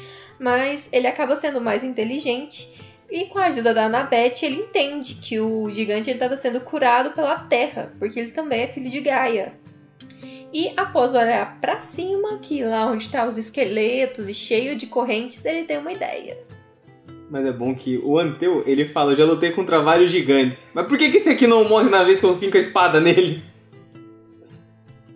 mas 0.41 0.89
ele 0.91 1.05
acaba 1.05 1.35
sendo 1.35 1.61
mais 1.61 1.83
inteligente 1.83 2.67
e 3.11 3.25
com 3.25 3.37
a 3.37 3.45
ajuda 3.45 3.75
da 3.75 3.85
Annabeth 3.85 4.41
ele 4.41 4.55
entende 4.55 5.15
que 5.15 5.39
o 5.39 5.69
gigante 5.69 6.09
estava 6.09 6.35
sendo 6.35 6.59
curado 6.59 7.11
pela 7.11 7.37
terra, 7.37 7.93
porque 7.99 8.19
ele 8.19 8.31
também 8.31 8.61
é 8.61 8.67
filho 8.67 8.89
de 8.89 9.01
Gaia. 9.01 9.53
E 10.51 10.73
após 10.75 11.13
olhar 11.13 11.59
pra 11.61 11.79
cima, 11.79 12.39
que 12.39 12.63
lá 12.63 12.87
onde 12.87 13.07
tá 13.07 13.27
os 13.27 13.37
esqueletos 13.37 14.27
e 14.27 14.33
cheio 14.33 14.75
de 14.75 14.87
correntes, 14.87 15.45
ele 15.45 15.63
tem 15.63 15.77
uma 15.77 15.93
ideia. 15.93 16.39
Mas 17.29 17.45
é 17.45 17.51
bom 17.51 17.75
que 17.75 17.97
o 18.03 18.17
Anteu, 18.17 18.63
ele 18.65 18.87
fala, 18.87 19.11
eu 19.11 19.17
já 19.17 19.25
lutei 19.25 19.51
contra 19.51 19.81
vários 19.81 20.09
gigantes. 20.09 20.67
Mas 20.73 20.87
por 20.87 20.97
que, 20.97 21.09
que 21.09 21.17
esse 21.17 21.29
aqui 21.29 21.45
não 21.45 21.69
morre 21.69 21.89
na 21.89 22.03
vez 22.03 22.19
que 22.19 22.25
eu 22.25 22.37
finco 22.37 22.57
a 22.57 22.59
espada 22.59 22.99
nele? 22.99 23.43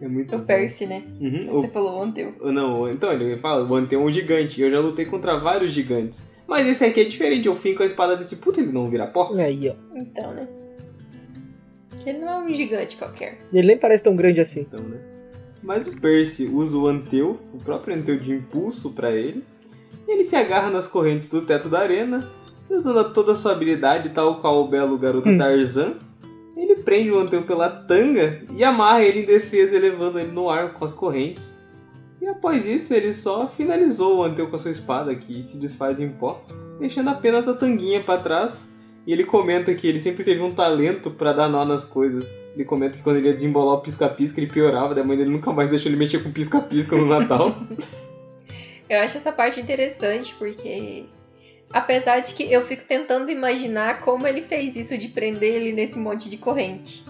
É 0.01 0.07
muito 0.07 0.35
O 0.35 0.39
bom. 0.39 0.45
Percy, 0.45 0.85
né? 0.87 1.03
Uhum, 1.21 1.47
Você 1.51 1.67
falou 1.69 1.99
o 1.99 2.03
Anteu. 2.03 2.33
o- 2.41 2.51
não, 2.51 2.89
então 2.89 3.11
ele 3.13 3.37
fala, 3.37 3.63
o 3.65 3.75
Anteu 3.75 4.01
é 4.01 4.03
um 4.03 4.11
gigante. 4.11 4.61
Eu 4.61 4.69
já 4.69 4.79
lutei 4.79 5.05
contra 5.05 5.37
vários 5.39 5.71
gigantes. 5.73 6.23
Mas 6.47 6.67
esse 6.67 6.83
aqui 6.85 6.99
é 7.01 7.03
diferente, 7.05 7.47
eu 7.47 7.55
finco 7.55 7.81
a 7.81 7.85
espada 7.85 8.15
desse 8.15 8.35
puta, 8.35 8.59
ele 8.59 8.71
não 8.71 8.89
vira 8.89 9.07
pó. 9.07 9.33
Aí, 9.35 9.69
ó. 9.69 9.73
Então, 9.97 10.33
né? 10.33 10.47
Ele 12.05 12.19
não 12.19 12.29
é 12.29 12.37
um 12.43 12.53
gigante 12.53 12.97
qualquer. 12.97 13.39
Ele 13.51 13.67
nem 13.67 13.77
parece 13.77 14.03
tão 14.03 14.15
grande 14.15 14.39
assim. 14.39 14.61
Então, 14.61 14.79
né? 14.81 14.97
Mas 15.63 15.87
o 15.87 15.91
Percy 15.99 16.45
usa 16.45 16.77
o 16.77 16.87
Anteu, 16.87 17.39
o 17.51 17.57
próprio 17.57 17.95
Anteu 17.95 18.19
de 18.19 18.31
impulso 18.31 18.91
pra 18.91 19.11
ele. 19.11 19.43
E 20.07 20.11
ele 20.11 20.23
se 20.23 20.35
agarra 20.35 20.69
nas 20.69 20.87
correntes 20.87 21.29
do 21.29 21.41
teto 21.41 21.67
da 21.67 21.79
arena. 21.79 22.29
Usando 22.69 23.11
toda 23.11 23.31
a 23.31 23.35
sua 23.35 23.53
habilidade, 23.53 24.09
tal 24.09 24.39
qual 24.41 24.63
o 24.63 24.67
belo 24.67 24.97
garoto 24.99 25.29
Hum. 25.29 25.37
Tarzan, 25.37 25.93
ele 26.65 26.81
prende 26.81 27.11
o 27.11 27.19
Anteu 27.19 27.43
pela 27.43 27.69
tanga 27.69 28.41
e 28.55 28.63
amarra 28.63 29.03
ele 29.03 29.21
em 29.21 29.25
defesa, 29.25 29.75
elevando 29.75 30.19
ele 30.19 30.31
no 30.31 30.49
ar 30.49 30.73
com 30.73 30.83
as 30.83 30.93
correntes. 30.93 31.57
E 32.21 32.27
após 32.27 32.65
isso, 32.65 32.93
ele 32.93 33.13
só 33.13 33.47
finalizou 33.47 34.17
o 34.17 34.23
Anteu 34.23 34.49
com 34.49 34.55
a 34.55 34.59
sua 34.59 34.71
espada, 34.71 35.13
que 35.13 35.43
se 35.43 35.57
desfaz 35.57 35.99
em 35.99 36.09
pó, 36.09 36.43
deixando 36.79 37.09
apenas 37.09 37.47
a 37.47 37.53
tanguinha 37.53 38.03
pra 38.03 38.17
trás. 38.17 38.73
E 39.05 39.13
ele 39.13 39.23
comenta 39.23 39.73
que 39.75 39.87
ele 39.87 39.99
sempre 39.99 40.23
teve 40.23 40.41
um 40.41 40.55
talento 40.55 41.11
pra 41.11 41.31
dar 41.31 41.47
nó 41.47 41.63
nas 41.63 41.85
coisas. 41.85 42.33
Ele 42.55 42.65
comenta 42.65 42.97
que 42.97 43.03
quando 43.03 43.17
ele 43.17 43.27
ia 43.27 43.35
desembolar 43.35 43.75
o 43.75 43.81
pisca-pisca, 43.81 44.39
ele 44.39 44.49
piorava, 44.49 44.95
daí 44.95 45.03
a 45.03 45.07
mãe 45.07 45.15
dele 45.15 45.29
nunca 45.29 45.53
mais 45.53 45.69
deixou 45.69 45.91
ele 45.91 45.97
mexer 45.97 46.23
com 46.23 46.31
pisca-pisca 46.31 46.97
no 46.97 47.05
Natal. 47.05 47.55
Eu 48.89 48.99
acho 48.99 49.17
essa 49.17 49.31
parte 49.31 49.59
interessante 49.59 50.33
porque, 50.37 51.05
apesar 51.71 52.19
de 52.19 52.33
que 52.33 52.51
eu 52.51 52.65
fico 52.65 52.83
tentando 52.85 53.29
imaginar 53.31 54.01
como 54.01 54.27
ele 54.27 54.41
fez 54.41 54.75
isso 54.75 54.97
de 54.97 55.07
prender 55.07 55.53
ele 55.55 55.71
nesse 55.73 55.97
monte 55.99 56.29
de 56.29 56.37
corrente. 56.37 57.03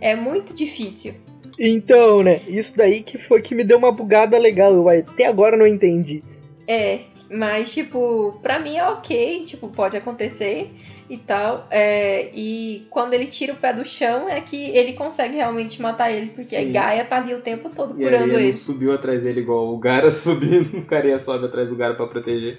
É 0.00 0.14
muito 0.14 0.54
difícil. 0.54 1.14
Então, 1.58 2.22
né? 2.22 2.40
Isso 2.48 2.76
daí 2.76 3.02
que 3.02 3.16
foi 3.16 3.40
que 3.40 3.54
me 3.54 3.64
deu 3.64 3.78
uma 3.78 3.92
bugada 3.92 4.36
legal. 4.38 4.72
Eu 4.74 4.88
até 4.88 5.26
agora 5.26 5.56
não 5.56 5.66
entendi. 5.66 6.22
É, 6.66 7.00
mas 7.30 7.72
tipo, 7.72 8.38
pra 8.42 8.58
mim 8.58 8.76
é 8.76 8.86
ok, 8.86 9.44
tipo, 9.44 9.68
pode 9.68 9.96
acontecer 9.96 10.70
e 11.08 11.16
tal. 11.16 11.66
É, 11.70 12.30
e 12.34 12.86
quando 12.90 13.14
ele 13.14 13.26
tira 13.26 13.52
o 13.52 13.56
pé 13.56 13.72
do 13.72 13.84
chão 13.84 14.28
é 14.28 14.40
que 14.40 14.56
ele 14.56 14.94
consegue 14.94 15.36
realmente 15.36 15.80
matar 15.80 16.10
ele, 16.10 16.28
porque 16.30 16.56
a 16.56 16.60
Sim. 16.60 16.72
Gaia 16.72 17.04
tá 17.04 17.16
ali 17.18 17.34
o 17.34 17.40
tempo 17.40 17.70
todo 17.70 17.98
e 18.00 18.04
a 18.04 18.10
curando 18.10 18.32
não 18.32 18.40
ele. 18.40 18.52
subiu 18.52 18.92
atrás 18.92 19.22
dele 19.22 19.40
igual 19.40 19.72
o 19.72 19.78
Gara 19.78 20.10
subindo. 20.12 20.78
O 20.78 20.84
Careia 20.84 21.18
sobe 21.18 21.46
atrás 21.46 21.68
do 21.68 21.76
Gara 21.76 21.94
pra 21.94 22.06
proteger. 22.06 22.58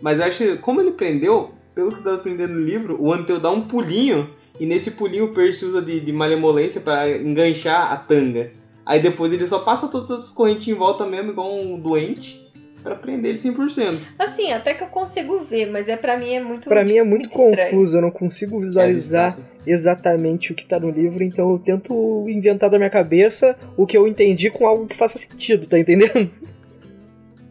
Mas 0.00 0.18
eu 0.18 0.26
acho 0.26 0.38
que, 0.38 0.56
como 0.56 0.80
ele 0.80 0.92
prendeu, 0.92 1.50
pelo 1.74 1.90
que 1.92 1.98
dá 2.02 2.12
pra 2.12 2.14
aprender 2.14 2.48
no 2.48 2.60
livro, 2.60 2.96
o 3.00 3.12
Anteu 3.12 3.38
dá 3.38 3.50
um 3.50 3.62
pulinho. 3.62 4.30
E 4.60 4.66
nesse 4.66 4.92
pulinho 4.92 5.26
o 5.26 5.32
Percy 5.32 5.64
usa 5.64 5.80
de, 5.80 6.00
de 6.00 6.12
malemolência 6.12 6.80
pra 6.80 7.08
enganchar 7.08 7.92
a 7.92 7.96
tanga. 7.96 8.50
Aí 8.84 9.00
depois 9.00 9.32
ele 9.32 9.46
só 9.46 9.60
passa 9.60 9.86
todas 9.88 10.10
as 10.10 10.32
correntes 10.32 10.66
em 10.66 10.74
volta 10.74 11.06
mesmo, 11.06 11.30
igual 11.30 11.54
um 11.54 11.78
doente, 11.78 12.50
pra 12.82 12.94
prender 12.96 13.32
ele 13.32 13.38
100%. 13.38 13.98
Assim, 14.18 14.50
até 14.50 14.74
que 14.74 14.82
eu 14.82 14.88
consigo 14.88 15.40
ver, 15.40 15.70
mas 15.70 15.88
é 15.88 15.96
para 15.96 16.16
mim 16.16 16.32
é 16.32 16.40
muito 16.42 16.68
Pra 16.68 16.84
mim 16.84 16.96
é 16.96 17.04
muito 17.04 17.28
estranho. 17.28 17.54
confuso, 17.54 17.98
eu 17.98 18.02
não 18.02 18.10
consigo 18.10 18.58
visualizar 18.58 19.38
É, 19.66 19.70
exatamente 19.72 20.52
o 20.52 20.54
que 20.54 20.66
tá 20.66 20.80
no 20.80 20.90
livro, 20.90 21.22
então 21.22 21.50
eu 21.52 21.58
tento 21.58 22.24
inventar 22.28 22.70
da 22.70 22.78
minha 22.78 22.90
cabeça 22.90 23.56
o 23.76 23.86
que 23.86 23.96
eu 23.96 24.08
entendi 24.08 24.50
com 24.50 24.66
algo 24.66 24.86
que 24.86 24.96
faça 24.96 25.18
sentido, 25.18 25.68
tá 25.68 25.78
entendendo? 25.78 26.30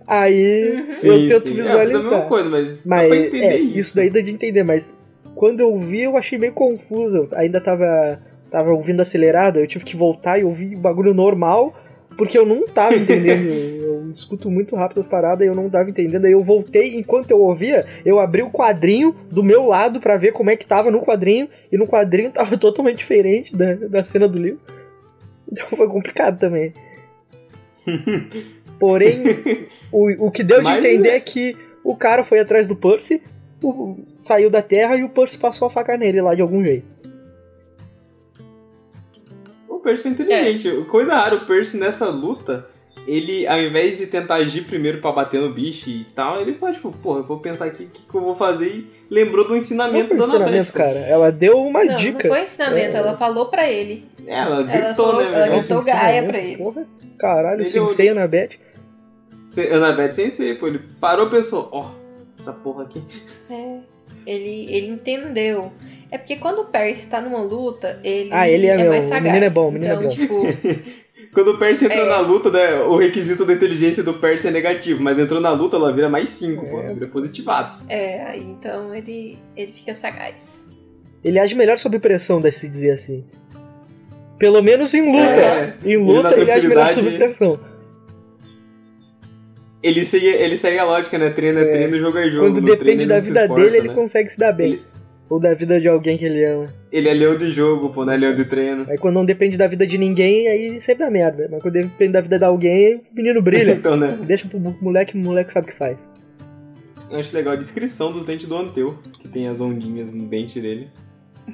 Aí 0.08 0.72
Uhum. 1.04 1.12
eu 1.12 1.28
tento 1.28 1.48
sim. 1.50 1.54
É, 1.60 1.64
visualizar. 1.64 2.02
É 2.02 2.06
a 2.08 2.10
mesma 2.12 2.22
coisa, 2.28 2.50
mas, 2.50 2.86
Mas 2.86 3.02
dá 3.02 3.08
pra 3.08 3.18
entender 3.18 3.44
é, 3.46 3.58
isso. 3.58 3.78
isso 3.78 3.96
daí 3.98 4.10
dá 4.10 4.22
de 4.22 4.32
entender, 4.32 4.64
mas 4.64 4.98
quando 5.36 5.60
eu 5.60 5.76
vi 5.78 6.04
eu 6.04 6.16
achei 6.18 6.40
meio 6.40 6.54
confuso. 6.54 7.18
Eu 7.18 7.30
ainda 7.34 7.60
tava, 7.60 8.20
tava 8.50 8.72
ouvindo 8.72 9.02
acelerado, 9.02 9.60
eu 9.60 9.68
tive 9.68 9.84
que 9.84 9.96
voltar 9.98 10.40
e 10.40 10.44
ouvir 10.46 10.76
o 10.76 10.80
bagulho 10.80 11.14
normal, 11.14 11.76
porque 12.18 12.38
eu 12.38 12.46
não 12.46 12.66
tava 12.68 12.96
entendendo. 12.98 13.48
eu 13.48 14.10
escuto 14.12 14.50
muito 14.50 14.76
rápido 14.78 15.00
as 15.02 15.08
paradas 15.08 15.46
e 15.46 15.50
eu 15.50 15.54
não 15.56 15.70
tava 15.70 15.90
entendendo. 15.90 16.24
Aí 16.24 16.32
eu 16.32 16.42
voltei, 16.42 16.96
enquanto 16.96 17.32
eu 17.32 17.42
ouvia, 17.42 17.86
eu 18.06 18.18
abri 18.20 18.42
o 18.42 18.50
quadrinho 18.50 19.14
do 19.30 19.44
meu 19.44 19.66
lado 19.66 20.00
pra 20.00 20.16
ver 20.16 20.32
como 20.32 20.50
é 20.50 20.56
que 20.56 20.66
tava 20.66 20.90
no 20.90 21.02
quadrinho, 21.02 21.50
e 21.70 21.78
no 21.78 21.86
quadrinho 21.86 22.32
tava 22.34 22.56
totalmente 22.58 23.00
diferente 23.00 23.54
da, 23.56 23.74
da 23.76 24.04
cena 24.06 24.28
do 24.28 24.40
livro. 24.40 24.62
Então 25.52 25.66
foi 25.68 25.88
complicado 25.90 26.40
também. 26.40 26.74
Porém, 28.80 29.24
o, 29.92 30.28
o 30.28 30.32
que 30.32 30.44
deu 30.44 30.60
de 30.60 30.66
Mas 30.66 30.84
entender 30.84 31.10
é. 31.10 31.16
é 31.16 31.20
que 31.20 31.56
o 31.84 31.96
cara 31.96 32.24
foi 32.24 32.40
atrás 32.40 32.68
do 32.68 32.76
Percy, 32.76 33.22
o- 33.64 33.98
saiu 34.18 34.50
da 34.50 34.62
terra 34.62 34.96
e 34.98 35.04
o 35.04 35.10
Percy 35.10 35.38
passou 35.38 35.68
a 35.68 35.70
faca 35.72 35.98
nele 35.98 36.22
lá 36.22 36.36
de 36.36 36.42
algum 36.42 36.64
jeito. 36.64 36.86
O 39.68 39.80
Percy 39.80 40.04
foi 40.04 40.12
inteligente. 40.12 40.68
É. 40.70 40.84
Coisa 40.86 41.14
rara, 41.14 41.36
o 41.36 41.46
Percy 41.46 41.78
nessa 41.78 42.10
luta, 42.10 42.68
ele, 43.08 43.48
ao 43.48 43.60
invés 43.60 43.98
de 43.98 44.08
tentar 44.08 44.36
agir 44.36 44.66
primeiro 44.66 45.00
pra 45.00 45.12
bater 45.12 45.40
no 45.42 45.54
bicho 45.54 45.90
e 45.90 46.06
tal, 46.16 46.42
ele 46.42 46.54
pode, 46.54 46.76
tipo, 46.76 46.92
porra, 46.92 47.20
eu 47.20 47.24
vou 47.24 47.40
pensar 47.40 47.66
aqui 47.66 47.84
o 47.84 47.88
que, 47.90 48.02
que 48.06 48.16
eu 48.16 48.22
vou 48.22 48.36
fazer 48.36 48.68
e 48.68 48.88
lembrou 49.10 49.44
do 49.46 49.52
Não 49.52 49.58
ensinamento 49.58 50.08
foi 50.08 50.18
da 50.18 50.24
ensinamento, 50.24 50.74
cara. 50.74 51.00
Ela 51.00 51.32
deu 51.32 51.60
uma 51.62 51.84
Não, 51.84 51.96
dica. 51.96 52.28
não 52.28 52.36
foi 52.36 52.44
ensinamento, 52.44 52.96
É. 52.98 53.00
ela 53.00 53.18
falou 53.18 53.46
pra 53.50 53.70
ele. 53.70 54.06
Ela 54.26 54.56
Ela 54.56 54.64
gritou, 54.64 55.06
falou- 55.12 55.22
né, 55.22 55.34
ela 55.34 55.48
gritou 55.58 55.84
Gaia 55.84 56.24
pra 56.24 56.40
ele. 56.40 56.58
Porra, 56.58 56.86
caralho, 57.18 57.58
Ele 57.60 57.66
Sensei 57.66 58.10
Annabeth. 58.10 58.50
Se- 59.62 59.74
Annabeth 59.74 60.14
Sensei, 60.14 60.56
pô, 60.56 60.68
ele 60.68 60.80
parou 61.00 61.28
e 61.28 61.30
pensou, 61.30 61.68
ó, 61.72 61.92
essa 62.40 62.54
porra 62.54 62.84
aqui. 62.84 63.02
É, 63.50 63.78
ele, 64.26 64.68
ele 64.74 64.88
entendeu. 64.88 65.72
É 66.12 66.18
porque 66.18 66.36
quando 66.38 66.60
o 66.60 66.66
Percy 66.66 67.08
tá 67.08 67.20
numa 67.20 67.42
luta, 67.42 68.00
ele, 68.04 68.30
Ah, 68.32 68.48
ele 68.48 68.68
é 68.68 68.78
meu- 68.78 68.90
mais 68.92 69.06
o 69.06 69.08
sagaz. 69.08 69.26
menino 69.26 69.46
é 69.46 69.50
bom, 69.50 69.70
o 69.70 69.72
menino 69.72 69.92
é 69.92 69.96
então, 69.96 70.08
bom. 70.08 70.16
tipo, 70.16 70.44
Quando 71.34 71.50
o 71.52 71.58
Percy 71.60 71.86
entra 71.86 71.98
É. 71.98 72.06
na 72.08 72.20
luta, 72.20 72.50
né, 72.50 72.80
o 72.82 72.98
requisito 72.98 73.46
da 73.46 73.54
inteligência 73.54 74.02
do 74.04 74.14
Percy 74.16 74.48
é 74.48 74.52
negativo, 74.52 75.04
mas 75.04 75.20
entrou 75.20 75.40
na 75.42 75.52
luta, 75.52 75.76
ela 75.76 75.94
vira 75.94 76.10
mais 76.10 76.30
5, 76.32 76.66
pô, 76.66 76.80
ela 76.80 76.94
vira 76.94 77.08
positivados. 77.08 77.88
é, 77.90 78.24
aí 78.24 78.44
então 78.44 78.94
ele, 78.96 79.38
ele 79.56 79.72
fica 79.74 79.94
sagaz. 79.94 80.72
Ele 81.24 81.38
age 81.40 81.54
melhor 81.56 81.78
sob 81.78 82.00
pressão, 82.00 82.40
deve 82.42 82.56
se 82.56 82.68
dizer 82.70 82.92
assim. 82.92 83.24
Pelo 84.40 84.62
menos 84.64 84.94
em 84.94 85.02
luta. 85.12 85.40
É, 85.40 85.74
em 85.84 85.90
ele 85.94 85.98
luta 85.98 86.30
na 86.32 86.38
ele, 86.38 86.52
age 86.52 86.68
melhor 86.68 86.94
sob 86.94 87.12
pressão. 87.18 87.60
Ele 89.84 90.04
segue, 90.04 90.26
ele 90.28 90.58
segue 90.58 90.78
a 90.80 90.84
lógica, 90.86 91.18
né? 91.18 91.30
Treino 91.30 91.60
é 91.60 91.66
treino, 91.66 92.00
jogo 92.00 92.18
é 92.18 92.30
jogo. 92.30 92.42
Quando 92.46 92.56
No 92.62 92.66
depende 92.66 92.80
treino 92.80 93.02
ele 93.04 93.10
da 93.10 93.20
vida 93.20 93.42
esforça, 93.42 93.64
dele, 93.64 93.78
ele 93.78 93.88
né? 93.90 93.94
consegue 93.94 94.30
se 94.30 94.40
dar 94.40 94.52
bem. 94.52 94.74
Ele- 94.74 94.82
Ou 95.30 95.40
da 95.42 95.54
vida 95.54 95.80
de 95.80 95.88
alguém 95.90 96.18
que 96.18 96.24
ele 96.26 96.44
ama. 96.46 96.66
Ele 96.92 97.10
é 97.10 97.14
leão 97.14 97.38
de 97.38 97.52
jogo, 97.52 97.90
pô, 97.90 98.06
não 98.06 98.14
é 98.14 98.18
leão 98.18 98.34
de 98.34 98.46
treino. 98.46 98.86
Aí 98.90 98.98
quando 98.98 99.16
não 99.16 99.26
depende 99.26 99.58
da 99.58 99.68
vida 99.68 99.86
de 99.86 99.98
ninguém, 99.98 100.48
aí 100.48 100.80
sempre 100.80 101.04
dá 101.06 101.12
merda. 101.12 101.48
Mas 101.52 101.62
quando 101.62 101.74
depende 101.74 102.14
da 102.14 102.22
vida 102.22 102.40
de 102.40 102.46
alguém, 102.46 102.96
o 102.96 103.16
menino 103.16 103.42
brilha. 103.42 103.72
então, 103.74 103.98
né? 103.98 104.18
Deixa 104.24 104.48
pro 104.48 104.58
moleque, 104.82 105.16
o 105.18 105.22
moleque 105.22 105.52
sabe 105.52 105.68
o 105.68 105.70
que 105.70 105.76
faz. 105.76 106.10
Eu 107.12 107.20
acho 107.20 107.36
legal 107.36 107.54
a 107.54 107.56
descrição 107.58 108.12
dos 108.12 108.24
dentes 108.24 108.48
do 108.48 108.56
Anteu, 108.58 108.98
que 109.22 109.28
tem 109.28 109.48
as 109.48 109.60
ondinhas 109.62 110.14
no 110.14 110.26
dente 110.28 110.60
dele. 110.62 110.88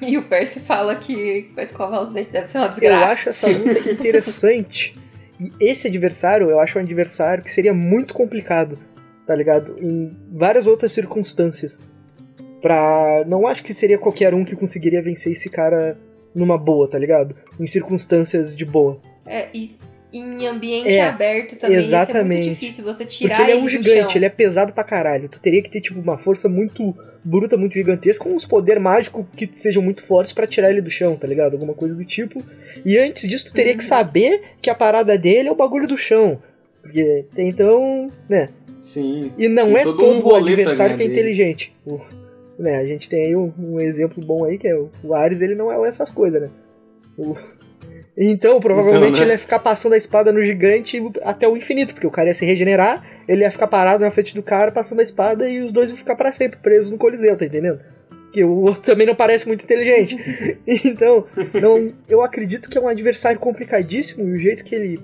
E 0.02 0.18
o 0.18 0.24
Percy 0.24 0.60
fala 0.60 0.96
que 0.96 1.52
pra 1.54 1.62
escovar 1.64 2.02
os 2.02 2.12
dentes 2.12 2.32
deve 2.32 2.46
ser 2.48 2.58
uma 2.60 2.66
Eu 2.66 2.70
desgraça. 2.72 3.12
acho 3.12 3.30
essa 3.30 3.48
luta 3.48 3.80
interessante. 3.92 4.98
E 5.40 5.52
esse 5.60 5.88
adversário, 5.88 6.50
eu 6.50 6.60
acho 6.60 6.78
um 6.78 6.82
adversário 6.82 7.44
que 7.44 7.52
seria 7.52 7.74
muito 7.74 8.14
complicado, 8.14 8.78
tá 9.26 9.36
ligado? 9.36 9.76
Em 9.80 10.16
várias 10.32 10.68
outras 10.68 10.92
circunstâncias. 10.92 11.82
Pra. 12.62 13.24
Não 13.28 13.46
acho 13.46 13.64
que 13.64 13.74
seria 13.74 13.98
qualquer 13.98 14.34
um 14.34 14.46
que 14.46 14.56
conseguiria 14.56 15.02
vencer 15.02 15.34
esse 15.34 15.50
cara 15.50 15.98
numa 16.34 16.58
boa, 16.58 16.90
tá 16.90 16.98
ligado? 16.98 17.36
Em 17.60 17.68
circunstâncias 17.68 18.56
de 18.56 18.66
boa. 18.66 19.00
É, 19.26 19.50
e 19.54 19.76
em 20.14 20.46
ambiente 20.48 20.90
É, 20.90 21.02
aberto 21.02 21.56
também 21.56 21.78
isso 21.80 21.94
é 21.96 21.98
exatamente. 21.98 22.46
muito 22.48 22.60
difícil 22.60 22.84
você 22.84 23.04
tirar 23.06 23.36
Porque 23.36 23.52
ele 23.52 23.60
é 23.60 23.62
um 23.64 23.68
gigante, 23.68 24.18
ele 24.18 24.26
é 24.26 24.30
pesado 24.30 24.72
pra 24.74 24.84
caralho. 24.84 25.28
Tu 25.28 25.42
teria 25.42 25.62
que 25.62 25.70
ter, 25.70 25.82
tipo, 25.82 26.00
uma 26.00 26.18
força 26.18 26.48
muito 26.48 26.96
bruta, 27.24 27.58
muito 27.58 27.74
gigantesca, 27.74 28.24
com 28.30 28.36
uns 28.36 28.46
poderes 28.46 28.82
mágicos 28.84 29.26
que 29.36 29.50
sejam 29.52 29.82
muito 29.82 30.06
fortes 30.06 30.32
pra 30.34 30.46
tirar 30.46 30.70
ele 30.70 30.82
do 30.82 30.92
chão, 30.92 31.16
tá 31.16 31.26
ligado? 31.28 31.54
Alguma 31.54 31.74
coisa 31.74 31.96
do 31.98 32.06
tipo. 32.06 32.44
E 32.86 32.98
antes 32.98 33.28
disso, 33.28 33.46
tu 33.46 33.54
teria 33.54 33.76
que 33.76 33.84
saber 33.84 34.42
que 34.62 34.70
a 34.70 34.76
parada 34.76 35.18
dele 35.18 35.50
é 35.50 35.52
o 35.52 35.56
bagulho 35.56 35.88
do 35.88 35.98
chão. 35.98 36.40
Porque, 36.82 37.26
então, 37.38 38.12
né? 38.30 38.50
Sim. 38.82 39.32
E 39.38 39.48
não 39.48 39.76
é 39.78 39.84
todo 39.84 39.98
todo, 39.98 40.18
um 40.18 40.22
pra 40.22 40.38
adversário 40.40 40.96
que 40.98 41.04
é 41.04 41.08
dele. 41.08 41.20
inteligente. 41.20 41.74
O- 41.86 42.00
né, 42.60 42.78
a 42.78 42.86
gente 42.86 43.10
tem 43.10 43.26
aí 43.26 43.36
um, 43.36 43.52
um 43.58 43.80
exemplo 43.80 44.24
bom 44.24 44.44
aí, 44.46 44.58
que 44.60 44.68
é 44.68 44.76
o, 44.76 44.92
o 45.04 45.14
Ares, 45.16 45.42
ele 45.42 45.56
não 45.56 45.72
é 45.72 45.88
essas 45.88 46.12
coisas, 46.12 46.40
né? 46.42 46.50
O- 47.18 47.34
Então, 48.18 48.60
provavelmente 48.60 49.14
Então, 49.14 49.20
né? 49.22 49.26
ele 49.26 49.32
ia 49.34 49.40
ficar 49.40 49.60
passando 49.60 49.94
a 49.94 49.98
espada 49.98 50.32
no 50.32 50.42
gigante 50.42 51.02
até 51.24 51.48
o 51.48 51.58
infinito, 51.58 51.94
porque 51.94 52.06
o 52.06 52.12
cara 52.12 52.28
ia 52.28 52.34
se 52.34 52.46
regenerar, 52.46 53.04
ele 53.28 53.42
ia 53.42 53.52
ficar 53.52 53.68
parado 53.68 54.04
na 54.04 54.12
frente 54.12 54.36
do 54.36 54.44
cara, 54.44 54.72
passando 54.72 55.00
a 55.00 55.04
espada, 55.04 55.50
e 55.50 55.62
os 55.62 55.72
dois 55.72 55.90
iam 55.90 55.98
ficar 55.98 56.16
pra 56.16 56.32
sempre 56.32 56.60
presos 56.60 56.92
no 56.92 56.98
coliseu, 56.98 57.36
tá 57.36 57.46
entendendo? 57.46 57.80
Porque 58.26 58.44
o 58.44 58.62
outro 58.62 58.82
também 58.86 59.08
não 59.08 59.16
parece 59.16 59.48
muito 59.48 59.64
inteligente. 59.64 60.18
então, 60.86 61.26
não, 61.60 61.92
eu 62.08 62.22
acredito 62.22 62.70
que 62.70 62.78
é 62.78 62.82
um 62.82 62.88
adversário 62.88 63.40
complicadíssimo, 63.40 64.28
e 64.30 64.32
o 64.34 64.38
jeito 64.38 64.64
que 64.64 64.76
ele, 64.76 65.00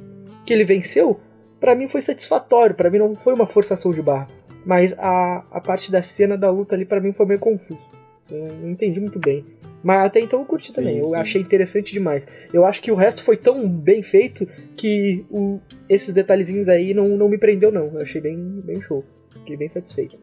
que 0.45 0.53
ele 0.53 0.63
venceu, 0.63 1.19
pra 1.59 1.73
mim 1.73 1.87
foi 1.87 2.01
satisfatório, 2.01 2.75
pra 2.75 2.91
mim 2.91 2.99
não 2.99 3.15
foi 3.15 3.33
uma 3.33 3.47
forçação 3.47 3.91
de 3.91 4.03
barra. 4.03 4.27
Mas 4.65 4.93
a, 4.99 5.43
a 5.51 5.59
parte 5.59 5.91
da 5.91 6.01
cena 6.01 6.37
da 6.37 6.51
luta 6.51 6.75
ali 6.75 6.85
pra 6.85 6.99
mim 6.99 7.11
foi 7.11 7.25
meio 7.25 7.39
confuso. 7.39 7.89
Eu 8.29 8.47
não 8.61 8.69
entendi 8.69 8.99
muito 8.99 9.17
bem. 9.17 9.43
Mas 9.83 10.05
até 10.05 10.19
então 10.19 10.39
eu 10.39 10.45
curti 10.45 10.67
Sim, 10.67 10.73
também. 10.73 10.97
Eu 10.99 11.05
sim. 11.05 11.15
achei 11.15 11.41
interessante 11.41 11.93
demais. 11.93 12.27
Eu 12.53 12.65
acho 12.65 12.81
que 12.81 12.91
o 12.91 12.95
resto 12.95 13.23
foi 13.23 13.37
tão 13.37 13.67
bem 13.67 14.03
feito 14.03 14.45
que 14.75 15.25
o- 15.29 15.59
esses 15.87 16.13
detalhezinhos 16.13 16.67
aí 16.67 16.93
não, 16.93 17.07
não 17.09 17.29
me 17.29 17.37
prendeu, 17.37 17.71
não. 17.71 17.91
Eu 17.93 18.01
achei 18.01 18.19
bem, 18.19 18.37
bem 18.63 18.81
show. 18.81 19.05
Fiquei 19.33 19.55
bem 19.55 19.69
satisfeito. 19.69 20.19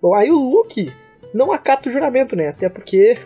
Bom, 0.00 0.14
aí 0.14 0.30
o 0.30 0.38
Luke 0.38 0.92
não 1.34 1.50
acata 1.52 1.88
o 1.88 1.92
juramento, 1.92 2.36
né? 2.36 2.48
Até 2.48 2.68
porque 2.68 3.16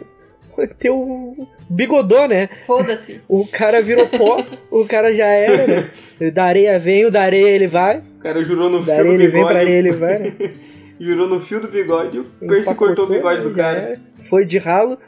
teu 0.79 1.47
bigodô, 1.69 2.27
né? 2.27 2.49
Foda-se. 2.67 3.21
O 3.29 3.47
cara 3.47 3.83
virou 3.83 4.09
pó, 4.09 4.45
o 4.71 4.87
cara 4.87 5.13
já 5.15 5.27
era, 5.27 5.67
né? 5.67 5.91
Da 6.33 6.45
areia 6.45 6.79
vem, 6.79 7.05
o 7.05 7.11
da 7.11 7.23
areia 7.23 7.49
ele 7.49 7.67
vai. 7.67 7.99
O 7.99 8.23
cara 8.23 8.43
jurou 8.43 8.71
no 8.71 8.83
Da 8.83 8.95
fio 8.97 9.05
do 9.05 9.13
ele 9.13 9.29
vem, 9.29 9.43
pra 9.43 9.55
bigode. 9.55 9.59
areia 9.59 9.79
ele 9.79 9.93
vai, 9.93 10.19
né? 10.21 10.37
Jurou 10.99 11.29
no 11.29 11.39
fio 11.39 11.61
do 11.61 11.69
bigode 11.69 12.17
e 12.17 12.21
o 12.21 12.25
Percy 12.49 12.75
cortou 12.75 13.05
o 13.05 13.09
bigode 13.09 13.43
do 13.43 13.53
cara. 13.53 13.79
era, 13.79 14.01
Foi 14.23 14.47
de 14.47 14.57
ralo. 14.57 14.99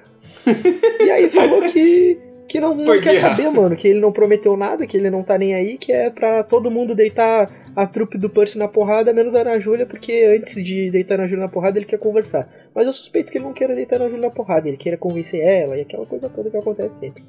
e 1.05 1.11
aí 1.11 1.29
falou 1.29 1.62
que, 1.62 2.18
que 2.49 2.61
não, 2.61 2.74
não 2.74 3.01
quer 3.01 3.14
saber, 3.14 3.51
mano. 3.51 3.76
Que 3.76 3.89
ele 3.89 4.01
não 4.01 4.12
prometeu 4.12 4.57
nada, 4.57 4.87
que 4.87 4.97
ele 4.97 5.11
não 5.11 5.22
tá 5.22 5.37
nem 5.37 5.55
aí, 5.55 5.76
que 5.79 5.93
é 5.93 6.11
pra 6.11 6.43
todo 6.43 6.70
mundo 6.70 6.95
deitar 6.95 7.51
a 7.74 7.87
trupe 7.87 8.18
do 8.18 8.29
Percy 8.29 8.59
na 8.59 8.66
porrada, 8.66 9.12
menos 9.12 9.35
a 9.35 9.41
Ana 9.41 9.59
Júlia, 9.59 9.87
porque 9.87 10.37
antes 10.39 10.62
de 10.64 10.91
deitar 10.91 11.14
a 11.14 11.18
Ana 11.18 11.26
Júlia 11.26 11.45
na 11.45 11.51
porrada, 11.51 11.79
ele 11.79 11.87
quer 11.87 11.99
conversar. 11.99 12.49
Mas 12.74 12.87
eu 12.87 12.93
suspeito 12.93 13.31
que 13.31 13.39
ele 13.39 13.45
não 13.45 13.53
queira 13.53 13.74
deitar 13.74 13.97
a 13.97 13.99
Ana 14.01 14.09
Júlia 14.09 14.29
na 14.29 14.35
porrada, 14.35 14.68
ele 14.68 14.76
queira 14.76 14.97
convencer 14.97 15.41
ela 15.41 15.76
e 15.76 15.83
aquela 15.83 16.07
coisa 16.07 16.29
toda 16.29 16.51
que 16.51 16.57
acontece 16.57 16.99
sempre. 16.99 17.22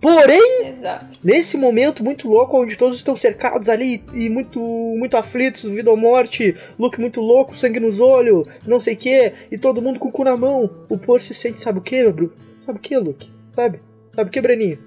Porém, 0.00 0.68
Exato. 0.68 1.18
Nesse 1.22 1.58
momento 1.58 2.02
muito 2.02 2.26
louco, 2.26 2.58
onde 2.58 2.78
todos 2.78 2.96
estão 2.96 3.14
cercados 3.14 3.68
ali 3.68 4.02
e 4.14 4.30
muito 4.30 4.58
muito 4.60 5.16
aflitos, 5.16 5.64
vida 5.64 5.90
ou 5.90 5.96
morte, 5.96 6.54
Luke 6.78 6.98
muito 6.98 7.20
louco, 7.20 7.54
sangue 7.54 7.78
nos 7.78 8.00
olhos, 8.00 8.46
não 8.66 8.80
sei 8.80 8.94
o 8.94 8.96
que, 8.96 9.32
e 9.50 9.58
todo 9.58 9.82
mundo 9.82 10.00
com 10.00 10.08
o 10.08 10.12
cu 10.12 10.24
na 10.24 10.36
mão. 10.36 10.70
O 10.88 10.96
Por 10.96 11.20
se 11.20 11.34
sente, 11.34 11.60
sabe 11.60 11.80
o 11.80 11.82
que, 11.82 12.02
meu 12.02 12.12
Bru? 12.12 12.32
Sabe 12.56 12.78
o 12.78 12.82
que, 12.82 12.96
Luke? 12.96 13.30
Sabe? 13.46 13.80
Sabe 14.08 14.30
o 14.30 14.32
que, 14.32 14.40
Breninho? 14.40 14.78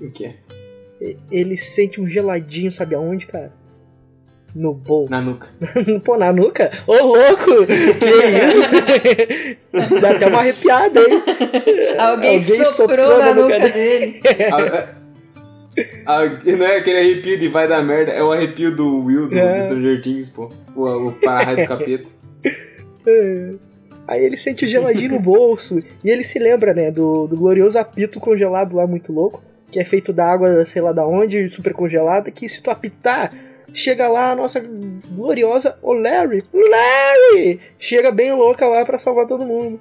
O 0.00 0.10
quê? 0.10 0.34
Ele 1.30 1.56
sente 1.56 2.00
um 2.00 2.06
geladinho, 2.06 2.72
sabe 2.72 2.94
aonde, 2.94 3.26
cara? 3.26 3.52
No 4.54 4.74
bolso. 4.74 5.10
Na 5.10 5.20
nuca. 5.20 5.48
Pô, 6.04 6.16
na 6.18 6.32
nuca? 6.32 6.70
Ô, 6.86 6.92
louco! 6.92 7.66
Que 7.66 8.10
isso? 9.86 9.98
Dá 10.00 10.10
até 10.10 10.26
uma 10.26 10.40
arrepiada, 10.40 11.00
hein? 11.00 11.22
Alguém, 11.98 12.36
Alguém 12.36 12.38
soprou, 12.40 12.64
soprou 12.66 13.18
na 13.18 13.26
na 13.26 13.34
nuca 13.34 13.58
nuca 13.58 13.68
dele. 13.70 14.20
A- 16.06 16.14
a- 16.14 16.28
não 16.56 16.66
é 16.66 16.76
aquele 16.76 16.98
arrepio 16.98 17.38
de 17.40 17.48
vai 17.48 17.66
dar 17.66 17.82
merda, 17.82 18.12
é 18.12 18.22
o 18.22 18.30
arrepio 18.30 18.76
do 18.76 19.04
Will 19.04 19.28
do, 19.28 19.38
É. 19.38 19.58
do 19.58 19.64
Stranger 19.64 20.02
Things, 20.02 20.28
pô. 20.28 20.50
O, 20.76 21.08
o 21.08 21.12
para-raio 21.12 21.56
do 21.58 21.66
capeta. 21.66 22.04
Aí 24.06 24.24
ele 24.24 24.36
sente 24.36 24.64
o 24.64 24.68
geladinho 24.68 25.12
no 25.12 25.20
bolso. 25.20 25.82
E 26.04 26.10
ele 26.10 26.22
se 26.22 26.38
lembra, 26.38 26.74
né, 26.74 26.90
do, 26.90 27.26
do 27.26 27.36
glorioso 27.36 27.78
apito 27.78 28.20
congelado 28.20 28.76
lá, 28.76 28.86
muito 28.86 29.12
louco. 29.12 29.42
Que 29.70 29.80
é 29.80 29.84
feito 29.84 30.12
da 30.12 30.26
água, 30.30 30.64
sei 30.66 30.82
lá 30.82 30.92
da 30.92 31.06
onde, 31.06 31.48
super 31.48 31.72
congelada. 31.72 32.30
Que 32.30 32.46
se 32.48 32.62
tu 32.62 32.70
apitar, 32.70 33.32
chega 33.72 34.08
lá 34.08 34.32
a 34.32 34.36
nossa 34.36 34.62
gloriosa 35.14 35.78
o 35.82 35.92
Larry. 35.92 36.42
Larry! 36.52 37.60
Chega 37.78 38.10
bem 38.10 38.32
louca 38.32 38.66
lá 38.66 38.84
pra 38.84 38.98
salvar 38.98 39.26
todo 39.26 39.44
mundo. 39.44 39.80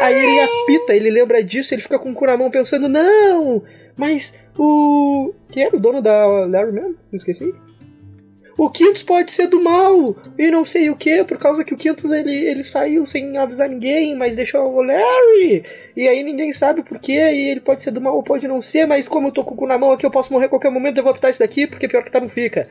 Aí 0.00 0.14
ele 0.14 0.40
apita, 0.40 0.94
ele 0.94 1.10
lembra 1.10 1.42
disso, 1.42 1.72
ele 1.72 1.82
fica 1.82 1.98
com 1.98 2.10
o 2.10 2.14
cu 2.14 2.26
na 2.26 2.36
mão 2.36 2.50
pensando, 2.50 2.88
não! 2.88 3.62
Mas 3.96 4.34
o. 4.56 5.32
Quem 5.50 5.64
era 5.64 5.76
o 5.76 5.80
dono 5.80 6.00
da 6.00 6.26
Larry 6.46 6.72
mesmo? 6.72 6.96
Me 7.10 7.16
esqueci. 7.16 7.54
O 8.58 8.68
Quintus 8.68 9.04
pode 9.04 9.30
ser 9.30 9.46
do 9.46 9.62
mal 9.62 10.16
e 10.36 10.50
não 10.50 10.64
sei 10.64 10.90
o 10.90 10.96
que, 10.96 11.22
por 11.22 11.38
causa 11.38 11.62
que 11.62 11.72
o 11.72 11.76
Quintus 11.76 12.10
ele, 12.10 12.34
ele 12.34 12.64
saiu 12.64 13.06
sem 13.06 13.36
avisar 13.38 13.68
ninguém, 13.68 14.16
mas 14.16 14.34
deixou 14.34 14.74
o 14.74 14.82
Larry, 14.82 15.62
e 15.96 16.08
aí 16.08 16.24
ninguém 16.24 16.50
sabe 16.50 16.82
por 16.82 16.98
quê, 16.98 17.12
e 17.12 17.50
ele 17.50 17.60
pode 17.60 17.84
ser 17.84 17.92
do 17.92 18.00
mal 18.00 18.16
ou 18.16 18.22
pode 18.22 18.48
não 18.48 18.60
ser, 18.60 18.84
mas 18.84 19.08
como 19.08 19.28
eu 19.28 19.32
tô 19.32 19.44
com 19.44 19.54
o 19.54 19.56
cu 19.56 19.64
na 19.64 19.78
mão 19.78 19.92
aqui, 19.92 20.04
eu 20.04 20.10
posso 20.10 20.32
morrer 20.32 20.46
a 20.46 20.48
qualquer 20.48 20.72
momento, 20.72 20.98
eu 20.98 21.04
vou 21.04 21.12
apitar 21.12 21.30
isso 21.30 21.38
daqui, 21.38 21.68
porque 21.68 21.86
pior 21.86 22.02
que 22.02 22.10
tá 22.10 22.18
não 22.18 22.28
fica. 22.28 22.68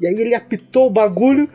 E 0.00 0.06
aí 0.06 0.18
ele 0.18 0.34
apitou 0.34 0.86
o 0.86 0.90
bagulho, 0.90 1.50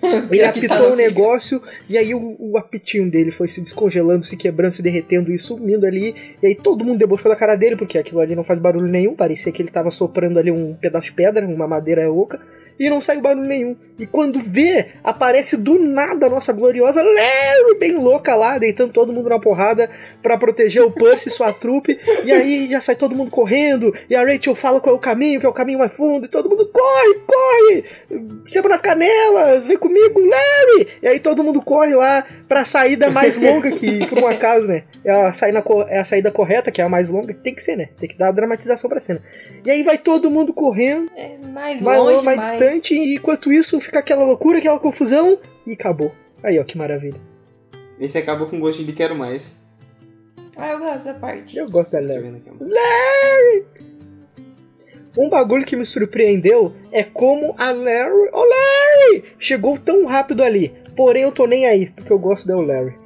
ele 0.30 0.44
apitou 0.44 0.92
o 0.92 0.96
negócio 0.96 1.60
e 1.88 1.98
aí 1.98 2.14
o, 2.14 2.36
o, 2.38 2.56
apitinho 2.56 3.10
dele 3.10 3.32
foi 3.32 3.48
se 3.48 3.60
descongelando, 3.60 4.24
se 4.24 4.36
quebrando, 4.36 4.72
se 4.72 4.82
derretendo 4.82 5.32
e 5.32 5.38
sumindo 5.38 5.84
ali. 5.84 6.14
E 6.40 6.46
aí 6.46 6.54
todo 6.54 6.84
mundo 6.84 6.98
debochou 6.98 7.30
da 7.30 7.36
cara 7.36 7.56
dele, 7.56 7.76
porque 7.76 7.98
aquilo 7.98 8.20
ali 8.20 8.36
não 8.36 8.44
faz 8.44 8.60
barulho 8.60 8.86
nenhum. 8.86 9.16
Parecia 9.16 9.50
que 9.52 9.60
ele 9.60 9.70
tava 9.70 9.90
soprando 9.90 10.38
ali 10.38 10.52
um 10.52 10.74
pedaço 10.74 11.08
de 11.08 11.14
pedra, 11.14 11.44
uma 11.44 11.66
madeira 11.66 12.10
oca 12.12 12.38
e 12.78 12.88
não 12.88 13.00
sai 13.00 13.20
barulho 13.20 13.46
nenhum. 13.46 13.76
E 13.98 14.06
quando 14.06 14.38
vê, 14.38 14.86
aparece 15.02 15.56
do 15.56 15.78
nada 15.78 16.26
a 16.26 16.30
nossa 16.30 16.52
gloriosa 16.52 17.02
Larry, 17.02 17.78
bem 17.80 17.96
louca 17.96 18.36
lá, 18.36 18.56
deitando 18.56 18.92
todo 18.92 19.12
mundo 19.12 19.28
na 19.28 19.40
porrada 19.40 19.90
para 20.22 20.38
proteger 20.38 20.84
o 20.84 20.90
Percy 20.90 21.28
e 21.28 21.32
sua 21.32 21.52
trupe. 21.52 21.98
E 22.24 22.32
aí 22.32 22.68
já 22.68 22.80
sai 22.80 22.94
todo 22.94 23.16
mundo 23.16 23.30
correndo, 23.30 23.92
e 24.08 24.14
a 24.14 24.24
Rachel 24.24 24.54
fala 24.54 24.80
qual 24.80 24.94
é 24.94 24.98
o 24.98 25.00
caminho, 25.00 25.40
que 25.40 25.46
é 25.46 25.48
o 25.48 25.52
caminho 25.52 25.80
mais 25.80 25.96
fundo, 25.96 26.26
e 26.26 26.28
todo 26.28 26.48
mundo 26.48 26.70
corre, 26.72 27.14
corre! 27.26 27.84
Sempre 28.44 28.68
nas 28.70 28.80
canelas, 28.80 29.66
vem 29.66 29.76
comigo, 29.76 30.20
Larry! 30.20 30.88
E 31.02 31.08
aí 31.08 31.18
todo 31.18 31.42
mundo 31.42 31.60
corre 31.60 31.94
lá 31.94 32.24
pra 32.46 32.64
saída 32.64 33.10
mais 33.10 33.36
longa, 33.36 33.72
que 33.72 34.06
por 34.06 34.20
um 34.20 34.26
acaso, 34.28 34.68
né? 34.68 34.84
É 35.04 35.10
a, 35.10 35.32
saída, 35.32 35.64
é 35.88 35.98
a 35.98 36.04
saída 36.04 36.30
correta, 36.30 36.70
que 36.70 36.80
é 36.80 36.84
a 36.84 36.88
mais 36.88 37.08
longa, 37.08 37.34
que 37.34 37.40
tem 37.40 37.54
que 37.54 37.62
ser, 37.62 37.76
né? 37.76 37.88
Tem 37.98 38.08
que 38.08 38.16
dar 38.16 38.30
dramatização 38.30 38.88
pra 38.88 39.00
cena. 39.00 39.20
E 39.64 39.70
aí 39.70 39.82
vai 39.82 39.98
todo 39.98 40.30
mundo 40.30 40.52
correndo. 40.52 41.10
É 41.16 41.36
mais, 41.52 41.80
mais 41.80 41.98
longe, 41.98 42.24
mais, 42.24 42.36
mais 42.36 42.40
distante 42.40 42.67
e 42.74 43.14
enquanto 43.14 43.52
isso 43.52 43.80
fica 43.80 43.98
aquela 43.98 44.24
loucura, 44.24 44.58
aquela 44.58 44.78
confusão 44.78 45.38
e 45.66 45.72
acabou. 45.72 46.12
Aí, 46.42 46.58
ó, 46.58 46.64
que 46.64 46.76
maravilha. 46.76 47.20
Esse 47.98 48.18
acabou 48.18 48.46
com 48.48 48.60
gosto 48.60 48.84
de 48.84 48.92
quero 48.92 49.14
mais. 49.14 49.60
Ah, 50.56 50.72
eu 50.72 50.78
gosto 50.78 51.04
da 51.04 51.14
parte. 51.14 51.56
Eu 51.56 51.68
gosto 51.70 51.92
da 51.92 52.00
Larry. 52.00 52.42
Larry! 52.60 53.66
Um 55.16 55.28
bagulho 55.28 55.64
que 55.64 55.76
me 55.76 55.84
surpreendeu 55.84 56.74
é 56.92 57.02
como 57.02 57.54
a 57.58 57.70
Larry. 57.70 58.30
Oh, 58.32 58.44
Larry! 58.44 59.24
Chegou 59.38 59.78
tão 59.78 60.06
rápido 60.06 60.42
ali. 60.42 60.74
Porém, 60.96 61.22
eu 61.22 61.32
tô 61.32 61.46
nem 61.46 61.66
aí, 61.66 61.90
porque 61.90 62.12
eu 62.12 62.18
gosto 62.18 62.46
da 62.46 62.56
Larry. 62.60 62.96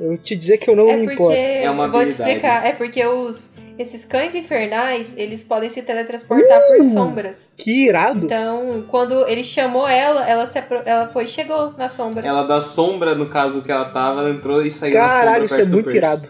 Eu 0.00 0.16
te 0.16 0.34
dizer 0.34 0.56
que 0.56 0.70
eu 0.70 0.76
não 0.76 0.88
é 0.88 0.96
me 0.96 1.12
importo. 1.12 1.32
É 1.32 1.70
uma 1.70 1.86
Vou 1.88 2.02
te 2.02 2.08
explicar. 2.08 2.64
É 2.66 2.72
porque 2.72 3.04
os 3.04 3.56
esses 3.80 4.04
cães 4.04 4.34
infernais, 4.34 5.16
eles 5.16 5.42
podem 5.42 5.68
se 5.68 5.82
teletransportar 5.82 6.60
uh, 6.60 6.76
por 6.76 6.84
sombras. 6.84 7.54
Que 7.56 7.86
irado! 7.86 8.26
Então, 8.26 8.84
quando 8.88 9.26
ele 9.26 9.42
chamou 9.42 9.88
ela, 9.88 10.28
ela, 10.28 10.44
se, 10.44 10.62
ela 10.84 11.08
foi 11.08 11.26
chegou 11.26 11.72
na 11.72 11.88
sombra. 11.88 12.26
Ela 12.26 12.42
da 12.42 12.60
sombra, 12.60 13.14
no 13.14 13.30
caso 13.30 13.62
que 13.62 13.72
ela 13.72 13.86
tava, 13.86 14.20
ela 14.20 14.30
entrou 14.30 14.62
e 14.62 14.70
saiu 14.70 14.92
caralho, 14.92 15.08
da 15.08 15.14
sombra. 15.14 15.24
Caralho, 15.24 15.44
isso 15.44 15.60
é 15.60 15.64
muito 15.64 15.84
Percy. 15.84 15.96
irado. 15.96 16.28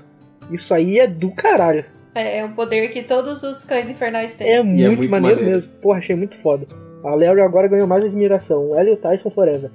Isso 0.50 0.74
aí 0.74 0.98
é 0.98 1.06
do 1.06 1.34
caralho. 1.34 1.84
É, 2.14 2.38
é 2.38 2.44
um 2.44 2.52
poder 2.52 2.88
que 2.88 3.02
todos 3.02 3.42
os 3.42 3.64
cães 3.64 3.90
infernais 3.90 4.34
têm. 4.34 4.48
É 4.48 4.62
muito, 4.62 4.82
é 4.82 4.88
muito 4.88 5.10
maneiro, 5.10 5.36
maneiro, 5.36 5.56
mesmo. 5.56 5.72
Porra, 5.80 5.98
achei 5.98 6.14
muito 6.14 6.36
foda. 6.36 6.66
A 7.04 7.14
Larry 7.14 7.40
agora 7.40 7.66
ganhou 7.66 7.86
mais 7.86 8.04
admiração. 8.04 8.78
Ela 8.78 8.90
e 8.90 8.92
o 8.92 8.96
Tyson 8.96 9.30
Forever. 9.30 9.70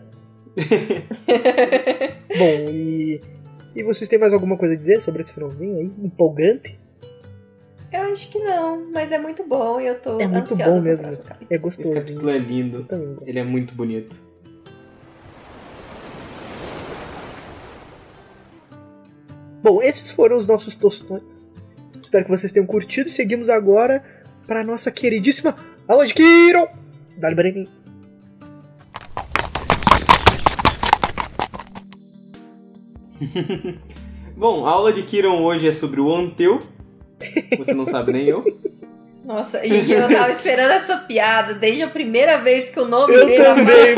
Bom, 2.38 2.70
e. 2.70 3.22
E 3.76 3.84
vocês 3.84 4.08
têm 4.08 4.18
mais 4.18 4.32
alguma 4.32 4.56
coisa 4.56 4.74
a 4.74 4.78
dizer 4.78 5.02
sobre 5.02 5.22
esse 5.22 5.34
finalzinho 5.34 5.78
aí? 5.78 5.92
Empolgante? 6.02 6.80
Eu 7.96 8.12
acho 8.12 8.30
que 8.30 8.40
não, 8.40 8.92
mas 8.92 9.10
é 9.10 9.18
muito 9.18 9.42
bom 9.46 9.80
e 9.80 9.88
eu 9.88 9.98
tô 9.98 10.20
É 10.20 10.28
muito 10.28 10.54
bom 10.54 10.82
mesmo. 10.82 11.08
É 11.50 11.58
gostoso. 11.58 11.94
Esse 11.94 12.08
capítulo 12.08 12.30
é 12.30 12.38
lindo. 12.38 12.86
Ele 13.26 13.40
é 13.40 13.44
muito 13.44 13.74
bonito. 13.74 14.18
Bom, 19.64 19.82
esses 19.82 20.12
foram 20.12 20.36
os 20.36 20.46
nossos 20.46 20.76
tostões. 20.76 21.54
Espero 21.98 22.26
que 22.26 22.32
vocês 22.32 22.52
tenham 22.52 22.68
curtido 22.68 23.08
e 23.08 23.12
seguimos 23.12 23.50
agora 23.50 24.04
para 24.46 24.62
nossa 24.62 24.92
queridíssima 24.92 25.56
aula 25.88 26.06
de 26.06 26.14
Kiron. 26.14 26.68
Dá-lhe 27.18 27.36
branquinho. 27.36 27.70
Bom, 34.36 34.66
a 34.66 34.72
aula 34.72 34.92
de 34.92 35.02
Kiron 35.04 35.42
hoje 35.42 35.66
é 35.66 35.72
sobre 35.72 36.02
o 36.02 36.14
Anteu, 36.14 36.62
você 37.58 37.74
não 37.74 37.86
sabe 37.86 38.14
nem 38.14 38.26
eu. 38.26 38.44
Nossa, 39.26 39.68
gente, 39.68 39.92
eu 39.92 40.08
tava 40.08 40.30
esperando 40.30 40.72
essa 40.72 40.98
piada 40.98 41.56
desde 41.56 41.82
a 41.82 41.88
primeira 41.88 42.38
vez 42.38 42.70
que 42.70 42.80
o 42.80 42.86
nome 42.88 43.16
eu 43.16 43.26
dele 43.26 43.44
também, 43.44 43.96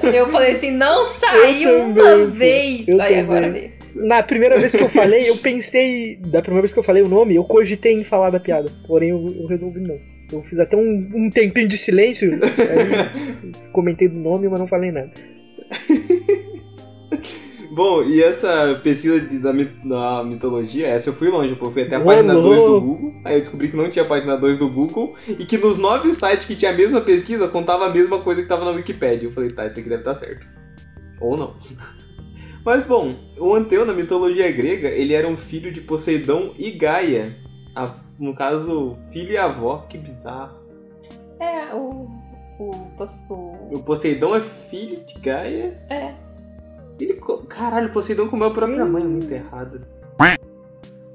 pô. 0.00 0.06
Eu 0.08 0.26
falei 0.26 0.50
assim, 0.50 0.72
não 0.72 1.04
saiu 1.04 1.84
uma 1.84 2.26
vez. 2.26 2.88
Eu 2.88 3.00
Aí 3.00 3.10
também. 3.10 3.20
agora 3.20 3.50
veio. 3.50 3.70
Na 3.94 4.22
primeira 4.24 4.58
vez 4.58 4.72
que 4.74 4.82
eu 4.82 4.88
falei, 4.88 5.30
eu 5.30 5.36
pensei. 5.36 6.16
Da 6.16 6.42
primeira 6.42 6.62
vez 6.62 6.72
que 6.72 6.80
eu 6.80 6.82
falei 6.82 7.02
o 7.02 7.08
nome, 7.08 7.36
eu 7.36 7.44
cogitei 7.44 7.92
em 7.92 8.02
falar 8.02 8.30
da 8.30 8.40
piada. 8.40 8.72
Porém, 8.88 9.10
eu, 9.10 9.34
eu 9.40 9.46
resolvi 9.46 9.80
não. 9.86 9.98
Eu 10.32 10.42
fiz 10.42 10.58
até 10.58 10.76
um, 10.76 11.10
um 11.14 11.30
tempinho 11.30 11.68
de 11.68 11.78
silêncio. 11.78 12.32
aí, 12.32 13.50
comentei 13.72 14.08
do 14.08 14.18
nome, 14.18 14.48
mas 14.48 14.58
não 14.58 14.66
falei 14.66 14.90
nada. 14.90 15.12
Bom, 17.70 18.02
e 18.02 18.20
essa 18.20 18.80
pesquisa 18.82 19.20
de, 19.20 19.38
da, 19.38 19.52
da, 19.52 20.24
mitologia, 20.24 20.88
essa 20.88 21.10
eu 21.10 21.14
fui 21.14 21.28
longe, 21.28 21.54
pô. 21.54 21.66
Eu 21.66 21.70
fui 21.70 21.82
até 21.82 21.96
a 21.96 22.00
página 22.00 22.34
2 22.34 22.60
do 22.60 22.80
Google. 22.80 23.14
Aí 23.24 23.34
eu 23.36 23.40
descobri 23.40 23.68
que 23.68 23.76
não 23.76 23.88
tinha 23.88 24.04
página 24.04 24.36
2 24.36 24.58
do 24.58 24.68
Google. 24.68 25.14
E 25.28 25.44
que 25.44 25.56
nos 25.56 25.78
nove 25.78 26.12
sites 26.12 26.46
que 26.46 26.56
tinha 26.56 26.72
a 26.72 26.74
mesma 26.74 27.00
pesquisa, 27.00 27.46
contava 27.46 27.86
a 27.86 27.90
mesma 27.90 28.18
coisa 28.18 28.42
que 28.42 28.48
tava 28.48 28.64
na 28.64 28.72
Wikipedia. 28.72 29.28
Eu 29.28 29.32
falei, 29.32 29.52
tá, 29.52 29.66
isso 29.66 29.78
aqui 29.78 29.88
deve 29.88 30.00
estar 30.00 30.14
tá 30.14 30.18
certo. 30.18 30.44
Ou 31.20 31.36
não. 31.36 31.54
Mas 32.64 32.84
bom, 32.84 33.14
o 33.38 33.54
Anteu 33.54 33.86
na 33.86 33.94
mitologia 33.94 34.50
grega, 34.50 34.88
ele 34.88 35.14
era 35.14 35.26
um 35.26 35.36
filho 35.36 35.72
de 35.72 35.80
Poseidon 35.80 36.52
e 36.58 36.72
Gaia. 36.72 37.36
A, 37.74 37.94
no 38.18 38.34
caso, 38.34 38.98
filho 39.12 39.32
e 39.32 39.36
avó. 39.36 39.86
Que 39.88 39.96
bizarro. 39.96 40.58
É, 41.38 41.72
o. 41.74 42.18
O, 42.58 42.72
o... 43.30 43.74
o 43.76 43.82
Poseidon 43.82 44.34
é 44.34 44.40
filho 44.40 45.02
de 45.06 45.18
Gaia? 45.20 45.82
É. 45.88 46.29
Ele. 47.04 47.20
Caralho, 47.48 47.92
Poseidon 47.92 48.28
comeu 48.28 48.48
a 48.48 48.52
própria 48.52 48.84
mãe, 48.84 49.04
muito 49.04 49.30
errado. 49.32 49.86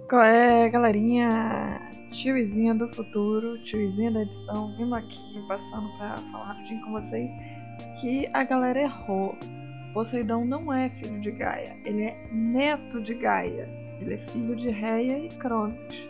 Qual 0.10 0.22
é, 0.22 0.70
galerinha? 0.70 1.80
Tiozinha 2.12 2.74
do 2.74 2.88
futuro, 2.88 3.62
tiozinha 3.64 4.12
da 4.12 4.22
edição, 4.22 4.74
vindo 4.78 4.96
aqui 4.96 5.44
passando 5.48 5.88
pra 5.98 6.16
falar 6.32 6.46
rapidinho 6.46 6.82
com 6.86 6.92
vocês 6.92 7.34
que 8.00 8.30
a 8.34 8.44
galera 8.44 8.82
errou. 8.82 9.36
Poseidon 9.94 10.46
não 10.46 10.72
é 10.72 10.90
filho 10.90 11.20
de 11.20 11.32
Gaia, 11.32 11.76
ele 11.84 12.04
é 12.04 12.28
neto 12.32 13.02
de 13.02 13.14
Gaia. 13.14 13.68
Ele 14.00 14.16
é 14.16 14.18
filho 14.18 14.56
de 14.56 14.70
Reia 14.70 15.20
e 15.20 15.30
Cronos. 15.30 16.10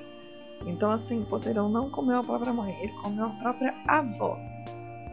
Então, 0.65 0.91
assim, 0.91 1.23
Poseidon 1.25 1.69
não 1.69 1.89
comeu 1.89 2.19
a 2.19 2.23
própria 2.23 2.51
mãe, 2.51 2.75
ele 2.81 2.91
comeu 3.03 3.25
a 3.25 3.29
própria 3.29 3.73
avó. 3.87 4.37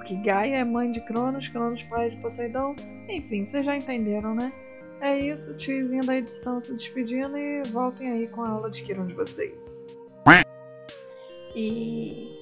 Porque 0.03 0.17
Gaia 0.17 0.57
é 0.57 0.65
mãe 0.65 0.91
de 0.91 1.01
Cronos, 1.01 1.49
Cronos 1.49 1.85
pai 1.85 2.11
de 2.11 2.17
Poseidon. 2.17 2.75
Enfim, 3.09 3.45
vocês 3.45 3.65
já 3.65 3.77
entenderam, 3.77 4.35
né? 4.35 4.53
É 5.01 5.17
isso, 5.17 5.57
tiozinho 5.57 6.05
da 6.05 6.17
edição 6.17 6.61
se 6.61 6.75
despedindo 6.75 7.39
e 7.39 7.63
voltem 7.71 8.11
aí 8.11 8.27
com 8.27 8.43
a 8.43 8.49
aula 8.49 8.69
de 8.69 8.83
Kiron 8.83 9.07
de 9.07 9.15
vocês. 9.15 9.87
E. 11.55 12.37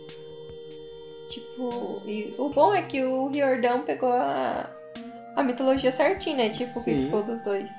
Tipo, 1.28 2.00
e 2.06 2.34
o 2.38 2.48
bom 2.48 2.74
é 2.74 2.80
que 2.80 3.04
o 3.04 3.28
Riordão 3.28 3.82
pegou 3.82 4.10
a, 4.10 4.70
a 5.36 5.42
mitologia 5.42 5.92
certinha, 5.92 6.36
né? 6.36 6.48
Tipo, 6.48 6.80
Sim. 6.80 6.94
que 6.94 7.04
ficou 7.04 7.22
dos 7.22 7.44
dois. 7.44 7.70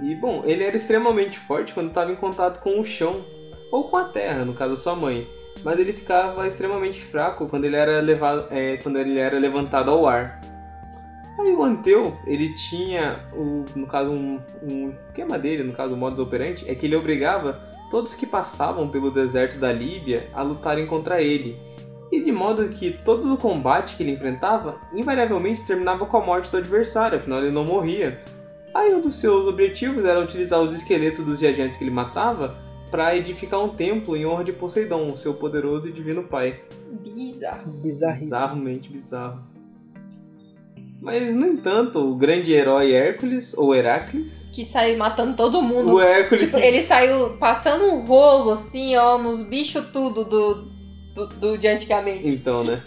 E 0.00 0.14
bom, 0.14 0.42
ele 0.46 0.64
era 0.64 0.76
extremamente 0.76 1.38
forte 1.38 1.74
quando 1.74 1.88
estava 1.88 2.10
em 2.10 2.16
contato 2.16 2.62
com 2.62 2.80
o 2.80 2.84
chão, 2.84 3.26
ou 3.70 3.90
com 3.90 3.98
a 3.98 4.04
terra, 4.04 4.46
no 4.46 4.54
caso 4.54 4.70
da 4.70 4.76
sua 4.76 4.96
mãe. 4.96 5.28
Mas 5.64 5.78
ele 5.78 5.92
ficava 5.92 6.46
extremamente 6.46 7.02
fraco 7.02 7.48
quando 7.48 7.64
ele 7.64 7.76
era, 7.76 8.00
levado, 8.00 8.46
é, 8.50 8.76
quando 8.76 8.98
ele 8.98 9.18
era 9.18 9.38
levantado 9.38 9.90
ao 9.90 10.06
ar. 10.06 10.40
Aí 11.38 11.52
o 11.52 11.62
Anteu, 11.62 12.16
ele 12.26 12.52
tinha, 12.54 13.24
o, 13.32 13.64
no 13.76 13.86
caso, 13.86 14.10
um, 14.10 14.40
um 14.62 14.88
esquema 14.88 15.38
dele, 15.38 15.62
no 15.62 15.72
caso, 15.72 15.94
o 15.94 15.96
modus 15.96 16.18
operandi, 16.18 16.68
é 16.68 16.74
que 16.74 16.86
ele 16.86 16.96
obrigava 16.96 17.60
todos 17.90 18.14
que 18.14 18.26
passavam 18.26 18.88
pelo 18.88 19.10
deserto 19.10 19.58
da 19.58 19.72
Líbia 19.72 20.28
a 20.34 20.42
lutarem 20.42 20.86
contra 20.86 21.22
ele. 21.22 21.56
E 22.10 22.20
de 22.20 22.32
modo 22.32 22.68
que 22.70 22.90
todo 22.90 23.32
o 23.32 23.36
combate 23.36 23.96
que 23.96 24.02
ele 24.02 24.12
enfrentava, 24.12 24.80
invariavelmente 24.92 25.64
terminava 25.64 26.06
com 26.06 26.16
a 26.16 26.24
morte 26.24 26.50
do 26.50 26.56
adversário, 26.56 27.18
afinal 27.18 27.38
ele 27.38 27.52
não 27.52 27.64
morria. 27.64 28.20
Aí 28.74 28.94
um 28.94 29.00
dos 29.00 29.14
seus 29.14 29.46
objetivos 29.46 30.04
era 30.04 30.20
utilizar 30.20 30.60
os 30.60 30.74
esqueletos 30.74 31.24
dos 31.24 31.40
viajantes 31.40 31.76
que 31.76 31.84
ele 31.84 31.90
matava 31.90 32.56
para 32.90 33.16
edificar 33.16 33.62
um 33.62 33.68
templo 33.68 34.16
em 34.16 34.26
honra 34.26 34.44
de 34.44 34.52
Poseidon, 34.52 35.16
seu 35.16 35.34
poderoso 35.34 35.88
e 35.88 35.92
divino 35.92 36.24
pai. 36.24 36.60
Bizarro. 37.02 37.70
Bizarríssimo. 37.72 38.30
Bizarramente 38.30 38.90
bizarro. 38.90 39.40
Mas, 41.00 41.32
no 41.32 41.46
entanto, 41.46 42.00
o 42.00 42.16
grande 42.16 42.52
herói 42.52 42.92
Hércules, 42.92 43.56
ou 43.56 43.72
Heracles... 43.72 44.50
Que 44.52 44.64
saiu 44.64 44.98
matando 44.98 45.36
todo 45.36 45.62
mundo. 45.62 45.94
O 45.94 46.00
Hércules... 46.00 46.46
Tipo, 46.46 46.58
que... 46.58 46.66
ele 46.66 46.82
saiu 46.82 47.36
passando 47.38 47.84
um 47.84 48.04
rolo, 48.04 48.50
assim, 48.50 48.96
ó, 48.96 49.16
nos 49.16 49.44
bichos 49.44 49.86
tudo 49.92 50.24
do... 50.24 50.54
do, 51.14 51.26
do 51.26 51.56
de 51.56 51.68
antigamente. 51.68 52.28
Então, 52.28 52.64
né? 52.64 52.82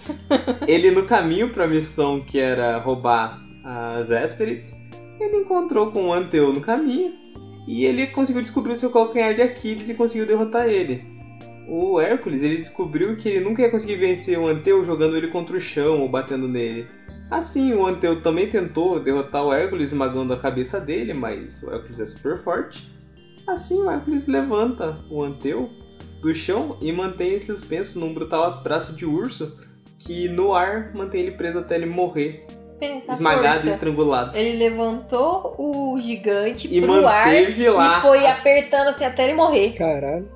ele 0.67 0.91
no 0.91 1.05
caminho 1.05 1.53
pra 1.53 1.67
missão 1.67 2.19
que 2.19 2.37
era 2.37 2.77
roubar 2.79 3.41
as 3.63 4.09
Esperites, 4.09 4.73
ele 5.17 5.37
encontrou 5.37 5.91
com 5.91 6.07
o 6.07 6.13
Anteu 6.13 6.51
no 6.51 6.59
caminho 6.59 7.20
e 7.67 7.85
ele 7.85 8.07
conseguiu 8.07 8.41
descobrir 8.41 8.73
o 8.73 8.75
seu 8.75 8.91
calcanhar 8.91 9.33
de 9.33 9.41
Aquiles 9.41 9.89
e 9.89 9.95
conseguiu 9.95 10.25
derrotar 10.25 10.67
ele. 10.67 11.03
O 11.67 11.99
Hércules, 11.99 12.43
ele 12.43 12.57
descobriu 12.57 13.15
que 13.15 13.29
ele 13.29 13.39
nunca 13.39 13.61
ia 13.61 13.69
conseguir 13.69 13.95
vencer 13.95 14.37
o 14.37 14.47
Anteu 14.47 14.83
jogando 14.83 15.15
ele 15.15 15.27
contra 15.27 15.55
o 15.55 15.59
chão 15.59 16.01
ou 16.01 16.09
batendo 16.09 16.47
nele. 16.47 16.87
Assim, 17.29 17.73
o 17.73 17.85
Anteu 17.85 18.21
também 18.21 18.49
tentou 18.49 18.99
derrotar 18.99 19.45
o 19.45 19.53
Hércules 19.53 19.89
esmagando 19.89 20.33
a 20.33 20.37
cabeça 20.37 20.81
dele, 20.81 21.13
mas 21.13 21.63
o 21.63 21.71
Hércules 21.73 21.99
é 21.99 22.05
super 22.05 22.43
forte. 22.43 22.91
Assim, 23.47 23.81
o 23.81 23.89
Hércules 23.89 24.27
levanta 24.27 24.99
o 25.09 25.23
Anteu 25.23 25.69
do 26.21 26.35
chão 26.35 26.77
e 26.81 26.91
mantém 26.91 27.29
ele 27.29 27.45
suspenso 27.45 27.99
num 27.99 28.13
brutal 28.13 28.43
abraço 28.43 28.95
de 28.95 29.05
urso 29.05 29.57
que 29.97 30.27
no 30.27 30.53
ar 30.53 30.93
mantém 30.93 31.21
ele 31.21 31.31
preso 31.31 31.59
até 31.59 31.75
ele 31.75 31.85
morrer. 31.85 32.45
Pensa 32.81 33.11
esmagado 33.11 33.53
força. 33.53 33.67
e 33.67 33.69
estrangulado. 33.69 34.35
Ele 34.37 34.57
levantou 34.57 35.53
o 35.59 36.01
gigante 36.01 36.67
E 36.75 36.81
pro 36.81 37.07
ar 37.07 37.27
lá. 37.75 37.99
e 37.99 38.01
foi 38.01 38.25
apertando 38.25 38.87
assim 38.87 39.05
até 39.05 39.25
ele 39.25 39.35
morrer. 39.35 39.73
Caralho. 39.73 40.27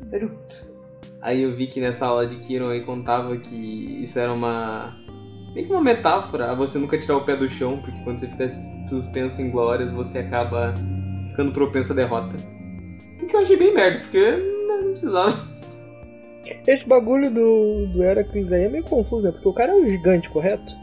Bruto. 0.00 0.66
Aí 1.20 1.40
eu 1.42 1.54
vi 1.54 1.68
que 1.68 1.80
nessa 1.80 2.06
aula 2.06 2.26
de 2.26 2.34
Kiron 2.40 2.68
aí 2.70 2.80
contava 2.84 3.36
que 3.36 4.02
isso 4.02 4.18
era 4.18 4.32
uma. 4.32 4.92
meio 5.54 5.68
que 5.68 5.72
uma 5.72 5.80
metáfora 5.80 6.50
a 6.50 6.54
você 6.54 6.80
nunca 6.80 6.98
tirar 6.98 7.16
o 7.18 7.24
pé 7.24 7.36
do 7.36 7.48
chão, 7.48 7.78
porque 7.78 8.00
quando 8.02 8.18
você 8.18 8.26
fica 8.26 8.48
suspenso 8.88 9.40
em 9.40 9.48
glórias, 9.48 9.92
você 9.92 10.18
acaba 10.18 10.74
ficando 11.30 11.52
propenso 11.52 11.92
à 11.92 11.94
derrota. 11.94 12.34
O 13.22 13.26
que 13.28 13.36
eu 13.36 13.40
achei 13.40 13.56
bem 13.56 13.72
merda, 13.72 14.00
porque 14.00 14.32
não 14.66 14.82
precisava. 14.90 15.52
Esse 16.66 16.88
bagulho 16.88 17.30
do, 17.30 17.86
do 17.86 18.02
Heracles 18.02 18.50
aí 18.50 18.64
é 18.64 18.68
meio 18.68 18.82
confuso, 18.82 19.26
né? 19.26 19.32
Porque 19.32 19.48
o 19.48 19.52
cara 19.52 19.70
é 19.70 19.76
um 19.76 19.88
gigante, 19.88 20.28
correto? 20.28 20.81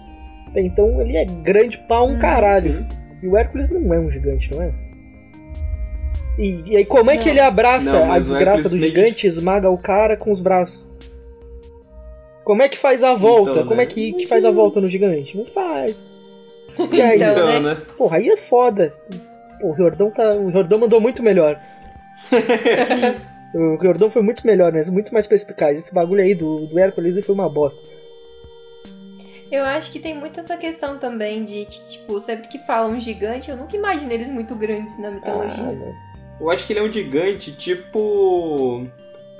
Até 0.50 0.62
Então 0.62 1.00
ele 1.02 1.16
é 1.18 1.26
grande 1.26 1.78
pra 1.80 2.04
um 2.04 2.18
caralho. 2.20 2.80
Sim. 2.80 2.88
E 3.24 3.28
o 3.28 3.38
Hércules 3.38 3.70
não 3.70 3.94
é 3.94 4.00
um 4.00 4.10
gigante, 4.10 4.54
não 4.54 4.62
é? 4.62 4.72
E, 6.38 6.64
e 6.68 6.78
aí 6.78 6.86
como 6.86 7.12
é 7.12 7.18
que 7.18 7.26
Não. 7.26 7.32
ele 7.32 7.40
abraça 7.42 8.00
Não, 8.00 8.14
a 8.14 8.18
o 8.18 8.20
desgraça 8.22 8.70
do 8.70 8.76
que- 8.76 8.82
gigante 8.82 9.26
e 9.26 9.28
esmaga 9.28 9.70
o 9.70 9.78
cara 9.78 10.16
com 10.16 10.32
os 10.32 10.40
braços? 10.40 10.88
Como 12.46 12.64
é 12.64 12.70
que 12.70 12.78
faz 12.78 13.04
a 13.04 13.14
volta? 13.14 13.52
Então, 13.52 13.64
como 13.64 13.76
né? 13.76 13.84
é 13.84 13.86
que, 13.86 14.14
que 14.14 14.26
faz 14.26 14.44
a 14.46 14.50
volta 14.52 14.80
no 14.82 14.88
gigante? 14.88 15.38
Não 15.38 15.46
faz. 15.46 15.96
E 16.92 17.02
aí? 17.02 17.18
Então, 17.18 17.32
Então, 17.32 17.46
né? 17.48 17.60
né? 17.60 17.78
Porra, 17.98 18.18
aí 18.18 18.30
é 18.30 18.38
foda. 18.38 18.92
Pô, 19.60 19.72
o 19.72 19.76
Jordão, 19.76 20.10
tá, 20.10 20.34
o 20.34 20.50
Jordão 20.50 20.80
mandou 20.80 21.00
muito 21.02 21.22
melhor. 21.22 21.60
o 23.54 23.78
Jordão 23.84 24.10
foi 24.10 24.22
muito 24.22 24.48
melhor, 24.48 24.72
né? 24.72 24.82
Muito 24.90 25.14
mais 25.14 25.28
perspicaz. 25.28 25.78
Esse 25.78 25.94
bagulho 25.94 26.24
aí 26.24 26.34
do, 26.34 26.66
do 26.68 26.80
Hércules 26.80 27.24
foi 27.26 27.36
uma 27.36 27.50
bosta. 27.50 27.82
Eu 29.52 29.64
acho 29.64 29.92
que 29.92 30.00
tem 30.00 30.16
muito 30.16 30.40
essa 30.40 30.56
questão 30.58 30.98
também 31.00 31.44
de 31.44 31.66
que, 31.66 31.90
tipo, 31.90 32.20
sempre 32.22 32.48
que 32.48 32.60
falam 32.60 33.00
gigante, 33.00 33.50
eu 33.50 33.58
nunca 33.58 33.76
imagino 33.76 34.12
eles 34.12 34.30
muito 34.30 34.54
grandes 34.56 35.00
na 35.00 35.08
Ah, 35.08 35.12
mitologia. 35.12 35.64
mano. 35.64 35.96
Eu 36.40 36.50
acho 36.52 36.66
que 36.68 36.74
ele 36.74 36.80
é 36.80 36.84
um 36.84 36.92
gigante 36.92 37.52
tipo. 37.52 38.86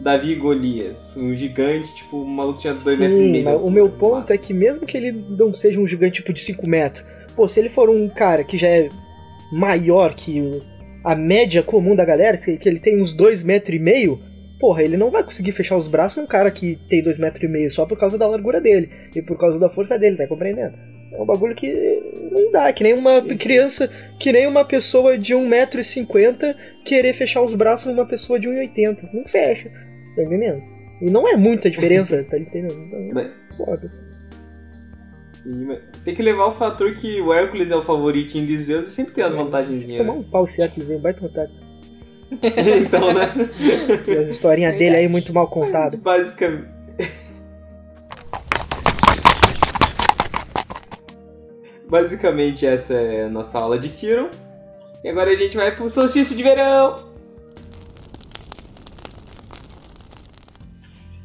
Davi 0.02 0.32
e 0.32 0.36
Golias. 0.36 1.16
Um 1.18 1.34
gigante, 1.36 1.94
tipo, 1.94 2.18
um 2.18 2.26
maluco 2.26 2.56
que 2.56 2.62
tinha 2.62 2.74
2 2.74 3.00
metros 3.00 3.20
e 3.20 3.32
meio. 3.44 3.58
o 3.66 3.70
meu 3.70 3.90
ponto 3.90 4.32
é 4.32 4.38
que 4.38 4.54
mesmo 4.54 4.86
que 4.88 4.96
ele 4.98 5.12
não 5.12 5.54
seja 5.54 5.80
um 5.80 5.86
gigante 5.86 6.22
tipo 6.22 6.32
de 6.34 6.40
5 6.40 6.68
metros, 6.70 7.06
pô, 7.36 7.48
se 7.50 7.60
ele 7.60 7.68
for 7.70 7.90
um 7.90 8.08
cara 8.08 8.44
que 8.44 8.58
já 8.58 8.68
é 8.70 8.90
maior 9.52 10.14
que 10.16 10.62
a 11.04 11.16
média 11.16 11.62
comum 11.62 11.96
da 11.96 12.06
galera, 12.06 12.38
que 12.38 12.58
que 12.58 12.70
ele 12.70 12.80
tem 12.80 13.02
uns 13.02 13.12
2 13.14 13.44
metros 13.44 13.76
e 13.76 13.80
meio, 13.80 14.22
porra, 14.60 14.84
ele 14.84 14.98
não 14.98 15.10
vai 15.10 15.24
conseguir 15.24 15.52
fechar 15.52 15.78
os 15.78 15.88
braços 15.88 16.18
num 16.18 16.28
cara 16.28 16.52
que 16.52 16.78
tem 16.90 17.02
2 17.02 17.18
metros 17.18 17.44
e 17.44 17.48
meio 17.48 17.72
só 17.72 17.86
por 17.86 17.98
causa 17.98 18.18
da 18.18 18.28
largura 18.28 18.60
dele 18.60 18.90
e 19.16 19.22
por 19.22 19.38
causa 19.38 19.60
da 19.60 19.70
força 19.70 19.98
dele, 19.98 20.18
tá 20.18 20.28
compreendendo? 20.28 20.76
É 21.12 21.22
um 21.22 21.26
bagulho 21.26 21.56
que 21.56 21.74
não 22.32 22.52
dá, 22.52 22.72
que 22.72 22.84
nem 22.84 22.94
uma 22.94 23.22
criança, 23.22 23.90
que 24.20 24.32
nem 24.32 24.46
uma 24.46 24.64
pessoa 24.64 25.18
de 25.18 25.34
1,50m 25.34 26.56
querer 26.86 27.14
fechar 27.14 27.42
os 27.42 27.56
braços 27.56 27.88
numa 27.88 28.06
pessoa 28.06 28.40
de 28.40 28.48
1,80m. 28.48 29.10
Não 29.14 29.26
fecha, 29.26 29.72
tá 30.16 30.24
entendendo? 30.24 30.62
E 31.02 31.10
não 31.10 31.28
é 31.28 31.36
muita 31.36 31.70
diferença, 31.70 32.24
tá 32.26 32.38
entendendo? 32.38 32.76
Então, 32.94 33.32
foda. 33.58 33.90
Sim, 35.30 35.66
mas 35.66 35.80
tem 36.04 36.14
que 36.14 36.22
levar 36.22 36.48
o 36.48 36.54
fator 36.54 36.94
que 36.94 37.22
o 37.22 37.34
Hércules 37.34 37.72
é 37.72 37.76
o 37.76 37.82
favoritinho 37.82 38.46
de 38.46 38.58
Zeus 38.60 38.88
e 38.88 38.92
sempre 38.92 39.14
tem 39.14 39.24
as 39.24 39.34
vantagens. 39.34 39.86
Tomar 39.86 40.14
um 40.14 40.30
pau 40.30 40.44
esse 40.44 40.62
Hércules 40.62 40.92
aí, 40.92 40.98
um 40.98 41.02
baita. 41.02 41.50
então, 42.86 43.14
né? 43.14 43.34
E 44.08 44.18
as 44.18 44.30
historinhas 44.30 44.78
dele 44.78 44.96
aí 44.96 45.08
muito 45.08 45.34
mal 45.34 45.48
contadas. 45.48 46.00
Basicamente. 46.00 46.80
Basicamente, 51.90 52.68
essa 52.68 52.94
é 52.94 53.24
a 53.24 53.30
nossa 53.30 53.58
aula 53.58 53.80
de 53.80 53.90
Kiron. 53.90 54.30
E 55.04 55.10
agora 55.10 55.32
a 55.32 55.36
gente 55.36 55.58
vai 55.58 55.76
pro 55.76 55.90
solstício 55.90 56.36
de 56.36 56.44
verão. 56.44 57.10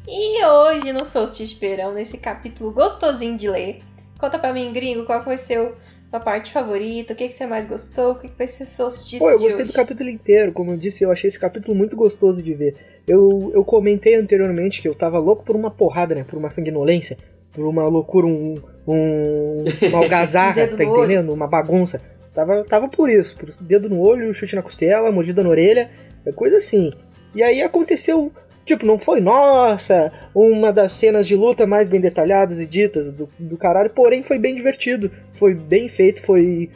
E 0.07 0.45
hoje, 0.45 0.93
no 0.93 1.05
Solstício 1.05 1.55
de 1.55 1.59
Verão, 1.59 1.91
nesse 1.91 2.19
capítulo 2.19 2.71
gostosinho 2.71 3.35
de 3.35 3.49
ler, 3.49 3.81
conta 4.17 4.39
pra 4.39 4.53
mim, 4.53 4.71
gringo, 4.71 5.03
qual 5.03 5.23
foi 5.23 5.37
seu, 5.37 5.75
sua 6.15 6.19
parte 6.19 6.51
favorita, 6.51 7.13
o 7.13 7.15
que, 7.15 7.27
que 7.27 7.33
você 7.33 7.45
mais 7.45 7.65
gostou, 7.65 8.11
o 8.11 8.15
que, 8.15 8.29
que 8.29 8.35
foi 8.35 8.47
seu 8.47 8.65
solstício 8.65 9.19
Pô, 9.19 9.29
eu 9.29 9.39
gostei 9.39 9.65
hoje? 9.65 9.73
do 9.73 9.75
capítulo 9.75 10.09
inteiro, 10.09 10.51
como 10.53 10.71
eu 10.71 10.77
disse, 10.77 11.03
eu 11.03 11.11
achei 11.11 11.27
esse 11.27 11.39
capítulo 11.39 11.75
muito 11.75 11.95
gostoso 11.95 12.41
de 12.41 12.53
ver. 12.53 12.75
Eu, 13.07 13.51
eu 13.53 13.63
comentei 13.63 14.15
anteriormente 14.15 14.81
que 14.81 14.87
eu 14.87 14.95
tava 14.95 15.19
louco 15.19 15.43
por 15.43 15.55
uma 15.55 15.69
porrada, 15.69 16.15
né? 16.15 16.23
Por 16.23 16.37
uma 16.37 16.49
sanguinolência, 16.49 17.17
por 17.51 17.65
uma 17.65 17.87
loucura, 17.87 18.25
um, 18.25 18.61
um 18.87 19.65
uma 19.89 19.99
algazarra, 20.03 20.67
tá 20.67 20.83
entendendo? 20.83 21.33
Uma 21.33 21.47
bagunça. 21.47 22.01
Tava, 22.33 22.63
tava 22.63 22.87
por 22.87 23.09
isso, 23.09 23.37
por 23.37 23.49
dedo 23.61 23.89
no 23.89 23.99
olho, 23.99 24.33
chute 24.33 24.55
na 24.55 24.61
costela, 24.61 25.11
mordida 25.11 25.43
na 25.43 25.49
orelha, 25.49 25.89
é 26.25 26.31
coisa 26.31 26.57
assim. 26.57 26.91
E 27.33 27.43
aí 27.43 27.61
aconteceu, 27.61 28.31
tipo, 28.65 28.85
não 28.85 28.97
foi, 28.97 29.21
nossa, 29.21 30.11
uma 30.33 30.73
das 30.73 30.91
cenas 30.91 31.27
de 31.27 31.35
luta 31.35 31.67
mais 31.67 31.87
bem 31.87 32.01
detalhadas 32.01 32.59
e 32.59 32.65
ditas 32.65 33.11
do, 33.13 33.29
do 33.37 33.55
caralho, 33.55 33.91
porém 33.91 34.23
foi 34.23 34.39
bem 34.39 34.55
divertido, 34.55 35.11
foi 35.33 35.53
bem 35.53 35.87
feito, 35.87 36.21
foi... 36.21 36.69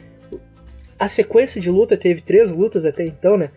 A 0.98 1.08
sequência 1.08 1.60
de 1.60 1.70
luta 1.70 1.96
teve 1.96 2.20
três 2.20 2.50
lutas 2.50 2.84
até 2.84 3.04
então, 3.04 3.36
né? 3.36 3.50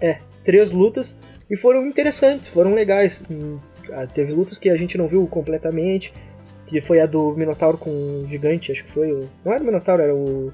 É, 0.00 0.18
três 0.44 0.72
lutas 0.72 1.20
e 1.50 1.56
foram 1.56 1.86
interessantes, 1.86 2.48
foram 2.48 2.74
legais. 2.74 3.22
Hum, 3.30 3.58
ah, 3.92 4.06
Teve 4.06 4.32
lutas 4.32 4.58
que 4.58 4.70
a 4.70 4.76
gente 4.76 4.96
não 4.96 5.06
viu 5.06 5.26
completamente, 5.26 6.12
que 6.66 6.80
foi 6.80 7.00
a 7.00 7.06
do 7.06 7.34
Minotauro 7.34 7.76
com 7.76 7.90
o 7.90 8.24
gigante, 8.28 8.72
acho 8.72 8.84
que 8.84 8.90
foi. 8.90 9.28
Não 9.44 9.52
era 9.52 9.62
o 9.62 9.66
Minotauro, 9.66 10.02
era 10.02 10.14
o. 10.14 10.52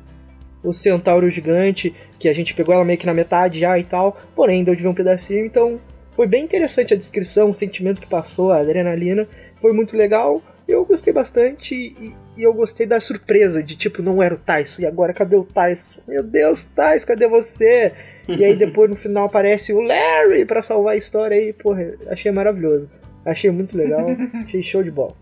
O 0.62 0.74
Centauro 0.74 1.30
gigante, 1.30 1.94
que 2.18 2.28
a 2.28 2.34
gente 2.34 2.52
pegou 2.52 2.74
ela 2.74 2.84
meio 2.84 2.98
que 2.98 3.06
na 3.06 3.14
metade 3.14 3.60
já 3.60 3.78
e 3.78 3.84
tal, 3.84 4.14
porém 4.36 4.62
deu 4.62 4.74
de 4.74 4.82
ver 4.82 4.88
um 4.88 4.94
pedacinho, 4.94 5.46
então 5.46 5.80
foi 6.12 6.26
bem 6.26 6.44
interessante 6.44 6.94
a 6.94 6.96
descrição, 6.96 7.50
o 7.50 7.54
sentimento 7.54 8.00
que 8.00 8.06
passou, 8.06 8.52
a 8.52 8.58
adrenalina, 8.58 9.28
foi 9.56 9.72
muito 9.72 9.96
legal, 9.96 10.42
eu 10.66 10.84
gostei 10.84 11.12
bastante 11.12 11.74
e, 11.74 12.14
e 12.36 12.42
eu 12.42 12.54
gostei 12.54 12.86
da 12.86 13.00
surpresa 13.00 13.62
de 13.62 13.76
tipo, 13.76 14.02
não 14.02 14.22
era 14.22 14.34
o 14.34 14.38
Tyson, 14.38 14.82
e 14.82 14.86
agora 14.86 15.12
cadê 15.12 15.36
o 15.36 15.44
Tyson? 15.44 16.00
Meu 16.06 16.22
Deus, 16.22 16.64
Tyson, 16.64 17.06
cadê 17.06 17.26
você? 17.26 17.92
E 18.28 18.44
aí 18.44 18.56
depois 18.56 18.88
no 18.88 18.96
final 18.96 19.26
aparece 19.26 19.72
o 19.72 19.80
Larry 19.80 20.44
pra 20.44 20.62
salvar 20.62 20.94
a 20.94 20.96
história 20.96 21.36
aí, 21.36 21.52
porra, 21.52 21.94
achei 22.08 22.30
maravilhoso. 22.30 22.88
Achei 23.24 23.50
muito 23.50 23.76
legal, 23.76 24.06
achei 24.44 24.62
show 24.62 24.82
de 24.82 24.90
bola. 24.90 25.14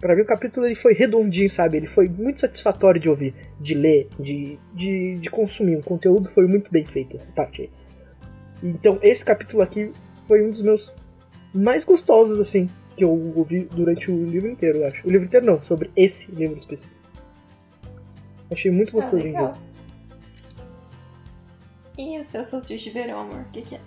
Pra 0.00 0.16
mim 0.16 0.22
o 0.22 0.26
capítulo 0.26 0.66
ele 0.66 0.74
foi 0.74 0.94
redondinho, 0.94 1.48
sabe? 1.48 1.76
Ele 1.76 1.86
foi 1.86 2.08
muito 2.08 2.40
satisfatório 2.40 3.00
de 3.00 3.08
ouvir, 3.08 3.34
de 3.58 3.74
ler, 3.74 4.08
de, 4.18 4.58
de, 4.74 5.16
de 5.16 5.30
consumir. 5.30 5.76
O 5.76 5.82
conteúdo 5.82 6.28
foi 6.28 6.46
muito 6.46 6.72
bem 6.72 6.86
feito, 6.86 7.16
essa 7.16 7.28
parte 7.28 7.62
aí. 7.62 7.70
Então 8.62 8.98
esse 9.02 9.24
capítulo 9.24 9.62
aqui 9.62 9.92
foi 10.26 10.42
um 10.46 10.50
dos 10.50 10.62
meus 10.62 10.92
mais 11.54 11.84
gostosos, 11.84 12.40
assim, 12.40 12.68
que 12.96 13.04
eu 13.04 13.10
ouvi 13.36 13.68
durante 13.70 14.10
o 14.10 14.24
livro 14.24 14.48
inteiro, 14.50 14.78
eu 14.78 14.86
acho. 14.86 15.06
O 15.06 15.10
livro 15.10 15.26
inteiro 15.26 15.44
não, 15.46 15.62
sobre 15.62 15.90
esse 15.96 16.32
livro 16.32 16.56
específico. 16.56 17.00
Achei 18.50 18.70
muito 18.70 18.90
Ah, 18.90 18.92
gostoso 19.00 19.16
de 19.22 19.28
ver. 19.28 19.34
legal. 19.34 19.54
E 21.98 22.18
o 22.18 22.24
seu 22.24 22.42
solstício 22.42 22.90
de 22.90 22.98
verão, 22.98 23.20
amor? 23.20 23.40
O 23.40 23.50
que, 23.52 23.62
que 23.62 23.74
é? 23.74 23.80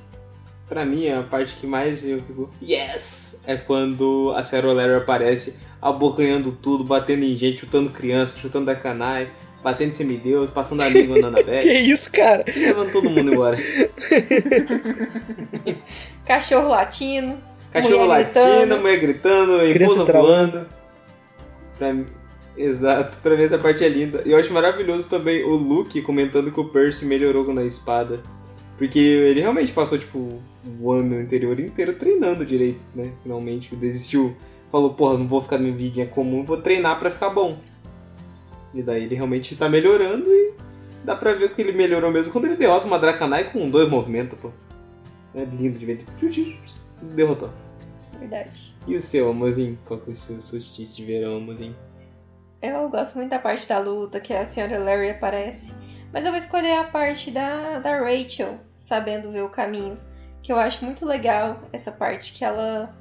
Pra 0.67 0.85
mim, 0.85 1.07
a 1.09 1.21
parte 1.23 1.55
que 1.57 1.67
mais 1.67 2.03
eu 2.03 2.21
fico 2.23 2.49
yes! 2.61 3.41
É 3.45 3.55
quando 3.55 4.33
a 4.35 4.43
Sarah 4.43 4.69
O'Leary 4.69 4.95
aparece 4.95 5.57
abocanhando 5.81 6.51
tudo, 6.51 6.83
batendo 6.83 7.23
em 7.23 7.35
gente, 7.35 7.59
chutando 7.61 7.91
criança, 7.91 8.37
chutando 8.37 8.71
a 8.71 8.75
canai, 8.75 9.31
batendo 9.65 9.89
em 9.89 9.93
semideus, 9.93 10.51
passando 10.51 10.83
a 10.83 10.89
língua 10.89 11.17
na 11.17 11.31
Que 11.41 11.41
Annabelle 11.41 11.91
isso, 11.91 12.11
cara? 12.11 12.45
levando 12.55 12.91
todo 12.91 13.09
mundo 13.09 13.33
embora. 13.33 13.57
Cachorro 16.23 16.67
latino. 16.67 17.41
Cachorro 17.71 18.05
Mulher 18.05 18.07
latindo, 18.07 18.45
gritando. 18.45 18.81
mulher 18.81 18.99
gritando, 18.99 19.65
empurra 19.65 20.21
voando. 20.21 20.67
Pra 21.79 21.91
mim, 21.91 22.05
exato, 22.55 23.17
pra 23.17 23.35
mim 23.35 23.41
essa 23.41 23.57
parte 23.57 23.83
é 23.83 23.89
linda. 23.89 24.21
E 24.23 24.33
eu 24.33 24.37
acho 24.37 24.53
maravilhoso 24.53 25.09
também 25.09 25.43
o 25.43 25.55
Luke 25.55 25.99
comentando 26.03 26.51
que 26.51 26.59
o 26.59 26.65
Percy 26.65 27.03
melhorou 27.03 27.51
na 27.51 27.63
espada. 27.63 28.21
Porque 28.77 28.99
ele 28.99 29.41
realmente 29.41 29.71
passou, 29.71 29.97
tipo, 29.97 30.39
o 30.79 30.91
ano 30.91 31.17
anterior 31.17 31.59
inteiro 31.59 31.95
treinando 31.95 32.45
direito, 32.45 32.81
né? 32.93 33.13
Finalmente 33.23 33.75
desistiu. 33.75 34.37
Falou, 34.71 34.93
porra, 34.93 35.17
não 35.17 35.27
vou 35.27 35.41
ficar 35.41 35.57
no 35.57 35.73
vidinha 35.73 36.05
comum, 36.05 36.45
vou 36.45 36.57
treinar 36.57 36.99
para 36.99 37.09
ficar 37.09 37.31
bom. 37.31 37.57
E 38.75 38.83
daí 38.83 39.03
ele 39.03 39.15
realmente 39.15 39.55
tá 39.55 39.69
melhorando 39.69 40.29
e 40.29 40.53
dá 41.03 41.15
pra 41.15 41.33
ver 41.33 41.55
que 41.55 41.61
ele 41.61 41.71
melhorou 41.71 42.11
mesmo 42.11 42.33
quando 42.33 42.45
ele 42.45 42.57
derrota 42.57 42.85
uma 42.85 42.99
Dracanai 42.99 43.51
com 43.51 43.69
dois 43.69 43.89
movimentos, 43.89 44.37
pô. 44.37 44.51
É 45.33 45.45
lindo 45.45 45.79
de 45.79 45.85
ver. 45.85 46.05
Derrotou. 47.01 47.49
Verdade. 48.19 48.75
E 48.85 48.95
o 48.95 49.01
seu, 49.01 49.29
amorzinho? 49.29 49.79
Qual 49.85 49.99
que 49.99 50.09
é 50.09 50.13
o 50.13 50.15
seu 50.15 50.41
solstício 50.41 50.95
de 50.95 51.05
verão, 51.05 51.37
amorzinho? 51.37 51.75
Eu 52.61 52.89
gosto 52.89 53.15
muito 53.15 53.29
da 53.29 53.39
parte 53.39 53.67
da 53.67 53.79
luta, 53.79 54.19
que 54.19 54.33
a 54.33 54.45
senhora 54.45 54.79
Larry 54.79 55.11
aparece. 55.11 55.73
Mas 56.11 56.25
eu 56.25 56.31
vou 56.31 56.37
escolher 56.37 56.77
a 56.77 56.83
parte 56.85 57.29
da, 57.31 57.79
da 57.79 57.99
Rachel, 57.99 58.59
sabendo 58.77 59.31
ver 59.31 59.43
o 59.43 59.49
caminho. 59.49 59.97
Que 60.41 60.51
eu 60.51 60.57
acho 60.57 60.83
muito 60.83 61.05
legal 61.05 61.61
essa 61.71 61.91
parte 61.91 62.33
que 62.33 62.43
ela. 62.43 62.95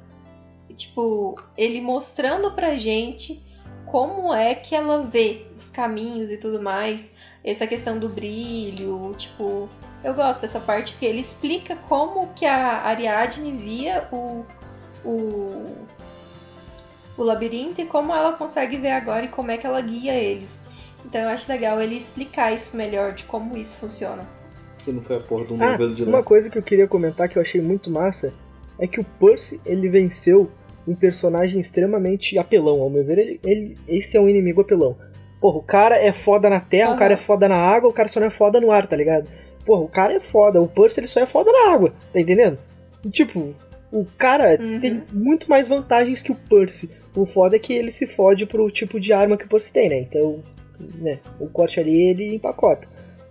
Tipo, 0.75 1.35
ele 1.57 1.79
mostrando 1.79 2.51
pra 2.51 2.77
gente 2.77 3.41
como 3.85 4.33
é 4.33 4.55
que 4.55 4.75
ela 4.75 5.03
vê 5.03 5.45
os 5.57 5.69
caminhos 5.69 6.29
e 6.31 6.37
tudo 6.37 6.61
mais. 6.61 7.13
Essa 7.43 7.67
questão 7.67 7.99
do 7.99 8.09
brilho, 8.09 9.13
tipo. 9.17 9.69
Eu 10.03 10.13
gosto 10.13 10.41
dessa 10.41 10.59
parte 10.59 10.91
porque 10.91 11.05
ele 11.05 11.19
explica 11.19 11.75
como 11.75 12.27
que 12.35 12.45
a 12.45 12.83
Ariadne 12.83 13.51
via 13.51 14.07
o, 14.11 14.45
o, 15.03 15.75
o 17.17 17.23
labirinto 17.23 17.81
e 17.81 17.85
como 17.85 18.13
ela 18.13 18.33
consegue 18.33 18.77
ver 18.77 18.91
agora 18.91 19.25
e 19.25 19.29
como 19.29 19.49
é 19.49 19.57
que 19.57 19.65
ela 19.65 19.81
guia 19.81 20.13
eles. 20.13 20.63
Então 21.03 21.21
eu 21.21 21.29
acho 21.29 21.51
legal 21.51 21.81
ele 21.81 21.95
explicar 21.95 22.53
isso 22.53 22.75
melhor, 22.77 23.13
de 23.13 23.23
como 23.23 23.57
isso 23.57 23.77
funciona. 23.79 24.27
Que 24.79 24.91
não 24.91 25.01
foi 25.01 25.17
a 25.17 25.19
porra 25.19 25.45
do 25.45 25.63
ah, 25.63 25.77
de 25.77 26.03
Uma 26.03 26.21
coisa 26.21 26.49
que 26.49 26.57
eu 26.57 26.63
queria 26.63 26.87
comentar 26.87 27.27
que 27.27 27.37
eu 27.37 27.41
achei 27.41 27.61
muito 27.61 27.89
massa 27.89 28.33
é 28.77 28.87
que 28.87 28.99
o 28.99 29.03
Percy, 29.03 29.59
ele 29.65 29.89
venceu 29.89 30.51
um 30.87 30.95
personagem 30.95 31.59
extremamente 31.59 32.37
apelão, 32.37 32.81
ao 32.81 32.89
meu 32.89 33.03
ver, 33.03 33.17
ele, 33.17 33.39
ele 33.43 33.77
esse 33.87 34.17
é 34.17 34.19
um 34.19 34.29
inimigo 34.29 34.61
apelão. 34.61 34.95
Porra, 35.41 35.57
o 35.57 35.63
cara 35.63 35.97
é 35.97 36.11
foda 36.11 36.49
na 36.49 36.59
terra, 36.59 36.89
uhum. 36.89 36.95
o 36.95 36.99
cara 36.99 37.13
é 37.13 37.17
foda 37.17 37.47
na 37.47 37.57
água, 37.57 37.89
o 37.89 37.93
cara 37.93 38.07
só 38.07 38.19
não 38.19 38.27
é 38.27 38.31
foda 38.31 38.59
no 38.59 38.71
ar, 38.71 38.87
tá 38.87 38.95
ligado? 38.95 39.27
Porra, 39.65 39.81
o 39.81 39.87
cara 39.87 40.13
é 40.13 40.19
foda, 40.19 40.61
o 40.61 40.67
Percy 40.67 40.99
ele 40.99 41.07
só 41.07 41.19
é 41.19 41.25
foda 41.25 41.51
na 41.51 41.71
água, 41.71 41.93
tá 42.13 42.19
entendendo? 42.19 42.57
Tipo, 43.11 43.53
o 43.91 44.05
cara 44.17 44.57
uhum. 44.59 44.79
tem 44.79 45.03
muito 45.11 45.49
mais 45.49 45.67
vantagens 45.67 46.21
que 46.21 46.31
o 46.31 46.35
Percy. 46.35 46.89
O 47.15 47.25
foda 47.25 47.55
é 47.55 47.59
que 47.59 47.73
ele 47.73 47.91
se 47.91 48.05
fode 48.05 48.45
pro 48.45 48.69
tipo 48.69 48.99
de 48.99 49.13
arma 49.13 49.37
que 49.37 49.45
o 49.45 49.49
Percy 49.49 49.73
tem, 49.73 49.89
né? 49.89 49.99
Então, 49.99 50.43
né? 50.79 51.19
O 51.39 51.47
corte 51.47 51.79
ali, 51.79 52.09
ele 52.09 52.35
empacota. 52.35 52.87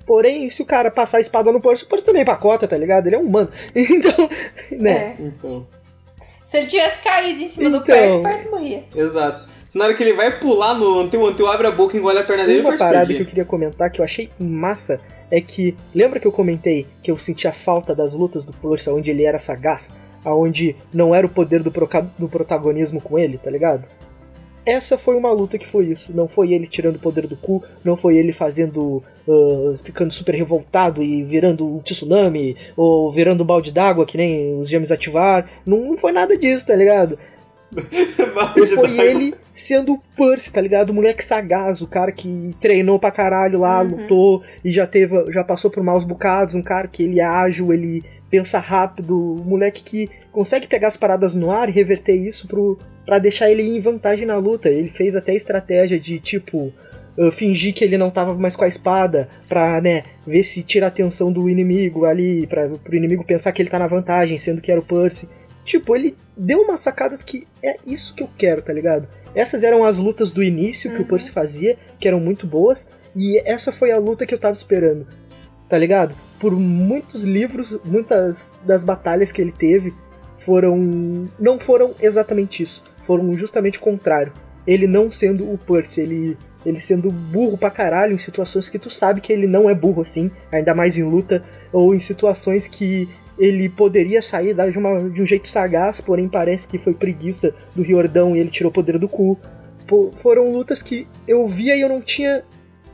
Porém, 0.07 0.49
se 0.49 0.61
o 0.61 0.67
cara 0.67 0.91
passar 0.91 1.19
a 1.19 1.21
espada 1.21 1.51
no 1.51 1.61
Percy, 1.61 1.85
o 1.85 1.89
Percy 1.89 2.05
também 2.05 2.23
empacota, 2.23 2.69
tá 2.69 2.77
ligado? 2.77 3.07
Ele 3.07 3.17
é 3.17 3.19
um 3.19 3.27
humano. 3.27 3.51
Então, 3.75 4.29
né? 4.73 4.93
É. 4.93 5.17
Então. 5.21 5.67
Se 6.55 6.59
ele 6.59 6.67
tivesse 6.69 7.03
caído 7.03 7.43
em 7.43 7.49
cima 7.49 7.69
então, 7.69 7.81
do 7.81 7.85
Percy, 7.85 8.17
o 8.17 8.23
Percy 8.23 8.49
morria. 8.49 8.85
Exato. 8.95 9.49
Na 9.75 9.87
hora 9.87 9.95
que 9.95 10.05
ele 10.05 10.13
vai 10.13 10.39
pular 10.39 10.75
no 10.75 11.01
Anteu, 11.01 11.21
o 11.21 11.27
Anteu 11.27 11.51
abre 11.51 11.67
a 11.67 11.73
boca, 11.73 11.97
engole 11.97 12.21
a 12.21 12.23
perna 12.23 12.47
dele 12.47 12.61
Uma 12.61 12.77
parada 12.77 13.13
que 13.13 13.23
eu 13.23 13.27
queria 13.27 13.45
comentar 13.45 13.91
que 13.91 14.01
eu 14.01 14.05
achei 14.05 14.31
massa 14.39 15.01
é 15.33 15.41
que, 15.41 15.77
lembra 15.93 16.21
que 16.21 16.27
eu 16.29 16.31
comentei 16.31 16.87
que 17.03 17.11
eu 17.11 17.19
sentia 17.19 17.53
falta 17.53 17.93
das 17.93 18.15
lutas 18.15 18.45
do 18.45 18.53
Percy, 18.53 18.89
onde 18.89 19.11
ele 19.11 19.25
era 19.25 19.37
sagaz? 19.37 19.99
Aonde 20.25 20.77
não 20.93 21.13
era 21.13 21.27
o 21.27 21.29
poder 21.29 21.61
do, 21.61 21.73
do 22.17 22.29
protagonismo 22.29 23.01
com 23.01 23.19
ele, 23.19 23.37
tá 23.37 23.51
ligado? 23.51 23.89
Essa 24.67 24.97
foi 24.97 25.17
uma 25.17 25.33
luta 25.33 25.59
que 25.59 25.67
foi 25.67 25.87
isso. 25.87 26.17
Não 26.17 26.27
foi 26.27 26.53
ele 26.53 26.67
tirando 26.67 26.97
o 26.97 27.01
poder 27.01 27.27
do 27.27 27.37
cu, 27.37 27.63
não 27.85 27.97
foi 27.97 28.17
ele 28.17 28.33
fazendo. 28.33 29.03
Uh, 29.27 29.79
ficando 29.83 30.13
super 30.13 30.35
revoltado 30.35 31.03
e 31.03 31.23
virando 31.23 31.67
um 31.67 31.79
tsunami, 31.79 32.55
ou 32.77 33.11
virando 33.11 33.43
um 33.43 33.47
balde 33.47 33.73
d'água 33.73 34.05
que 34.05 34.19
nem 34.19 34.61
os 34.61 34.69
gêmeos 34.69 34.93
ativar. 34.93 35.49
Não, 35.65 35.79
não 35.79 35.97
foi 35.97 36.13
nada 36.13 36.37
disso, 36.37 36.67
tá 36.67 36.77
ligado? 36.77 37.19
foi 38.75 38.99
ele 39.01 39.35
sendo 39.53 39.95
o 39.95 40.03
Percy, 40.17 40.53
tá 40.53 40.61
ligado? 40.61 40.91
O 40.91 40.95
moleque 40.95 41.25
sagaz, 41.25 41.81
o 41.81 41.87
cara 41.87 42.13
que 42.13 42.55
treinou 42.61 42.99
pra 42.99 43.11
caralho 43.11 43.61
lá, 43.61 43.83
uhum. 43.83 43.97
lutou 43.97 44.43
e 44.65 44.71
já 44.71 44.87
teve, 44.87 45.31
já 45.33 45.43
passou 45.43 45.71
por 45.71 45.83
maus 45.83 46.05
bocados, 46.05 46.55
um 46.55 46.63
cara 46.63 46.89
que 46.89 47.03
ele 47.03 47.21
é 47.21 47.25
ágil, 47.25 47.73
ele 47.73 48.05
pensa 48.31 48.59
rápido, 48.59 49.17
um 49.17 49.45
moleque 49.45 49.83
que 49.83 50.11
consegue 50.33 50.67
pegar 50.67 50.89
as 50.89 50.97
paradas 50.97 51.35
no 51.35 51.51
ar 51.51 51.69
e 51.69 51.73
reverter 51.73 52.15
isso 52.15 52.49
pro, 52.49 52.79
para 53.05 53.19
deixar 53.19 53.51
ele 53.51 53.63
em 53.63 53.81
vantagem 53.81 54.27
na 54.27 54.37
luta. 54.37 54.69
Ele 54.69 54.89
fez 54.89 55.15
até 55.15 55.35
estratégia 55.35 55.99
de 55.99 56.19
tipo 56.19 56.73
uh, 57.17 57.31
fingir 57.31 57.75
que 57.75 57.85
ele 57.85 57.99
não 57.99 58.11
tava 58.11 58.35
mais 58.35 58.57
com 58.57 58.65
a 58.65 58.69
espada 58.69 59.29
pra, 59.49 59.81
né, 59.81 60.05
ver 60.27 60.43
se 60.43 60.63
tira 60.63 60.87
a 60.87 60.89
atenção 60.89 61.33
do 61.33 61.49
inimigo 61.49 62.05
ali, 62.05 62.47
para 62.47 62.69
pro 62.69 62.97
inimigo 62.97 63.25
pensar 63.25 63.53
que 63.53 63.63
ele 63.63 63.71
tá 63.71 63.79
na 63.79 63.87
vantagem, 63.87 64.39
sendo 64.39 64.61
que 64.61 64.71
era 64.71 64.81
o 64.81 64.85
Percy. 64.85 65.29
Tipo, 65.65 65.97
ele 65.97 66.15
deu 66.37 66.61
umas 66.61 66.81
sacadas 66.81 67.23
que 67.23 67.47
é 67.63 67.77
isso 67.87 68.15
que 68.15 68.23
eu 68.23 68.29
quero, 68.37 68.61
tá 68.61 68.73
ligado? 68.73 69.09
Essas 69.35 69.65
eram 69.65 69.85
as 69.85 69.99
lutas 69.99 70.31
do 70.31 70.43
início 70.43 70.91
que 70.91 70.99
uhum. 70.99 71.03
o 71.03 71.07
Percy 71.07 71.31
fazia, 71.31 71.77
que 71.99 72.07
eram 72.07 72.21
muito 72.21 72.47
boas, 72.47 72.91
e 73.17 73.39
essa 73.45 73.73
foi 73.73 73.91
a 73.91 73.99
luta 73.99 74.27
que 74.27 74.35
eu 74.35 74.39
tava 74.39 74.53
esperando, 74.53 75.07
tá 75.69 75.79
ligado? 75.79 76.15
Por 76.39 76.53
muitos 76.53 77.25
livros, 77.25 77.79
muitas 77.85 78.61
das 78.65 78.85
batalhas 78.85 79.33
que 79.33 79.41
ele 79.41 79.53
teve, 79.53 79.95
foram. 80.37 81.29
não 81.39 81.59
foram 81.59 81.95
exatamente 82.01 82.63
isso. 82.63 82.85
Foram 83.01 83.37
justamente 83.37 83.79
o 83.79 83.83
contrário. 83.83 84.33
Ele 84.67 84.87
não 84.87 85.11
sendo 85.11 85.51
o 85.51 85.59
Percy, 85.59 86.01
ele, 86.01 86.39
ele 86.65 86.81
sendo 86.81 87.13
burro 87.13 87.59
pra 87.59 87.71
caralho 87.71 88.15
em 88.15 88.19
situações 88.19 88.69
que 88.69 88.79
tu 88.79 88.89
sabe 88.89 89.21
que 89.21 89.33
ele 89.33 89.47
não 89.47 89.69
é 89.69 89.75
burro 89.75 90.01
assim, 90.01 90.31
ainda 90.51 90.75
mais 90.75 90.97
em 90.97 91.03
luta, 91.03 91.45
ou 91.73 91.95
em 91.95 91.99
situações 91.99 92.67
que 92.67 93.09
ele 93.39 93.69
poderia 93.69 94.23
sair 94.23 94.55
de, 94.55 94.79
uma, 94.79 95.11
de 95.11 95.21
um 95.21 95.27
jeito 95.27 95.49
sagaz, 95.49 96.01
porém 96.01 96.29
parece 96.29 96.69
que 96.69 96.79
foi 96.79 96.95
preguiça 96.95 97.53
do 97.75 97.83
Riordão 97.83 98.35
e 98.35 98.39
ele 98.39 98.51
tirou 98.51 98.71
o 98.71 98.73
poder 98.73 98.99
do 98.99 99.09
cu. 99.09 99.39
Pô, 99.87 100.13
foram 100.15 100.53
lutas 100.53 100.81
que 100.81 101.07
eu 101.27 101.47
via 101.47 101.77
e 101.77 101.81
eu 101.81 101.89
não 101.89 102.01
tinha 102.01 102.43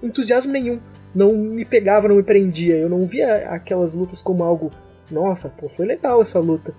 entusiasmo 0.02 0.52
nenhum. 0.52 0.80
Não 1.14 1.32
me 1.32 1.64
pegava, 1.64 2.08
não 2.08 2.16
me 2.16 2.22
prendia. 2.22 2.76
Eu 2.76 2.88
não 2.88 3.06
via 3.06 3.48
aquelas 3.50 3.94
lutas 3.94 4.22
como 4.22 4.42
algo. 4.42 4.70
Nossa, 5.10 5.48
pô, 5.50 5.68
foi 5.68 5.86
legal 5.86 6.22
essa 6.22 6.38
luta. 6.38 6.74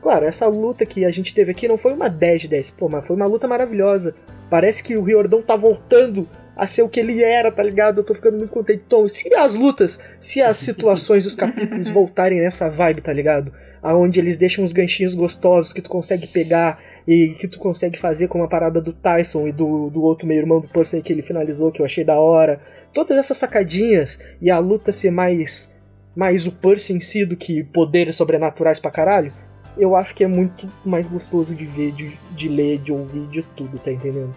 Claro, 0.00 0.24
essa 0.24 0.46
luta 0.46 0.86
que 0.86 1.04
a 1.04 1.10
gente 1.10 1.34
teve 1.34 1.50
aqui 1.50 1.68
não 1.68 1.76
foi 1.76 1.92
uma 1.92 2.08
10 2.08 2.42
de 2.42 2.48
10, 2.48 2.70
pô, 2.70 2.88
mas 2.88 3.06
foi 3.06 3.16
uma 3.16 3.26
luta 3.26 3.46
maravilhosa. 3.46 4.14
Parece 4.48 4.82
que 4.82 4.96
o 4.96 5.02
Riordão 5.02 5.42
tá 5.42 5.54
voltando 5.54 6.28
a 6.56 6.66
ser 6.66 6.82
o 6.82 6.88
que 6.88 7.00
ele 7.00 7.22
era, 7.22 7.50
tá 7.50 7.62
ligado? 7.62 7.98
Eu 8.00 8.04
tô 8.04 8.14
ficando 8.14 8.36
muito 8.36 8.50
contente. 8.50 8.82
Então, 8.86 9.06
se 9.08 9.32
as 9.34 9.54
lutas, 9.54 10.00
se 10.20 10.42
as 10.42 10.56
situações, 10.58 11.24
os 11.24 11.34
capítulos 11.34 11.88
voltarem 11.88 12.40
nessa 12.40 12.68
vibe, 12.68 13.02
tá 13.02 13.12
ligado? 13.12 13.52
Aonde 13.82 14.20
eles 14.20 14.36
deixam 14.36 14.64
uns 14.64 14.72
ganchinhos 14.72 15.14
gostosos 15.14 15.72
que 15.72 15.80
tu 15.80 15.88
consegue 15.88 16.26
pegar 16.26 16.82
e 17.06 17.28
que 17.38 17.48
tu 17.48 17.58
consegue 17.58 17.98
fazer 17.98 18.28
com 18.28 18.42
a 18.42 18.48
parada 18.48 18.80
do 18.80 18.92
Tyson 18.92 19.46
e 19.46 19.52
do, 19.52 19.90
do 19.90 20.02
outro 20.02 20.26
meio-irmão 20.26 20.60
do 20.60 20.68
Percy 20.68 21.00
que 21.02 21.12
ele 21.12 21.22
finalizou, 21.22 21.70
que 21.70 21.80
eu 21.80 21.86
achei 21.86 22.04
da 22.04 22.18
hora. 22.18 22.60
Todas 22.92 23.16
essas 23.16 23.36
sacadinhas 23.36 24.20
e 24.40 24.50
a 24.50 24.58
luta 24.58 24.92
ser 24.92 25.10
mais 25.10 25.78
mais 26.14 26.46
o 26.46 26.52
Percy 26.52 26.92
em 26.92 27.00
si 27.00 27.24
do 27.24 27.36
que 27.36 27.62
poderes 27.62 28.16
sobrenaturais 28.16 28.80
pra 28.80 28.90
caralho 28.90 29.32
eu 29.80 29.96
acho 29.96 30.14
que 30.14 30.22
é 30.22 30.28
muito 30.28 30.68
mais 30.84 31.08
gostoso 31.08 31.54
de 31.54 31.64
ver, 31.64 31.92
de, 31.92 32.18
de 32.32 32.48
ler, 32.48 32.78
de 32.78 32.92
ouvir, 32.92 33.26
de 33.26 33.42
tudo, 33.42 33.78
tá 33.78 33.90
entendendo? 33.90 34.34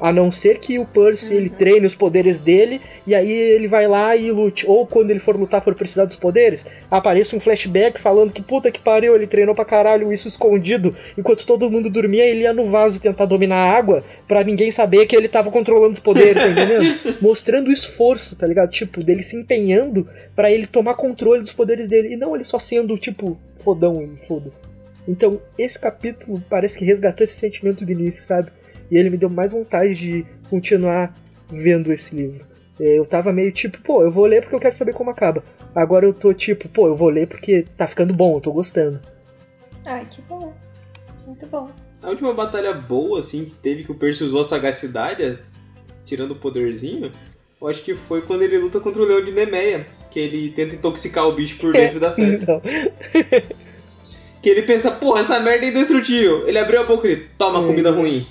A 0.00 0.12
não 0.12 0.30
ser 0.30 0.58
que 0.58 0.78
o 0.78 0.84
Percy 0.84 1.32
uhum. 1.32 1.40
ele 1.40 1.48
treine 1.48 1.86
os 1.86 1.94
poderes 1.94 2.40
dele 2.40 2.80
e 3.06 3.14
aí 3.14 3.30
ele 3.30 3.66
vai 3.66 3.86
lá 3.86 4.16
e 4.16 4.30
lute. 4.30 4.66
Ou 4.66 4.86
quando 4.86 5.10
ele 5.10 5.20
for 5.20 5.36
lutar, 5.36 5.62
for 5.62 5.74
precisar 5.74 6.04
dos 6.04 6.16
poderes, 6.16 6.66
apareça 6.90 7.36
um 7.36 7.40
flashback 7.40 8.00
falando 8.00 8.32
que 8.32 8.42
puta 8.42 8.70
que 8.70 8.80
pariu, 8.80 9.14
ele 9.14 9.26
treinou 9.26 9.54
pra 9.54 9.64
caralho 9.64 10.12
isso 10.12 10.28
escondido. 10.28 10.94
Enquanto 11.16 11.46
todo 11.46 11.70
mundo 11.70 11.90
dormia, 11.90 12.24
ele 12.24 12.40
ia 12.40 12.52
no 12.52 12.64
vaso 12.64 13.00
tentar 13.00 13.24
dominar 13.24 13.56
a 13.56 13.76
água 13.76 14.04
para 14.28 14.44
ninguém 14.44 14.70
saber 14.70 15.06
que 15.06 15.16
ele 15.16 15.28
tava 15.28 15.50
controlando 15.50 15.92
os 15.92 16.00
poderes, 16.00 16.42
tá 16.42 16.48
entendendo? 16.48 17.18
Mostrando 17.22 17.68
o 17.68 17.72
esforço, 17.72 18.36
tá 18.36 18.46
ligado? 18.46 18.70
Tipo, 18.70 19.02
dele 19.02 19.22
se 19.22 19.36
empenhando 19.36 20.06
para 20.34 20.50
ele 20.50 20.66
tomar 20.66 20.94
controle 20.94 21.42
dos 21.42 21.52
poderes 21.52 21.88
dele. 21.88 22.12
E 22.12 22.16
não 22.16 22.34
ele 22.34 22.44
só 22.44 22.58
sendo, 22.58 22.96
tipo, 22.98 23.38
fodão 23.56 24.02
e 24.02 24.26
foda-se. 24.26 24.66
Então, 25.08 25.40
esse 25.56 25.78
capítulo 25.78 26.42
parece 26.50 26.76
que 26.76 26.84
resgatou 26.84 27.22
esse 27.22 27.36
sentimento 27.36 27.84
do 27.84 27.92
início, 27.92 28.24
sabe? 28.24 28.50
E 28.90 28.96
ele 28.96 29.10
me 29.10 29.16
deu 29.16 29.28
mais 29.28 29.52
vontade 29.52 29.94
de 29.94 30.26
continuar 30.48 31.14
vendo 31.50 31.92
esse 31.92 32.14
livro. 32.14 32.44
É, 32.78 32.98
eu 32.98 33.06
tava 33.06 33.32
meio 33.32 33.50
tipo, 33.52 33.80
pô, 33.80 34.02
eu 34.02 34.10
vou 34.10 34.26
ler 34.26 34.42
porque 34.42 34.54
eu 34.54 34.60
quero 34.60 34.74
saber 34.74 34.92
como 34.92 35.10
acaba. 35.10 35.42
Agora 35.74 36.06
eu 36.06 36.12
tô 36.12 36.32
tipo, 36.32 36.68
pô, 36.68 36.86
eu 36.86 36.94
vou 36.94 37.08
ler 37.08 37.26
porque 37.26 37.66
tá 37.76 37.86
ficando 37.86 38.14
bom, 38.14 38.36
eu 38.36 38.40
tô 38.40 38.52
gostando. 38.52 39.00
Ai, 39.84 40.06
que 40.10 40.20
bom. 40.22 40.52
Muito 41.26 41.46
bom. 41.46 41.70
A 42.02 42.10
última 42.10 42.32
batalha 42.32 42.72
boa, 42.72 43.20
assim, 43.20 43.44
que 43.44 43.54
teve 43.54 43.84
que 43.84 43.92
o 43.92 43.94
Percy 43.94 44.24
usou 44.24 44.40
a 44.40 44.44
sagacidade, 44.44 45.38
tirando 46.04 46.32
o 46.32 46.36
poderzinho, 46.36 47.10
eu 47.60 47.68
acho 47.68 47.82
que 47.82 47.94
foi 47.94 48.22
quando 48.22 48.42
ele 48.42 48.58
luta 48.58 48.78
contra 48.80 49.02
o 49.02 49.04
leão 49.04 49.24
de 49.24 49.32
Nemeia. 49.32 49.86
Que 50.10 50.20
ele 50.20 50.50
tenta 50.50 50.74
intoxicar 50.74 51.26
o 51.26 51.32
bicho 51.32 51.58
por 51.58 51.72
dentro 51.74 51.98
da 51.98 52.12
certo. 52.12 52.42
Então. 52.42 52.62
que 54.42 54.48
ele 54.48 54.62
pensa, 54.62 54.90
porra, 54.90 55.20
essa 55.20 55.40
merda 55.40 55.66
é 55.66 55.70
indestrutível. 55.70 56.46
Ele 56.46 56.58
abriu 56.58 56.80
a 56.80 56.84
boca 56.84 57.08
e 57.08 57.16
toma 57.16 57.62
é. 57.62 57.66
comida 57.66 57.90
ruim. 57.90 58.26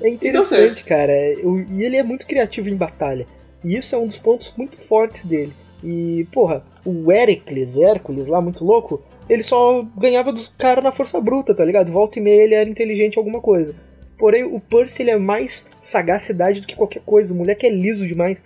É 0.00 0.08
interessante, 0.08 0.84
cara. 0.84 1.12
E 1.12 1.82
ele 1.82 1.96
é 1.96 2.02
muito 2.02 2.26
criativo 2.26 2.68
em 2.68 2.76
batalha. 2.76 3.26
E 3.64 3.76
isso 3.76 3.94
é 3.94 3.98
um 3.98 4.06
dos 4.06 4.18
pontos 4.18 4.54
muito 4.56 4.76
fortes 4.76 5.24
dele. 5.24 5.52
E, 5.82 6.26
porra, 6.32 6.64
o 6.84 7.10
Heracles, 7.10 7.76
Hércules 7.76 8.26
lá, 8.28 8.40
muito 8.40 8.64
louco, 8.64 9.02
ele 9.28 9.42
só 9.42 9.82
ganhava 9.96 10.32
dos 10.32 10.48
caras 10.48 10.84
na 10.84 10.92
força 10.92 11.20
bruta, 11.20 11.54
tá 11.54 11.64
ligado? 11.64 11.90
Volta 11.90 12.18
e 12.18 12.22
meia 12.22 12.42
ele 12.42 12.54
era 12.54 12.68
inteligente 12.68 13.16
em 13.16 13.18
alguma 13.18 13.40
coisa. 13.40 13.74
Porém, 14.18 14.44
o 14.44 14.60
Percy 14.60 15.02
ele 15.02 15.10
é 15.10 15.18
mais 15.18 15.70
sagacidade 15.80 16.60
do 16.60 16.66
que 16.66 16.76
qualquer 16.76 17.02
coisa. 17.02 17.34
O 17.34 17.36
moleque 17.36 17.66
é 17.66 17.70
liso 17.70 18.06
demais. 18.06 18.42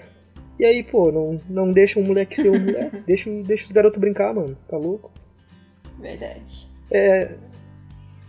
E 0.58 0.64
aí, 0.64 0.82
pô, 0.82 1.12
não, 1.12 1.40
não 1.48 1.72
deixa 1.72 2.00
um 2.00 2.04
moleque 2.04 2.36
ser 2.36 2.50
um 2.50 2.58
moleque. 2.60 3.00
deixa, 3.06 3.30
deixa 3.42 3.66
os 3.66 3.72
garotos 3.72 4.00
brincar, 4.00 4.34
mano. 4.34 4.56
Tá 4.68 4.76
louco? 4.76 5.10
Verdade. 5.98 6.68
É. 6.90 7.30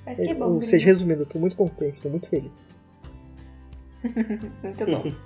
Mas 0.06 0.20
que 0.20 0.30
é, 0.30 0.34
bom. 0.34 0.52
ou 0.54 0.62
seja, 0.62 0.86
resumindo, 0.86 1.24
eu 1.24 1.26
tô 1.26 1.40
muito 1.40 1.56
contente, 1.56 2.02
tô 2.02 2.10
muito 2.10 2.28
feliz. 2.28 2.52
Muito 4.64 4.86
bom. 4.86 5.12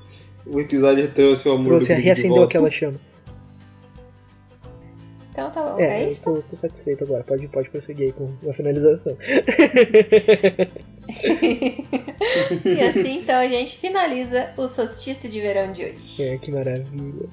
O 0.48 0.60
episódio 0.60 1.12
trouxe 1.12 1.50
o 1.50 1.54
amor 1.54 1.66
Trouxe, 1.66 1.96
do 1.96 2.02
reacendeu 2.02 2.44
aquela 2.44 2.70
chama. 2.70 3.00
Então 5.32 5.50
tá 5.50 5.64
bom. 5.64 5.80
É, 5.80 6.04
É, 6.04 6.10
isso? 6.10 6.24
tô, 6.24 6.40
tô 6.40 6.56
satisfeito 6.56 7.04
agora. 7.04 7.24
Pode, 7.24 7.48
pode 7.48 7.68
prosseguir 7.72 8.06
aí 8.06 8.14
com 8.14 8.32
a 8.48 8.54
finalização. 8.54 9.18
e 12.64 12.82
assim 12.82 13.22
então 13.22 13.36
a 13.36 13.48
gente 13.48 13.76
finaliza 13.78 14.54
o 14.56 14.68
solstício 14.68 15.28
de 15.30 15.42
verão 15.42 15.74
de 15.74 15.84
hoje. 15.84 16.24
É, 16.24 16.38
que 16.38 16.52
maravilha. 16.52 17.28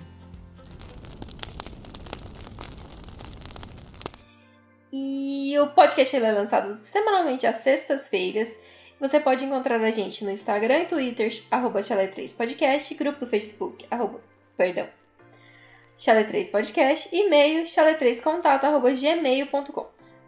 E 4.93 5.59
o 5.59 5.69
podcast 5.69 6.17
ele 6.17 6.27
é 6.27 6.33
lançado 6.33 6.75
semanalmente 6.75 7.47
às 7.47 7.59
sextas-feiras. 7.59 8.59
Você 9.03 9.19
pode 9.19 9.45
encontrar 9.45 9.81
a 9.81 9.91
gente 9.91 10.25
no 10.25 10.31
Instagram 10.31 10.83
e 10.83 10.87
Twitter, 10.87 11.29
arroba 11.51 11.81
Chalé3podcast, 11.81 12.97
grupo 12.97 13.19
do 13.19 13.27
Facebook, 13.27 13.85
arroba, 13.91 14.21
perdão, 14.57 14.87
Chalé3podcast, 15.99 17.09
e-mail, 17.13 17.65
chalé3contato, 17.65 18.63
arroba 18.63 18.93
gmail.com. 18.93 19.87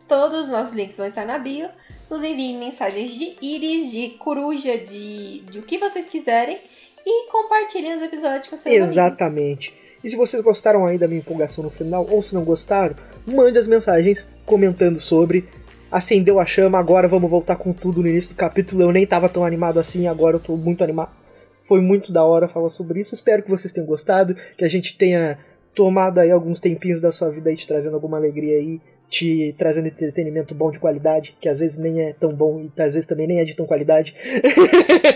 Todos 0.08 0.46
os 0.46 0.50
nossos 0.50 0.74
links 0.74 0.96
vão 0.96 1.06
estar 1.06 1.24
na 1.24 1.38
bio. 1.38 1.68
Nos 2.10 2.24
enviem 2.24 2.58
mensagens 2.58 3.14
de 3.14 3.36
íris, 3.40 3.92
de 3.92 4.08
coruja, 4.18 4.76
de, 4.76 5.42
de 5.42 5.60
o 5.60 5.62
que 5.62 5.78
vocês 5.78 6.08
quiserem. 6.08 6.60
E 7.06 7.30
compartilhem 7.30 7.94
os 7.94 8.02
episódios 8.02 8.48
com 8.48 8.56
seus 8.56 8.66
amigos. 8.66 8.90
Exatamente. 8.90 9.72
E 10.02 10.08
se 10.08 10.16
vocês 10.16 10.42
gostaram 10.42 10.84
aí 10.84 10.98
da 10.98 11.06
minha 11.06 11.20
empolgação 11.20 11.62
no 11.62 11.70
final, 11.70 12.08
ou 12.10 12.20
se 12.20 12.34
não 12.34 12.42
gostaram, 12.42 12.96
mande 13.24 13.56
as 13.56 13.68
mensagens 13.68 14.28
comentando 14.44 14.98
sobre. 14.98 15.48
Acendeu 15.94 16.40
a 16.40 16.44
chama, 16.44 16.76
agora 16.76 17.06
vamos 17.06 17.30
voltar 17.30 17.54
com 17.54 17.72
tudo 17.72 18.02
no 18.02 18.08
início 18.08 18.34
do 18.34 18.36
capítulo. 18.36 18.82
Eu 18.82 18.90
nem 18.90 19.06
tava 19.06 19.28
tão 19.28 19.44
animado 19.44 19.78
assim, 19.78 20.08
agora 20.08 20.34
eu 20.34 20.40
tô 20.40 20.56
muito 20.56 20.82
animado. 20.82 21.12
Foi 21.62 21.80
muito 21.80 22.12
da 22.12 22.24
hora 22.24 22.48
falar 22.48 22.68
sobre 22.70 22.98
isso. 22.98 23.14
Espero 23.14 23.44
que 23.44 23.48
vocês 23.48 23.72
tenham 23.72 23.86
gostado, 23.86 24.34
que 24.58 24.64
a 24.64 24.68
gente 24.68 24.98
tenha 24.98 25.38
tomado 25.72 26.18
aí 26.18 26.32
alguns 26.32 26.58
tempinhos 26.58 27.00
da 27.00 27.12
sua 27.12 27.30
vida 27.30 27.48
aí, 27.48 27.54
te 27.54 27.64
trazendo 27.64 27.94
alguma 27.94 28.16
alegria 28.16 28.56
aí, 28.56 28.80
te 29.14 29.54
trazendo 29.56 29.86
entretenimento 29.86 30.56
bom 30.56 30.72
de 30.72 30.80
qualidade, 30.80 31.36
que 31.40 31.48
às 31.48 31.60
vezes 31.60 31.78
nem 31.78 32.00
é 32.00 32.12
tão 32.12 32.30
bom 32.30 32.60
e 32.62 32.82
às 32.82 32.94
vezes 32.94 33.06
também 33.06 33.28
nem 33.28 33.38
é 33.38 33.44
de 33.44 33.54
tão 33.54 33.64
qualidade. 33.64 34.12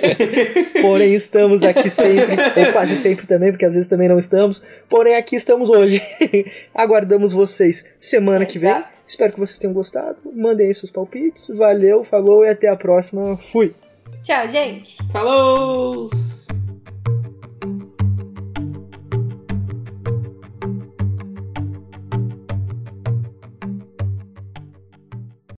Porém, 0.80 1.14
estamos 1.14 1.64
aqui 1.64 1.90
sempre, 1.90 2.36
ou 2.56 2.72
quase 2.72 2.94
sempre 2.94 3.26
também, 3.26 3.50
porque 3.50 3.64
às 3.64 3.74
vezes 3.74 3.88
também 3.88 4.08
não 4.08 4.16
estamos. 4.16 4.62
Porém, 4.88 5.16
aqui 5.16 5.34
estamos 5.34 5.68
hoje. 5.68 6.00
Aguardamos 6.72 7.32
vocês 7.32 7.86
semana 7.98 8.46
que 8.46 8.56
vem. 8.56 8.84
Espero 9.04 9.32
que 9.32 9.40
vocês 9.40 9.58
tenham 9.58 9.74
gostado. 9.74 10.18
Mandem 10.32 10.68
aí 10.68 10.74
seus 10.74 10.92
palpites. 10.92 11.48
Valeu, 11.56 12.04
falou 12.04 12.44
e 12.44 12.50
até 12.50 12.68
a 12.68 12.76
próxima. 12.76 13.36
Fui! 13.36 13.74
Tchau, 14.22 14.46
gente! 14.48 14.96
Falou! 15.10 16.06